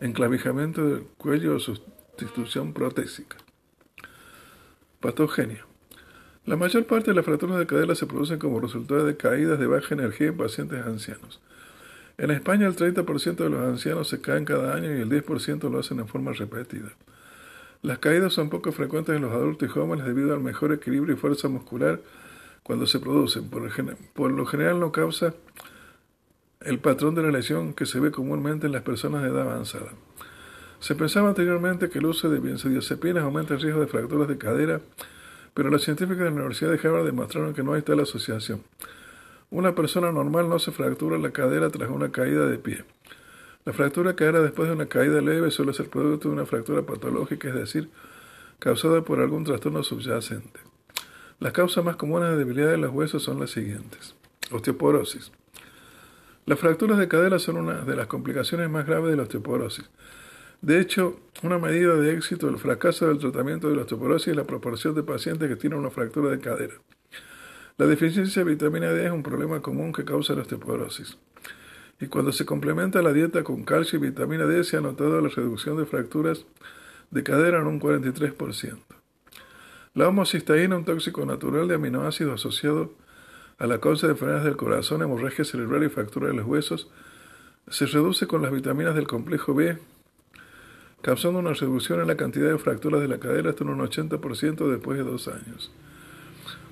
enclavijamiento 0.00 0.84
del 0.84 1.02
cuello 1.16 1.54
o 1.54 1.60
sustitución 1.60 2.72
protésica. 2.72 3.36
Patogenia. 4.98 5.64
La 6.44 6.56
mayor 6.56 6.86
parte 6.86 7.12
de 7.12 7.14
las 7.14 7.24
fracturas 7.24 7.60
de 7.60 7.68
cadera 7.68 7.94
se 7.94 8.06
producen 8.06 8.40
como 8.40 8.58
resultado 8.58 9.06
de 9.06 9.16
caídas 9.16 9.60
de 9.60 9.68
baja 9.68 9.94
energía 9.94 10.26
en 10.26 10.36
pacientes 10.36 10.84
ancianos. 10.84 11.40
En 12.18 12.32
España 12.32 12.66
el 12.66 12.74
30% 12.74 13.36
de 13.36 13.48
los 13.48 13.60
ancianos 13.60 14.08
se 14.08 14.20
caen 14.20 14.44
cada 14.44 14.74
año 14.74 14.92
y 14.92 15.02
el 15.02 15.08
10% 15.08 15.70
lo 15.70 15.78
hacen 15.78 16.00
en 16.00 16.08
forma 16.08 16.32
repetida. 16.32 16.90
Las 17.82 18.00
caídas 18.00 18.32
son 18.32 18.50
poco 18.50 18.72
frecuentes 18.72 19.14
en 19.14 19.22
los 19.22 19.30
adultos 19.30 19.68
y 19.68 19.70
jóvenes 19.70 20.04
debido 20.04 20.34
al 20.34 20.40
mejor 20.40 20.72
equilibrio 20.72 21.14
y 21.14 21.16
fuerza 21.16 21.46
muscular 21.46 22.00
cuando 22.62 22.86
se 22.86 23.00
producen. 23.00 23.48
Por, 23.48 24.30
lo 24.30 24.46
general 24.46 24.80
no 24.80 24.92
causa 24.92 25.34
el 26.60 26.78
patrón 26.78 27.14
de 27.14 27.22
la 27.22 27.30
lesión 27.30 27.72
que 27.72 27.86
se 27.86 28.00
ve 28.00 28.10
comúnmente 28.10 28.66
en 28.66 28.72
las 28.72 28.82
personas 28.82 29.22
de 29.22 29.28
edad 29.28 29.42
avanzada. 29.42 29.92
Se 30.78 30.94
pensaba 30.94 31.28
anteriormente 31.28 31.90
que 31.90 31.98
el 31.98 32.06
uso 32.06 32.30
de 32.30 32.38
benzodiazepinas 32.38 33.24
aumenta 33.24 33.54
el 33.54 33.60
riesgo 33.60 33.80
de 33.80 33.86
fracturas 33.86 34.28
de 34.28 34.38
cadera, 34.38 34.80
pero 35.52 35.70
los 35.70 35.82
científicos 35.82 36.18
de 36.18 36.30
la 36.30 36.36
Universidad 36.36 36.70
de 36.70 36.78
Harvard 36.78 37.04
demostraron 37.04 37.54
que 37.54 37.62
no 37.62 37.74
hay 37.74 37.82
tal 37.82 38.00
asociación. 38.00 38.62
Una 39.50 39.74
persona 39.74 40.12
normal 40.12 40.48
no 40.48 40.58
se 40.58 40.70
fractura 40.70 41.18
la 41.18 41.32
cadera 41.32 41.70
tras 41.70 41.90
una 41.90 42.12
caída 42.12 42.46
de 42.46 42.58
pie. 42.58 42.84
La 43.64 43.72
fractura 43.72 44.10
de 44.10 44.16
cadera 44.16 44.40
después 44.40 44.68
de 44.68 44.74
una 44.74 44.86
caída 44.86 45.20
leve 45.20 45.50
suele 45.50 45.72
ser 45.72 45.90
producto 45.90 46.28
de 46.28 46.34
una 46.34 46.46
fractura 46.46 46.82
patológica, 46.82 47.48
es 47.48 47.54
decir, 47.54 47.90
causada 48.58 49.02
por 49.02 49.20
algún 49.20 49.44
trastorno 49.44 49.82
subyacente. 49.82 50.69
Las 51.40 51.54
causas 51.54 51.82
más 51.82 51.96
comunes 51.96 52.28
de 52.28 52.36
debilidad 52.36 52.68
de 52.68 52.76
los 52.76 52.92
huesos 52.92 53.22
son 53.22 53.40
las 53.40 53.50
siguientes. 53.50 54.14
Osteoporosis. 54.50 55.32
Las 56.44 56.58
fracturas 56.58 56.98
de 56.98 57.08
cadera 57.08 57.38
son 57.38 57.56
una 57.56 57.80
de 57.80 57.96
las 57.96 58.08
complicaciones 58.08 58.68
más 58.68 58.86
graves 58.86 59.10
de 59.10 59.16
la 59.16 59.22
osteoporosis. 59.22 59.88
De 60.60 60.78
hecho, 60.78 61.18
una 61.42 61.58
medida 61.58 61.94
de 61.94 62.12
éxito 62.12 62.46
del 62.46 62.58
fracaso 62.58 63.08
del 63.08 63.20
tratamiento 63.20 63.70
de 63.70 63.76
la 63.76 63.82
osteoporosis 63.82 64.28
es 64.28 64.36
la 64.36 64.44
proporción 64.44 64.94
de 64.94 65.02
pacientes 65.02 65.48
que 65.48 65.56
tienen 65.56 65.78
una 65.78 65.88
fractura 65.88 66.28
de 66.28 66.40
cadera. 66.40 66.74
La 67.78 67.86
deficiencia 67.86 68.44
de 68.44 68.50
vitamina 68.50 68.92
D 68.92 69.06
es 69.06 69.10
un 69.10 69.22
problema 69.22 69.62
común 69.62 69.94
que 69.94 70.04
causa 70.04 70.34
la 70.34 70.42
osteoporosis. 70.42 71.16
Y 72.02 72.08
cuando 72.08 72.32
se 72.32 72.44
complementa 72.44 73.00
la 73.00 73.14
dieta 73.14 73.44
con 73.44 73.64
calcio 73.64 73.98
y 73.98 74.02
vitamina 74.02 74.44
D, 74.44 74.62
se 74.62 74.76
ha 74.76 74.82
notado 74.82 75.18
la 75.22 75.30
reducción 75.30 75.78
de 75.78 75.86
fracturas 75.86 76.44
de 77.10 77.22
cadera 77.22 77.60
en 77.60 77.66
un 77.66 77.80
43%. 77.80 78.99
La 79.92 80.06
homocistaína, 80.06 80.76
un 80.76 80.84
tóxico 80.84 81.26
natural 81.26 81.66
de 81.66 81.74
aminoácidos 81.74 82.34
asociado 82.34 82.92
a 83.58 83.66
la 83.66 83.80
causa 83.80 84.06
de 84.06 84.12
enfermedades 84.12 84.44
del 84.44 84.56
corazón, 84.56 85.02
hemorragia 85.02 85.44
cerebral 85.44 85.82
y 85.82 85.88
fractura 85.88 86.28
de 86.28 86.34
los 86.34 86.46
huesos, 86.46 86.88
se 87.68 87.86
reduce 87.86 88.28
con 88.28 88.40
las 88.40 88.52
vitaminas 88.52 88.94
del 88.94 89.08
complejo 89.08 89.52
B, 89.52 89.78
causando 91.02 91.40
una 91.40 91.54
reducción 91.54 92.00
en 92.00 92.06
la 92.06 92.16
cantidad 92.16 92.52
de 92.52 92.58
fracturas 92.58 93.00
de 93.00 93.08
la 93.08 93.18
cadera 93.18 93.50
hasta 93.50 93.64
un 93.64 93.80
80% 93.80 94.70
después 94.70 94.96
de 94.96 95.02
dos 95.02 95.26
años. 95.26 95.72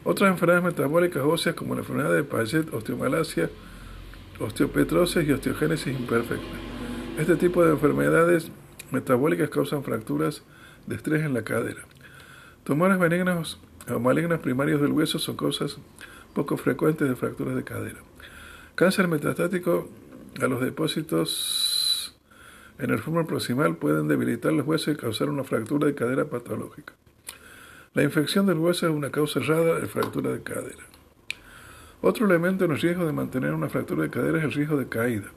Otras 0.05 0.31
enfermedades 0.31 0.67
metabólicas 0.67 1.25
óseas 1.25 1.57
como 1.57 1.75
la 1.75 1.81
enfermedad 1.81 2.15
de 2.15 2.23
Paget, 2.23 2.73
osteomalacia, 2.73 3.51
osteopetrosis 4.39 5.27
y 5.27 5.33
osteogénesis 5.33 5.99
imperfecta. 5.99 6.57
Este 7.19 7.35
tipo 7.35 7.65
de 7.65 7.73
enfermedades 7.73 8.53
metabólicas 8.93 9.51
causan 9.51 9.83
fracturas 9.83 10.45
de 10.87 10.95
estrés 10.95 11.25
en 11.25 11.35
la 11.35 11.43
cadera. 11.43 11.83
Tumores 12.69 12.99
benignos 12.99 13.59
o 13.89 13.99
malignos 13.99 14.41
primarios 14.41 14.83
del 14.83 14.93
hueso 14.93 15.19
son 15.19 15.39
causas 15.39 15.79
poco 16.35 16.59
frecuentes 16.59 17.09
de 17.09 17.17
fracturas 17.17 17.57
de 17.57 17.65
cadera. 17.65 17.97
Cáncer 18.75 19.09
metastático 19.09 19.89
a 20.39 20.47
los 20.49 20.61
depósitos 20.61 22.15
en 22.79 22.91
el 22.91 22.99
fémur 22.99 23.27
proximal 23.27 23.79
pueden 23.79 24.07
debilitar 24.07 24.53
los 24.53 24.67
huesos 24.67 24.93
y 24.93 24.99
causar 24.99 25.31
una 25.31 25.45
fractura 25.45 25.87
de 25.87 25.95
cadera 25.95 26.27
patológica. 26.27 26.93
La 27.95 28.03
infección 28.03 28.45
del 28.45 28.59
hueso 28.59 28.87
es 28.87 28.93
una 28.93 29.11
causa 29.11 29.41
errada 29.41 29.81
de 29.81 29.87
fractura 29.87 30.31
de 30.31 30.43
cadera. 30.43 30.85
Otro 32.03 32.27
elemento 32.27 32.67
en 32.67 32.73
el 32.73 32.81
riesgo 32.81 33.07
de 33.07 33.15
mantener 33.15 33.55
una 33.55 33.71
fractura 33.71 34.03
de 34.03 34.11
cadera 34.11 34.41
es 34.41 34.45
el 34.45 34.53
riesgo 34.53 34.77
de 34.77 34.91
caída. 34.91 35.31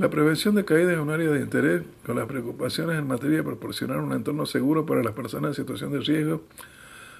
La 0.00 0.08
prevención 0.08 0.54
de 0.54 0.64
caída 0.64 0.94
es 0.94 0.98
un 0.98 1.10
área 1.10 1.28
de 1.28 1.40
interés 1.40 1.82
con 2.06 2.16
las 2.16 2.26
preocupaciones 2.26 2.98
en 2.98 3.06
materia 3.06 3.36
de 3.36 3.42
proporcionar 3.42 3.98
un 3.98 4.14
entorno 4.14 4.46
seguro 4.46 4.86
para 4.86 5.02
las 5.02 5.12
personas 5.12 5.50
en 5.50 5.62
situación 5.62 5.92
de 5.92 6.00
riesgo, 6.00 6.42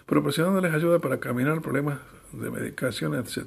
proporcionándoles 0.07 0.73
ayuda 0.73 0.99
para 0.99 1.21
caminar, 1.21 1.61
problemas 1.61 1.99
de 2.33 2.51
medicación, 2.51 3.17
etc. 3.17 3.45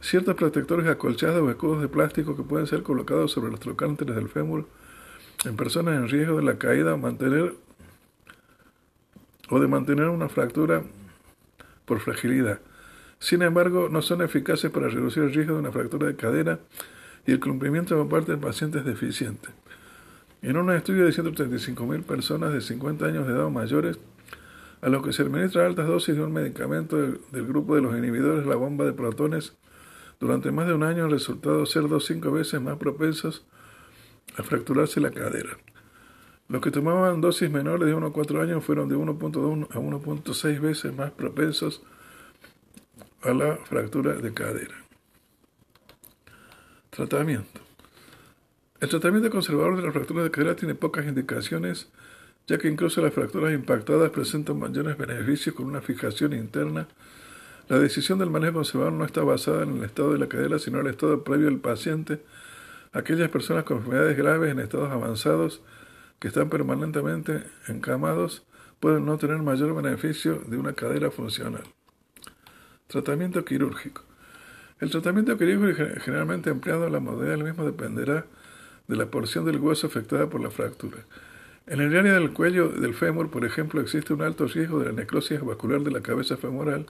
Ciertos 0.00 0.36
protectores 0.36 0.86
acolchados 0.86 1.42
o 1.42 1.50
escudos 1.50 1.82
de 1.82 1.88
plástico 1.88 2.34
que 2.34 2.44
pueden 2.44 2.66
ser 2.66 2.82
colocados 2.82 3.30
sobre 3.30 3.50
los 3.50 3.60
trocánteres 3.60 4.16
del 4.16 4.30
fémur 4.30 4.66
en 5.44 5.54
personas 5.54 5.96
en 5.96 6.08
riesgo 6.08 6.38
de 6.38 6.44
la 6.44 6.56
caída 6.56 6.94
o 6.94 6.96
mantener 6.96 7.54
o 9.50 9.60
de 9.60 9.68
mantener 9.68 10.08
una 10.08 10.30
fractura 10.30 10.82
por 11.84 12.00
fragilidad. 12.00 12.58
Sin 13.18 13.42
embargo, 13.42 13.90
no 13.90 14.00
son 14.00 14.22
eficaces 14.22 14.70
para 14.70 14.88
reducir 14.88 15.24
el 15.24 15.34
riesgo 15.34 15.52
de 15.52 15.60
una 15.60 15.72
fractura 15.72 16.06
de 16.06 16.16
cadera 16.16 16.60
y 17.26 17.32
el 17.32 17.40
cumplimiento 17.40 17.96
por 17.96 18.08
parte 18.08 18.32
del 18.32 18.40
paciente 18.40 18.78
es 18.78 18.84
deficiente. 18.84 19.48
En 20.42 20.56
un 20.56 20.70
estudio 20.70 21.04
de 21.06 21.10
135.000 21.10 22.02
personas 22.02 22.52
de 22.52 22.60
50 22.60 23.06
años 23.06 23.26
de 23.26 23.32
edad 23.32 23.46
o 23.46 23.50
mayores, 23.50 23.98
a 24.82 24.90
los 24.90 25.02
que 25.02 25.14
se 25.14 25.22
administra 25.22 25.64
altas 25.64 25.86
dosis 25.86 26.14
de 26.14 26.22
un 26.22 26.32
medicamento 26.32 26.96
del, 26.98 27.46
grupo 27.46 27.74
de 27.74 27.80
los 27.80 27.96
inhibidores, 27.96 28.46
la 28.46 28.56
bomba 28.56 28.84
de 28.84 28.92
protones, 28.92 29.54
durante 30.20 30.52
más 30.52 30.66
de 30.66 30.74
un 30.74 30.82
año 30.82 31.04
han 31.04 31.10
resultado 31.10 31.64
ser 31.64 31.88
dos 31.88 32.04
cinco 32.04 32.30
veces 32.30 32.60
más 32.60 32.76
propensos 32.76 33.46
a 34.36 34.42
fracturarse 34.42 35.00
la 35.00 35.10
cadera. 35.10 35.56
Los 36.48 36.60
que 36.60 36.70
tomaban 36.70 37.22
dosis 37.22 37.50
menores 37.50 37.86
de 37.86 37.94
1 37.94 38.06
a 38.06 38.12
4 38.12 38.42
años 38.42 38.62
fueron 38.62 38.88
de 38.90 38.96
1.2 38.96 39.68
a 39.70 39.78
1.6 39.78 40.60
veces 40.60 40.94
más 40.94 41.10
propensos 41.12 41.82
a 43.22 43.32
la 43.32 43.56
fractura 43.56 44.12
de 44.12 44.34
cadera. 44.34 44.83
Tratamiento. 46.94 47.60
El 48.78 48.88
tratamiento 48.88 49.28
conservador 49.28 49.76
de 49.76 49.82
la 49.82 49.90
fractura 49.90 50.22
de 50.22 50.30
cadera 50.30 50.54
tiene 50.54 50.76
pocas 50.76 51.04
indicaciones, 51.04 51.88
ya 52.46 52.56
que 52.56 52.68
incluso 52.68 53.02
las 53.02 53.12
fracturas 53.12 53.52
impactadas 53.52 54.12
presentan 54.12 54.60
mayores 54.60 54.96
beneficios 54.96 55.56
con 55.56 55.66
una 55.66 55.80
fijación 55.80 56.34
interna. 56.34 56.86
La 57.68 57.80
decisión 57.80 58.20
del 58.20 58.30
manejo 58.30 58.54
conservador 58.54 58.92
no 58.92 59.04
está 59.04 59.24
basada 59.24 59.64
en 59.64 59.78
el 59.78 59.82
estado 59.82 60.12
de 60.12 60.20
la 60.20 60.28
cadera, 60.28 60.60
sino 60.60 60.78
en 60.78 60.86
el 60.86 60.92
estado 60.92 61.24
previo 61.24 61.46
del 61.46 61.58
paciente. 61.58 62.22
Aquellas 62.92 63.28
personas 63.28 63.64
con 63.64 63.78
enfermedades 63.78 64.16
graves 64.16 64.52
en 64.52 64.60
estados 64.60 64.92
avanzados 64.92 65.62
que 66.20 66.28
están 66.28 66.48
permanentemente 66.48 67.42
encamados 67.66 68.44
pueden 68.78 69.04
no 69.04 69.18
tener 69.18 69.38
mayor 69.38 69.74
beneficio 69.74 70.44
de 70.46 70.58
una 70.58 70.74
cadera 70.74 71.10
funcional. 71.10 71.64
Tratamiento 72.86 73.44
quirúrgico. 73.44 74.13
El 74.80 74.90
tratamiento 74.90 75.38
quirúrgico 75.38 75.84
generalmente 76.00 76.50
empleado 76.50 76.86
en 76.86 76.92
la 76.92 77.00
modalidad 77.00 77.36
del 77.36 77.44
mismo 77.44 77.64
dependerá 77.64 78.26
de 78.88 78.96
la 78.96 79.06
porción 79.06 79.44
del 79.44 79.58
hueso 79.58 79.86
afectada 79.86 80.28
por 80.28 80.40
la 80.40 80.50
fractura. 80.50 80.98
En 81.66 81.80
el 81.80 81.96
área 81.96 82.14
del 82.14 82.32
cuello 82.32 82.68
del 82.68 82.92
fémur, 82.92 83.30
por 83.30 83.44
ejemplo, 83.44 83.80
existe 83.80 84.12
un 84.12 84.22
alto 84.22 84.46
riesgo 84.46 84.80
de 84.80 84.86
la 84.86 84.92
necrosis 84.92 85.40
vascular 85.40 85.80
de 85.80 85.92
la 85.92 86.02
cabeza 86.02 86.36
femoral, 86.36 86.86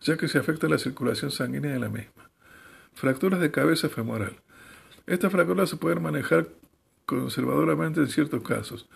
ya 0.00 0.16
que 0.16 0.28
se 0.28 0.38
afecta 0.38 0.68
la 0.68 0.76
circulación 0.76 1.30
sanguínea 1.30 1.72
de 1.72 1.78
la 1.78 1.88
misma. 1.88 2.30
Fracturas 2.94 3.40
de 3.40 3.50
cabeza 3.50 3.88
femoral. 3.88 4.36
Estas 5.06 5.32
fracturas 5.32 5.70
se 5.70 5.76
pueden 5.76 6.02
manejar 6.02 6.48
conservadoramente 7.06 8.00
en 8.00 8.08
ciertos 8.08 8.42
casos. 8.42 8.88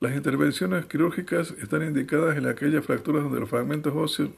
Las 0.00 0.16
intervenciones 0.16 0.86
quirúrgicas 0.86 1.52
están 1.52 1.82
indicadas 1.82 2.36
en 2.36 2.46
aquellas 2.46 2.84
fracturas 2.84 3.22
donde 3.22 3.40
los 3.40 3.50
fragmentos 3.50 3.92
óseos 3.94 4.30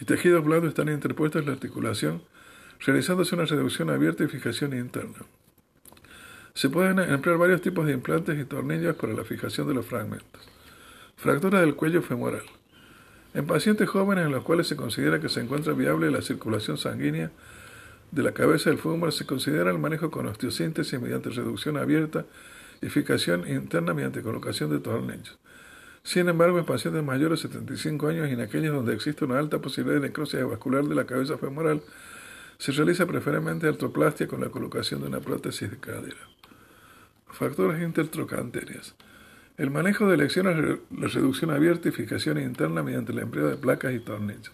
y 0.00 0.04
tejidos 0.04 0.44
blandos 0.44 0.70
están 0.70 0.88
interpuestos 0.88 1.40
en 1.40 1.46
la 1.46 1.54
articulación, 1.54 2.22
realizándose 2.80 3.34
una 3.34 3.44
reducción 3.44 3.90
abierta 3.90 4.24
y 4.24 4.28
fijación 4.28 4.72
interna. 4.72 5.18
Se 6.54 6.68
pueden 6.68 6.98
emplear 6.98 7.38
varios 7.38 7.60
tipos 7.60 7.86
de 7.86 7.92
implantes 7.92 8.38
y 8.38 8.44
tornillos 8.44 8.96
para 8.96 9.12
la 9.12 9.24
fijación 9.24 9.68
de 9.68 9.74
los 9.74 9.86
fragmentos. 9.86 10.48
Fractura 11.16 11.60
del 11.60 11.74
cuello 11.74 12.02
femoral. 12.02 12.42
En 13.34 13.46
pacientes 13.46 13.88
jóvenes 13.88 14.26
en 14.26 14.32
los 14.32 14.44
cuales 14.44 14.66
se 14.66 14.76
considera 14.76 15.20
que 15.20 15.28
se 15.28 15.40
encuentra 15.40 15.72
viable 15.72 16.10
la 16.10 16.22
circulación 16.22 16.78
sanguínea, 16.78 17.30
de 18.10 18.22
la 18.22 18.32
cabeza 18.32 18.70
del 18.70 18.78
fémur 18.78 19.12
se 19.12 19.26
considera 19.26 19.70
el 19.70 19.78
manejo 19.78 20.10
con 20.10 20.26
osteosíntesis 20.26 20.98
mediante 21.00 21.28
reducción 21.28 21.76
abierta 21.76 22.24
y 22.80 22.88
fijación 22.88 23.46
interna 23.48 23.92
mediante 23.92 24.22
colocación 24.22 24.70
de 24.70 24.78
tornillos. 24.78 25.38
Sin 26.08 26.26
embargo, 26.26 26.58
en 26.58 26.64
pacientes 26.64 27.04
mayores 27.04 27.42
de 27.42 27.48
75 27.50 28.08
años 28.08 28.30
y 28.30 28.32
en 28.32 28.40
aquellos 28.40 28.74
donde 28.74 28.94
existe 28.94 29.26
una 29.26 29.38
alta 29.38 29.58
posibilidad 29.58 30.00
de 30.00 30.08
necrosis 30.08 30.42
vascular 30.42 30.82
de 30.84 30.94
la 30.94 31.04
cabeza 31.04 31.36
femoral, 31.36 31.82
se 32.56 32.72
realiza 32.72 33.04
preferentemente 33.04 33.68
artroplastia 33.68 34.26
con 34.26 34.40
la 34.40 34.48
colocación 34.48 35.02
de 35.02 35.08
una 35.08 35.20
prótesis 35.20 35.70
de 35.70 35.76
cadera. 35.76 36.16
Factores 37.30 37.82
intertrocanterias. 37.82 38.94
El 39.58 39.70
manejo 39.70 40.08
de 40.08 40.14
elecciones, 40.14 40.78
la 40.96 41.08
reducción 41.08 41.50
abierta 41.50 41.90
y 41.90 41.92
fijación 41.92 42.40
interna 42.40 42.82
mediante 42.82 43.12
el 43.12 43.18
empleo 43.18 43.46
de 43.46 43.58
placas 43.58 43.92
y 43.92 44.00
tornillos. 44.00 44.52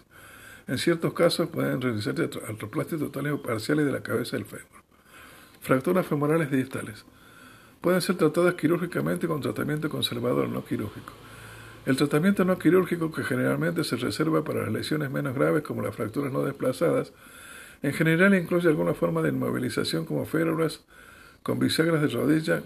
En 0.67 0.77
ciertos 0.77 1.13
casos 1.13 1.47
pueden 1.47 1.79
realizarse 1.79 2.29
artroplastias 2.49 2.99
totales 2.99 3.31
o 3.31 3.41
parciales 3.41 3.85
de 3.85 3.93
la 3.93 4.03
cabeza 4.03 4.35
del 4.35 4.45
fémur. 4.45 4.83
Fracturas 5.61 6.05
femorales 6.05 6.51
distales. 6.51 7.05
Pueden 7.79 8.01
ser 8.01 8.17
tratadas 8.17 8.55
quirúrgicamente 8.55 9.25
con 9.25 9.39
tratamiento 9.39 9.89
conservador 9.89 10.49
no 10.49 10.65
quirúrgico. 10.65 11.13
El 11.85 11.97
tratamiento 11.97 12.43
no 12.45 12.57
quirúrgico, 12.57 13.11
que 13.11 13.23
generalmente 13.23 13.83
se 13.83 13.95
reserva 13.95 14.43
para 14.43 14.63
las 14.63 14.71
lesiones 14.71 15.11
menos 15.11 15.35
graves 15.35 15.61
como 15.61 15.83
las 15.83 15.95
fracturas 15.95 16.33
no 16.33 16.43
desplazadas, 16.43 17.13
en 17.83 17.93
general 17.93 18.33
incluye 18.33 18.67
alguna 18.67 18.95
forma 18.95 19.21
de 19.21 19.29
inmovilización 19.29 20.05
como 20.05 20.25
férulas 20.25 20.83
con 21.43 21.59
bisagras 21.59 22.01
de 22.01 22.07
rodilla. 22.07 22.63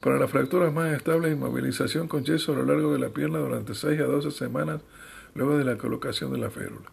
Para 0.00 0.18
las 0.18 0.30
fracturas 0.30 0.72
más 0.72 0.94
estables, 0.94 1.32
inmovilización 1.32 2.08
con 2.08 2.24
yeso 2.24 2.52
a 2.52 2.56
lo 2.56 2.64
largo 2.64 2.94
de 2.94 2.98
la 2.98 3.10
pierna 3.10 3.40
durante 3.40 3.74
6 3.74 4.00
a 4.00 4.04
12 4.04 4.30
semanas 4.30 4.80
luego 5.34 5.58
de 5.58 5.64
la 5.64 5.76
colocación 5.76 6.32
de 6.32 6.38
la 6.38 6.48
férula. 6.48 6.90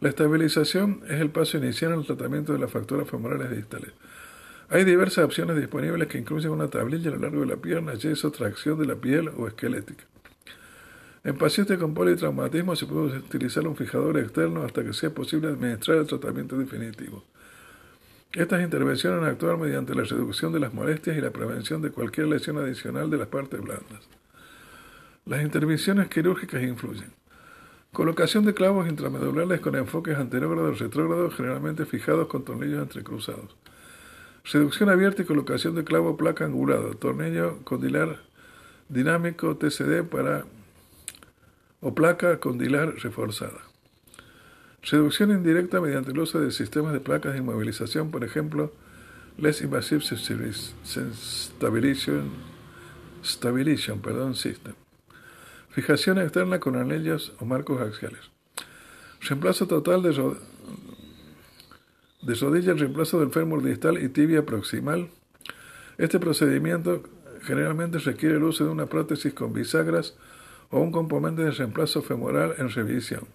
La 0.00 0.10
estabilización 0.10 1.00
es 1.08 1.22
el 1.22 1.30
paso 1.30 1.56
inicial 1.56 1.92
en 1.92 2.00
el 2.00 2.06
tratamiento 2.06 2.52
de 2.52 2.58
las 2.58 2.70
fracturas 2.70 3.08
femorales 3.08 3.50
distales. 3.50 3.92
Hay 4.68 4.84
diversas 4.84 5.24
opciones 5.24 5.56
disponibles 5.56 6.08
que 6.08 6.18
incluyen 6.18 6.50
una 6.50 6.68
tablilla 6.68 7.10
a 7.10 7.14
lo 7.14 7.20
largo 7.20 7.40
de 7.40 7.46
la 7.46 7.56
pierna, 7.56 7.94
yeso, 7.94 8.30
tracción 8.30 8.78
de 8.78 8.84
la 8.84 8.96
piel 8.96 9.30
o 9.30 9.48
esquelética. 9.48 10.04
En 11.26 11.36
pacientes 11.36 11.76
con 11.76 11.92
politraumatismo 11.92 12.76
se 12.76 12.86
puede 12.86 13.18
utilizar 13.18 13.66
un 13.66 13.74
fijador 13.74 14.16
externo 14.16 14.62
hasta 14.62 14.84
que 14.84 14.92
sea 14.92 15.10
posible 15.10 15.48
administrar 15.48 15.98
el 15.98 16.06
tratamiento 16.06 16.56
definitivo. 16.56 17.24
Estas 18.32 18.62
intervenciones 18.62 19.28
actúan 19.28 19.60
mediante 19.60 19.92
la 19.96 20.04
reducción 20.04 20.52
de 20.52 20.60
las 20.60 20.72
molestias 20.72 21.18
y 21.18 21.20
la 21.20 21.32
prevención 21.32 21.82
de 21.82 21.90
cualquier 21.90 22.28
lesión 22.28 22.58
adicional 22.58 23.10
de 23.10 23.16
las 23.16 23.26
partes 23.26 23.60
blandas. 23.60 24.08
Las 25.24 25.42
intervenciones 25.42 26.06
quirúrgicas 26.06 26.62
influyen. 26.62 27.10
Colocación 27.92 28.44
de 28.44 28.54
clavos 28.54 28.88
intramedulares 28.88 29.60
con 29.60 29.74
enfoques 29.74 30.16
anterógrado 30.16 30.70
y 30.70 30.76
retrógrado, 30.76 31.32
generalmente 31.32 31.86
fijados 31.86 32.28
con 32.28 32.44
tornillos 32.44 32.82
entrecruzados. 32.82 33.56
Reducción 34.44 34.90
abierta 34.90 35.22
y 35.22 35.24
colocación 35.24 35.74
de 35.74 35.82
clavo 35.82 36.16
placa 36.16 36.44
angulado, 36.44 36.94
tornillo 36.94 37.64
condilar 37.64 38.20
dinámico 38.88 39.56
TCD 39.56 40.04
para 40.04 40.44
o 41.80 41.94
placa 41.94 42.40
condilar 42.40 42.94
reforzada. 43.02 43.60
Seducción 44.82 45.30
indirecta 45.30 45.80
mediante 45.80 46.12
el 46.12 46.18
uso 46.18 46.40
de 46.40 46.52
sistemas 46.52 46.92
de 46.92 47.00
placas 47.00 47.32
de 47.32 47.38
inmovilización, 47.40 48.10
por 48.10 48.22
ejemplo, 48.22 48.72
Less 49.36 49.60
Invasive 49.60 50.00
Stabilization, 50.00 52.30
Stabilization 53.24 54.34
System. 54.34 54.74
Fijación 55.70 56.18
externa 56.18 56.60
con 56.60 56.76
anillos 56.76 57.34
o 57.40 57.44
marcos 57.44 57.82
axiales. 57.82 58.30
Reemplazo 59.20 59.66
total 59.66 60.02
de, 60.02 60.36
de 62.22 62.34
rodilla, 62.34 62.74
reemplazo 62.74 63.20
del 63.20 63.30
fémur 63.30 63.62
distal 63.62 64.02
y 64.02 64.08
tibia 64.08 64.46
proximal. 64.46 65.10
Este 65.98 66.18
procedimiento 66.18 67.02
generalmente 67.42 67.98
requiere 67.98 68.36
el 68.36 68.44
uso 68.44 68.64
de 68.64 68.70
una 68.70 68.86
prótesis 68.86 69.34
con 69.34 69.52
bisagras 69.52 70.16
o 70.70 70.80
un 70.80 70.90
componente 70.92 71.42
de 71.42 71.50
reemplazo 71.50 72.02
femoral 72.02 72.54
en 72.58 72.70
revisión. 72.70 73.26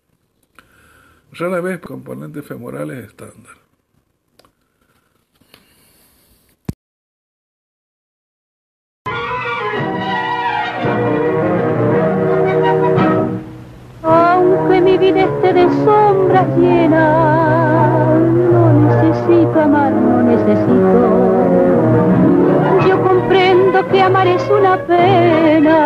Rara 1.33 1.61
vez 1.61 1.79
componentes 1.79 2.45
femorales 2.45 3.05
estándar. 3.05 3.55
Aunque 14.03 14.81
mi 14.81 14.97
vida 14.97 15.21
esté 15.21 15.53
de 15.53 15.69
sombras 15.85 16.57
llena, 16.57 18.19
no 18.19 18.73
necesito 18.73 19.61
amar, 19.61 19.93
no 19.93 20.23
necesito. 20.23 21.11
Yo 22.87 23.01
comprendo 23.03 23.87
que 23.87 24.01
amar 24.01 24.27
es 24.27 24.49
una 24.49 24.77
pena, 24.85 25.77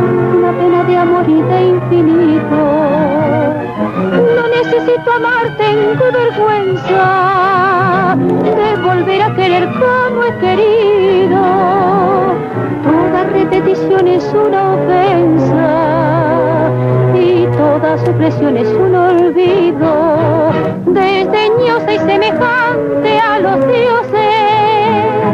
una 0.00 0.52
pena 0.52 0.84
de 0.84 0.96
amor 0.96 1.28
y 1.28 1.42
de 1.42 1.68
infinito. 1.68 2.56
No 4.36 4.48
necesito 4.48 5.12
amar, 5.12 5.54
tengo 5.56 6.04
vergüenza 6.12 8.16
de 8.16 8.76
volver 8.82 9.22
a 9.22 9.34
querer 9.34 9.68
como 9.72 10.24
he 10.24 10.32
querido. 10.38 11.40
Toda 12.84 13.24
repetición 13.24 14.06
es 14.08 14.32
una 14.32 14.74
ofensa 14.74 16.70
y 17.14 17.46
toda 17.56 17.98
supresión 17.98 18.56
es 18.56 18.68
un 18.68 18.94
olvido. 18.94 20.52
Desdeñosa 20.86 21.92
y 21.92 21.98
semejante 21.98 23.18
a 23.18 23.40
los 23.40 23.66
dioses, 23.66 25.26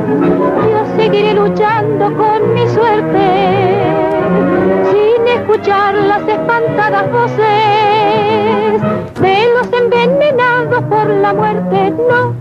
yo 0.71 0.87
seguiré 0.97 1.35
luchando 1.35 2.17
con 2.17 2.55
mi 2.55 2.67
suerte 2.69 3.64
escuchar 5.55 5.95
las 5.95 6.27
espantadas 6.27 7.13
voces 7.13 7.39
de 9.21 9.47
los 9.55 9.73
envenenados 9.73 10.83
por 10.85 11.07
la 11.09 11.33
muerte. 11.33 11.93
No 11.93 12.35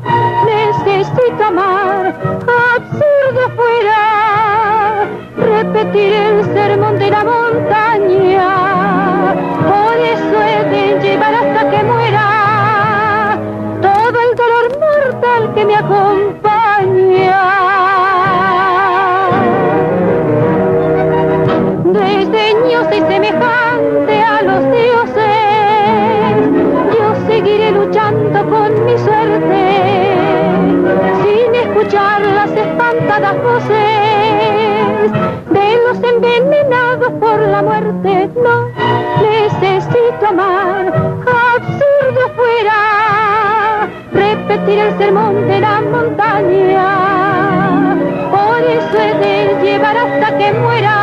necesito 0.46 1.44
amar, 1.46 2.16
absurdo 2.76 3.50
fuera 3.56 5.06
repetir 5.38 6.14
el 6.14 6.44
sermón 6.56 6.98
de 6.98 7.12
la 7.12 7.24
montaña. 7.24 8.50
Por 9.62 9.96
eso 9.98 10.42
he 10.42 10.64
de 10.70 11.00
llevar 11.04 11.36
hasta 11.36 11.70
que 11.70 11.84
muera 11.84 13.38
todo 13.80 14.22
el 14.22 14.36
dolor 14.36 14.80
mortal 14.80 15.54
que 15.54 15.66
me 15.66 15.76
acompaña. 15.76 17.53
Por 37.20 37.40
la 37.40 37.62
muerte. 37.62 38.30
No 38.36 38.70
necesito 39.22 40.28
amar, 40.28 40.88
absurdo 40.88 42.30
fuera 42.36 43.90
repetir 44.12 44.80
el 44.80 44.98
sermón 44.98 45.48
de 45.48 45.60
la 45.60 45.82
montaña. 45.82 46.90
Por 48.32 48.60
eso 48.62 48.98
he 48.98 49.14
de 49.20 49.64
llevar 49.64 49.98
hasta 49.98 50.38
que 50.38 50.54
muera 50.54 51.03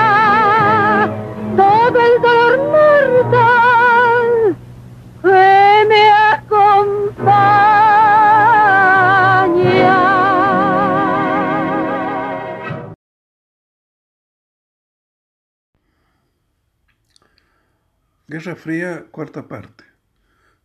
Guerra 18.31 18.55
Fría, 18.55 19.07
cuarta 19.11 19.49
parte. 19.49 19.83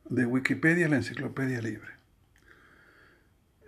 De 0.07 0.27
Wikipedia, 0.27 0.87
la 0.87 0.97
enciclopedia 0.97 1.63
libre. 1.63 1.89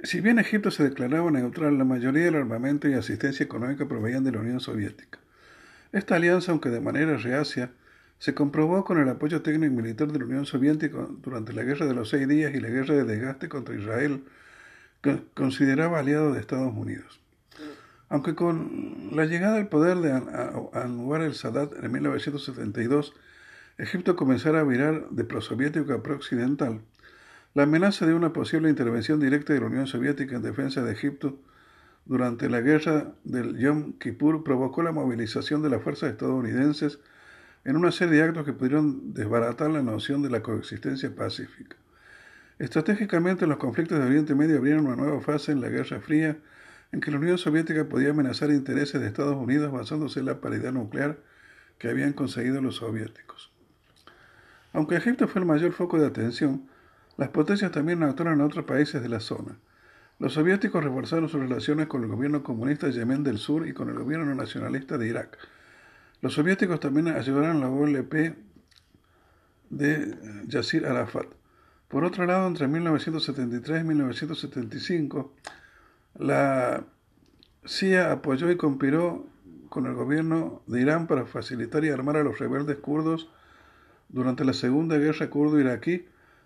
Si 0.04 0.22
bien 0.22 0.38
Egipto 0.38 0.70
se 0.70 0.84
declaraba 0.84 1.32
neutral, 1.32 1.80
la 1.80 1.84
mayoría 1.84 2.26
del 2.26 2.36
armamento 2.36 2.88
y 2.88 2.94
asistencia 2.94 3.44
económica 3.44 3.88
provenían 3.88 4.24
de 4.24 4.34
la 4.34 4.42
Unión 4.42 4.60
Soviética. 4.60 5.18
Esta 5.94 6.18
alianza, 6.18 6.52
aunque 6.52 6.70
de 6.70 6.80
manera 6.80 7.18
reacia, 7.18 7.72
se 8.20 8.36
comprobó 8.36 8.86
con 8.86 9.00
el 9.00 9.10
apoyo 9.10 9.42
técnico 9.42 9.74
y 9.74 9.76
militar 9.76 10.12
de 10.12 10.20
la 10.20 10.26
Unión 10.26 10.46
Soviética 10.46 11.08
durante 11.24 11.54
la 11.54 11.64
Guerra 11.64 11.88
de 11.88 11.96
los 11.96 12.10
Seis 12.10 12.28
Días 12.28 12.54
y 12.54 12.60
la 12.60 12.70
Guerra 12.70 12.94
de 12.94 13.04
Desgaste 13.04 13.50
contra 13.50 13.74
Israel, 13.74 14.26
que 15.02 15.24
consideraba 15.34 15.98
aliado 15.98 16.34
de 16.34 16.40
Estados 16.40 16.72
Unidos. 16.72 17.20
Aunque 18.10 18.36
con 18.36 19.10
la 19.14 19.26
llegada 19.26 19.58
al 19.58 19.70
poder 19.70 19.98
de 19.98 20.12
Anwar 20.74 21.24
el-Sadat 21.24 21.84
en 21.84 21.92
1972, 21.92 23.16
Egipto 23.78 24.16
comenzara 24.16 24.62
a 24.62 24.64
virar 24.64 25.10
de 25.12 25.24
prosoviético 25.24 25.94
a 25.94 26.02
pro-occidental, 26.02 26.82
la 27.54 27.64
amenaza 27.64 28.08
de 28.08 28.14
una 28.16 28.34
posible 28.34 28.70
intervención 28.70 29.20
directa 29.20 29.54
de 29.54 29.60
la 29.60 29.68
Unión 29.68 29.86
Soviética 29.86 30.36
en 30.36 30.42
defensa 30.42 30.84
de 30.84 30.94
Egipto 30.94 31.40
durante 32.06 32.50
la 32.50 32.62
guerra 32.62 33.14
del 33.24 33.58
Yom 33.58 33.94
Kippur 34.00 34.44
provocó 34.44 34.82
la 34.82 34.92
movilización 34.92 35.62
de 35.62 35.70
las 35.70 35.84
fuerzas 35.84 36.12
estadounidenses 36.12 37.00
en 37.66 37.76
una 37.76 37.92
serie 37.92 38.16
de 38.16 38.24
actos 38.24 38.46
que 38.46 38.54
pudieron 38.54 39.14
desbaratar 39.14 39.70
la 39.70 39.84
noción 39.84 40.24
de 40.24 40.30
la 40.30 40.42
coexistencia 40.42 41.14
pacífica. 41.14 41.76
Estratégicamente, 42.60 43.46
los 43.46 43.58
conflictos 43.58 44.00
de 44.00 44.06
Oriente 44.06 44.34
Medio 44.34 44.58
abrieron 44.58 44.88
una 44.88 44.96
nueva 44.96 45.22
fase 45.22 45.52
en 45.52 45.62
la 45.62 45.70
Guerra 45.70 46.00
Fría, 46.00 46.38
en 46.92 47.02
que 47.02 47.12
la 47.12 47.18
Unión 47.18 47.38
Soviética 47.38 47.90
podía 47.90 48.10
amenazar 48.10 48.50
intereses 48.50 49.00
de 49.02 49.08
Estados 49.08 49.36
Unidos 49.36 49.72
basándose 49.72 50.20
en 50.20 50.26
la 50.26 50.42
paridad 50.42 50.72
nuclear 50.72 51.20
que 51.78 51.90
habían 51.90 52.14
conseguido 52.14 52.62
los 52.62 52.78
soviéticos. 52.78 53.52
Aunque 54.74 54.96
Egipto 54.96 55.28
fue 55.28 55.42
el 55.42 55.48
mayor 55.48 55.72
foco 55.72 56.00
de 56.00 56.08
atención, 56.08 56.68
las 57.18 57.30
potencias 57.30 57.72
también 57.72 58.04
actuaron 58.04 58.36
en 58.36 58.42
otros 58.42 58.66
países 58.66 59.02
de 59.02 59.10
la 59.10 59.20
zona. 59.20 59.58
Los 60.20 60.34
soviéticos 60.34 60.84
reforzaron 60.84 61.30
sus 61.30 61.40
relaciones 61.40 61.88
con 61.88 62.04
el 62.04 62.10
gobierno 62.10 62.44
comunista 62.44 62.88
de 62.88 62.94
Yemen 62.94 63.24
del 63.24 63.38
Sur 63.38 63.68
y 63.68 63.74
con 63.74 63.90
el 63.90 63.96
gobierno 63.96 64.34
nacionalista 64.34 64.98
de 64.98 65.08
Irak. 65.08 65.38
Los 66.22 66.34
soviéticos 66.34 66.80
también 66.80 67.08
ayudaron 67.08 67.58
a 67.58 67.60
la 67.62 67.70
OLP 67.70 68.36
de 69.70 70.18
Yasir 70.48 70.86
Arafat. 70.86 71.28
Por 71.88 72.04
otro 72.04 72.26
lado, 72.26 72.48
entre 72.48 72.68
1973 72.68 73.82
y 73.82 73.84
1975, 73.84 75.34
la 76.20 76.84
CIA 77.66 78.12
apoyó 78.12 78.50
y 78.50 78.58
conspiró 78.58 79.26
con 79.70 79.86
el 79.86 79.94
gobierno 79.94 80.64
de 80.68 80.82
Irán 80.82 81.08
para 81.08 81.26
facilitar 81.26 81.86
y 81.86 81.90
armar 81.90 82.18
a 82.18 82.24
los 82.24 82.40
rebeldes 82.40 82.78
kurdos 82.78 83.30
durante 84.10 84.46
la 84.46 84.54
Segunda 84.54 84.98
Guerra 84.98 85.30
Kurdo-Iraquí 85.30 86.06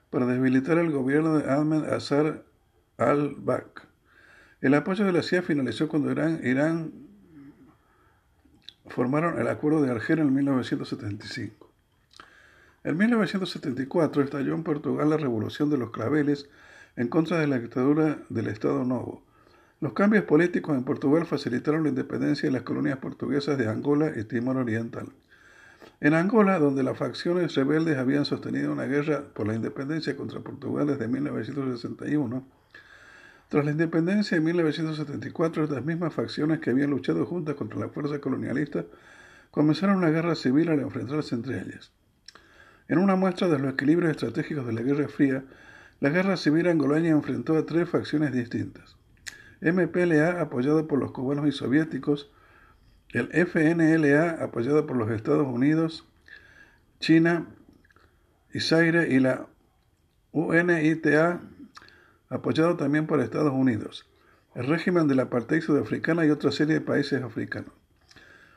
para 0.10 0.26
debilitar 0.26 0.78
el 0.78 0.92
gobierno 0.92 1.38
de 1.38 1.52
Ahmed 1.52 1.86
Azar 1.86 2.44
al-Bak. 2.98 3.88
El 4.62 4.74
apoyo 4.76 5.06
de 5.06 5.12
la 5.12 5.24
CIA 5.24 5.42
finalizó 5.42 5.88
cuando 5.88 6.12
Irán, 6.12 6.42
Irán 6.44 6.92
formaron 8.88 9.40
el 9.40 9.48
Acuerdo 9.48 9.82
de 9.82 9.90
Argel 9.90 10.20
en 10.20 10.34
1975. 10.34 11.72
En 12.84 12.98
1974 12.98 14.24
estalló 14.24 14.54
en 14.54 14.64
Portugal 14.64 15.10
la 15.10 15.18
Revolución 15.18 15.70
de 15.70 15.78
los 15.78 15.92
Claveles 15.92 16.50
en 16.96 17.08
contra 17.08 17.40
de 17.40 17.48
la 17.48 17.60
dictadura 17.60 18.20
del 18.30 18.48
Estado 18.48 18.84
Novo. 18.84 19.24
Los 19.80 19.94
cambios 19.94 20.26
políticos 20.26 20.78
en 20.78 20.84
Portugal 20.84 21.26
facilitaron 21.26 21.84
la 21.84 21.90
independencia 21.90 22.48
de 22.48 22.54
las 22.54 22.64
colonias 22.64 23.00
portuguesas 23.00 23.58
de 23.58 23.68
Angola 23.68 24.12
y 24.16 24.24
Timor 24.26 24.58
Oriental. 24.58 25.08
En 26.02 26.16
Angola, 26.16 26.58
donde 26.58 26.82
las 26.82 26.98
facciones 26.98 27.54
rebeldes 27.54 27.96
habían 28.00 28.26
sostenido 28.26 28.72
una 28.72 28.86
guerra 28.86 29.24
por 29.36 29.46
la 29.48 29.54
independencia 29.54 30.18
contra 30.18 30.40
Portugal 30.40 30.88
desde 30.88 31.08
1961, 31.08 32.44
tras 33.50 33.66
la 33.66 33.72
independencia 33.72 34.36
en 34.36 34.44
1974, 34.46 35.66
estas 35.66 35.86
mismas 35.86 36.12
facciones 36.12 36.60
que 36.60 36.72
habían 36.72 36.90
luchado 36.90 37.24
juntas 37.28 37.54
contra 37.54 37.80
la 37.80 37.90
fuerza 37.90 38.20
colonialista 38.20 38.84
comenzaron 39.52 39.98
una 39.98 40.10
guerra 40.10 40.34
civil 40.34 40.70
al 40.70 40.80
enfrentarse 40.80 41.36
entre 41.36 41.60
ellas. 41.62 41.92
En 42.88 42.98
una 42.98 43.16
muestra 43.16 43.48
de 43.48 43.60
los 43.60 43.74
equilibrios 43.74 44.10
estratégicos 44.10 44.66
de 44.66 44.74
la 44.74 44.82
Guerra 44.82 45.08
Fría, 45.08 45.44
la 46.00 46.10
guerra 46.10 46.36
civil 46.36 46.68
angoleña 46.68 47.12
enfrentó 47.12 47.56
a 47.56 47.66
tres 47.68 47.88
facciones 47.88 48.34
distintas. 48.34 48.96
MPLA, 49.62 50.42
apoyado 50.42 50.88
por 50.88 50.98
los 50.98 51.12
cubanos 51.12 51.48
y 51.48 51.52
soviéticos, 51.52 52.32
el 53.14 53.30
FNLA, 53.34 54.44
apoyado 54.44 54.88
por 54.88 54.96
los 54.96 55.12
Estados 55.12 55.48
Unidos, 55.48 56.08
China 57.00 57.48
y 58.54 58.60
Zaire, 58.62 59.14
y 59.14 59.20
la 59.20 59.48
UNITA, 60.32 61.42
apoyado 62.30 62.78
también 62.78 63.08
por 63.08 63.20
Estados 63.20 63.52
Unidos, 63.52 64.08
el 64.56 64.68
régimen 64.68 65.08
de 65.08 65.16
la 65.16 65.24
apartheid 65.24 65.62
sudafricana 65.62 66.26
y 66.26 66.30
otra 66.30 66.52
serie 66.52 66.76
de 66.76 66.82
países 66.82 67.22
africanos. 67.22 67.74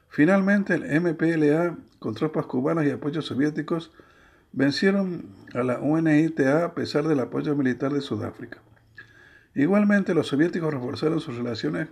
Finalmente, 0.09 0.75
el 0.75 1.01
MPLA, 1.01 1.77
con 1.99 2.15
tropas 2.15 2.47
cubanas 2.47 2.87
y 2.87 2.91
apoyos 2.91 3.27
soviéticos, 3.27 3.91
vencieron 4.53 5.35
a 5.55 5.65
la 5.65 5.81
UNITA 5.81 6.67
a 6.67 6.75
pesar 6.75 7.09
del 7.09 7.19
apoyo 7.19 7.57
militar 7.57 7.93
de 7.93 8.01
Sudáfrica. 8.01 8.59
Igualmente, 9.57 10.15
los 10.15 10.29
soviéticos 10.29 10.73
reforzaron 10.73 11.21
sus 11.21 11.37
relaciones 11.37 11.89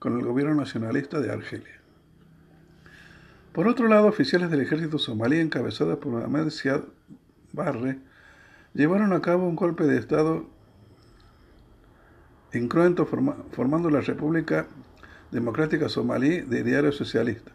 con 0.00 0.18
el 0.18 0.24
gobierno 0.24 0.56
nacionalista 0.56 1.20
de 1.20 1.30
Argelia. 1.30 1.83
Por 3.54 3.68
otro 3.68 3.86
lado, 3.86 4.08
oficiales 4.08 4.50
del 4.50 4.62
ejército 4.62 4.98
somalí 4.98 5.38
encabezados 5.38 5.98
por 5.98 6.20
Ahmed 6.20 6.50
Siad 6.50 6.82
Barre 7.52 8.00
llevaron 8.74 9.12
a 9.12 9.22
cabo 9.22 9.46
un 9.46 9.54
golpe 9.54 9.84
de 9.84 9.96
Estado 9.96 10.44
incruento 12.52 13.06
formando 13.06 13.90
la 13.90 14.00
República 14.00 14.66
Democrática 15.30 15.88
Somalí 15.88 16.40
de 16.40 16.64
Diario 16.64 16.90
Socialista. 16.90 17.52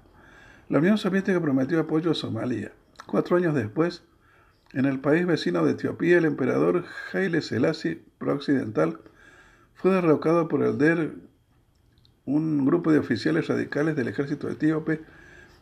La 0.70 0.80
Unión 0.80 0.98
Soviética 0.98 1.42
prometió 1.42 1.82
apoyo 1.82 2.12
a 2.12 2.16
Somalia. 2.16 2.72
Cuatro 3.06 3.36
años 3.36 3.54
después, 3.54 4.02
en 4.72 4.86
el 4.86 5.02
país 5.02 5.26
vecino 5.26 5.66
de 5.66 5.74
Etiopía, 5.74 6.18
el 6.18 6.24
emperador 6.24 6.86
Haile 7.12 7.42
Selassie 7.42 8.02
pro-occidental 8.20 9.02
fue 9.74 9.92
derrocado 9.92 10.48
por 10.48 10.64
el 10.64 10.78
DER, 10.78 11.16
un 12.24 12.66
grupo 12.66 12.90
de 12.90 13.00
oficiales 13.00 13.48
radicales 13.48 13.98
del 13.98 14.08
ejército 14.08 14.50
etíope, 14.50 15.02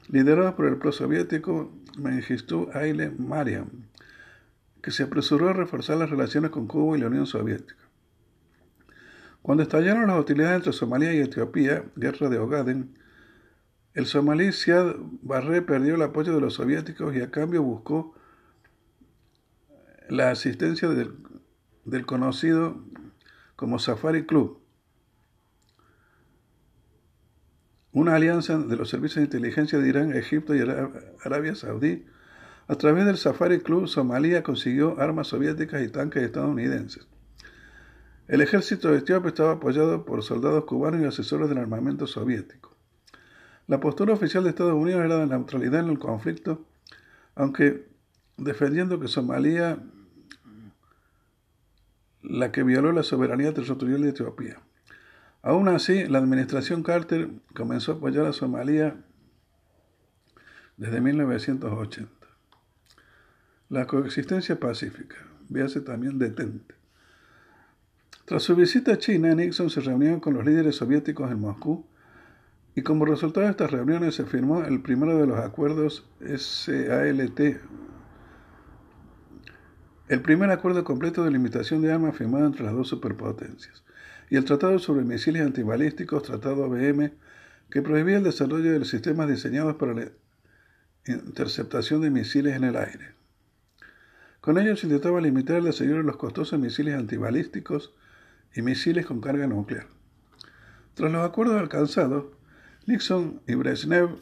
liderado 0.09 0.55
por 0.55 0.67
el 0.67 0.77
prosoviético 0.77 1.71
Mengistu 1.97 2.69
Haile 2.73 3.09
Mariam, 3.09 3.67
que 4.81 4.91
se 4.91 5.03
apresuró 5.03 5.49
a 5.49 5.53
reforzar 5.53 5.97
las 5.97 6.09
relaciones 6.09 6.51
con 6.51 6.67
Cuba 6.67 6.97
y 6.97 7.01
la 7.01 7.07
Unión 7.07 7.25
Soviética. 7.25 7.87
Cuando 9.41 9.63
estallaron 9.63 10.07
las 10.07 10.17
hostilidades 10.17 10.57
entre 10.57 10.73
Somalia 10.73 11.13
y 11.13 11.19
Etiopía, 11.19 11.85
guerra 11.95 12.29
de 12.29 12.37
Ogaden, 12.37 12.97
el 13.93 14.05
somalí 14.05 14.51
Siad 14.51 14.95
Barre 15.23 15.63
perdió 15.63 15.95
el 15.95 16.01
apoyo 16.03 16.35
de 16.35 16.41
los 16.41 16.53
soviéticos 16.53 17.15
y 17.15 17.21
a 17.21 17.31
cambio 17.31 17.63
buscó 17.63 18.13
la 20.07 20.29
asistencia 20.29 20.87
del, 20.89 21.15
del 21.83 22.05
conocido 22.05 22.83
como 23.55 23.79
Safari 23.79 24.25
Club, 24.25 24.59
una 27.97 28.13
alianza 28.15 28.59
de 28.59 28.75
los 28.75 28.89
servicios 28.89 29.15
de 29.15 29.23
inteligencia 29.23 29.79
de 29.79 29.89
Irán, 29.89 30.15
Egipto 30.15 30.53
y 30.53 30.61
Arabia 31.23 31.55
Saudí. 31.55 32.05
A 32.67 32.75
través 32.75 33.07
del 33.07 33.17
Safari 33.17 33.59
Club, 33.59 33.87
Somalia 33.87 34.43
consiguió 34.43 34.99
armas 34.99 35.29
soviéticas 35.29 35.81
y 35.81 35.89
tanques 35.89 36.21
estadounidenses. 36.21 37.07
El 38.27 38.41
ejército 38.41 38.93
etíope 38.93 39.29
estaba 39.29 39.53
apoyado 39.53 40.05
por 40.05 40.21
soldados 40.21 40.65
cubanos 40.65 41.01
y 41.01 41.05
asesores 41.05 41.49
del 41.49 41.57
armamento 41.57 42.05
soviético. 42.05 42.75
La 43.65 43.79
postura 43.79 44.13
oficial 44.13 44.43
de 44.43 44.51
Estados 44.51 44.75
Unidos 44.75 45.03
era 45.03 45.17
de 45.17 45.25
neutralidad 45.25 45.79
en 45.79 45.89
el 45.89 45.97
conflicto, 45.97 46.65
aunque 47.33 47.87
defendiendo 48.37 48.99
que 48.99 49.07
Somalia 49.07 49.79
la 52.21 52.51
que 52.51 52.61
violó 52.61 52.91
la 52.91 53.01
soberanía 53.01 53.55
territorial 53.55 54.03
de 54.03 54.09
Etiopía. 54.09 54.61
Aún 55.41 55.67
así, 55.69 56.07
la 56.07 56.17
administración 56.17 56.83
Carter 56.83 57.29
comenzó 57.55 57.93
a 57.93 57.95
apoyar 57.95 58.25
a 58.25 58.33
Somalia 58.33 58.95
desde 60.77 61.01
1980. 61.01 62.11
La 63.69 63.85
coexistencia 63.85 64.59
pacífica, 64.59 65.17
véase 65.49 65.81
también 65.81 66.19
detente. 66.19 66.75
Tras 68.25 68.43
su 68.43 68.55
visita 68.55 68.93
a 68.93 68.97
China, 68.97 69.33
Nixon 69.33 69.69
se 69.69 69.79
reunió 69.79 70.19
con 70.19 70.33
los 70.33 70.45
líderes 70.45 70.75
soviéticos 70.75 71.31
en 71.31 71.39
Moscú 71.39 71.85
y 72.75 72.81
como 72.81 73.05
resultado 73.05 73.45
de 73.45 73.51
estas 73.51 73.71
reuniones 73.71 74.15
se 74.15 74.25
firmó 74.25 74.63
el 74.63 74.81
primero 74.81 75.17
de 75.17 75.25
los 75.25 75.39
acuerdos 75.39 76.05
SALT, 76.19 77.39
el 80.09 80.21
primer 80.21 80.51
acuerdo 80.51 80.83
completo 80.83 81.23
de 81.23 81.31
limitación 81.31 81.81
de 81.81 81.91
armas 81.91 82.15
firmado 82.15 82.45
entre 82.45 82.63
las 82.63 82.73
dos 82.73 82.87
superpotencias, 82.87 83.83
y 84.29 84.35
el 84.35 84.45
Tratado 84.45 84.79
sobre 84.79 85.05
Misiles 85.05 85.41
Antibalísticos, 85.41 86.23
Tratado 86.23 86.65
ABM, 86.65 87.11
que 87.69 87.81
prohibía 87.81 88.17
el 88.17 88.23
desarrollo 88.23 88.77
de 88.77 88.85
sistemas 88.85 89.29
diseñados 89.29 89.75
para 89.75 89.93
la 89.93 90.09
interceptación 91.05 92.01
de 92.01 92.09
misiles 92.09 92.55
en 92.55 92.63
el 92.63 92.75
aire. 92.75 93.15
Con 94.41 94.57
ello 94.57 94.75
se 94.75 94.87
intentaba 94.87 95.21
limitar 95.21 95.57
el 95.57 95.65
desarrollo 95.65 95.97
de 95.97 96.03
los 96.03 96.17
costosos 96.17 96.59
misiles 96.59 96.95
antibalísticos 96.95 97.93
y 98.55 98.61
misiles 98.61 99.05
con 99.05 99.21
carga 99.21 99.47
nuclear. 99.47 99.87
Tras 100.93 101.11
los 101.11 101.25
acuerdos 101.25 101.59
alcanzados, 101.59 102.25
Nixon 102.85 103.41
y 103.47 103.55
Brezhnev 103.55 104.17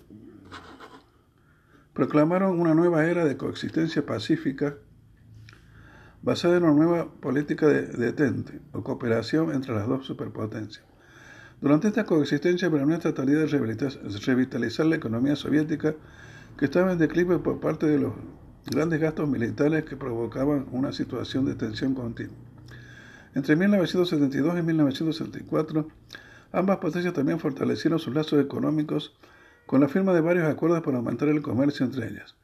proclamaron 1.93 2.59
una 2.59 2.73
nueva 2.73 3.05
era 3.05 3.25
de 3.25 3.37
coexistencia 3.37 4.05
pacífica 4.05 4.75
basada 6.25 6.57
en 6.57 6.63
una 6.63 6.73
nueva 6.73 7.05
política 7.21 7.67
de 7.67 7.83
detente 7.85 8.59
o 8.73 8.81
cooperación 8.81 9.53
entre 9.53 9.75
las 9.75 9.87
dos 9.87 10.07
superpotencias. 10.07 10.83
Durante 11.61 11.87
esta 11.87 12.05
coexistencia 12.05 12.67
esta 12.67 13.13
tarea 13.13 13.37
de 13.37 13.45
revitalizar 13.45 14.87
la 14.87 14.95
economía 14.95 15.35
soviética 15.35 15.93
que 16.57 16.65
estaba 16.65 16.91
en 16.93 16.97
declive 16.97 17.37
por 17.37 17.59
parte 17.59 17.85
de 17.85 17.99
los 17.99 18.13
grandes 18.65 18.99
gastos 18.99 19.29
militares 19.29 19.85
que 19.85 19.95
provocaban 19.95 20.65
una 20.71 20.91
situación 20.91 21.45
de 21.45 21.53
tensión 21.53 21.93
continua. 21.93 22.35
Entre 23.35 23.55
1972 23.55 24.57
y 24.57 24.63
1974, 24.63 25.87
ambas 26.51 26.77
potencias 26.77 27.13
también 27.13 27.39
fortalecieron 27.39 27.99
sus 27.99 28.15
lazos 28.15 28.43
económicos 28.43 29.15
con 29.67 29.79
la 29.79 29.89
firma 29.89 30.11
de 30.13 30.21
varios 30.21 30.47
acuerdos 30.47 30.81
para 30.81 30.97
aumentar 30.97 31.27
el 31.29 31.43
comercio 31.43 31.85
entre 31.85 32.07
ellas. 32.07 32.35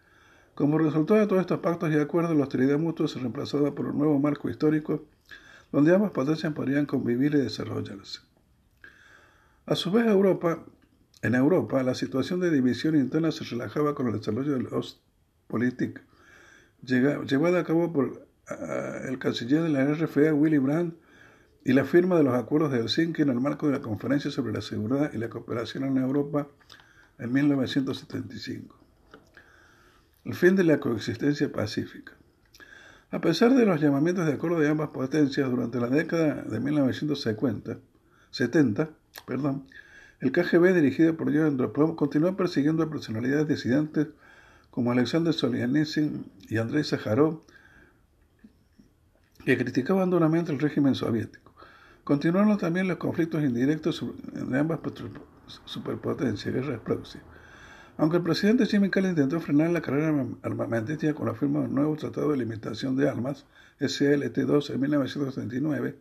Como 0.55 0.77
resultado 0.77 1.19
de 1.19 1.27
todos 1.27 1.41
estos 1.41 1.59
pactos 1.59 1.91
y 1.91 1.97
acuerdos, 1.97 2.35
la 2.35 2.43
hostilidad 2.43 2.77
mutua 2.77 3.07
se 3.07 3.19
reemplazaba 3.19 3.73
por 3.73 3.87
un 3.87 3.97
nuevo 3.97 4.19
marco 4.19 4.49
histórico 4.49 5.05
donde 5.71 5.95
ambas 5.95 6.11
potencias 6.11 6.53
podrían 6.53 6.85
convivir 6.85 7.33
y 7.33 7.37
desarrollarse. 7.37 8.19
A 9.65 9.75
su 9.75 9.91
vez, 9.91 10.05
en 11.21 11.35
Europa, 11.35 11.83
la 11.83 11.95
situación 11.95 12.41
de 12.41 12.51
división 12.51 12.95
interna 12.95 13.31
se 13.31 13.45
relajaba 13.45 13.95
con 13.95 14.07
el 14.07 14.17
desarrollo 14.17 14.53
del 14.53 14.67
Ostpolitik, 14.67 16.01
llevada 16.81 17.59
a 17.59 17.63
cabo 17.63 17.93
por 17.93 18.27
el 19.07 19.17
canciller 19.19 19.63
de 19.63 19.69
la 19.69 19.85
RFA, 19.85 20.33
Willy 20.33 20.57
Brandt, 20.57 20.95
y 21.63 21.73
la 21.73 21.85
firma 21.85 22.17
de 22.17 22.23
los 22.23 22.33
acuerdos 22.33 22.71
de 22.71 22.79
Helsinki 22.79 23.21
en 23.21 23.29
el 23.29 23.39
marco 23.39 23.67
de 23.67 23.73
la 23.73 23.81
Conferencia 23.81 24.31
sobre 24.31 24.51
la 24.51 24.61
Seguridad 24.61 25.13
y 25.13 25.17
la 25.17 25.29
Cooperación 25.29 25.85
en 25.85 25.97
Europa 25.97 26.47
en 27.19 27.31
1975. 27.31 28.80
El 30.23 30.35
fin 30.35 30.55
de 30.55 30.63
la 30.63 30.79
coexistencia 30.79 31.51
pacífica. 31.51 32.13
A 33.09 33.19
pesar 33.21 33.55
de 33.55 33.65
los 33.65 33.81
llamamientos 33.81 34.27
de 34.27 34.33
acuerdo 34.33 34.59
de 34.59 34.69
ambas 34.69 34.89
potencias 34.89 35.49
durante 35.49 35.79
la 35.79 35.87
década 35.87 36.43
de 36.43 36.59
1970, 36.59 37.79
70, 38.29 38.89
perdón, 39.25 39.65
el 40.19 40.31
KGB 40.31 40.75
dirigido 40.75 41.17
por 41.17 41.33
Joe 41.33 41.47
Andropov 41.47 41.95
continuó 41.95 42.37
persiguiendo 42.37 42.83
a 42.83 42.89
personalidades 42.91 43.47
disidentes 43.47 44.09
como 44.69 44.91
Alexander 44.91 45.33
Solzhenitsyn 45.33 46.31
y 46.47 46.57
Andrei 46.57 46.83
Sájarov, 46.83 47.41
que 49.43 49.57
criticaban 49.57 50.11
duramente 50.11 50.51
el 50.51 50.59
régimen 50.59 50.93
soviético. 50.93 51.55
Continuaron 52.03 52.59
también 52.59 52.87
los 52.87 52.97
conflictos 52.97 53.43
indirectos 53.43 54.05
de 54.33 54.59
ambas 54.59 54.79
superpotencias, 55.65 56.53
guerras 56.53 56.79
proxy. 56.81 57.17
Aunque 57.97 58.17
el 58.17 58.23
presidente 58.23 58.65
Jimmy 58.65 58.89
Carter 58.89 59.11
intentó 59.11 59.39
frenar 59.39 59.69
la 59.69 59.81
carrera 59.81 60.25
armamentística 60.43 61.13
con 61.13 61.27
la 61.27 61.35
firma 61.35 61.59
de 61.59 61.65
un 61.67 61.75
nuevo 61.75 61.95
Tratado 61.95 62.31
de 62.31 62.37
Limitación 62.37 62.95
de 62.95 63.09
Armas, 63.09 63.45
SLT-2, 63.79 64.73
en 64.73 64.79
1979, 64.79 65.95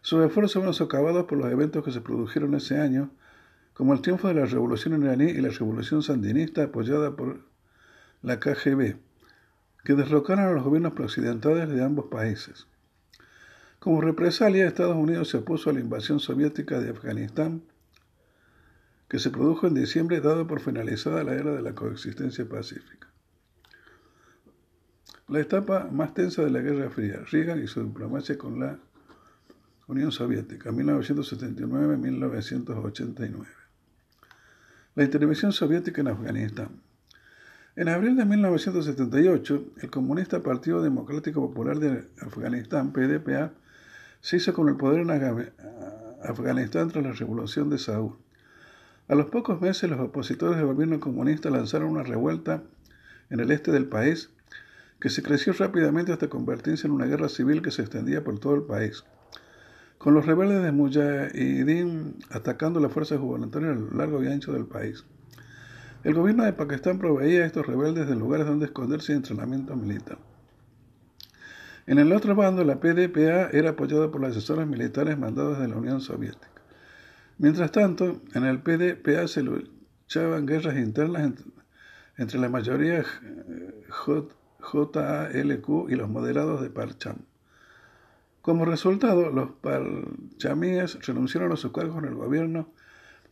sus 0.00 0.24
esfuerzos 0.24 0.54
fueron 0.54 0.74
socavados 0.74 1.24
por 1.24 1.38
los 1.38 1.50
eventos 1.50 1.84
que 1.84 1.92
se 1.92 2.00
produjeron 2.00 2.54
ese 2.54 2.78
año, 2.78 3.10
como 3.74 3.92
el 3.92 4.00
triunfo 4.00 4.28
de 4.28 4.34
la 4.34 4.46
revolución 4.46 5.02
iraní 5.02 5.24
y 5.24 5.40
la 5.40 5.50
revolución 5.50 6.02
sandinista 6.02 6.64
apoyada 6.64 7.14
por 7.14 7.40
la 8.22 8.40
KGB, 8.40 8.96
que 9.84 9.94
derrocaron 9.94 10.46
a 10.46 10.52
los 10.52 10.64
gobiernos 10.64 10.92
preoccidentales 10.92 11.68
de 11.68 11.84
ambos 11.84 12.06
países. 12.06 12.66
Como 13.80 14.00
represalia, 14.00 14.66
Estados 14.66 14.96
Unidos 14.96 15.28
se 15.28 15.38
opuso 15.38 15.70
a 15.70 15.72
la 15.72 15.80
invasión 15.80 16.20
soviética 16.20 16.80
de 16.80 16.90
Afganistán, 16.90 17.62
que 19.08 19.18
se 19.18 19.30
produjo 19.30 19.66
en 19.66 19.74
diciembre 19.74 20.20
dado 20.20 20.46
por 20.46 20.60
finalizada 20.60 21.24
la 21.24 21.34
era 21.34 21.52
de 21.52 21.62
la 21.62 21.74
coexistencia 21.74 22.48
pacífica. 22.48 23.08
La 25.28 25.40
etapa 25.40 25.88
más 25.90 26.14
tensa 26.14 26.42
de 26.42 26.50
la 26.50 26.60
Guerra 26.60 26.90
Fría, 26.90 27.24
Reagan 27.30 27.60
y 27.62 27.66
su 27.66 27.82
diplomacia 27.82 28.38
con 28.38 28.60
la 28.60 28.78
Unión 29.86 30.12
Soviética, 30.12 30.70
1979-1989. 30.70 33.46
La 34.94 35.04
intervención 35.04 35.52
soviética 35.52 36.00
en 36.00 36.08
Afganistán. 36.08 36.80
En 37.76 37.88
abril 37.88 38.16
de 38.16 38.24
1978, 38.24 39.72
el 39.82 39.90
comunista 39.90 40.42
Partido 40.42 40.82
Democrático 40.82 41.40
Popular 41.40 41.78
de 41.78 42.08
Afganistán, 42.20 42.92
PDPA, 42.92 43.52
se 44.20 44.38
hizo 44.38 44.52
con 44.52 44.68
el 44.68 44.74
poder 44.76 45.02
en 45.02 45.10
Afganistán 46.24 46.88
tras 46.88 47.04
la 47.04 47.12
revolución 47.12 47.70
de 47.70 47.78
Saúl. 47.78 48.16
A 49.08 49.14
los 49.14 49.30
pocos 49.30 49.58
meses, 49.62 49.88
los 49.88 50.00
opositores 50.00 50.58
del 50.58 50.66
gobierno 50.66 51.00
comunista 51.00 51.48
lanzaron 51.48 51.92
una 51.92 52.02
revuelta 52.02 52.62
en 53.30 53.40
el 53.40 53.50
este 53.50 53.72
del 53.72 53.86
país 53.86 54.28
que 55.00 55.08
se 55.08 55.22
creció 55.22 55.54
rápidamente 55.54 56.12
hasta 56.12 56.28
convertirse 56.28 56.86
en 56.86 56.92
una 56.92 57.06
guerra 57.06 57.30
civil 57.30 57.62
que 57.62 57.70
se 57.70 57.80
extendía 57.80 58.22
por 58.22 58.38
todo 58.38 58.54
el 58.54 58.64
país. 58.64 59.04
Con 59.96 60.12
los 60.12 60.26
rebeldes 60.26 60.62
de 60.62 60.72
Mujahideen 60.72 62.16
atacando 62.30 62.80
las 62.80 62.92
fuerzas 62.92 63.18
gubernamentales 63.18 63.70
a 63.70 63.80
lo 63.80 63.96
largo 63.96 64.22
y 64.22 64.26
ancho 64.26 64.52
del 64.52 64.66
país. 64.66 65.04
El 66.04 66.12
gobierno 66.12 66.44
de 66.44 66.52
Pakistán 66.52 66.98
proveía 66.98 67.44
a 67.44 67.46
estos 67.46 67.66
rebeldes 67.66 68.08
de 68.08 68.14
lugares 68.14 68.46
donde 68.46 68.66
esconderse 68.66 69.14
y 69.14 69.16
entrenamiento 69.16 69.74
militar. 69.74 70.18
En 71.86 71.98
el 71.98 72.12
otro 72.12 72.36
bando, 72.36 72.62
la 72.62 72.78
PDPA 72.78 73.48
era 73.52 73.70
apoyada 73.70 74.10
por 74.10 74.20
los 74.20 74.32
asesores 74.32 74.66
militares 74.66 75.16
mandados 75.16 75.58
de 75.58 75.68
la 75.68 75.76
Unión 75.76 76.02
Soviética. 76.02 76.57
Mientras 77.40 77.70
tanto, 77.70 78.20
en 78.34 78.44
el 78.44 78.58
PDPA 78.58 79.28
se 79.28 79.44
luchaban 79.44 80.44
guerras 80.44 80.76
internas 80.76 81.34
entre, 82.16 82.40
la 82.40 82.48
mayoría 82.48 83.04
JALQ 84.58 85.88
y 85.88 85.94
los 85.94 86.08
moderados 86.08 86.60
de 86.60 86.70
Parcham. 86.70 87.18
Como 88.42 88.64
resultado, 88.64 89.30
los 89.30 89.50
parchamíes 89.52 91.06
renunciaron 91.06 91.52
a 91.52 91.56
sus 91.56 91.70
cargos 91.70 91.98
en 91.98 92.08
el 92.08 92.16
gobierno 92.16 92.72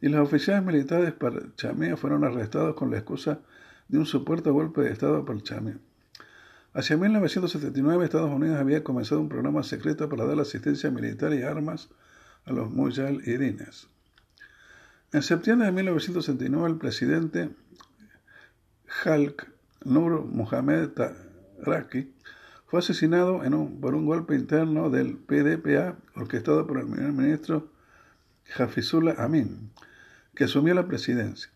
y 0.00 0.08
los 0.08 0.20
oficiales 0.20 0.64
militares 0.64 1.12
parchamíes 1.12 1.98
fueron 1.98 2.22
arrestados 2.22 2.76
con 2.76 2.92
la 2.92 2.98
excusa 2.98 3.40
de 3.88 3.98
un 3.98 4.06
supuesto 4.06 4.52
golpe 4.52 4.82
de 4.82 4.92
Estado 4.92 5.24
parchamí. 5.24 5.72
Hacia 6.74 6.96
1979 6.96 8.04
Estados 8.04 8.30
Unidos 8.30 8.60
había 8.60 8.84
comenzado 8.84 9.20
un 9.20 9.28
programa 9.28 9.64
secreto 9.64 10.08
para 10.08 10.26
dar 10.26 10.38
asistencia 10.38 10.92
militar 10.92 11.32
y 11.34 11.42
armas 11.42 11.88
a 12.44 12.52
los 12.52 12.70
mujahidines. 12.70 13.88
En 15.16 15.22
septiembre 15.22 15.64
de 15.64 15.72
1969 15.72 16.68
el 16.68 16.76
presidente 16.76 17.48
Halk 19.02 19.50
Nur 19.82 20.26
Mohamed 20.26 20.90
Taraki 20.90 22.12
fue 22.66 22.80
asesinado 22.80 23.40
por 23.80 23.94
un 23.94 24.04
golpe 24.04 24.34
interno 24.34 24.90
del 24.90 25.16
PDPA 25.16 25.96
orquestado 26.16 26.66
por 26.66 26.80
el 26.80 26.86
primer 26.86 27.12
ministro 27.12 27.70
Hafizullah 28.58 29.14
Amin, 29.16 29.70
que 30.34 30.44
asumió 30.44 30.74
la 30.74 30.86
presidencia. 30.86 31.50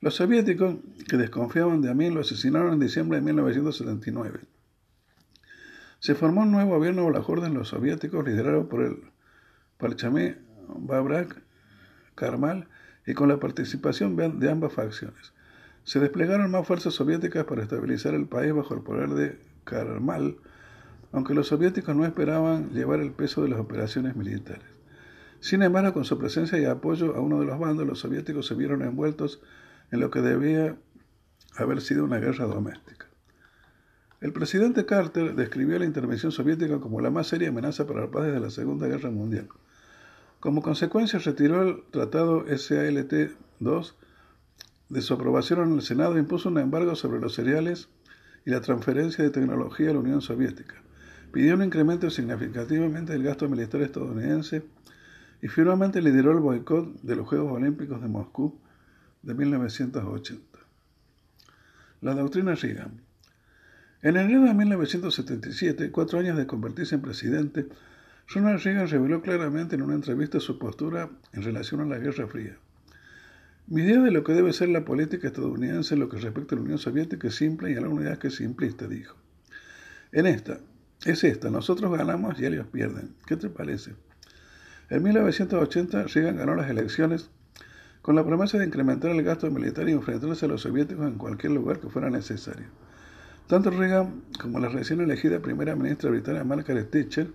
Los 0.00 0.14
soviéticos, 0.14 0.76
que 1.06 1.18
desconfiaban 1.18 1.82
de 1.82 1.90
Amin, 1.90 2.14
lo 2.14 2.22
asesinaron 2.22 2.72
en 2.72 2.80
diciembre 2.80 3.18
de 3.18 3.22
1979. 3.26 4.40
Se 5.98 6.14
formó 6.14 6.40
un 6.40 6.52
nuevo 6.52 6.70
gobierno 6.70 7.04
bajo 7.04 7.12
la 7.12 7.42
orden 7.42 7.52
de 7.52 7.58
los 7.58 7.68
soviéticos, 7.68 8.26
liderado 8.26 8.66
por 8.66 8.80
el 8.80 8.96
Parchamé 9.76 10.38
Babrak 10.68 11.42
Karmal 12.14 12.66
y 13.08 13.14
con 13.14 13.30
la 13.30 13.40
participación 13.40 14.16
de 14.16 14.50
ambas 14.50 14.74
facciones. 14.74 15.32
Se 15.82 15.98
desplegaron 15.98 16.50
más 16.50 16.66
fuerzas 16.66 16.92
soviéticas 16.92 17.44
para 17.44 17.62
estabilizar 17.62 18.12
el 18.12 18.26
país 18.26 18.52
bajo 18.52 18.74
el 18.74 18.82
poder 18.82 19.08
de 19.08 19.38
Karmal, 19.64 20.36
aunque 21.12 21.32
los 21.32 21.46
soviéticos 21.46 21.96
no 21.96 22.04
esperaban 22.04 22.68
llevar 22.68 23.00
el 23.00 23.12
peso 23.12 23.42
de 23.42 23.48
las 23.48 23.60
operaciones 23.60 24.14
militares. 24.14 24.66
Sin 25.40 25.62
embargo, 25.62 25.94
con 25.94 26.04
su 26.04 26.18
presencia 26.18 26.58
y 26.58 26.66
apoyo 26.66 27.16
a 27.16 27.20
uno 27.20 27.40
de 27.40 27.46
los 27.46 27.58
bandos, 27.58 27.86
los 27.86 27.98
soviéticos 27.98 28.46
se 28.46 28.54
vieron 28.54 28.82
envueltos 28.82 29.40
en 29.90 30.00
lo 30.00 30.10
que 30.10 30.20
debía 30.20 30.76
haber 31.56 31.80
sido 31.80 32.04
una 32.04 32.18
guerra 32.18 32.44
doméstica. 32.44 33.06
El 34.20 34.34
presidente 34.34 34.84
Carter 34.84 35.34
describió 35.34 35.78
la 35.78 35.86
intervención 35.86 36.30
soviética 36.30 36.78
como 36.78 37.00
la 37.00 37.08
más 37.08 37.28
seria 37.28 37.48
amenaza 37.48 37.86
para 37.86 38.02
la 38.02 38.10
paz 38.10 38.26
desde 38.26 38.40
la 38.40 38.50
Segunda 38.50 38.86
Guerra 38.86 39.10
Mundial. 39.10 39.48
Como 40.40 40.62
consecuencia, 40.62 41.18
retiró 41.18 41.62
el 41.62 41.82
tratado 41.90 42.46
SALT-2 42.46 43.94
de 44.88 45.02
su 45.02 45.14
aprobación 45.14 45.62
en 45.62 45.74
el 45.74 45.82
Senado 45.82 46.16
e 46.16 46.20
impuso 46.20 46.48
un 46.48 46.58
embargo 46.58 46.94
sobre 46.94 47.20
los 47.20 47.34
cereales 47.34 47.88
y 48.46 48.50
la 48.50 48.60
transferencia 48.60 49.24
de 49.24 49.30
tecnología 49.30 49.90
a 49.90 49.94
la 49.94 49.98
Unión 49.98 50.22
Soviética. 50.22 50.76
Pidió 51.32 51.54
un 51.54 51.64
incremento 51.64 52.08
significativamente 52.08 53.12
del 53.12 53.24
gasto 53.24 53.48
militar 53.48 53.82
estadounidense 53.82 54.62
y 55.42 55.48
finalmente 55.48 56.00
lideró 56.00 56.32
el 56.32 56.38
boicot 56.38 57.02
de 57.02 57.16
los 57.16 57.26
Juegos 57.26 57.52
Olímpicos 57.52 58.00
de 58.00 58.08
Moscú 58.08 58.58
de 59.22 59.34
1980. 59.34 60.58
La 62.00 62.14
doctrina 62.14 62.54
Reagan. 62.54 63.02
En 64.02 64.16
enero 64.16 64.44
de 64.44 64.54
1977, 64.54 65.90
cuatro 65.90 66.20
años 66.20 66.36
de 66.36 66.46
convertirse 66.46 66.94
en 66.94 67.02
presidente, 67.02 67.68
Ronald 68.30 68.62
Reagan 68.62 68.88
reveló 68.88 69.22
claramente 69.22 69.74
en 69.74 69.80
una 69.80 69.94
entrevista 69.94 70.38
su 70.38 70.58
postura 70.58 71.08
en 71.32 71.42
relación 71.42 71.80
a 71.80 71.86
la 71.86 71.98
Guerra 71.98 72.26
Fría. 72.26 72.58
Mi 73.68 73.80
idea 73.80 74.02
de 74.02 74.10
lo 74.10 74.22
que 74.22 74.34
debe 74.34 74.52
ser 74.52 74.68
la 74.68 74.84
política 74.84 75.28
estadounidense 75.28 75.94
en 75.94 76.00
lo 76.00 76.10
que 76.10 76.18
respecta 76.18 76.54
a 76.54 76.56
la 76.56 76.64
Unión 76.64 76.78
Soviética 76.78 77.28
es 77.28 77.36
simple 77.36 77.72
y 77.72 77.76
a 77.76 77.80
la 77.80 77.88
unidad 77.88 78.18
que 78.18 78.28
es 78.28 78.34
simplista, 78.34 78.86
dijo. 78.86 79.16
En 80.12 80.26
esta, 80.26 80.60
es 81.06 81.24
esta, 81.24 81.48
nosotros 81.48 81.90
ganamos 81.90 82.38
y 82.38 82.44
ellos 82.44 82.66
pierden. 82.66 83.14
¿Qué 83.26 83.36
te 83.36 83.48
parece? 83.48 83.94
En 84.90 85.02
1980 85.02 86.02
Reagan 86.04 86.36
ganó 86.36 86.54
las 86.54 86.68
elecciones 86.68 87.30
con 88.02 88.14
la 88.14 88.26
promesa 88.26 88.58
de 88.58 88.66
incrementar 88.66 89.10
el 89.10 89.22
gasto 89.22 89.50
militar 89.50 89.88
y 89.88 89.92
enfrentarse 89.92 90.44
a 90.44 90.48
los 90.48 90.60
soviéticos 90.60 91.06
en 91.06 91.16
cualquier 91.16 91.52
lugar 91.52 91.80
que 91.80 91.88
fuera 91.88 92.10
necesario. 92.10 92.66
Tanto 93.46 93.70
Reagan 93.70 94.22
como 94.38 94.60
la 94.60 94.68
recién 94.68 95.00
elegida 95.00 95.40
primera 95.40 95.74
ministra 95.74 96.10
británica 96.10 96.44
Margaret 96.44 96.90
Thatcher, 96.90 97.28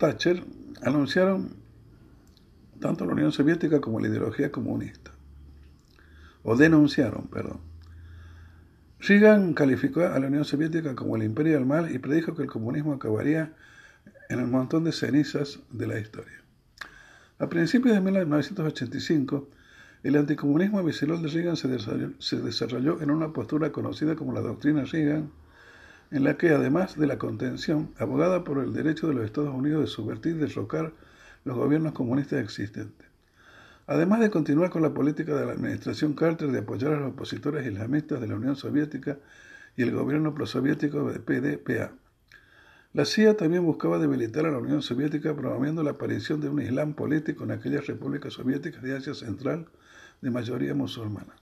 Thatcher 0.00 0.42
anunciaron 0.82 1.50
tanto 2.80 3.04
la 3.04 3.12
Unión 3.12 3.32
Soviética 3.32 3.82
como 3.82 4.00
la 4.00 4.08
ideología 4.08 4.50
comunista. 4.50 5.10
O 6.42 6.56
denunciaron, 6.56 7.28
perdón. 7.28 7.60
Reagan 8.98 9.52
calificó 9.52 10.00
a 10.00 10.18
la 10.18 10.28
Unión 10.28 10.46
Soviética 10.46 10.96
como 10.96 11.16
el 11.16 11.22
imperio 11.22 11.52
del 11.52 11.66
mal 11.66 11.94
y 11.94 11.98
predijo 11.98 12.34
que 12.34 12.42
el 12.42 12.48
comunismo 12.48 12.94
acabaría 12.94 13.52
en 14.30 14.40
el 14.40 14.46
montón 14.46 14.84
de 14.84 14.92
cenizas 14.92 15.60
de 15.70 15.86
la 15.86 16.00
historia. 16.00 16.40
A 17.38 17.48
principios 17.50 17.94
de 17.94 18.00
1985, 18.00 19.48
el 20.02 20.16
anticomunismo 20.16 20.82
visible 20.82 21.18
de 21.18 21.28
Reagan 21.28 21.56
se 21.56 22.40
desarrolló 22.40 23.02
en 23.02 23.10
una 23.10 23.34
postura 23.34 23.70
conocida 23.70 24.16
como 24.16 24.32
la 24.32 24.40
doctrina 24.40 24.84
Reagan, 24.84 25.30
en 26.10 26.24
la 26.24 26.36
que, 26.36 26.50
además 26.50 26.98
de 26.98 27.06
la 27.06 27.18
contención, 27.18 27.90
abogada 27.98 28.42
por 28.42 28.58
el 28.58 28.72
derecho 28.72 29.08
de 29.08 29.14
los 29.14 29.24
Estados 29.24 29.54
Unidos 29.54 29.82
de 29.82 29.86
subvertir 29.86 30.36
y 30.36 30.38
derrocar 30.38 30.92
los 31.44 31.56
gobiernos 31.56 31.92
comunistas 31.92 32.42
existentes. 32.42 33.06
Además 33.86 34.20
de 34.20 34.30
continuar 34.30 34.70
con 34.70 34.82
la 34.82 34.94
política 34.94 35.34
de 35.36 35.46
la 35.46 35.52
administración 35.52 36.14
Carter 36.14 36.50
de 36.50 36.60
apoyar 36.60 36.92
a 36.92 37.00
los 37.00 37.12
opositores 37.12 37.66
islamistas 37.66 38.20
de 38.20 38.28
la 38.28 38.36
Unión 38.36 38.56
Soviética 38.56 39.18
y 39.76 39.82
el 39.82 39.92
gobierno 39.92 40.34
prosoviético 40.34 41.10
de 41.10 41.20
PDPA. 41.20 41.92
La 42.92 43.04
CIA 43.04 43.36
también 43.36 43.64
buscaba 43.64 43.98
debilitar 43.98 44.46
a 44.46 44.50
la 44.50 44.58
Unión 44.58 44.82
Soviética 44.82 45.34
promoviendo 45.34 45.84
la 45.84 45.92
aparición 45.92 46.40
de 46.40 46.48
un 46.48 46.60
Islam 46.60 46.94
político 46.94 47.44
en 47.44 47.52
aquellas 47.52 47.86
repúblicas 47.86 48.32
soviéticas 48.32 48.82
de 48.82 48.96
Asia 48.96 49.14
Central 49.14 49.66
de 50.20 50.30
mayoría 50.30 50.74
musulmana. 50.74 51.36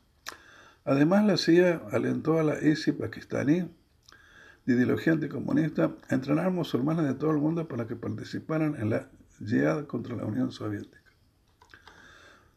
Además, 0.85 1.25
la 1.27 1.37
CIA 1.39 1.83
alentó 1.91 2.39
a 2.39 2.43
la 2.43 2.63
ISI 2.63 2.93
pakistaní 2.93 3.69
de 4.69 4.75
ideología 4.75 5.15
anticomunista 5.15 5.93
a 6.11 6.15
entrenar 6.15 6.51
musulmanes 6.51 7.07
de 7.07 7.15
todo 7.15 7.31
el 7.31 7.39
mundo 7.39 7.67
para 7.67 7.87
que 7.87 7.97
participaran 7.97 8.77
en 8.77 8.91
la 8.91 9.09
jihad 9.39 9.87
contra 9.87 10.15
la 10.15 10.27
Unión 10.27 10.53
Soviética. 10.53 11.11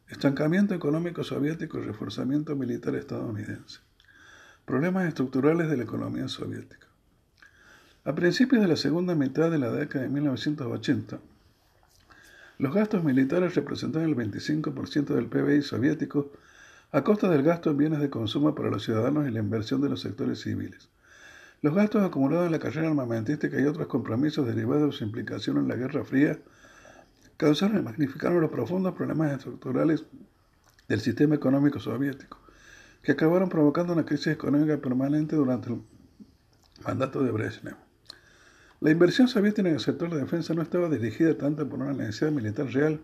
Estancamiento 0.10 0.76
económico 0.76 1.24
soviético 1.24 1.80
y 1.80 1.84
reforzamiento 1.84 2.54
militar 2.58 2.96
estadounidense. 2.96 3.80
Problemas 4.66 5.08
estructurales 5.08 5.70
de 5.70 5.78
la 5.78 5.84
economía 5.84 6.28
soviética. 6.28 6.88
A 8.04 8.14
principios 8.14 8.62
de 8.62 8.68
la 8.68 8.76
segunda 8.76 9.16
mitad 9.16 9.50
de 9.50 9.60
la 9.60 9.72
década 9.72 10.04
de 10.04 10.10
1980, 10.10 11.18
los 12.58 12.74
gastos 12.74 13.06
militares 13.06 13.56
representaban 13.56 14.10
el 14.10 14.18
25% 14.18 15.16
del 15.16 15.28
PBI 15.28 15.62
soviético 15.62 16.30
a 16.92 17.06
costa 17.06 17.30
del 17.30 17.44
gasto 17.44 17.70
en 17.70 17.78
bienes 17.78 18.02
de 18.02 18.10
consumo 18.10 18.54
para 18.54 18.70
los 18.70 18.84
ciudadanos 18.84 19.30
y 19.30 19.32
la 19.32 19.40
inversión 19.40 19.80
de 19.80 19.88
los 19.88 20.02
sectores 20.02 20.42
civiles. 20.42 20.91
Los 21.64 21.76
gastos 21.76 22.04
acumulados 22.04 22.48
en 22.48 22.54
la 22.54 22.60
carrera 22.60 22.88
armamentística 22.88 23.60
y 23.60 23.66
otros 23.66 23.86
compromisos 23.86 24.48
derivados 24.48 24.92
de 24.92 24.98
su 24.98 25.04
implicación 25.04 25.58
en 25.58 25.68
la 25.68 25.76
Guerra 25.76 26.04
Fría 26.04 26.40
causaron 27.38 27.78
y 27.78 27.84
magnificaron 27.84 28.42
los 28.42 28.50
profundos 28.50 28.96
problemas 28.96 29.32
estructurales 29.34 30.06
del 30.88 31.02
sistema 31.02 31.36
económico 31.36 31.80
soviético, 31.80 32.40
que 33.04 33.12
acabaron 33.12 33.48
provocando 33.48 33.94
una 33.94 34.06
crisis 34.06 34.28
económica 34.34 34.78
permanente 34.78 35.36
durante 35.36 35.70
mandato 36.84 37.24
de 37.24 37.32
Brezhnev. 37.32 37.76
La 38.80 38.90
inversión 38.90 39.28
soviética 39.28 39.68
en 39.68 39.76
el 39.76 39.80
sector 39.80 40.10
de 40.10 40.20
defensa 40.20 40.56
no 40.56 40.64
estaba 40.64 40.90
dirigida 40.90 41.38
tanto 41.38 41.70
por 41.70 41.80
una 41.80 41.94
necesidad 41.94 42.32
militar 42.32 42.66
real, 42.74 43.02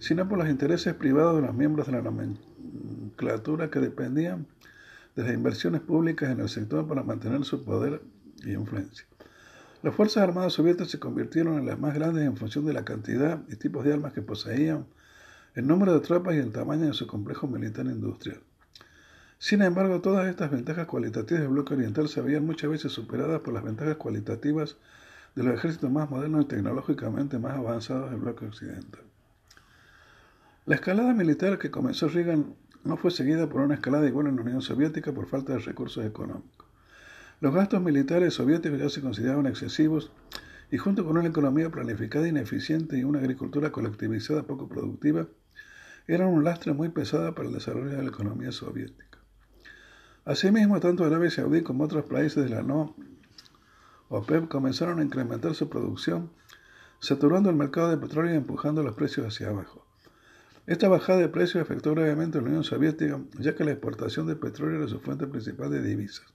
sino 0.00 0.28
por 0.28 0.36
los 0.36 0.50
intereses 0.50 0.92
privados 0.92 1.36
de 1.36 1.46
los 1.46 1.54
miembros 1.54 1.86
de 1.86 1.92
la 1.92 2.02
nomenclatura 2.02 3.70
que 3.70 3.80
dependían 3.80 4.46
de 5.20 5.26
las 5.28 5.34
inversiones 5.34 5.80
públicas 5.80 6.30
en 6.30 6.40
el 6.40 6.48
sector 6.48 6.86
para 6.86 7.02
mantener 7.02 7.44
su 7.44 7.64
poder 7.64 8.02
y 8.44 8.52
influencia. 8.52 9.06
Las 9.82 9.94
Fuerzas 9.94 10.22
Armadas 10.22 10.52
soviéticas 10.54 10.90
se 10.90 10.98
convirtieron 10.98 11.58
en 11.58 11.66
las 11.66 11.78
más 11.78 11.94
grandes 11.94 12.24
en 12.24 12.36
función 12.36 12.66
de 12.66 12.72
la 12.72 12.84
cantidad 12.84 13.42
y 13.48 13.56
tipos 13.56 13.84
de 13.84 13.92
armas 13.92 14.12
que 14.12 14.22
poseían, 14.22 14.86
el 15.54 15.66
número 15.66 15.94
de 15.94 16.00
tropas 16.00 16.34
y 16.34 16.38
el 16.38 16.52
tamaño 16.52 16.86
de 16.86 16.92
su 16.92 17.06
complejo 17.06 17.46
militar 17.46 17.86
industrial. 17.86 18.40
Sin 19.38 19.62
embargo, 19.62 20.00
todas 20.00 20.28
estas 20.28 20.50
ventajas 20.50 20.86
cualitativas 20.86 21.42
del 21.42 21.50
bloque 21.50 21.74
oriental 21.74 22.08
se 22.08 22.20
habían 22.20 22.44
muchas 22.44 22.70
veces 22.70 22.92
superadas 22.92 23.40
por 23.40 23.54
las 23.54 23.64
ventajas 23.64 23.96
cualitativas 23.96 24.76
de 25.34 25.44
los 25.44 25.54
ejércitos 25.54 25.90
más 25.90 26.10
modernos 26.10 26.44
y 26.44 26.48
tecnológicamente 26.48 27.38
más 27.38 27.56
avanzados 27.56 28.10
del 28.10 28.20
bloque 28.20 28.44
occidental. 28.44 29.02
La 30.66 30.74
escalada 30.74 31.14
militar 31.14 31.58
que 31.58 31.70
comenzó 31.70 32.08
Reagan 32.08 32.54
no 32.84 32.96
fue 32.96 33.10
seguida 33.10 33.48
por 33.48 33.60
una 33.60 33.74
escalada 33.74 34.06
igual 34.06 34.26
en 34.26 34.36
la 34.36 34.42
Unión 34.42 34.62
Soviética 34.62 35.12
por 35.12 35.26
falta 35.26 35.52
de 35.52 35.58
recursos 35.60 36.04
económicos. 36.04 36.66
Los 37.40 37.54
gastos 37.54 37.82
militares 37.82 38.34
soviéticos 38.34 38.78
ya 38.78 38.88
se 38.88 39.00
consideraban 39.00 39.46
excesivos 39.46 40.12
y 40.70 40.78
junto 40.78 41.04
con 41.04 41.16
una 41.16 41.28
economía 41.28 41.70
planificada 41.70 42.28
ineficiente 42.28 42.98
y 42.98 43.04
una 43.04 43.18
agricultura 43.18 43.72
colectivizada 43.72 44.44
poco 44.44 44.68
productiva, 44.68 45.26
eran 46.06 46.28
un 46.28 46.44
lastre 46.44 46.72
muy 46.72 46.88
pesado 46.90 47.34
para 47.34 47.48
el 47.48 47.54
desarrollo 47.54 47.90
de 47.90 48.02
la 48.02 48.08
economía 48.08 48.52
soviética. 48.52 49.18
Asimismo, 50.24 50.78
tanto 50.80 51.04
Arabia 51.04 51.30
Saudí 51.30 51.62
como 51.62 51.84
otros 51.84 52.04
países 52.04 52.44
de 52.44 52.50
la 52.50 52.62
no 52.62 52.94
OPEP 54.10 54.48
comenzaron 54.48 54.98
a 54.98 55.04
incrementar 55.04 55.54
su 55.54 55.68
producción, 55.68 56.30
saturando 56.98 57.48
el 57.48 57.56
mercado 57.56 57.90
de 57.90 57.96
petróleo 57.96 58.34
y 58.34 58.36
empujando 58.36 58.82
los 58.82 58.94
precios 58.94 59.26
hacia 59.26 59.48
abajo. 59.48 59.79
Esta 60.66 60.88
bajada 60.88 61.18
de 61.18 61.28
precios 61.28 61.62
afectó 61.62 61.94
gravemente 61.94 62.38
a 62.38 62.40
la 62.42 62.48
Unión 62.48 62.64
Soviética, 62.64 63.20
ya 63.38 63.54
que 63.54 63.64
la 63.64 63.72
exportación 63.72 64.26
de 64.26 64.36
petróleo 64.36 64.78
era 64.78 64.88
su 64.88 65.00
fuente 65.00 65.26
principal 65.26 65.70
de 65.70 65.82
divisas. 65.82 66.26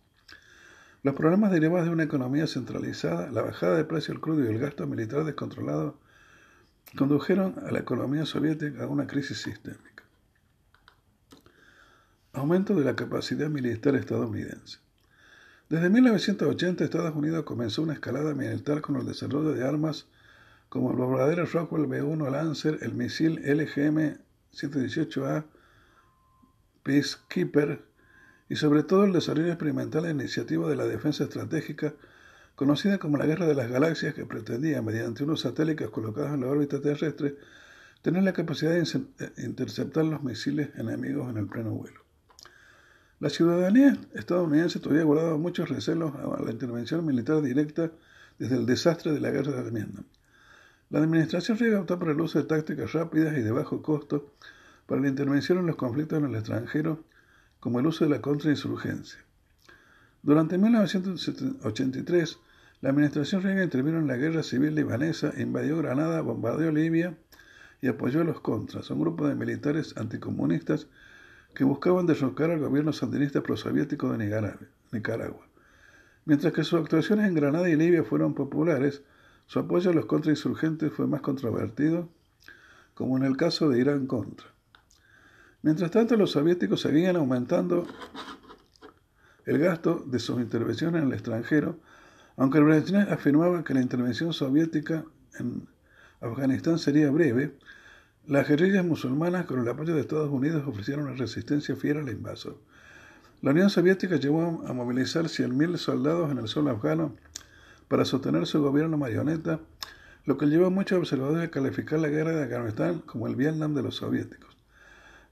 Los 1.03 1.13
problemas 1.13 1.51
derivados 1.51 1.85
de 1.85 1.93
una 1.93 2.03
economía 2.03 2.47
centralizada, 2.47 3.29
la 3.29 3.43
bajada 3.43 3.77
de 3.77 3.85
precio 3.85 4.13
del 4.13 4.21
crudo 4.21 4.43
y 4.43 4.47
el 4.47 4.57
gasto 4.57 4.87
militar 4.87 5.23
descontrolado 5.23 5.99
condujeron 6.97 7.55
a 7.65 7.71
la 7.71 7.79
economía 7.79 8.25
soviética 8.25 8.83
a 8.83 8.87
una 8.87 9.05
crisis 9.05 9.41
sistémica. 9.41 10.03
Aumento 12.33 12.73
de 12.73 12.85
la 12.85 12.95
capacidad 12.95 13.49
militar 13.49 13.95
estadounidense. 13.95 14.79
Desde 15.69 15.89
1980 15.89 16.83
Estados 16.83 17.15
Unidos 17.15 17.43
comenzó 17.43 17.83
una 17.83 17.93
escalada 17.93 18.33
militar 18.33 18.81
con 18.81 18.95
el 18.97 19.05
desarrollo 19.05 19.53
de 19.53 19.63
armas 19.63 20.07
como 20.69 20.91
el 20.91 20.97
bombardero 20.97 21.45
Rockwell 21.45 21.87
B-1 21.87 22.29
Lancer, 22.31 22.79
el 22.81 22.93
misil 22.93 23.41
LGM 23.45 24.17
118A 24.53 25.45
Peacekeeper 26.83 27.83
y 28.49 28.55
sobre 28.55 28.83
todo 28.83 29.05
el 29.05 29.13
desarrollo 29.13 29.47
experimental 29.47 30.03
de 30.03 30.11
iniciativa 30.11 30.69
de 30.69 30.75
la 30.75 30.85
defensa 30.85 31.23
estratégica 31.23 31.93
conocida 32.55 32.99
como 32.99 33.17
la 33.17 33.25
Guerra 33.25 33.47
de 33.47 33.55
las 33.55 33.69
Galaxias 33.69 34.13
que 34.13 34.25
pretendía, 34.25 34.81
mediante 34.81 35.23
unos 35.23 35.41
satélites 35.41 35.89
colocados 35.89 36.33
en 36.33 36.41
la 36.41 36.47
órbita 36.47 36.79
terrestre, 36.81 37.35
tener 38.01 38.23
la 38.23 38.33
capacidad 38.33 38.71
de 38.71 38.81
eh, 38.81 39.31
interceptar 39.37 40.05
los 40.05 40.23
misiles 40.23 40.69
enemigos 40.75 41.29
en 41.29 41.37
el 41.37 41.47
pleno 41.47 41.71
vuelo. 41.71 42.01
La 43.19 43.29
ciudadanía 43.29 43.97
estadounidense 44.13 44.79
todavía 44.79 45.05
guardaba 45.05 45.37
muchos 45.37 45.69
recelos 45.69 46.13
a 46.15 46.41
la 46.43 46.51
intervención 46.51 47.05
militar 47.05 47.41
directa 47.41 47.91
desde 48.37 48.55
el 48.55 48.65
desastre 48.65 49.13
de 49.13 49.19
la 49.21 49.31
guerra 49.31 49.63
de 49.63 49.71
Vietnam. 49.71 50.05
La 50.89 50.99
administración 50.99 51.57
Reagan 51.57 51.81
optó 51.81 51.97
por 51.97 52.09
el 52.09 52.21
uso 52.21 52.39
de 52.39 52.45
tácticas 52.45 52.93
rápidas 52.93 53.37
y 53.37 53.41
de 53.41 53.51
bajo 53.51 53.81
costo 53.81 54.33
para 54.85 55.01
la 55.01 55.07
intervención 55.07 55.57
en 55.57 55.65
los 55.65 55.75
conflictos 55.75 56.19
en 56.19 56.25
el 56.25 56.35
extranjero, 56.35 57.03
como 57.59 57.79
el 57.79 57.87
uso 57.87 58.05
de 58.05 58.11
la 58.11 58.21
contrainsurgencia. 58.21 59.19
Durante 60.21 60.57
1983, 60.57 62.39
la 62.81 62.89
administración 62.89 63.41
Reagan 63.41 63.63
intervino 63.63 63.97
en 63.97 64.07
la 64.07 64.17
guerra 64.17 64.43
civil 64.43 64.75
libanesa, 64.75 65.33
invadió 65.37 65.77
Granada, 65.77 66.21
bombardeó 66.21 66.71
Libia 66.71 67.17
y 67.81 67.87
apoyó 67.87 68.21
a 68.21 68.25
los 68.25 68.41
contras, 68.41 68.91
un 68.91 68.99
grupo 68.99 69.27
de 69.27 69.35
militares 69.35 69.97
anticomunistas 69.97 70.87
que 71.55 71.63
buscaban 71.63 72.05
derrocar 72.05 72.51
al 72.51 72.59
gobierno 72.59 72.93
sandinista 72.93 73.41
prosoviético 73.41 74.15
de 74.15 74.57
Nicaragua. 74.91 75.47
Mientras 76.25 76.53
que 76.53 76.63
sus 76.63 76.79
actuaciones 76.79 77.27
en 77.27 77.33
Granada 77.33 77.69
y 77.69 77.75
Libia 77.75 78.03
fueron 78.03 78.35
populares, 78.35 79.01
su 79.47 79.59
apoyo 79.59 79.91
a 79.91 79.93
los 79.93 80.05
contrainsurgentes 80.05 80.91
fue 80.91 81.07
más 81.07 81.21
controvertido, 81.21 82.09
como 82.93 83.17
en 83.17 83.23
el 83.23 83.37
caso 83.37 83.69
de 83.69 83.79
Irán 83.79 84.07
contra. 84.07 84.47
Mientras 85.61 85.91
tanto, 85.91 86.15
los 86.15 86.31
soviéticos 86.31 86.81
seguían 86.81 87.15
aumentando 87.15 87.87
el 89.45 89.57
gasto 89.59 90.03
de 90.05 90.19
sus 90.19 90.39
intervenciones 90.39 91.01
en 91.01 91.07
el 91.07 91.13
extranjero, 91.13 91.79
aunque 92.37 92.59
Brezhnev 92.59 93.11
afirmaba 93.11 93.63
que 93.63 93.73
la 93.73 93.81
intervención 93.81 94.33
soviética 94.33 95.05
en 95.39 95.67
Afganistán 96.21 96.79
sería 96.79 97.09
breve, 97.11 97.55
las 98.27 98.47
guerrillas 98.47 98.83
musulmanas, 98.83 99.45
con 99.45 99.59
el 99.59 99.67
apoyo 99.67 99.93
de 99.93 100.01
Estados 100.01 100.31
Unidos, 100.31 100.63
ofrecieron 100.67 101.05
una 101.05 101.15
resistencia 101.15 101.75
fiera 101.75 101.99
al 101.99 102.09
invasor. 102.09 102.57
La 103.41 103.51
Unión 103.51 103.69
Soviética 103.69 104.15
llevó 104.15 104.63
a 104.67 104.73
movilizar 104.73 105.25
100.000 105.25 105.77
soldados 105.77 106.31
en 106.31 106.39
el 106.39 106.47
sur 106.47 106.67
afgano 106.67 107.15
para 107.87 108.05
sostener 108.05 108.45
su 108.47 108.61
gobierno 108.61 108.97
marioneta, 108.97 109.59
lo 110.25 110.37
que 110.37 110.47
llevó 110.47 110.67
a 110.67 110.71
muchos 110.71 110.97
observadores 110.97 111.47
a 111.47 111.51
calificar 111.51 111.99
la 111.99 112.07
guerra 112.07 112.31
de 112.31 112.43
Afganistán 112.43 112.99
como 113.05 113.27
el 113.27 113.35
Vietnam 113.35 113.75
de 113.75 113.83
los 113.83 113.95
soviéticos. 113.95 114.55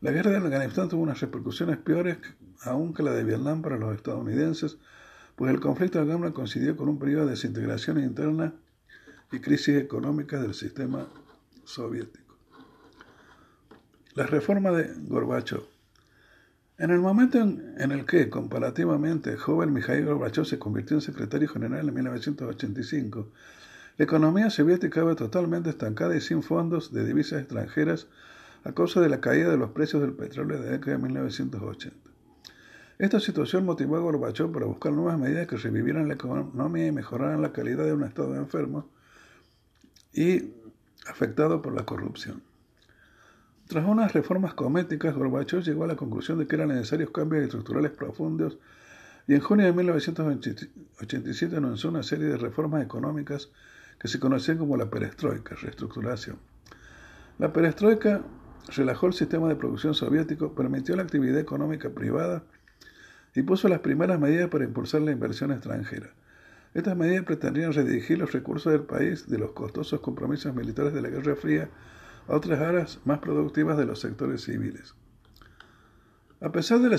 La 0.01 0.11
guerra 0.11 0.31
de 0.31 0.37
Afganistán 0.37 0.89
tuvo 0.89 1.01
unas 1.01 1.19
repercusiones 1.21 1.77
peores 1.77 2.17
aún 2.61 2.93
que 2.93 3.03
la 3.03 3.11
de 3.11 3.23
Vietnam 3.23 3.61
para 3.61 3.77
los 3.77 3.95
estadounidenses, 3.95 4.77
pues 5.35 5.51
el 5.51 5.59
conflicto 5.59 5.99
afgano 5.99 6.31
coincidió 6.33 6.77
con 6.77 6.89
un 6.89 6.99
periodo 6.99 7.25
de 7.25 7.31
desintegración 7.31 7.99
interna 7.99 8.53
y 9.31 9.39
crisis 9.39 9.81
económica 9.81 10.39
del 10.39 10.53
sistema 10.53 11.07
soviético. 11.65 12.35
La 14.13 14.27
reforma 14.27 14.71
de 14.71 14.93
Gorbachev. 15.07 15.72
En 16.79 16.89
el 16.89 16.99
momento 16.99 17.39
en, 17.39 17.91
el 17.91 18.05
que, 18.05 18.31
comparativamente, 18.31 19.37
joven 19.37 19.73
Mikhail 19.73 20.05
Gorbachev 20.05 20.45
se 20.45 20.57
convirtió 20.57 20.97
en 20.97 21.01
secretario 21.01 21.47
general 21.47 21.87
en 21.87 21.93
1985, 21.93 23.27
la 23.97 24.05
economía 24.05 24.49
soviética 24.49 25.01
estaba 25.01 25.15
totalmente 25.15 25.69
estancada 25.69 26.15
y 26.15 26.21
sin 26.21 26.41
fondos 26.41 26.91
de 26.91 27.05
divisas 27.05 27.41
extranjeras 27.41 28.07
a 28.63 28.71
causa 28.71 29.01
de 29.01 29.09
la 29.09 29.21
caída 29.21 29.51
de 29.51 29.57
los 29.57 29.69
precios 29.69 30.01
del 30.01 30.13
petróleo 30.13 30.57
de 30.57 30.65
la 30.65 30.71
década 30.71 30.97
de 30.97 31.03
1980. 31.03 31.95
Esta 32.97 33.19
situación 33.19 33.65
motivó 33.65 33.97
a 33.97 33.99
Gorbachev 33.99 34.51
para 34.51 34.65
buscar 34.65 34.93
nuevas 34.93 35.19
medidas 35.19 35.47
que 35.47 35.57
revivieran 35.57 36.07
la 36.07 36.15
economía 36.15 36.87
y 36.87 36.91
mejoraran 36.91 37.43
la 37.43 37.51
calidad 37.51 37.85
de 37.85 37.93
un 37.93 38.03
Estado 38.03 38.35
enfermo 38.35 38.89
y 40.11 40.53
afectado 41.05 41.61
por 41.61 41.75
la 41.75 41.85
corrupción. 41.85 42.41
Tras 43.67 43.85
unas 43.85 44.11
reformas 44.13 44.53
cosméticas, 44.53 45.15
Gorbachev 45.15 45.61
llegó 45.63 45.85
a 45.85 45.87
la 45.87 45.95
conclusión 45.95 46.37
de 46.37 46.47
que 46.47 46.55
eran 46.55 46.67
necesarios 46.67 47.11
cambios 47.11 47.43
estructurales 47.43 47.91
profundos 47.91 48.57
y 49.25 49.35
en 49.35 49.39
junio 49.39 49.65
de 49.65 49.71
1987 49.71 51.55
anunció 51.55 51.89
una 51.89 52.03
serie 52.03 52.25
de 52.25 52.37
reformas 52.37 52.83
económicas 52.83 53.49
que 53.99 54.09
se 54.09 54.19
conocían 54.19 54.57
como 54.57 54.75
la 54.75 54.89
perestroika, 54.89 55.55
reestructuración. 55.55 56.37
La 57.39 57.53
perestroika 57.53 58.21
relajó 58.75 59.07
el 59.07 59.13
sistema 59.13 59.47
de 59.47 59.55
producción 59.55 59.93
soviético, 59.93 60.53
permitió 60.53 60.95
la 60.97 61.03
actividad 61.03 61.39
económica 61.39 61.89
privada 61.89 62.43
y 63.33 63.43
puso 63.43 63.69
las 63.69 63.79
primeras 63.79 64.19
medidas 64.19 64.49
para 64.49 64.65
impulsar 64.65 65.01
la 65.01 65.11
inversión 65.11 65.51
extranjera. 65.51 66.09
Estas 66.73 66.97
medidas 66.97 67.23
pretendían 67.23 67.71
redirigir 67.71 68.17
los 68.17 68.33
recursos 68.33 68.73
del 68.73 68.83
país 68.83 69.29
de 69.29 69.37
los 69.37 69.51
costosos 69.53 70.01
compromisos 70.01 70.53
militares 70.53 70.93
de 70.93 71.01
la 71.01 71.09
Guerra 71.09 71.35
Fría 71.35 71.69
a 72.27 72.35
otras 72.35 72.59
áreas 72.59 72.99
más 73.05 73.19
productivas 73.19 73.77
de 73.77 73.85
los 73.85 73.99
sectores 73.99 74.43
civiles. 74.43 74.95
A 76.41 76.51
pesar 76.51 76.79
del 76.79 76.93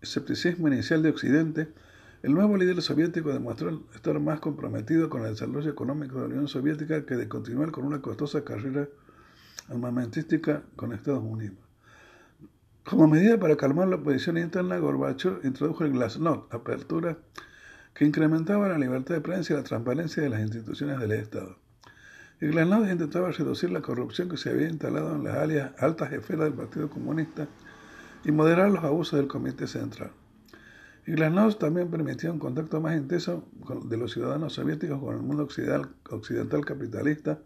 escepticismo 0.00 0.68
inicial 0.68 1.02
de 1.02 1.10
Occidente, 1.10 1.72
el 2.22 2.32
nuevo 2.32 2.56
líder 2.56 2.80
soviético 2.80 3.32
demostró 3.32 3.82
estar 3.94 4.18
más 4.18 4.40
comprometido 4.40 5.10
con 5.10 5.24
el 5.24 5.32
desarrollo 5.32 5.70
económico 5.70 6.14
de 6.14 6.20
la 6.22 6.34
Unión 6.34 6.48
Soviética 6.48 7.04
que 7.04 7.16
de 7.16 7.28
continuar 7.28 7.70
con 7.70 7.84
una 7.84 8.00
costosa 8.00 8.44
carrera 8.44 8.88
armamentística 9.68 10.62
con 10.76 10.92
Estados 10.92 11.22
Unidos. 11.22 11.58
Como 12.84 13.08
medida 13.08 13.38
para 13.38 13.56
calmar 13.56 13.88
la 13.88 13.96
oposición 13.96 14.38
interna, 14.38 14.78
Gorbachev 14.78 15.40
introdujo 15.44 15.84
el 15.84 15.92
Glasnost, 15.92 16.52
apertura 16.52 17.18
que 17.94 18.04
incrementaba 18.04 18.68
la 18.68 18.78
libertad 18.78 19.14
de 19.14 19.20
prensa 19.20 19.52
y 19.52 19.56
la 19.56 19.62
transparencia 19.62 20.22
de 20.22 20.28
las 20.28 20.40
instituciones 20.40 20.98
del 20.98 21.12
Estado. 21.12 21.58
El 22.40 22.50
Glasnost 22.50 22.90
intentaba 22.90 23.30
reducir 23.30 23.70
la 23.70 23.80
corrupción 23.80 24.28
que 24.28 24.36
se 24.36 24.50
había 24.50 24.68
instalado 24.68 25.14
en 25.14 25.24
las 25.24 25.36
altas 25.78 26.12
esferas 26.12 26.44
del 26.44 26.54
Partido 26.54 26.90
Comunista 26.90 27.46
y 28.24 28.32
moderar 28.32 28.70
los 28.70 28.82
abusos 28.82 29.18
del 29.18 29.28
Comité 29.28 29.66
Central. 29.66 30.10
Y 31.06 31.12
Glasnost 31.12 31.60
también 31.60 31.90
permitía 31.90 32.32
un 32.32 32.38
contacto 32.38 32.80
más 32.80 32.96
intenso 32.96 33.46
de 33.84 33.96
los 33.96 34.12
ciudadanos 34.12 34.54
soviéticos 34.54 35.00
con 35.00 35.14
el 35.14 35.22
mundo 35.22 35.46
occidental 36.10 36.64
capitalista, 36.64 37.38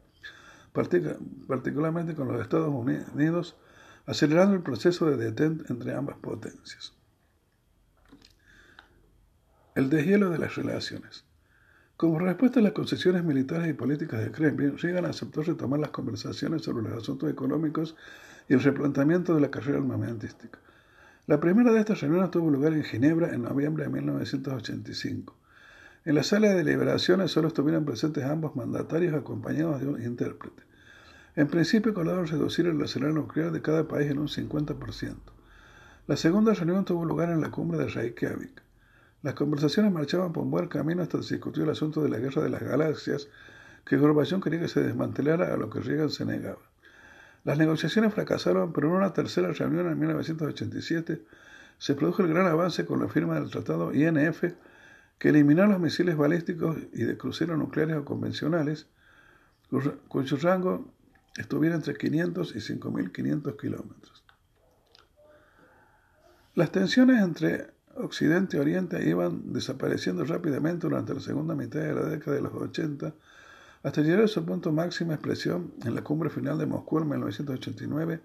particularmente 0.73 2.15
con 2.15 2.29
los 2.29 2.41
Estados 2.41 2.73
Unidos, 2.73 3.57
acelerando 4.07 4.55
el 4.55 4.63
proceso 4.63 5.07
de 5.07 5.17
detente 5.17 5.71
entre 5.73 5.95
ambas 5.95 6.17
potencias. 6.19 6.95
El 9.75 9.91
deshielo 9.91 10.31
de 10.31 10.39
las 10.39 10.55
relaciones. 10.55 11.28
Como 11.99 12.21
respuesta 12.21 12.61
a 12.61 12.63
las 12.63 12.75
concesiones 12.75 13.25
militares 13.25 13.69
y 13.69 13.73
políticas 13.73 14.21
de 14.21 14.31
Kremlin, 14.31 14.79
Reagan 14.79 15.07
aceptó 15.07 15.43
retomar 15.43 15.81
las 15.81 15.91
conversaciones 15.91 16.63
sobre 16.63 16.89
los 16.89 17.03
asuntos 17.03 17.29
económicos 17.29 17.97
y 18.49 18.55
el 18.55 18.63
replanteamiento 18.63 19.35
de 19.35 19.41
la 19.41 19.51
carrera 19.51 19.79
armamentística. 19.79 20.61
La 21.27 21.41
primera 21.41 21.73
de 21.73 21.81
estas 21.81 22.01
reuniones 22.01 22.31
tuvo 22.31 22.53
lugar 22.53 22.73
en 22.75 22.85
Ginebra 22.85 23.35
en 23.35 23.43
noviembre 23.43 23.83
de 23.83 23.91
1985. 23.91 25.35
En 26.05 26.15
la 26.15 26.23
sala 26.23 26.51
de 26.51 26.63
deliberaciones 26.63 27.33
solo 27.33 27.49
estuvieron 27.49 27.85
presentes 27.85 28.23
ambos 28.23 28.55
mandatarios 28.55 29.15
acompañados 29.15 29.81
de 29.81 29.89
un 29.89 30.01
intérprete. 30.01 30.63
En 31.35 31.49
principio 31.49 31.91
acordaron 31.91 32.29
reducir 32.29 32.69
el 32.69 32.81
arsenal 32.81 33.13
nuclear 33.13 33.51
de 33.51 33.61
cada 33.61 33.89
país 33.89 34.09
en 34.09 34.21
un 34.21 34.29
50%. 34.29 35.17
La 36.07 36.17
segunda 36.17 36.55
reunión 36.55 36.85
tuvo 36.85 37.05
lugar 37.05 37.31
en 37.31 37.41
la 37.41 37.51
cumbre 37.51 37.77
de 37.77 37.89
Reykjavik. 37.89 38.68
Las 39.23 39.35
conversaciones 39.35 39.93
marchaban 39.93 40.33
por 40.33 40.45
un 40.45 40.51
buen 40.51 40.69
camino 40.69 41.03
hasta 41.03 41.23
se 41.23 41.35
discutió 41.35 41.65
el 41.65 41.71
asunto 41.71 42.03
de 42.03 42.09
la 42.09 42.19
guerra 42.19 42.43
de 42.43 42.51
las 42.51 42.63
galaxias, 42.63 43.29
que 43.85 43.97
Gorbachev 43.97 44.41
quería 44.41 44.61
que 44.61 44.69
se 44.69 44.83
desmantelara, 44.83 45.53
a 45.53 45.57
lo 45.57 45.71
que 45.71 45.81
Reagan 45.81 46.11
se 46.11 46.25
negaba. 46.25 46.61
Las 47.45 47.59
negociaciones 47.59 48.13
fracasaron, 48.15 48.73
pero 48.73 48.89
en 48.89 48.95
una 48.95 49.13
tercera 49.13 49.53
reunión 49.53 49.91
en 49.91 49.99
1987 49.99 51.25
se 51.79 51.95
produjo 51.95 52.23
el 52.23 52.29
gran 52.29 52.47
avance 52.47 52.85
con 52.85 53.01
la 53.01 53.09
firma 53.09 53.35
del 53.35 53.51
tratado 53.51 53.95
INF 53.95 54.45
que 55.19 55.31
eliminó 55.31 55.67
los 55.67 55.81
misiles 55.81 56.17
balísticos 56.17 56.77
y 56.93 57.05
de 57.05 57.17
cruceros 57.17 57.59
nucleares 57.59 57.97
o 57.97 58.05
convencionales, 58.05 58.87
cuyo 60.09 60.37
rango 60.37 60.93
estuviera 61.37 61.75
entre 61.75 61.95
500 61.95 62.55
y 62.55 62.59
5.500 62.59 63.57
kilómetros. 63.57 64.25
Las 66.55 66.71
tensiones 66.73 67.23
entre 67.23 67.78
Occidente 68.01 68.57
y 68.57 68.61
Oriente 68.61 69.09
iban 69.09 69.53
desapareciendo 69.53 70.25
rápidamente 70.25 70.87
durante 70.87 71.15
la 71.15 71.21
segunda 71.21 71.55
mitad 71.55 71.81
de 71.81 71.95
la 71.95 72.03
década 72.03 72.37
de 72.37 72.43
los 72.43 72.55
80 72.55 73.13
hasta 73.83 74.01
llegar 74.03 74.25
a 74.25 74.29
su 74.29 74.45
punto 74.45 74.73
máxima 74.73 75.15
expresión 75.15 75.73
en 75.85 75.95
la 75.95 76.03
cumbre 76.03 76.31
final 76.31 76.59
de 76.59 76.67
Moscú 76.67 76.99
en 76.99 77.09
1989 77.09 78.21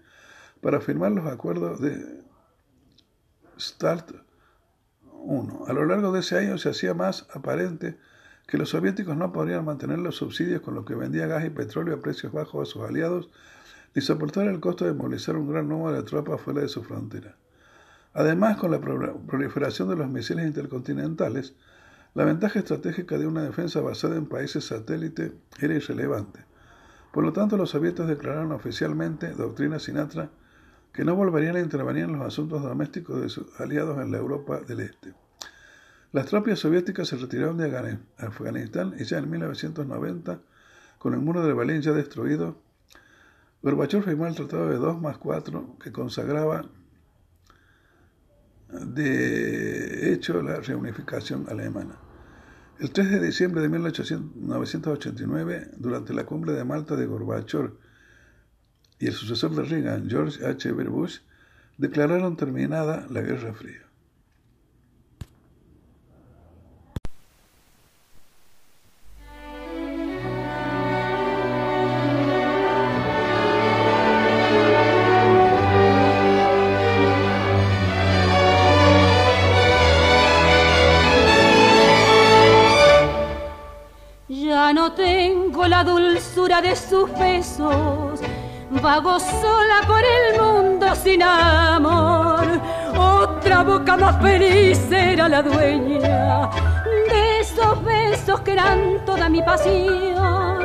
para 0.61 0.79
firmar 0.79 1.11
los 1.11 1.25
acuerdos 1.27 1.79
de 1.79 2.21
START 3.59 4.11
I. 4.11 4.15
A 5.67 5.73
lo 5.73 5.85
largo 5.85 6.11
de 6.11 6.19
ese 6.19 6.37
año 6.37 6.57
se 6.57 6.69
hacía 6.69 6.93
más 6.93 7.27
aparente 7.33 7.97
que 8.47 8.57
los 8.57 8.69
soviéticos 8.69 9.15
no 9.15 9.31
podrían 9.31 9.65
mantener 9.65 9.99
los 9.99 10.15
subsidios 10.15 10.61
con 10.61 10.75
los 10.75 10.85
que 10.85 10.95
vendía 10.95 11.27
gas 11.27 11.45
y 11.45 11.49
petróleo 11.49 11.95
a 11.95 12.01
precios 12.01 12.33
bajos 12.33 12.67
a 12.67 12.71
sus 12.71 12.83
aliados 12.83 13.29
ni 13.95 14.01
soportar 14.01 14.47
el 14.47 14.59
costo 14.59 14.85
de 14.85 14.93
movilizar 14.93 15.37
un 15.37 15.49
gran 15.49 15.67
número 15.67 15.95
de 15.95 16.03
tropas 16.03 16.41
fuera 16.41 16.61
de 16.61 16.67
su 16.67 16.83
frontera. 16.83 17.35
Además, 18.13 18.57
con 18.57 18.71
la 18.71 18.79
proliferación 18.79 19.89
de 19.89 19.95
los 19.95 20.09
misiles 20.09 20.45
intercontinentales, 20.45 21.55
la 22.13 22.25
ventaja 22.25 22.59
estratégica 22.59 23.17
de 23.17 23.25
una 23.25 23.41
defensa 23.41 23.81
basada 23.81 24.15
en 24.15 24.27
países 24.27 24.65
satélite 24.65 25.33
era 25.59 25.73
irrelevante. 25.73 26.45
Por 27.11 27.23
lo 27.23 27.33
tanto, 27.33 27.57
los 27.57 27.71
soviéticos 27.71 28.07
declararon 28.07 28.51
oficialmente, 28.51 29.31
doctrina 29.31 29.79
Sinatra, 29.79 30.29
que 30.91 31.03
no 31.03 31.15
volverían 31.15 31.55
a 31.55 31.59
intervenir 31.59 32.03
en 32.03 32.13
los 32.13 32.21
asuntos 32.27 32.61
domésticos 32.61 33.19
de 33.19 33.29
sus 33.29 33.59
aliados 33.59 33.99
en 33.99 34.11
la 34.11 34.19
Europa 34.19 34.59
del 34.61 34.81
Este. 34.81 35.15
Las 36.11 36.27
tropas 36.27 36.59
soviéticas 36.59 37.07
se 37.07 37.17
retiraron 37.17 37.57
de 37.57 37.97
Afganistán 38.19 38.93
y 38.99 39.03
ya 39.05 39.17
en 39.17 39.31
1990, 39.31 40.39
con 40.99 41.15
el 41.15 41.19
muro 41.19 41.43
de 41.43 41.53
Berlín 41.53 41.81
ya 41.81 41.93
destruido, 41.93 42.57
Gorbachev 43.63 44.03
firmó 44.03 44.27
el 44.27 44.35
Tratado 44.35 44.69
de 44.69 44.75
2 44.75 45.01
más 45.01 45.17
4 45.17 45.77
que 45.81 45.91
consagraba 45.91 46.65
de 48.85 50.13
hecho 50.13 50.41
la 50.41 50.59
reunificación 50.59 51.45
alemana. 51.49 51.95
El 52.79 52.91
3 52.91 53.11
de 53.11 53.19
diciembre 53.19 53.61
de 53.61 53.69
1989, 53.69 55.71
durante 55.77 56.13
la 56.13 56.25
cumbre 56.25 56.53
de 56.53 56.65
Malta 56.65 56.95
de 56.95 57.05
Gorbachev 57.05 57.73
y 58.99 59.07
el 59.07 59.13
sucesor 59.13 59.55
de 59.55 59.63
Reagan, 59.63 60.09
George 60.09 60.45
H. 60.45 60.71
Bush, 60.71 61.19
declararon 61.77 62.35
terminada 62.35 63.07
la 63.09 63.21
Guerra 63.21 63.53
Fría. 63.53 63.82
De 86.61 86.75
sus 86.75 87.11
besos, 87.17 88.19
vago 88.69 89.19
sola 89.19 89.81
por 89.87 90.01
el 90.03 90.39
mundo 90.39 90.95
sin 90.95 91.23
amor. 91.23 92.45
Otra 92.95 93.63
boca 93.63 93.97
más 93.97 94.21
feliz 94.21 94.79
era 94.91 95.27
la 95.27 95.41
dueña 95.41 96.49
de 97.09 97.39
esos 97.39 97.83
besos 97.83 98.39
que 98.41 98.51
eran 98.51 99.03
toda 99.05 99.29
mi 99.29 99.41
pasión. 99.41 100.59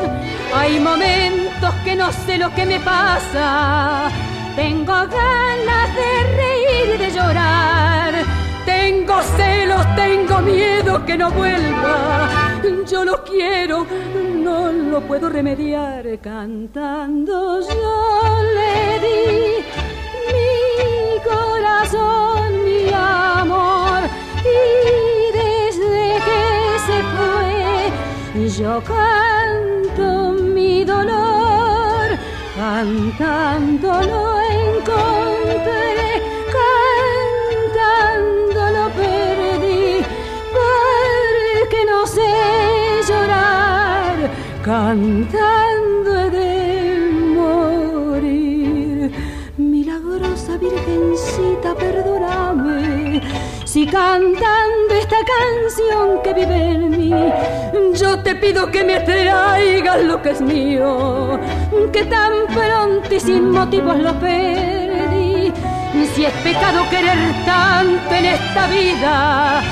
Hay 0.55 0.79
momentos 0.79 1.75
que 1.85 1.97
no 1.97 2.13
sé 2.13 2.37
lo 2.37 2.55
que 2.55 2.67
me 2.67 2.81
pasa, 2.81 4.11
tengo 4.57 4.93
ganas 4.93 5.95
de 5.95 6.37
reír 6.37 6.95
y 6.97 6.99
de 6.99 7.11
llorar. 7.11 8.15
Tengo 8.67 9.23
celos, 9.37 9.87
tengo 9.97 10.41
miedo 10.41 11.05
que 11.07 11.17
no 11.17 11.31
vuelva. 11.31 12.48
Yo 12.91 13.05
lo 13.05 13.25
quiero, 13.25 13.87
no 14.35 14.71
lo 14.73 15.01
puedo 15.01 15.29
remediar 15.29 16.05
cantando. 16.21 17.61
Yo 17.61 18.43
le 18.57 18.99
di 19.05 19.65
mi 20.33 21.21
corazón, 21.25 22.65
mi 22.65 22.91
amor, 22.93 24.03
y 24.45 25.33
desde 25.33 26.17
que 26.27 26.43
se 26.87 26.99
fue, 27.15 28.49
yo 28.49 28.83
canto 28.83 30.33
mi 30.43 30.85
dolor, 30.85 32.19
cantando 32.57 33.89
lo 34.03 34.41
encontré, 34.41 36.18
cantando 44.69 46.29
de 46.29 47.11
morir. 47.39 49.11
Milagrosa 49.57 50.59
Virgencita, 50.59 51.75
perdóname 51.75 53.23
si 53.65 53.87
cantando 53.87 54.93
esta 55.01 55.21
canción 55.35 56.23
que 56.23 56.35
vive 56.35 56.59
en 56.73 56.91
mí, 56.91 57.13
yo 57.95 58.19
te 58.23 58.35
pido 58.35 58.71
que 58.71 58.85
me 58.85 59.01
traigas 59.01 60.03
lo 60.03 60.21
que 60.21 60.31
es 60.31 60.41
mío, 60.43 61.41
que 61.93 62.05
tan 62.05 62.33
pronto 62.55 63.15
y 63.15 63.21
sin 63.21 63.51
motivos 63.51 63.99
lo 63.99 64.13
perdí. 64.19 65.53
Si 66.15 66.25
es 66.27 66.33
pecado 66.45 66.81
querer 66.91 67.19
tanto 67.47 68.15
en 68.15 68.25
esta 68.27 68.67
vida, 68.67 69.63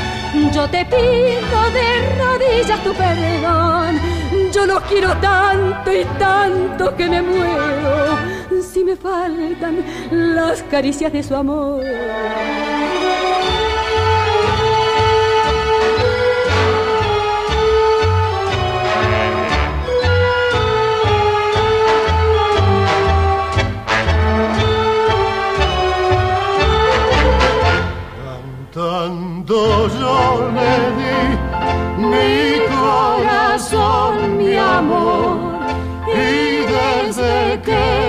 yo 0.55 0.69
te 0.69 0.85
pido 0.87 1.59
de 1.77 1.89
rodillas 2.19 2.83
tu 2.85 2.93
perdón 2.95 4.26
yo 4.57 4.65
lo 4.65 4.81
quiero 4.81 5.15
tanto 5.19 5.93
y 5.93 6.03
tanto 6.19 6.97
que 6.97 7.07
me 7.11 7.21
muero 7.21 8.17
si 8.63 8.83
me 8.85 8.97
faltan 8.97 9.85
las 10.11 10.63
caricias 10.63 11.13
de 11.13 11.23
su 11.23 11.37
amor. 11.37 11.85
Cantando 28.73 29.89
yo 30.01 30.51
le 30.55 31.06
desde 37.67 38.06